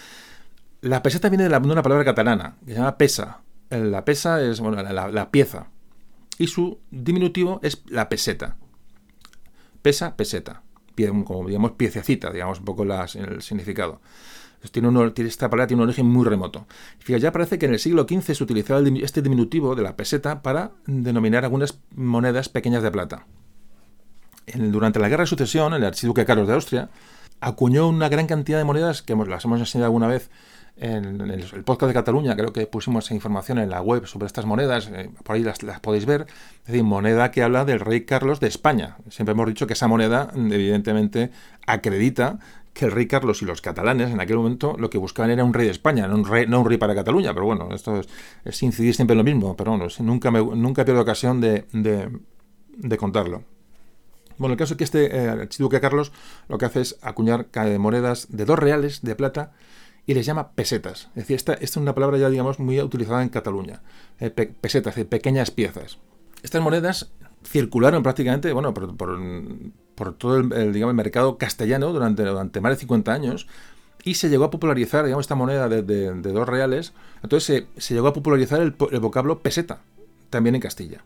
la 0.83 1.03
peseta 1.03 1.29
viene 1.29 1.45
de, 1.45 1.51
la, 1.51 1.59
de 1.59 1.73
una 1.73 1.83
palabra 1.83 2.05
catalana 2.05 2.57
que 2.65 2.73
se 2.73 2.79
llama 2.79 2.97
pesa. 2.97 3.41
La 3.71 4.05
pesa 4.05 4.41
es 4.41 4.61
bueno, 4.61 4.81
la, 4.81 5.09
la 5.09 5.31
pieza 5.31 5.69
y 6.39 6.47
su 6.47 6.79
diminutivo 6.91 7.59
es 7.63 7.83
la 7.87 8.09
peseta 8.09 8.57
pesa, 9.87 10.17
peseta. 10.17 10.63
Como 11.25 11.47
digamos, 11.47 11.73
piececita, 11.73 12.33
digamos 12.33 12.59
un 12.59 12.65
poco 12.65 12.83
el 12.83 13.41
significado. 13.41 14.01
tiene, 14.73 14.89
esta 15.19 15.49
palabra 15.49 15.69
tiene 15.69 15.85
un 15.85 15.89
origen 15.89 16.07
muy 16.07 16.25
remoto. 16.25 16.67
Fíjate, 16.99 17.23
ya 17.23 17.31
parece 17.31 17.57
que 17.57 17.67
en 17.67 17.75
el 17.75 17.79
siglo 17.79 18.05
XV 18.09 18.35
se 18.35 18.43
utilizaba 18.43 18.81
este 19.01 19.23
diminutivo 19.23 19.77
de 19.77 19.85
la 19.85 19.95
peseta 19.95 20.43
para 20.43 20.73
denominar 20.87 21.45
algunas 21.45 21.79
monedas 21.95 22.49
pequeñas 22.49 22.83
de 22.83 22.91
plata. 22.91 23.27
durante 24.55 24.99
la 24.99 25.09
Guerra 25.09 25.23
de 25.23 25.29
Sucesión, 25.29 25.73
el 25.73 25.85
archiduque 25.85 26.25
Carlos 26.25 26.49
de 26.49 26.55
Austria 26.55 26.91
acuñó 27.41 27.87
una 27.87 28.09
gran 28.09 28.27
cantidad 28.27 28.59
de 28.59 28.65
monedas 28.65 29.03
que 29.03 29.15
las 29.15 29.45
hemos 29.45 29.61
enseñado 29.61 29.87
alguna 29.87 30.09
vez 30.09 30.31
en, 30.78 31.31
el, 31.31 31.65
podcast 31.65 31.89
de 31.89 31.94
Cataluña, 31.94 32.36
creo 32.36 32.53
que 32.53 32.66
pusimos 32.66 33.11
información 33.11 33.59
en 33.59 33.70
la 33.70 33.81
web 33.81 34.07
sobre 34.07 34.27
estas 34.27 34.44
monedas, 34.44 34.90
eh, 34.93 35.11
por 35.23 35.36
ahí 35.36 35.43
las, 35.43 35.59
podéis 35.81 36.05
ver, 36.05 36.27
es 36.61 36.66
decir, 36.66 36.85
moneda 36.85 37.31
que 37.31 37.43
habla 37.43 37.65
del 37.65 37.81
rey 37.81 38.05
Carlos 38.05 38.40
de 38.40 38.48
España. 38.48 38.98
Siempre 39.09 39.32
hemos 39.32 39.47
dicho 39.47 39.66
que 39.66 39.73
esa 39.73 39.89
moneda, 39.89 40.31
evidentemente, 40.35 41.31
acredita 41.66 42.39
que 42.74 42.85
el 42.85 42.93
rey 42.93 43.07
Carlos 43.07 43.40
y 43.40 43.47
los 43.47 43.62
catalanes 43.62 44.11
en 44.11 44.20
aquel 44.20 44.36
momento 44.36 44.77
lo 44.78 44.90
que 44.90 44.98
buscaban 44.98 45.31
era 45.31 45.43
un 45.44 45.55
rey 45.55 45.65
de 45.65 45.73
España, 45.73 46.07
no 46.09 46.16
un 46.16 46.69
rey, 46.69 46.77
para 46.77 46.94
Cataluña, 46.94 47.32
pero 47.32 47.47
bueno, 47.47 47.70
esto 47.74 48.03
es, 48.44 48.62
incidir 48.62 48.94
siempre 48.94 49.15
en 49.15 49.19
lo 49.19 49.24
mismo, 49.24 49.57
pero 49.57 49.70
bueno, 49.70 49.86
nunca, 50.01 50.31
me, 50.31 50.40
nunca 50.40 50.85
pierdo 50.85 51.01
ocasión 51.01 51.40
de, 51.40 51.65
de, 51.73 52.98
contarlo. 52.98 53.44
Bueno, 54.36 54.53
el 54.53 54.59
caso 54.59 54.74
es 54.74 54.78
que 54.78 54.85
este 54.85 55.16
eh, 55.16 55.28
archiduque 55.31 55.81
Carlos 55.81 56.12
lo 56.48 56.59
que 56.59 56.66
hace 56.66 56.82
es 56.82 56.98
acuñar 57.01 57.47
monedas 57.78 58.27
de 58.28 58.44
dos 58.44 58.59
reales 58.59 59.01
de 59.01 59.15
plata 59.15 59.53
y 60.07 60.15
les 60.15 60.24
llama 60.24 60.53
pesetas. 60.53 61.09
Es 61.11 61.23
decir, 61.23 61.37
esta, 61.37 61.55
es 61.55 61.77
una 61.77 61.95
palabra 61.95 62.16
ya, 62.19 62.31
digamos, 62.31 62.59
muy 62.59 62.81
utilizada 62.81 63.23
en 63.23 63.28
Cataluña. 63.28 63.83
Eh, 64.20 64.31
pesetas, 64.31 64.93
es 64.93 64.97
decir, 64.97 65.09
pequeñas 65.09 65.51
piezas. 65.51 65.99
Estas 66.43 66.62
monedas 66.62 67.11
circularon 67.45 68.03
prácticamente, 68.03 68.53
bueno, 68.53 68.73
por, 68.73 68.97
por, 68.97 70.15
todo 70.15 70.39
el, 70.39 70.73
digamos, 70.73 70.95
mercado 70.95 71.39
castellano 71.39 71.93
durante, 71.93 72.24
durante 72.24 72.61
más 72.61 72.73
de 72.73 72.77
50 72.81 73.12
años 73.12 73.47
y 74.05 74.15
se 74.15 74.28
llegó 74.28 74.45
a 74.45 74.51
popularizar, 74.51 75.05
digamos, 75.05 75.24
esta 75.24 75.35
moneda 75.35 75.69
de, 75.69 75.83
dos 75.83 76.49
reales. 76.49 76.93
Entonces 77.23 77.66
se, 77.77 77.95
llegó 77.95 78.09
a 78.09 78.12
popularizar 78.12 78.61
el 78.61 79.01
vocablo 79.01 79.41
peseta, 79.41 79.81
también 80.31 80.55
en 80.55 80.61
Castilla. 80.61 81.05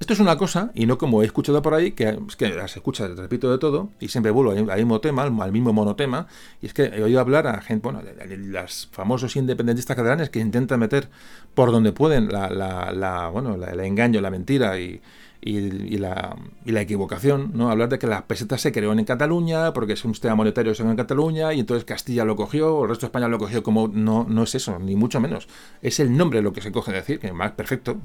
Esto 0.00 0.14
es 0.14 0.20
una 0.20 0.38
cosa, 0.38 0.70
y 0.74 0.86
no 0.86 0.96
como 0.96 1.22
he 1.22 1.26
escuchado 1.26 1.60
por 1.60 1.74
ahí, 1.74 1.92
que, 1.92 2.08
es 2.08 2.76
escucha, 2.76 3.06
repito, 3.06 3.50
de 3.50 3.58
todo, 3.58 3.90
y 4.00 4.08
siempre 4.08 4.32
vuelvo 4.32 4.52
al 4.52 4.78
mismo 4.78 4.98
tema, 5.02 5.24
al 5.24 5.52
mismo 5.52 5.74
monotema, 5.74 6.26
y 6.62 6.66
es 6.66 6.72
que 6.72 6.84
he 6.84 7.02
oído 7.02 7.20
hablar 7.20 7.46
a 7.46 7.60
gente, 7.60 7.82
bueno, 7.82 8.00
los 8.26 8.88
famosos 8.92 9.36
independentistas 9.36 9.94
catalanes 9.94 10.30
que 10.30 10.40
intentan 10.40 10.80
meter 10.80 11.10
por 11.54 11.70
donde 11.70 11.92
pueden 11.92 12.28
la, 12.32 12.48
la, 12.48 12.92
la 12.92 13.28
bueno, 13.28 13.62
el 13.62 13.80
engaño, 13.80 14.22
la 14.22 14.30
mentira 14.30 14.80
y, 14.80 15.02
y, 15.42 15.96
la, 15.98 16.36
y, 16.64 16.72
la, 16.72 16.80
equivocación, 16.82 17.52
¿no? 17.54 17.70
Hablar 17.70 17.88
de 17.88 17.98
que 17.98 18.06
las 18.06 18.22
pesetas 18.22 18.60
se 18.60 18.72
creó 18.72 18.92
en 18.92 19.04
Cataluña, 19.04 19.72
porque 19.72 19.94
es 19.94 20.04
un 20.04 20.14
sistema 20.14 20.34
monetario 20.34 20.72
en 20.78 20.96
Cataluña, 20.96 21.52
y 21.54 21.60
entonces 21.60 21.84
Castilla 21.84 22.24
lo 22.24 22.36
cogió, 22.36 22.82
el 22.82 22.88
resto 22.88 23.06
de 23.06 23.08
España 23.08 23.28
lo 23.28 23.38
cogió 23.38 23.62
como 23.62 23.88
no, 23.88 24.26
no 24.28 24.42
es 24.42 24.54
eso, 24.54 24.78
ni 24.78 24.96
mucho 24.96 25.20
menos. 25.20 25.48
Es 25.80 25.98
el 26.00 26.16
nombre 26.16 26.42
lo 26.42 26.52
que 26.52 26.60
se 26.60 26.72
coge 26.72 26.92
decir, 26.92 27.18
que 27.18 27.32
más 27.32 27.52
perfecto, 27.52 27.96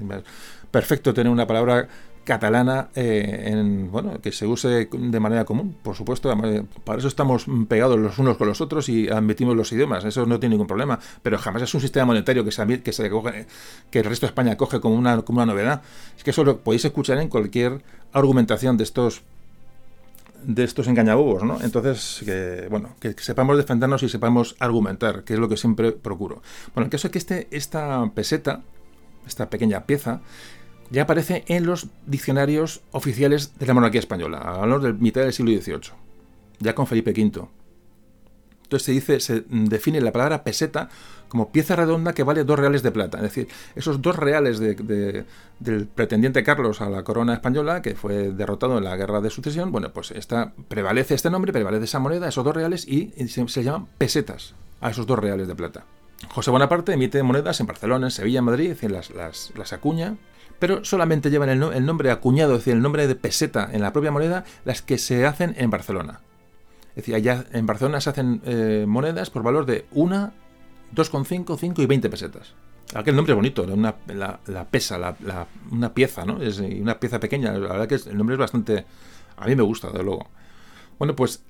perfecto 0.70 1.12
tener 1.12 1.30
una 1.30 1.46
palabra 1.46 1.88
catalana 2.26 2.88
eh, 2.94 3.44
en, 3.46 3.90
bueno, 3.90 4.20
que 4.20 4.32
se 4.32 4.46
use 4.46 4.88
de 4.90 5.20
manera 5.20 5.46
común, 5.46 5.76
por 5.82 5.94
supuesto. 5.94 6.36
Para 6.84 6.98
eso 6.98 7.08
estamos 7.08 7.46
pegados 7.68 7.98
los 7.98 8.18
unos 8.18 8.36
con 8.36 8.48
los 8.48 8.60
otros 8.60 8.90
y 8.90 9.08
admitimos 9.08 9.56
los 9.56 9.72
idiomas, 9.72 10.04
eso 10.04 10.26
no 10.26 10.38
tiene 10.38 10.54
ningún 10.54 10.66
problema. 10.66 10.98
Pero 11.22 11.38
jamás 11.38 11.62
es 11.62 11.72
un 11.72 11.80
sistema 11.80 12.04
monetario 12.04 12.44
que 12.44 12.50
se, 12.50 12.66
que, 12.82 13.10
coge, 13.10 13.46
que 13.90 14.00
el 14.00 14.04
resto 14.04 14.26
de 14.26 14.30
España 14.30 14.56
coge 14.56 14.80
como 14.80 14.96
una, 14.96 15.22
como 15.22 15.38
una 15.38 15.46
novedad. 15.46 15.82
Es 16.18 16.24
que 16.24 16.30
eso 16.30 16.44
lo 16.44 16.58
podéis 16.58 16.84
escuchar 16.84 17.18
en 17.18 17.28
cualquier 17.28 17.82
argumentación 18.12 18.76
de 18.76 18.84
estos 18.84 19.22
de 20.42 20.62
estos 20.62 20.86
engañabobos, 20.86 21.42
¿no? 21.42 21.60
Entonces, 21.60 22.22
que, 22.24 22.68
bueno, 22.70 22.90
que 23.00 23.14
sepamos 23.18 23.56
defendernos 23.56 24.02
y 24.02 24.08
sepamos 24.08 24.54
argumentar, 24.60 25.24
que 25.24 25.34
es 25.34 25.40
lo 25.40 25.48
que 25.48 25.56
siempre 25.56 25.92
procuro. 25.92 26.42
Bueno, 26.74 26.84
el 26.84 26.90
caso 26.90 27.08
es 27.08 27.12
que 27.12 27.18
este, 27.18 27.48
esta 27.50 28.08
peseta, 28.14 28.62
esta 29.26 29.50
pequeña 29.50 29.86
pieza, 29.86 30.20
ya 30.90 31.02
aparece 31.02 31.44
en 31.48 31.66
los 31.66 31.88
diccionarios 32.06 32.82
oficiales 32.92 33.58
de 33.58 33.66
la 33.66 33.74
monarquía 33.74 34.00
española, 34.00 34.38
a 34.38 34.66
lo 34.66 34.78
de 34.78 34.92
mitad 34.92 35.22
del 35.22 35.32
siglo 35.32 35.52
XVIII, 35.52 35.92
ya 36.60 36.74
con 36.74 36.86
Felipe 36.86 37.10
V. 37.10 37.48
Entonces 38.62 38.86
se 38.86 38.92
dice, 38.92 39.20
se 39.20 39.44
define 39.48 40.00
la 40.00 40.10
palabra 40.10 40.42
peseta 40.42 40.88
como 41.28 41.50
pieza 41.50 41.76
redonda 41.76 42.12
que 42.12 42.22
vale 42.22 42.44
dos 42.44 42.58
reales 42.58 42.82
de 42.82 42.90
plata. 42.90 43.18
Es 43.18 43.22
decir, 43.22 43.48
esos 43.74 44.02
dos 44.02 44.16
reales 44.16 44.58
del 44.58 45.86
pretendiente 45.94 46.42
Carlos 46.42 46.80
a 46.80 46.90
la 46.90 47.04
corona 47.04 47.34
española, 47.34 47.82
que 47.82 47.94
fue 47.94 48.32
derrotado 48.32 48.78
en 48.78 48.84
la 48.84 48.96
guerra 48.96 49.20
de 49.20 49.30
sucesión, 49.30 49.70
bueno, 49.70 49.92
pues 49.92 50.10
esta, 50.10 50.52
prevalece 50.68 51.14
este 51.14 51.30
nombre, 51.30 51.52
prevalece 51.52 51.84
esa 51.84 51.98
moneda, 52.00 52.28
esos 52.28 52.44
dos 52.44 52.54
reales, 52.54 52.86
y, 52.88 53.12
se, 53.28 53.62
llaman 53.62 53.86
pesetas 53.98 54.54
a 54.80 54.90
esos 54.90 55.06
dos 55.06 55.18
reales 55.18 55.46
de 55.46 55.54
plata. 55.54 55.84
José 56.28 56.50
Bonaparte 56.50 56.92
emite 56.92 57.22
monedas 57.22 57.60
en 57.60 57.66
Barcelona, 57.66 58.06
en 58.08 58.10
Sevilla, 58.10 58.38
en 58.40 58.44
Madrid, 58.46 58.74
las, 58.88 59.10
las 59.54 59.72
acuña 59.72 60.16
pero 60.58 60.84
solamente 60.84 61.30
llevan 61.30 61.48
el, 61.48 61.86
nombre 61.86 62.10
acuñado, 62.10 62.52
es 62.52 62.60
decir, 62.60 62.74
el 62.74 62.82
nombre 62.82 63.06
de 63.06 63.14
peseta 63.14 63.68
en 63.72 63.82
la 63.82 63.92
propia 63.92 64.10
moneda, 64.10 64.44
las 64.64 64.82
que 64.82 64.98
se 64.98 65.26
hacen 65.26 65.54
en 65.58 65.70
Barcelona. 65.70 66.20
Es 66.90 66.96
decir, 66.96 67.14
allá 67.14 67.44
en 67.52 67.66
Barcelona 67.66 68.00
se 68.00 68.10
hacen 68.10 68.40
eh, 68.44 68.84
monedas 68.88 69.30
por 69.30 69.42
valor 69.42 69.66
de 69.66 69.86
1, 69.92 70.32
2,5, 70.94 71.58
5 71.58 71.82
y 71.82 71.86
20 71.86 72.10
pesetas. 72.10 72.54
Aquel 72.94 73.16
nombre 73.16 73.32
es 73.32 73.36
bonito, 73.36 73.64
una, 73.64 73.96
la, 74.06 74.64
pesa, 74.70 75.16
una 75.70 75.92
pieza, 75.92 76.24
¿no? 76.24 76.40
Es 76.40 76.60
una 76.60 76.98
pieza 77.00 77.18
pequeña. 77.18 77.52
La 77.52 77.58
verdad 77.58 77.88
que 77.88 77.96
el 77.96 78.16
nombre 78.16 78.34
es 78.34 78.38
bastante. 78.38 78.86
A 79.36 79.46
mí 79.46 79.56
me 79.56 79.62
gusta, 79.62 79.90
de 79.90 80.02
luego. 80.02 80.28
Bueno, 80.98 81.16
pues 81.16 81.42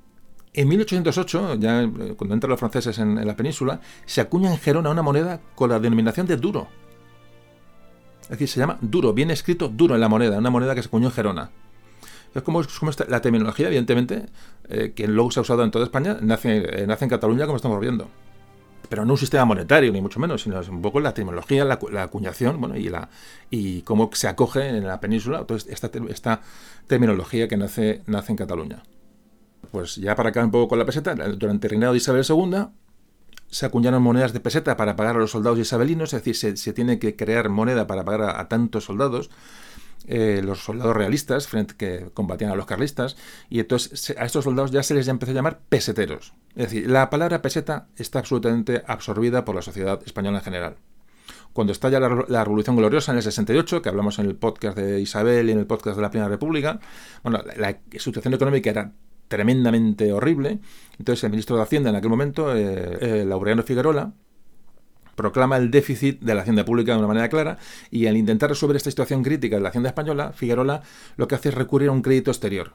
en 0.54 0.68
1808, 0.68 1.56
ya 1.56 1.82
eh, 1.82 2.14
cuando 2.16 2.34
entran 2.34 2.50
los 2.50 2.58
franceses 2.58 2.98
en, 2.98 3.24
la 3.26 3.36
península, 3.36 3.80
se 4.06 4.22
acuña 4.22 4.50
en 4.50 4.58
Gerona 4.58 4.88
una 4.90 5.02
moneda 5.02 5.40
con 5.54 5.68
la 5.68 5.78
denominación 5.78 6.26
de 6.26 6.36
duro. 6.38 6.68
Es 8.26 8.30
decir, 8.30 8.48
se 8.48 8.60
llama 8.60 8.78
duro, 8.80 9.12
viene 9.12 9.32
escrito 9.32 9.68
duro 9.68 9.94
en 9.94 10.00
la 10.00 10.08
moneda, 10.08 10.38
una 10.38 10.50
moneda 10.50 10.74
que 10.74 10.82
se 10.82 10.88
acuñó 10.88 11.06
en 11.06 11.12
Gerona. 11.12 11.50
Es 12.34 12.42
como, 12.42 12.60
la 13.08 13.20
terminología, 13.22 13.68
evidentemente, 13.68 14.26
eh, 14.68 14.92
que 14.94 15.06
luego 15.08 15.30
se 15.30 15.40
ha 15.40 15.42
usado 15.42 15.64
en 15.64 15.70
toda 15.70 15.84
España, 15.84 16.18
nace, 16.20 16.82
eh, 16.82 16.86
nace 16.86 17.04
en 17.04 17.10
Cataluña, 17.10 17.46
como 17.46 17.56
estamos 17.56 17.80
viendo 17.80 18.08
pero 18.88 19.04
no 19.04 19.14
un 19.14 19.18
sistema 19.18 19.44
monetario, 19.44 19.92
ni 19.92 20.00
mucho 20.00 20.20
menos, 20.20 20.42
sino 20.42 20.60
un 20.60 20.82
poco 20.82 21.00
la 21.00 21.14
tecnología, 21.14 21.64
la, 21.64 22.02
acuñación, 22.02 22.60
bueno, 22.60 22.76
y 22.76 22.88
la 22.88 23.08
y 23.50 23.82
cómo 23.82 24.10
se 24.12 24.28
acoge 24.28 24.68
en 24.68 24.86
la 24.86 25.00
península 25.00 25.40
entonces 25.40 25.70
esta, 25.72 25.90
esta 26.08 26.40
terminología 26.86 27.48
que 27.48 27.56
nace, 27.56 28.02
nace 28.06 28.32
en 28.32 28.36
Cataluña. 28.36 28.82
Pues 29.70 29.96
ya 29.96 30.14
para 30.14 30.30
acá 30.30 30.44
un 30.44 30.50
poco 30.50 30.68
con 30.68 30.78
la 30.78 30.84
peseta, 30.84 31.14
durante 31.14 31.66
el 31.66 31.70
reinado 31.70 31.92
de 31.92 31.98
Isabel 31.98 32.24
II 32.28 32.66
se 33.50 33.66
acuñaron 33.66 34.02
monedas 34.02 34.32
de 34.32 34.40
peseta 34.40 34.76
para 34.76 34.96
pagar 34.96 35.16
a 35.16 35.18
los 35.20 35.30
soldados 35.30 35.58
isabelinos, 35.58 36.12
es 36.12 36.24
decir, 36.24 36.56
se, 36.56 36.72
tiene 36.72 36.98
que 36.98 37.16
crear 37.16 37.48
moneda 37.48 37.86
para 37.86 38.04
pagar 38.04 38.36
a 38.36 38.48
tantos 38.48 38.84
soldados. 38.84 39.30
Eh, 40.08 40.40
los 40.44 40.62
soldados 40.62 40.96
realistas 40.96 41.48
frente, 41.48 41.74
que 41.76 42.10
combatían 42.14 42.52
a 42.52 42.54
los 42.54 42.66
carlistas, 42.66 43.16
y 43.50 43.58
entonces 43.58 44.14
a 44.16 44.24
estos 44.24 44.44
soldados 44.44 44.70
ya 44.70 44.84
se 44.84 44.94
les 44.94 45.08
empezó 45.08 45.32
a 45.32 45.34
llamar 45.34 45.60
peseteros. 45.68 46.32
Es 46.54 46.70
decir, 46.70 46.88
la 46.88 47.10
palabra 47.10 47.42
peseta 47.42 47.88
está 47.96 48.20
absolutamente 48.20 48.84
absorbida 48.86 49.44
por 49.44 49.56
la 49.56 49.62
sociedad 49.62 50.00
española 50.06 50.38
en 50.38 50.44
general. 50.44 50.76
Cuando 51.52 51.72
estalla 51.72 51.98
la, 51.98 52.24
la, 52.28 52.44
Revolución 52.44 52.76
Gloriosa 52.76 53.12
en 53.12 53.16
el 53.16 53.24
68, 53.24 53.82
que 53.82 53.88
hablamos 53.88 54.18
en 54.18 54.26
el 54.26 54.36
podcast 54.36 54.76
de 54.76 55.00
Isabel 55.00 55.48
y 55.48 55.52
en 55.52 55.58
el 55.58 55.66
podcast 55.66 55.96
de 55.96 56.02
la 56.02 56.10
Primera 56.10 56.28
República, 56.28 56.78
bueno, 57.24 57.42
la, 57.56 57.76
situación 57.98 58.34
económica 58.34 58.70
era 58.70 58.92
tremendamente 59.28 60.12
horrible. 60.12 60.58
Entonces 60.98 61.24
el 61.24 61.30
ministro 61.30 61.56
de 61.56 61.62
Hacienda 61.62 61.90
en 61.90 61.96
aquel 61.96 62.10
momento, 62.10 62.56
eh, 62.56 62.98
eh, 63.00 63.24
Laureano 63.26 63.62
Figuerola, 63.62 64.12
proclama 65.14 65.56
el 65.56 65.70
déficit 65.70 66.20
de 66.20 66.34
la 66.34 66.42
hacienda 66.42 66.64
pública 66.64 66.92
de 66.92 66.98
una 66.98 67.08
manera 67.08 67.28
clara 67.28 67.58
y 67.90 68.06
al 68.06 68.16
intentar 68.16 68.50
resolver 68.50 68.76
esta 68.76 68.90
situación 68.90 69.22
crítica 69.22 69.56
de 69.56 69.62
la 69.62 69.70
hacienda 69.70 69.88
española, 69.88 70.32
Figueroa 70.32 70.82
lo 71.16 71.26
que 71.26 71.34
hace 71.34 71.48
es 71.48 71.54
recurrir 71.54 71.88
a 71.88 71.92
un 71.92 72.02
crédito 72.02 72.30
exterior. 72.30 72.74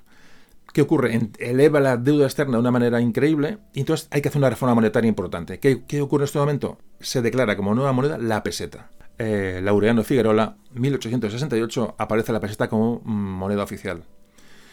¿Qué 0.73 0.81
ocurre? 0.81 1.19
Eleva 1.39 1.79
la 1.79 1.97
deuda 1.97 2.25
externa 2.25 2.53
de 2.53 2.59
una 2.59 2.71
manera 2.71 3.01
increíble 3.01 3.57
y 3.73 3.81
entonces 3.81 4.07
hay 4.09 4.21
que 4.21 4.29
hacer 4.29 4.39
una 4.39 4.49
reforma 4.49 4.73
monetaria 4.75 5.09
importante. 5.09 5.59
¿Qué, 5.59 6.01
ocurre 6.01 6.23
en 6.23 6.25
este 6.25 6.39
momento? 6.39 6.77
Se 6.99 7.21
declara 7.21 7.57
como 7.57 7.75
nueva 7.75 7.91
moneda 7.91 8.17
la 8.17 8.41
peseta. 8.41 8.89
Eh, 9.17 9.59
Laureano 9.61 10.03
Figueroa, 10.03 10.57
1868, 10.73 11.95
aparece 11.97 12.31
la 12.31 12.39
peseta 12.39 12.69
como 12.69 13.01
mm, 13.03 13.11
moneda 13.11 13.63
oficial. 13.63 14.03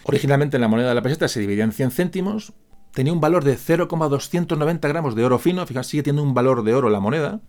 Originalmente 0.08 0.58
la 0.58 0.68
moneda 0.68 0.88
de 0.88 0.94
la 0.94 1.02
peseta 1.02 1.28
se 1.28 1.38
dividía 1.38 1.64
en 1.64 1.72
100 1.72 1.90
céntimos 1.90 2.54
tenía 2.94 3.12
un 3.12 3.20
valor 3.20 3.44
de 3.44 3.56
0,290 3.56 4.88
gramos 4.88 5.14
de 5.14 5.22
oro 5.22 5.38
fino, 5.38 5.66
fíjate, 5.66 5.86
sigue 5.86 6.02
teniendo 6.02 6.22
un 6.22 6.34
valor 6.34 6.64
de 6.64 6.74
oro 6.74 6.88
la 6.88 6.98
moneda. 6.98 7.40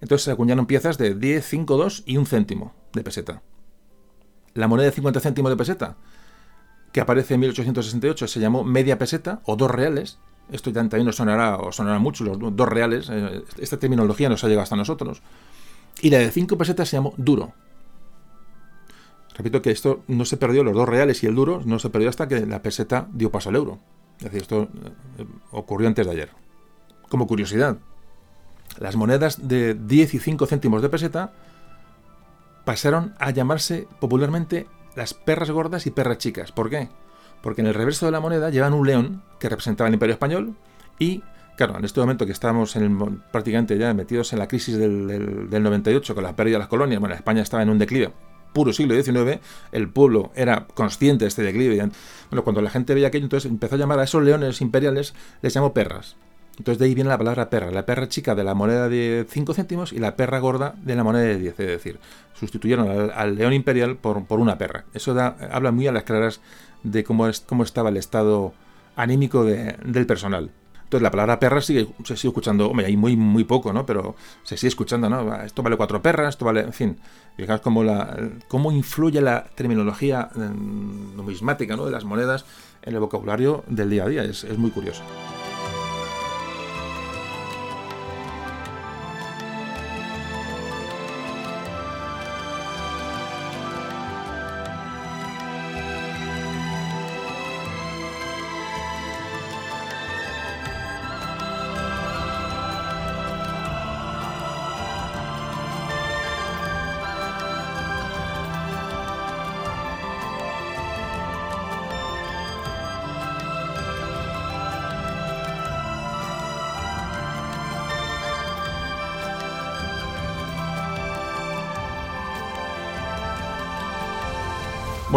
Entonces 0.00 0.24
se 0.24 0.30
acuñaron 0.30 0.66
piezas 0.66 0.98
de 0.98 1.16
10, 1.16 1.44
5, 1.44 1.76
2 1.76 2.04
y 2.06 2.16
un 2.16 2.26
céntimo 2.26 2.74
de 2.92 3.02
peseta. 3.02 3.42
La 4.54 4.68
moneda 4.68 4.86
de 4.86 4.92
50 4.92 5.18
céntimos 5.20 5.50
de 5.50 5.56
peseta, 5.56 5.96
que 6.92 7.00
aparece 7.00 7.34
en 7.34 7.40
1868, 7.40 8.28
se 8.28 8.40
llamó 8.40 8.62
media 8.62 8.96
peseta 8.96 9.42
o 9.44 9.56
dos 9.56 9.70
reales. 9.70 10.18
Esto 10.50 10.72
también 10.72 11.06
nos 11.06 11.16
sonará, 11.16 11.56
o 11.56 11.72
sonará 11.72 11.98
mucho, 11.98 12.24
los 12.24 12.38
dos 12.38 12.68
reales. 12.68 13.08
Eh, 13.10 13.42
esta 13.58 13.78
terminología 13.78 14.28
nos 14.28 14.42
ha 14.44 14.46
llegado 14.46 14.62
hasta 14.62 14.76
nosotros. 14.76 15.22
Y 16.00 16.10
la 16.10 16.18
de 16.18 16.30
5 16.30 16.56
pesetas 16.56 16.88
se 16.88 16.96
llamó 16.96 17.14
duro. 17.16 17.52
Repito 19.34 19.62
que 19.62 19.70
esto 19.70 20.02
no 20.08 20.24
se 20.24 20.36
perdió, 20.36 20.64
los 20.64 20.74
dos 20.74 20.88
reales 20.88 21.22
y 21.22 21.26
el 21.26 21.34
duro 21.34 21.62
no 21.64 21.78
se 21.78 21.90
perdió 21.90 22.08
hasta 22.08 22.28
que 22.28 22.46
la 22.46 22.62
peseta 22.62 23.08
dio 23.12 23.30
paso 23.30 23.48
al 23.48 23.56
euro. 23.56 23.78
Es 24.18 24.24
decir, 24.24 24.42
esto 24.42 24.68
eh, 25.18 25.24
ocurrió 25.52 25.88
antes 25.88 26.06
de 26.06 26.12
ayer. 26.12 26.30
Como 27.08 27.26
curiosidad, 27.26 27.78
las 28.78 28.96
monedas 28.96 29.48
de 29.48 29.74
10 29.74 30.14
y 30.14 30.18
5 30.18 30.46
céntimos 30.46 30.82
de 30.82 30.88
peseta 30.88 31.32
pasaron 32.64 33.14
a 33.18 33.30
llamarse 33.30 33.88
popularmente 34.00 34.66
las 34.94 35.14
perras 35.14 35.50
gordas 35.50 35.86
y 35.86 35.90
perras 35.90 36.18
chicas. 36.18 36.52
¿Por 36.52 36.68
qué? 36.68 36.88
Porque 37.42 37.62
en 37.62 37.68
el 37.68 37.74
reverso 37.74 38.06
de 38.06 38.12
la 38.12 38.20
moneda 38.20 38.50
llevan 38.50 38.74
un 38.74 38.86
león 38.86 39.22
que 39.38 39.48
representaba 39.48 39.88
el 39.88 39.94
Imperio 39.94 40.12
Español 40.12 40.56
y, 40.98 41.22
claro, 41.56 41.78
en 41.78 41.84
este 41.84 42.00
momento 42.00 42.26
que 42.26 42.32
estamos 42.32 42.76
en 42.76 43.22
prácticamente 43.32 43.78
ya 43.78 43.94
metidos 43.94 44.32
en 44.32 44.40
la 44.40 44.48
crisis 44.48 44.76
del, 44.76 45.48
del 45.48 45.62
98 45.62 46.14
con 46.14 46.24
la 46.24 46.36
pérdida 46.36 46.56
de 46.56 46.60
las 46.60 46.68
colonias, 46.68 47.00
bueno, 47.00 47.14
España 47.14 47.42
estaba 47.42 47.62
en 47.62 47.70
un 47.70 47.78
declive 47.78 48.12
puro 48.52 48.72
siglo 48.72 49.00
XIX, 49.00 49.40
el 49.72 49.88
pueblo 49.88 50.30
era 50.34 50.66
consciente 50.74 51.24
de 51.24 51.28
este 51.28 51.42
declive. 51.42 51.76
Bueno, 52.30 52.44
cuando 52.44 52.62
la 52.62 52.70
gente 52.70 52.94
veía 52.94 53.08
aquello, 53.08 53.26
entonces 53.26 53.50
empezó 53.50 53.74
a 53.74 53.78
llamar 53.78 53.98
a 54.00 54.04
esos 54.04 54.22
leones 54.22 54.60
imperiales, 54.60 55.14
les 55.42 55.54
llamó 55.54 55.72
perras. 55.72 56.16
Entonces 56.58 56.78
de 56.78 56.84
ahí 56.84 56.94
viene 56.94 57.08
la 57.08 57.16
palabra 57.16 57.48
perra, 57.48 57.70
la 57.70 57.86
perra 57.86 58.08
chica 58.08 58.34
de 58.34 58.44
la 58.44 58.54
moneda 58.54 58.88
de 58.88 59.24
5 59.26 59.54
céntimos 59.54 59.94
y 59.94 59.98
la 59.98 60.16
perra 60.16 60.40
gorda 60.40 60.74
de 60.82 60.94
la 60.94 61.02
moneda 61.02 61.24
de 61.24 61.38
10, 61.38 61.60
es 61.60 61.66
decir, 61.66 61.98
sustituyeron 62.34 63.10
al, 63.14 63.34
león 63.36 63.54
imperial 63.54 63.96
por, 63.96 64.26
por, 64.26 64.40
una 64.40 64.58
perra. 64.58 64.84
Eso 64.92 65.14
da, 65.14 65.36
habla 65.50 65.72
muy 65.72 65.86
a 65.86 65.92
las 65.92 66.02
claras 66.02 66.42
de 66.82 67.02
cómo, 67.02 67.28
es, 67.28 67.40
cómo 67.40 67.62
estaba 67.62 67.88
el 67.88 67.96
estado 67.96 68.52
anímico 68.94 69.44
del 69.44 70.06
personal. 70.06 70.50
Entonces 70.90 71.04
la 71.04 71.12
palabra 71.12 71.38
perra 71.38 71.60
sigue, 71.60 71.86
se 72.02 72.16
sigue 72.16 72.30
escuchando, 72.30 72.68
hombre, 72.68 72.86
hay 72.86 72.96
muy, 72.96 73.16
muy 73.16 73.44
poco, 73.44 73.72
¿no? 73.72 73.86
Pero 73.86 74.16
se 74.42 74.56
sigue 74.56 74.70
escuchando, 74.70 75.08
¿no? 75.08 75.40
Esto 75.44 75.62
vale 75.62 75.76
cuatro 75.76 76.02
perras, 76.02 76.30
esto 76.30 76.44
vale, 76.44 76.62
en 76.62 76.72
fin. 76.72 76.98
Fijaos 77.36 77.60
cómo, 77.60 77.84
la, 77.84 78.18
cómo 78.48 78.72
influye 78.72 79.20
la 79.20 79.44
terminología 79.54 80.30
mm, 80.34 81.14
numismática, 81.16 81.76
¿no? 81.76 81.84
De 81.86 81.92
las 81.92 82.04
monedas 82.04 82.44
en 82.82 82.94
el 82.94 82.98
vocabulario 82.98 83.62
del 83.68 83.88
día 83.88 84.02
a 84.02 84.08
día. 84.08 84.24
es, 84.24 84.42
es 84.42 84.58
muy 84.58 84.72
curioso. 84.72 85.04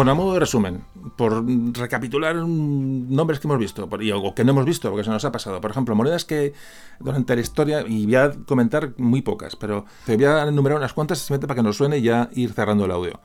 Bueno, 0.04 0.20
a 0.20 0.22
modo 0.22 0.34
de 0.34 0.40
resumen, 0.40 0.84
por 1.16 1.46
recapitular 1.78 2.36
nombres 2.36 3.40
que 3.40 3.46
hemos 3.48 3.58
visto, 3.58 3.88
o 3.88 4.34
que 4.34 4.44
no 4.44 4.50
hemos 4.50 4.66
visto, 4.66 4.90
porque 4.90 5.02
se 5.02 5.08
nos 5.08 5.24
ha 5.24 5.32
pasado. 5.32 5.62
Por 5.62 5.70
ejemplo, 5.70 5.94
monedas 5.94 6.26
que 6.26 6.52
durante 7.00 7.34
la 7.34 7.40
historia, 7.40 7.86
y 7.88 8.04
voy 8.04 8.16
a 8.16 8.32
comentar 8.46 8.92
muy 8.98 9.22
pocas, 9.22 9.56
pero 9.56 9.86
te 10.04 10.16
voy 10.16 10.26
a 10.26 10.42
enumerar 10.42 10.76
unas 10.76 10.92
cuantas 10.92 11.20
simplemente 11.20 11.46
para 11.46 11.56
que 11.56 11.62
nos 11.62 11.78
suene 11.78 11.96
y 11.96 12.02
ya 12.02 12.28
ir 12.34 12.52
cerrando 12.52 12.84
el 12.84 12.90
audio. 12.90 13.18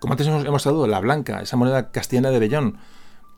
Como 0.00 0.12
antes 0.12 0.26
hemos, 0.26 0.44
hemos 0.44 0.66
hablado, 0.66 0.86
la 0.86 1.00
blanca, 1.00 1.40
esa 1.40 1.56
moneda 1.56 1.90
castellana 1.90 2.28
de 2.28 2.40
Bellón, 2.40 2.76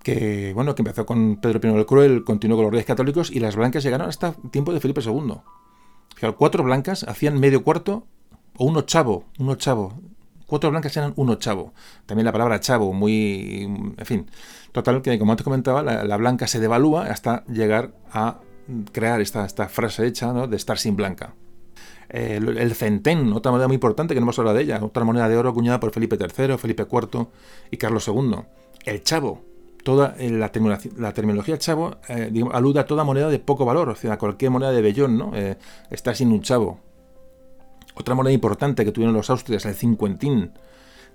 que 0.02 0.50
bueno, 0.52 0.74
que 0.74 0.82
empezó 0.82 1.06
con 1.06 1.36
Pedro 1.36 1.60
I 1.62 1.78
el 1.78 1.86
Cruel, 1.86 2.24
continuó 2.24 2.56
con 2.56 2.64
los 2.64 2.72
reyes 2.72 2.86
católicos, 2.86 3.30
y 3.30 3.38
las 3.38 3.54
blancas 3.54 3.84
llegaron 3.84 4.08
hasta 4.08 4.32
tiempo 4.50 4.72
de 4.72 4.80
Felipe 4.80 5.00
II. 5.00 5.36
Fíjate, 6.16 6.34
cuatro 6.36 6.64
blancas 6.64 7.04
hacían 7.04 7.38
medio 7.38 7.62
cuarto 7.62 8.08
o 8.56 8.64
un 8.64 8.76
ochavo, 8.76 9.26
un 9.38 9.50
ochavo 9.50 9.94
cuatro 10.46 10.70
blancas 10.70 10.96
eran 10.96 11.12
un 11.16 11.36
chavo. 11.38 11.72
También 12.06 12.24
la 12.24 12.32
palabra 12.32 12.60
chavo, 12.60 12.92
muy. 12.92 13.62
En 13.96 14.06
fin. 14.06 14.30
Total, 14.72 15.02
que 15.02 15.18
como 15.18 15.32
antes 15.32 15.44
comentaba, 15.44 15.82
la, 15.82 16.16
blanca 16.16 16.46
se 16.46 16.58
devalúa 16.58 17.04
hasta 17.04 17.44
llegar 17.46 17.92
a 18.10 18.40
crear 18.92 19.20
esta, 19.20 19.44
esta 19.44 19.68
frase 19.68 20.06
hecha 20.06 20.32
¿no? 20.32 20.48
de 20.48 20.56
estar 20.56 20.78
sin 20.78 20.96
blanca. 20.96 21.34
el, 22.08 22.74
centén, 22.74 23.32
otra 23.32 23.52
moneda 23.52 23.68
muy 23.68 23.76
importante 23.76 24.14
que 24.14 24.20
no 24.20 24.24
hemos 24.24 24.38
hablado 24.38 24.56
de 24.56 24.64
ella, 24.64 24.82
otra 24.82 25.04
moneda 25.04 25.28
de 25.28 25.36
oro 25.36 25.50
acuñada 25.50 25.78
por 25.78 25.92
Felipe 25.92 26.16
III, 26.16 26.58
Felipe 26.58 26.86
IV 26.90 27.28
y 27.70 27.76
Carlos 27.76 28.08
II. 28.08 28.36
El 28.84 29.02
chavo, 29.04 29.44
toda 29.84 30.16
eh, 30.18 30.30
la, 30.30 30.50
terminología, 30.50 31.58
chavo 31.58 31.98
eh, 32.08 32.32
alude 32.52 32.80
a 32.80 32.86
toda 32.86 33.04
moneda 33.04 33.28
de 33.28 33.38
poco 33.38 33.64
valor, 33.64 33.90
o 33.90 33.94
sea, 33.94 34.14
a 34.14 34.18
cualquier 34.18 34.50
moneda 34.50 34.72
de 34.72 34.82
vellón, 34.82 35.16
¿no? 35.16 35.30
Eh, 35.34 35.56
está 35.90 36.14
sin 36.14 36.32
un 36.32 36.42
chavo. 36.42 36.80
Otra 37.94 38.14
moneda 38.14 38.32
importante 38.32 38.84
que 38.84 38.92
tuvieron 38.92 39.14
los 39.14 39.30
austrias, 39.30 39.64
el 39.66 39.74
cincuentín, 39.74 40.52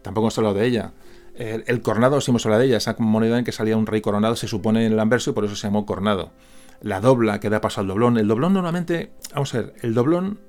tampoco 0.01 0.25
hemos 0.25 0.37
hablado 0.37 0.55
de 0.55 0.65
ella. 0.65 0.93
El, 1.35 1.81
cornado, 1.81 2.19
sí 2.19 2.31
hemos 2.31 2.45
hablado 2.45 2.61
de 2.61 2.67
ella, 2.67 2.77
esa 2.77 2.95
moneda 2.99 3.37
en 3.39 3.45
que 3.45 3.51
salía 3.51 3.77
un 3.77 3.85
rey 3.85 4.01
coronado, 4.01 4.35
se 4.35 4.47
supone 4.47 4.85
en 4.85 4.93
el 4.93 4.99
anverso 4.99 5.31
y 5.31 5.33
por 5.33 5.45
eso 5.45 5.55
se 5.55 5.67
llamó 5.67 5.85
cornado. 5.85 6.31
La 6.81 6.99
dobla 6.99 7.39
que 7.39 7.49
da 7.49 7.61
paso 7.61 7.81
al 7.81 7.87
doblón. 7.87 8.17
El 8.17 8.27
doblón 8.27 8.53
normalmente, 8.53 9.11
vamos 9.33 9.53
a 9.53 9.61
ver, 9.61 9.73
el 9.81 9.93
doblón 9.93 10.39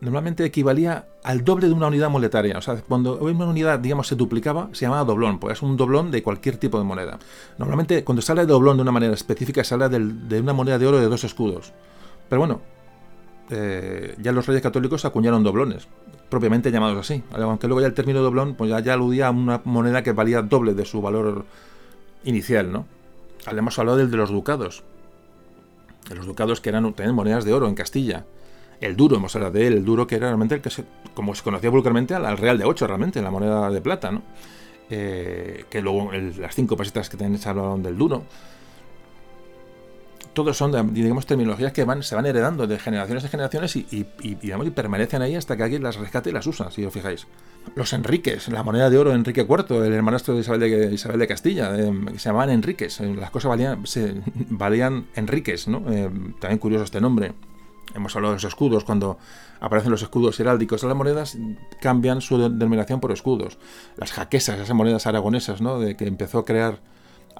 normalmente 0.00 0.44
equivalía 0.44 1.06
al 1.22 1.44
doble 1.44 1.68
de 1.68 1.74
una 1.74 1.88
unidad 1.88 2.10
monetaria. 2.10 2.58
O 2.58 2.62
sea, 2.62 2.76
cuando 2.76 3.18
una 3.18 3.46
unidad, 3.46 3.78
digamos, 3.78 4.08
se 4.08 4.16
duplicaba, 4.16 4.68
se 4.72 4.86
llamaba 4.86 5.04
doblón, 5.04 5.38
pues 5.38 5.58
es 5.58 5.62
un 5.62 5.76
doblón 5.76 6.10
de 6.10 6.22
cualquier 6.22 6.56
tipo 6.56 6.78
de 6.78 6.84
moneda. 6.84 7.18
Normalmente, 7.58 8.02
cuando 8.04 8.22
se 8.22 8.32
habla 8.32 8.44
de 8.44 8.52
doblón 8.52 8.76
de 8.76 8.82
una 8.82 8.92
manera 8.92 9.14
específica, 9.14 9.62
se 9.62 9.74
habla 9.74 9.88
de, 9.88 10.40
una 10.40 10.52
moneda 10.52 10.78
de 10.78 10.86
oro 10.86 10.98
de 10.98 11.06
dos 11.06 11.24
escudos. 11.24 11.72
Pero 12.28 12.40
bueno, 12.40 12.60
eh, 13.50 14.14
ya 14.18 14.32
los 14.32 14.46
reyes 14.46 14.62
católicos 14.62 15.04
acuñaron 15.04 15.42
doblones, 15.42 15.88
propiamente 16.28 16.70
llamados 16.70 16.98
así. 16.98 17.22
Aunque 17.32 17.66
luego 17.66 17.80
ya 17.80 17.86
el 17.86 17.94
término 17.94 18.20
doblón 18.20 18.54
pues 18.54 18.70
ya, 18.70 18.92
aludía 18.92 19.28
a 19.28 19.30
una 19.30 19.60
moneda 19.64 20.02
que 20.02 20.12
valía 20.12 20.42
doble 20.42 20.74
de 20.74 20.84
su 20.84 21.02
valor 21.02 21.44
inicial, 22.24 22.70
¿no? 22.70 22.86
Hemos 23.50 23.78
hablado 23.78 23.98
del 23.98 24.10
de 24.10 24.16
los 24.16 24.30
ducados. 24.30 24.82
De 26.08 26.14
los 26.14 26.26
ducados 26.26 26.60
que 26.60 26.68
eran 26.68 26.92
tenían 26.94 27.14
monedas 27.14 27.44
de 27.44 27.52
oro 27.52 27.68
en 27.68 27.74
Castilla 27.74 28.24
el 28.80 28.96
duro, 28.96 29.16
hemos 29.16 29.34
hablado 29.36 29.52
de 29.52 29.66
él, 29.66 29.74
el 29.74 29.84
duro 29.84 30.06
que 30.06 30.16
era 30.16 30.28
realmente 30.28 30.54
el 30.54 30.62
que 30.62 30.70
se, 30.70 30.84
como 31.14 31.34
se 31.34 31.42
conocía 31.42 31.70
vulgarmente 31.70 32.14
al, 32.14 32.38
real 32.38 32.58
de 32.58 32.64
8 32.64 32.86
realmente, 32.86 33.20
la 33.20 33.30
moneda 33.30 33.70
de 33.70 33.80
plata, 33.80 34.10
¿no? 34.10 34.22
Eh, 34.88 35.66
que 35.70 35.82
luego 35.82 36.10
las 36.12 36.54
cinco 36.54 36.76
pesetas 36.76 37.08
que 37.08 37.16
tenéis 37.16 37.46
hablaron 37.46 37.82
del 37.82 37.96
duro. 37.96 38.24
Todos 40.32 40.56
son, 40.56 40.94
digamos, 40.94 41.26
terminologías 41.26 41.72
que 41.72 41.84
se 42.02 42.14
van 42.14 42.26
heredando 42.26 42.66
de 42.66 42.78
generaciones 42.78 43.24
en 43.24 43.30
generaciones 43.30 43.76
y, 43.76 44.06
permanecen 44.74 45.22
ahí 45.22 45.34
hasta 45.34 45.56
que 45.56 45.64
alguien 45.64 45.82
las 45.82 45.96
rescate 45.96 46.30
y 46.30 46.32
las 46.32 46.46
usa, 46.46 46.70
si 46.70 46.84
os 46.84 46.92
fijáis. 46.92 47.26
Los 47.74 47.92
Enriques, 47.92 48.48
la 48.48 48.62
moneda 48.62 48.90
de 48.90 48.98
oro 48.98 49.10
de 49.10 49.16
Enrique 49.16 49.42
IV, 49.48 49.84
el 49.84 49.92
hermanastro 49.92 50.34
de 50.34 50.40
Isabel 50.40 51.18
de, 51.18 51.26
Castilla, 51.26 51.76
eh, 51.76 51.92
se 52.16 52.28
llamaban 52.28 52.50
Enriques, 52.50 53.00
eh, 53.00 53.14
las 53.14 53.30
cosas 53.30 53.48
valían, 53.48 53.82
valían 54.50 55.06
Enriques, 55.14 55.68
¿no? 55.68 55.80
también 55.80 56.58
curioso 56.58 56.84
este 56.84 57.00
nombre 57.00 57.34
hemos 57.94 58.14
hablado 58.16 58.32
de 58.32 58.36
los 58.36 58.44
escudos, 58.44 58.84
cuando 58.84 59.18
aparecen 59.60 59.90
los 59.90 60.02
escudos 60.02 60.38
heráldicos 60.40 60.82
las 60.82 60.96
monedas, 60.96 61.38
cambian 61.80 62.20
su 62.20 62.38
denominación 62.38 63.00
por 63.00 63.12
escudos. 63.12 63.58
Las 63.96 64.12
jaquesas, 64.12 64.58
esas 64.58 64.74
monedas 64.74 65.06
aragonesas, 65.06 65.60
¿no? 65.60 65.78
De 65.78 65.96
que 65.96 66.06
empezó 66.06 66.38
a 66.38 66.44
crear, 66.44 66.80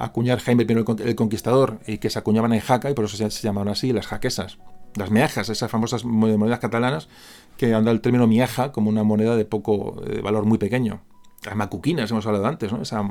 acuñar 0.00 0.40
Jaime 0.40 0.66
I 0.68 0.72
el 1.06 1.14
Conquistador 1.14 1.78
y 1.86 1.98
que 1.98 2.10
se 2.10 2.18
acuñaban 2.18 2.52
en 2.52 2.60
jaca 2.60 2.90
y 2.90 2.94
por 2.94 3.04
eso 3.04 3.16
se, 3.16 3.28
llamaban 3.28 3.68
así, 3.68 3.92
las 3.92 4.06
jaquesas. 4.06 4.58
Las 4.96 5.10
miajas, 5.10 5.48
esas 5.48 5.70
famosas 5.70 6.04
monedas 6.04 6.58
catalanas 6.58 7.08
que 7.56 7.74
han 7.74 7.84
dado 7.84 7.94
el 7.94 8.00
término 8.00 8.26
miaja 8.26 8.72
como 8.72 8.88
una 8.88 9.04
moneda 9.04 9.36
de 9.36 9.44
poco 9.44 10.02
de 10.04 10.20
valor 10.20 10.46
muy 10.46 10.58
pequeño. 10.58 11.02
Las 11.44 11.54
macuquinas, 11.54 12.10
hemos 12.10 12.26
hablado 12.26 12.46
antes, 12.46 12.72
¿no? 12.72 12.82
Esas 12.82 13.04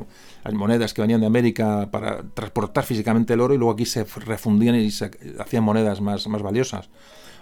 monedas 0.52 0.94
que 0.94 1.02
venían 1.02 1.22
de 1.22 1.28
América 1.28 1.90
para 1.92 2.24
transportar 2.34 2.84
físicamente 2.84 3.34
el 3.34 3.42
oro 3.42 3.54
y 3.54 3.58
luego 3.58 3.74
aquí 3.74 3.86
se 3.86 4.04
refundían 4.04 4.76
y 4.76 4.92
se 4.92 5.10
hacían 5.40 5.64
monedas 5.64 6.02
más, 6.02 6.28
más 6.28 6.42
valiosas 6.42 6.90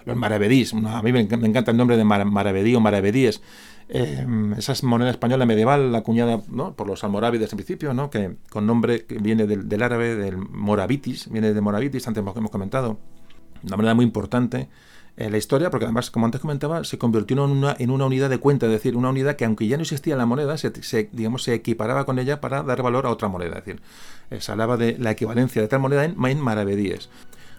los 0.07 0.15
maravedís. 0.15 0.73
A 0.73 1.01
mí 1.01 1.11
me, 1.11 1.19
encanta 1.19 1.71
el 1.71 1.77
nombre 1.77 1.97
de 1.97 2.03
maravedí 2.05 2.73
o 2.73 2.79
maravedíes. 2.79 3.41
Eh, 3.89 4.25
esa 4.57 4.73
moneda 4.85 5.09
española 5.09 5.45
medieval, 5.45 5.95
acuñada 5.95 6.41
¿no? 6.49 6.73
por 6.75 6.87
los 6.87 7.05
almorávides 7.05 7.53
en 7.53 7.57
principio, 7.57 7.93
¿no? 7.93 8.09
que 8.09 8.35
con 8.49 8.65
nombre 8.65 9.05
que 9.05 9.17
viene 9.17 9.47
del, 9.47 9.81
árabe, 9.81 10.15
del 10.15 10.37
moravitis, 10.37 11.29
viene 11.29 11.53
de 11.53 11.61
moravitis, 11.61 12.05
antes 12.07 12.21
hemos, 12.21 12.51
comentado. 12.51 12.99
Una 13.63 13.77
moneda 13.77 13.93
muy 13.93 14.03
importante 14.03 14.67
en 15.15 15.31
la 15.31 15.37
historia, 15.37 15.71
porque 15.71 15.85
además, 15.85 16.11
como 16.11 16.25
antes 16.25 16.41
comentaba, 16.41 16.83
se 16.83 16.97
convirtió 16.97 17.35
en 17.43 17.49
una, 17.49 17.75
en 17.79 17.89
una 17.89 18.05
unidad 18.05 18.29
de 18.29 18.37
cuenta, 18.39 18.65
es 18.67 18.71
decir, 18.73 18.95
una 18.95 19.09
unidad 19.09 19.35
que 19.35 19.45
aunque 19.45 19.67
ya 19.67 19.77
no 19.77 19.83
existía 19.83 20.15
la 20.15 20.25
moneda, 20.25 20.57
se, 20.57 21.09
digamos, 21.11 21.43
se 21.43 21.53
equiparaba 21.53 22.05
con 22.05 22.19
ella 22.19 22.41
para 22.41 22.63
dar 22.63 22.83
valor 22.83 23.07
a 23.07 23.09
otra 23.09 23.29
moneda. 23.29 23.57
Es 23.57 23.65
decir, 23.65 23.81
eh, 24.29 24.41
se 24.41 24.51
hablaba 24.51 24.77
de 24.77 24.97
la 24.99 25.11
equivalencia 25.11 25.61
de 25.61 25.67
tal 25.69 25.79
moneda 25.79 26.03
en, 26.05 26.23
en 26.23 26.41
maravedíes. 26.41 27.09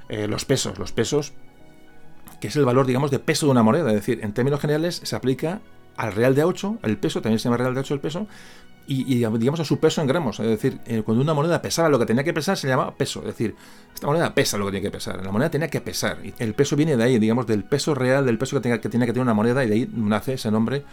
Eh, 0.08 0.28
los 0.28 0.44
pesos, 0.44 0.78
los 0.78 0.92
pesos 0.92 1.32
que 2.40 2.48
es 2.48 2.56
el 2.56 2.64
valor, 2.64 2.86
digamos, 2.86 3.10
de 3.10 3.18
peso 3.18 3.46
de 3.46 3.52
una 3.52 3.62
moneda. 3.62 3.88
Es 3.88 3.96
decir, 3.96 4.20
en 4.22 4.32
términos 4.32 4.60
generales 4.60 5.00
se 5.02 5.16
aplica 5.16 5.60
al 5.98 6.12
real 6.12 6.34
de 6.34 6.44
8, 6.44 6.78
el 6.82 6.96
peso, 6.96 7.20
también 7.20 7.38
se 7.38 7.44
llama 7.44 7.58
real 7.58 7.74
de 7.74 7.80
8 7.80 7.94
el 7.94 8.00
peso, 8.00 8.26
y, 8.90 9.16
digamos 9.16 9.60
a 9.60 9.64
su 9.64 9.78
peso 9.78 10.00
en 10.00 10.06
gramos. 10.06 10.40
Es 10.40 10.46
decir, 10.46 10.80
eh, 10.86 11.02
cuando 11.04 11.22
una 11.22 11.34
moneda 11.34 11.60
pesaba 11.60 11.90
lo 11.90 11.98
que 11.98 12.06
tenía 12.06 12.24
que 12.24 12.32
pesar, 12.32 12.56
se 12.56 12.66
llama 12.66 12.94
peso. 12.94 13.20
Es 13.20 13.26
decir, 13.26 13.54
esta 13.92 14.06
moneda 14.06 14.34
pesa 14.34 14.56
lo 14.56 14.64
que 14.64 14.70
tiene 14.70 14.86
que 14.86 14.90
pesar. 14.90 15.22
La 15.22 15.30
moneda 15.30 15.50
tenía 15.50 15.68
que 15.68 15.82
pesar. 15.82 16.24
Y 16.24 16.32
el 16.38 16.54
peso 16.54 16.74
viene 16.74 16.96
de 16.96 17.04
ahí, 17.04 17.18
digamos, 17.18 17.46
del 17.46 17.64
peso 17.64 17.94
real, 17.94 18.24
del 18.24 18.38
peso 18.38 18.58
que, 18.62 18.78
tiene 18.78 19.04
que 19.04 19.12
tener 19.12 19.20
una 19.20 19.34
moneda, 19.34 19.62
y 19.62 19.68
de 19.68 19.74
ahí 19.74 19.90
nace 19.94 20.34
ese 20.34 20.50
nombre. 20.50 20.84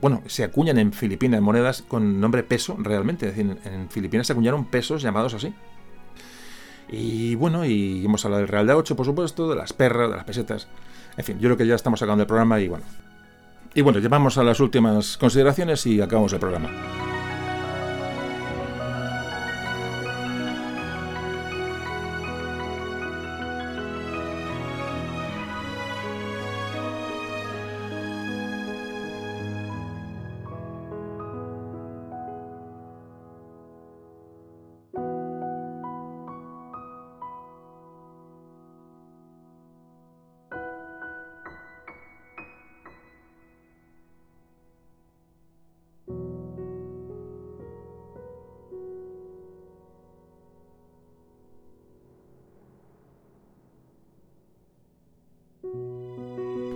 bueno, 0.00 0.24
se 0.26 0.42
acuñan 0.42 0.76
en 0.78 0.92
Filipinas 0.92 1.40
monedas 1.40 1.82
con 1.82 2.20
nombre 2.20 2.42
peso 2.42 2.76
realmente. 2.80 3.28
Es 3.28 3.36
decir, 3.36 3.58
en 3.64 3.88
Filipinas 3.90 4.26
se 4.26 4.32
acuñaron 4.32 4.64
pesos 4.64 5.00
llamados 5.00 5.34
así. 5.34 5.54
Y 6.88 7.36
bueno, 7.36 7.64
y 7.64 8.04
hemos 8.04 8.24
hablado 8.24 8.40
del 8.40 8.48
Real 8.48 8.66
de 8.66 8.72
8, 8.72 8.96
por 8.96 9.06
supuesto, 9.06 9.48
de 9.48 9.54
las 9.54 9.72
perras, 9.72 10.10
de 10.10 10.16
las 10.16 10.24
pesetas. 10.24 10.66
En 11.16 11.24
fin, 11.24 11.38
yo 11.38 11.48
creo 11.48 11.56
que 11.56 11.66
ya 11.66 11.76
estamos 11.76 12.00
sacando 12.00 12.22
el 12.22 12.26
programa 12.26 12.58
y 12.58 12.66
bueno. 12.66 12.84
Y 13.74 13.82
bueno, 13.82 13.98
llevamos 13.98 14.38
a 14.38 14.44
las 14.44 14.60
últimas 14.60 15.16
consideraciones 15.16 15.84
y 15.86 16.00
acabamos 16.00 16.32
el 16.32 16.38
programa. 16.38 17.13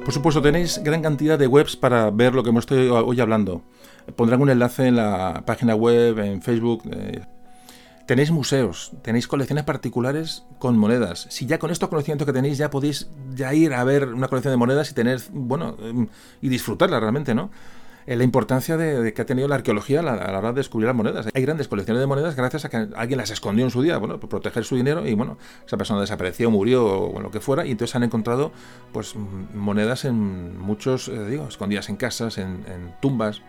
Por 0.09 0.14
supuesto, 0.14 0.40
tenéis 0.40 0.80
gran 0.82 1.02
cantidad 1.02 1.39
de 1.39 1.47
webs 1.47 1.76
para 1.76 2.10
ver 2.10 2.35
lo 2.35 2.43
que 2.43 2.48
hemos 2.48 2.62
estoy 2.62 2.89
hoy 2.89 3.20
hablando. 3.20 3.60
Pondré 4.16 4.39
un 4.39 4.48
enlace 4.48 4.86
en 4.86 4.97
la 4.97 5.43
página 5.44 5.74
web, 5.74 6.18
en 6.20 6.40
Facebook. 6.40 6.82
Eh. 6.90 7.20
Tenéis 8.06 8.30
museos, 8.30 8.93
tenéis 9.02 9.28
colecciones 9.28 9.64
particulares 9.64 10.47
con 10.59 10.78
monedas. 10.78 11.26
Si 11.28 11.44
ya 11.44 11.59
con 11.59 11.70
estos 11.70 11.90
conocimientos 11.90 12.24
que 12.24 12.32
tenéis 12.32 12.56
ya 12.56 12.70
podéis 12.70 13.10
ya 13.35 13.52
ir 13.52 13.74
a 13.74 13.85
ver 13.85 14.09
una 14.14 14.28
colección 14.28 14.51
de 14.51 14.56
monedas 14.56 14.90
y 14.90 14.94
tener, 14.94 15.20
bueno, 15.30 15.76
y 16.40 16.48
disfrutarla 16.48 17.01
realmente, 17.01 17.35
¿no? 17.35 17.51
Eh, 18.09 18.16
la 18.16 18.24
importancia 18.24 18.78
de, 18.78 19.12
que 19.12 19.20
ha 19.20 19.26
tenido 19.26 19.48
la 19.48 19.56
arqueología 19.56 20.01
a 20.01 20.02
la, 20.02 20.39
hora 20.39 20.52
de 20.52 20.60
descubrir 20.60 20.86
las 20.86 20.97
monedas. 20.97 21.28
Hay 21.35 21.43
grandes 21.43 21.68
colecciones 21.68 22.01
de 22.01 22.06
monedas 22.06 22.35
gracias 22.36 22.64
a 22.64 22.70
que 22.70 22.89
alguien 22.97 23.18
las 23.18 23.28
escondió 23.28 23.66
en 23.66 23.70
su 23.70 23.82
día, 23.82 23.98
bueno, 23.98 24.18
por 24.18 24.30
proteger 24.30 24.64
su 24.64 24.76
dinero 24.76 25.06
y 25.06 25.12
bueno, 25.12 25.36
esa 25.66 25.76
persona 25.76 26.01
desapareció, 26.01 26.51
murió 26.51 26.86
o 26.86 27.20
lo 27.20 27.30
que 27.30 27.40
fuera 27.40 27.66
y 27.66 27.72
entonces 27.72 27.94
han 27.97 28.05
encontrado 28.05 28.51
pues 28.93 29.14
monedas 29.14 30.06
en 30.06 30.59
muchos, 30.59 31.09
eh, 31.09 31.26
digo, 31.26 31.48
escondidas 31.48 31.90
en 31.90 31.97
casas, 31.97 32.39
en, 32.39 32.64
tumbas. 33.02 33.43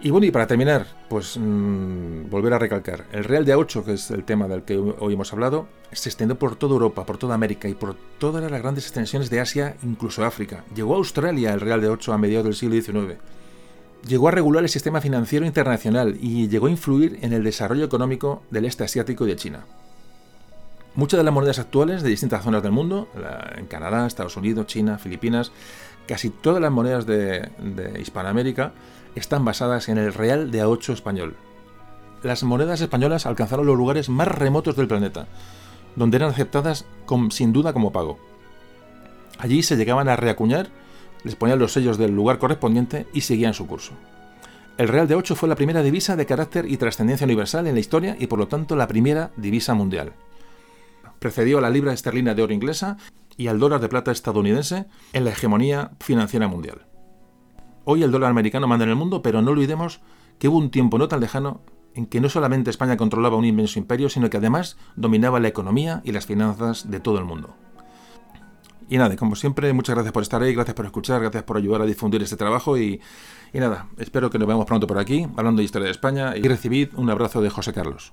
Y 0.00 0.10
bueno, 0.10 0.26
y 0.26 0.32
para 0.32 0.48
terminar, 0.48 0.88
pues 1.08 1.38
volver 1.38 2.54
a 2.54 2.58
recalcar, 2.58 3.04
el 3.12 3.22
Real 3.22 3.44
de 3.44 3.54
A8, 3.54 3.84
que 3.84 3.92
es 3.92 4.10
el 4.10 4.24
tema 4.24 4.48
del 4.48 4.64
que 4.64 4.76
hoy 4.76 5.14
hemos 5.14 5.32
hablado, 5.32 5.68
se 5.92 6.08
extendió 6.08 6.36
por 6.36 6.56
toda 6.56 6.72
Europa, 6.72 7.06
por 7.06 7.18
toda 7.18 7.36
América 7.36 7.68
y 7.68 7.74
por 7.74 7.94
todas 8.18 8.50
las 8.50 8.60
grandes 8.60 8.84
extensiones 8.84 9.30
de 9.30 9.38
Asia, 9.38 9.76
incluso 9.84 10.24
África. 10.24 10.64
Llegó 10.74 10.94
a 10.94 10.96
Australia 10.96 11.54
el 11.54 11.60
Real 11.60 11.80
de 11.80 11.88
8 11.88 12.12
a 12.12 12.18
mediados 12.18 12.46
del 12.46 12.56
siglo 12.56 12.74
XIX 12.74 13.16
llegó 14.06 14.28
a 14.28 14.32
regular 14.32 14.62
el 14.62 14.68
sistema 14.68 15.00
financiero 15.00 15.46
internacional 15.46 16.16
y 16.20 16.48
llegó 16.48 16.66
a 16.66 16.70
influir 16.70 17.18
en 17.22 17.32
el 17.32 17.44
desarrollo 17.44 17.84
económico 17.84 18.42
del 18.50 18.64
este 18.64 18.84
asiático 18.84 19.24
y 19.24 19.30
de 19.30 19.36
China. 19.36 19.64
Muchas 20.94 21.18
de 21.18 21.24
las 21.24 21.34
monedas 21.34 21.58
actuales 21.58 22.02
de 22.02 22.08
distintas 22.08 22.42
zonas 22.42 22.62
del 22.62 22.72
mundo, 22.72 23.08
en 23.56 23.66
Canadá, 23.66 24.06
Estados 24.06 24.36
Unidos, 24.36 24.66
China, 24.66 24.96
Filipinas, 24.98 25.52
casi 26.08 26.30
todas 26.30 26.62
las 26.62 26.72
monedas 26.72 27.04
de, 27.06 27.50
Hispanoamérica 28.00 28.72
están 29.14 29.44
basadas 29.44 29.88
en 29.88 29.98
el 29.98 30.14
real 30.14 30.50
de 30.50 30.64
A8 30.64 30.94
español. 30.94 31.36
Las 32.22 32.44
monedas 32.44 32.80
españolas 32.80 33.26
alcanzaron 33.26 33.66
los 33.66 33.76
lugares 33.76 34.08
más 34.08 34.28
remotos 34.28 34.74
del 34.76 34.88
planeta, 34.88 35.26
donde 35.96 36.16
eran 36.16 36.30
aceptadas 36.30 36.86
sin 37.30 37.52
duda 37.52 37.74
como 37.74 37.92
pago. 37.92 38.18
Allí 39.38 39.62
se 39.62 39.76
llegaban 39.76 40.08
a 40.08 40.16
reacuñar 40.16 40.70
les 41.24 41.36
ponían 41.36 41.58
los 41.58 41.72
sellos 41.72 41.98
del 41.98 42.14
lugar 42.14 42.38
correspondiente 42.38 43.06
y 43.12 43.22
seguían 43.22 43.54
su 43.54 43.66
curso. 43.66 43.92
El 44.78 44.88
Real 44.88 45.08
de 45.08 45.14
8 45.14 45.36
fue 45.36 45.48
la 45.48 45.54
primera 45.54 45.82
divisa 45.82 46.16
de 46.16 46.26
carácter 46.26 46.70
y 46.70 46.76
trascendencia 46.76 47.24
universal 47.24 47.66
en 47.66 47.74
la 47.74 47.80
historia 47.80 48.16
y 48.18 48.26
por 48.26 48.38
lo 48.38 48.48
tanto 48.48 48.76
la 48.76 48.86
primera 48.86 49.30
divisa 49.36 49.74
mundial. 49.74 50.12
Precedió 51.18 51.58
a 51.58 51.60
la 51.62 51.70
libra 51.70 51.94
esterlina 51.94 52.34
de 52.34 52.42
oro 52.42 52.52
inglesa 52.52 52.98
y 53.38 53.48
al 53.48 53.58
dólar 53.58 53.80
de 53.80 53.88
plata 53.88 54.12
estadounidense 54.12 54.84
en 55.14 55.24
la 55.24 55.30
hegemonía 55.30 55.92
financiera 56.00 56.46
mundial. 56.46 56.86
Hoy 57.84 58.02
el 58.02 58.10
dólar 58.10 58.30
americano 58.30 58.66
manda 58.66 58.84
en 58.84 58.90
el 58.90 58.96
mundo, 58.96 59.22
pero 59.22 59.40
no 59.40 59.52
olvidemos 59.52 60.00
que 60.38 60.48
hubo 60.48 60.58
un 60.58 60.70
tiempo 60.70 60.98
no 60.98 61.08
tan 61.08 61.20
lejano 61.20 61.62
en 61.94 62.06
que 62.06 62.20
no 62.20 62.28
solamente 62.28 62.68
España 62.68 62.98
controlaba 62.98 63.36
un 63.36 63.46
inmenso 63.46 63.78
imperio, 63.78 64.10
sino 64.10 64.28
que 64.28 64.36
además 64.36 64.76
dominaba 64.96 65.40
la 65.40 65.48
economía 65.48 66.02
y 66.04 66.12
las 66.12 66.26
finanzas 66.26 66.90
de 66.90 67.00
todo 67.00 67.18
el 67.18 67.24
mundo. 67.24 67.54
Y 68.88 68.98
nada, 68.98 69.16
como 69.16 69.34
siempre, 69.34 69.72
muchas 69.72 69.94
gracias 69.94 70.12
por 70.12 70.22
estar 70.22 70.42
ahí, 70.42 70.54
gracias 70.54 70.74
por 70.74 70.86
escuchar, 70.86 71.20
gracias 71.20 71.42
por 71.42 71.56
ayudar 71.56 71.82
a 71.82 71.86
difundir 71.86 72.22
este 72.22 72.36
trabajo 72.36 72.78
y, 72.78 73.00
nada, 73.52 73.88
espero 73.98 74.30
que 74.30 74.38
nos 74.38 74.46
veamos 74.46 74.66
pronto 74.66 74.86
por 74.86 74.98
aquí, 74.98 75.26
hablando 75.36 75.58
de 75.58 75.64
historia 75.64 75.86
de 75.86 75.92
España 75.92 76.36
y 76.36 76.42
recibid 76.42 76.90
un 76.94 77.10
abrazo 77.10 77.40
de 77.40 77.50
José 77.50 77.72
Carlos. 77.72 78.12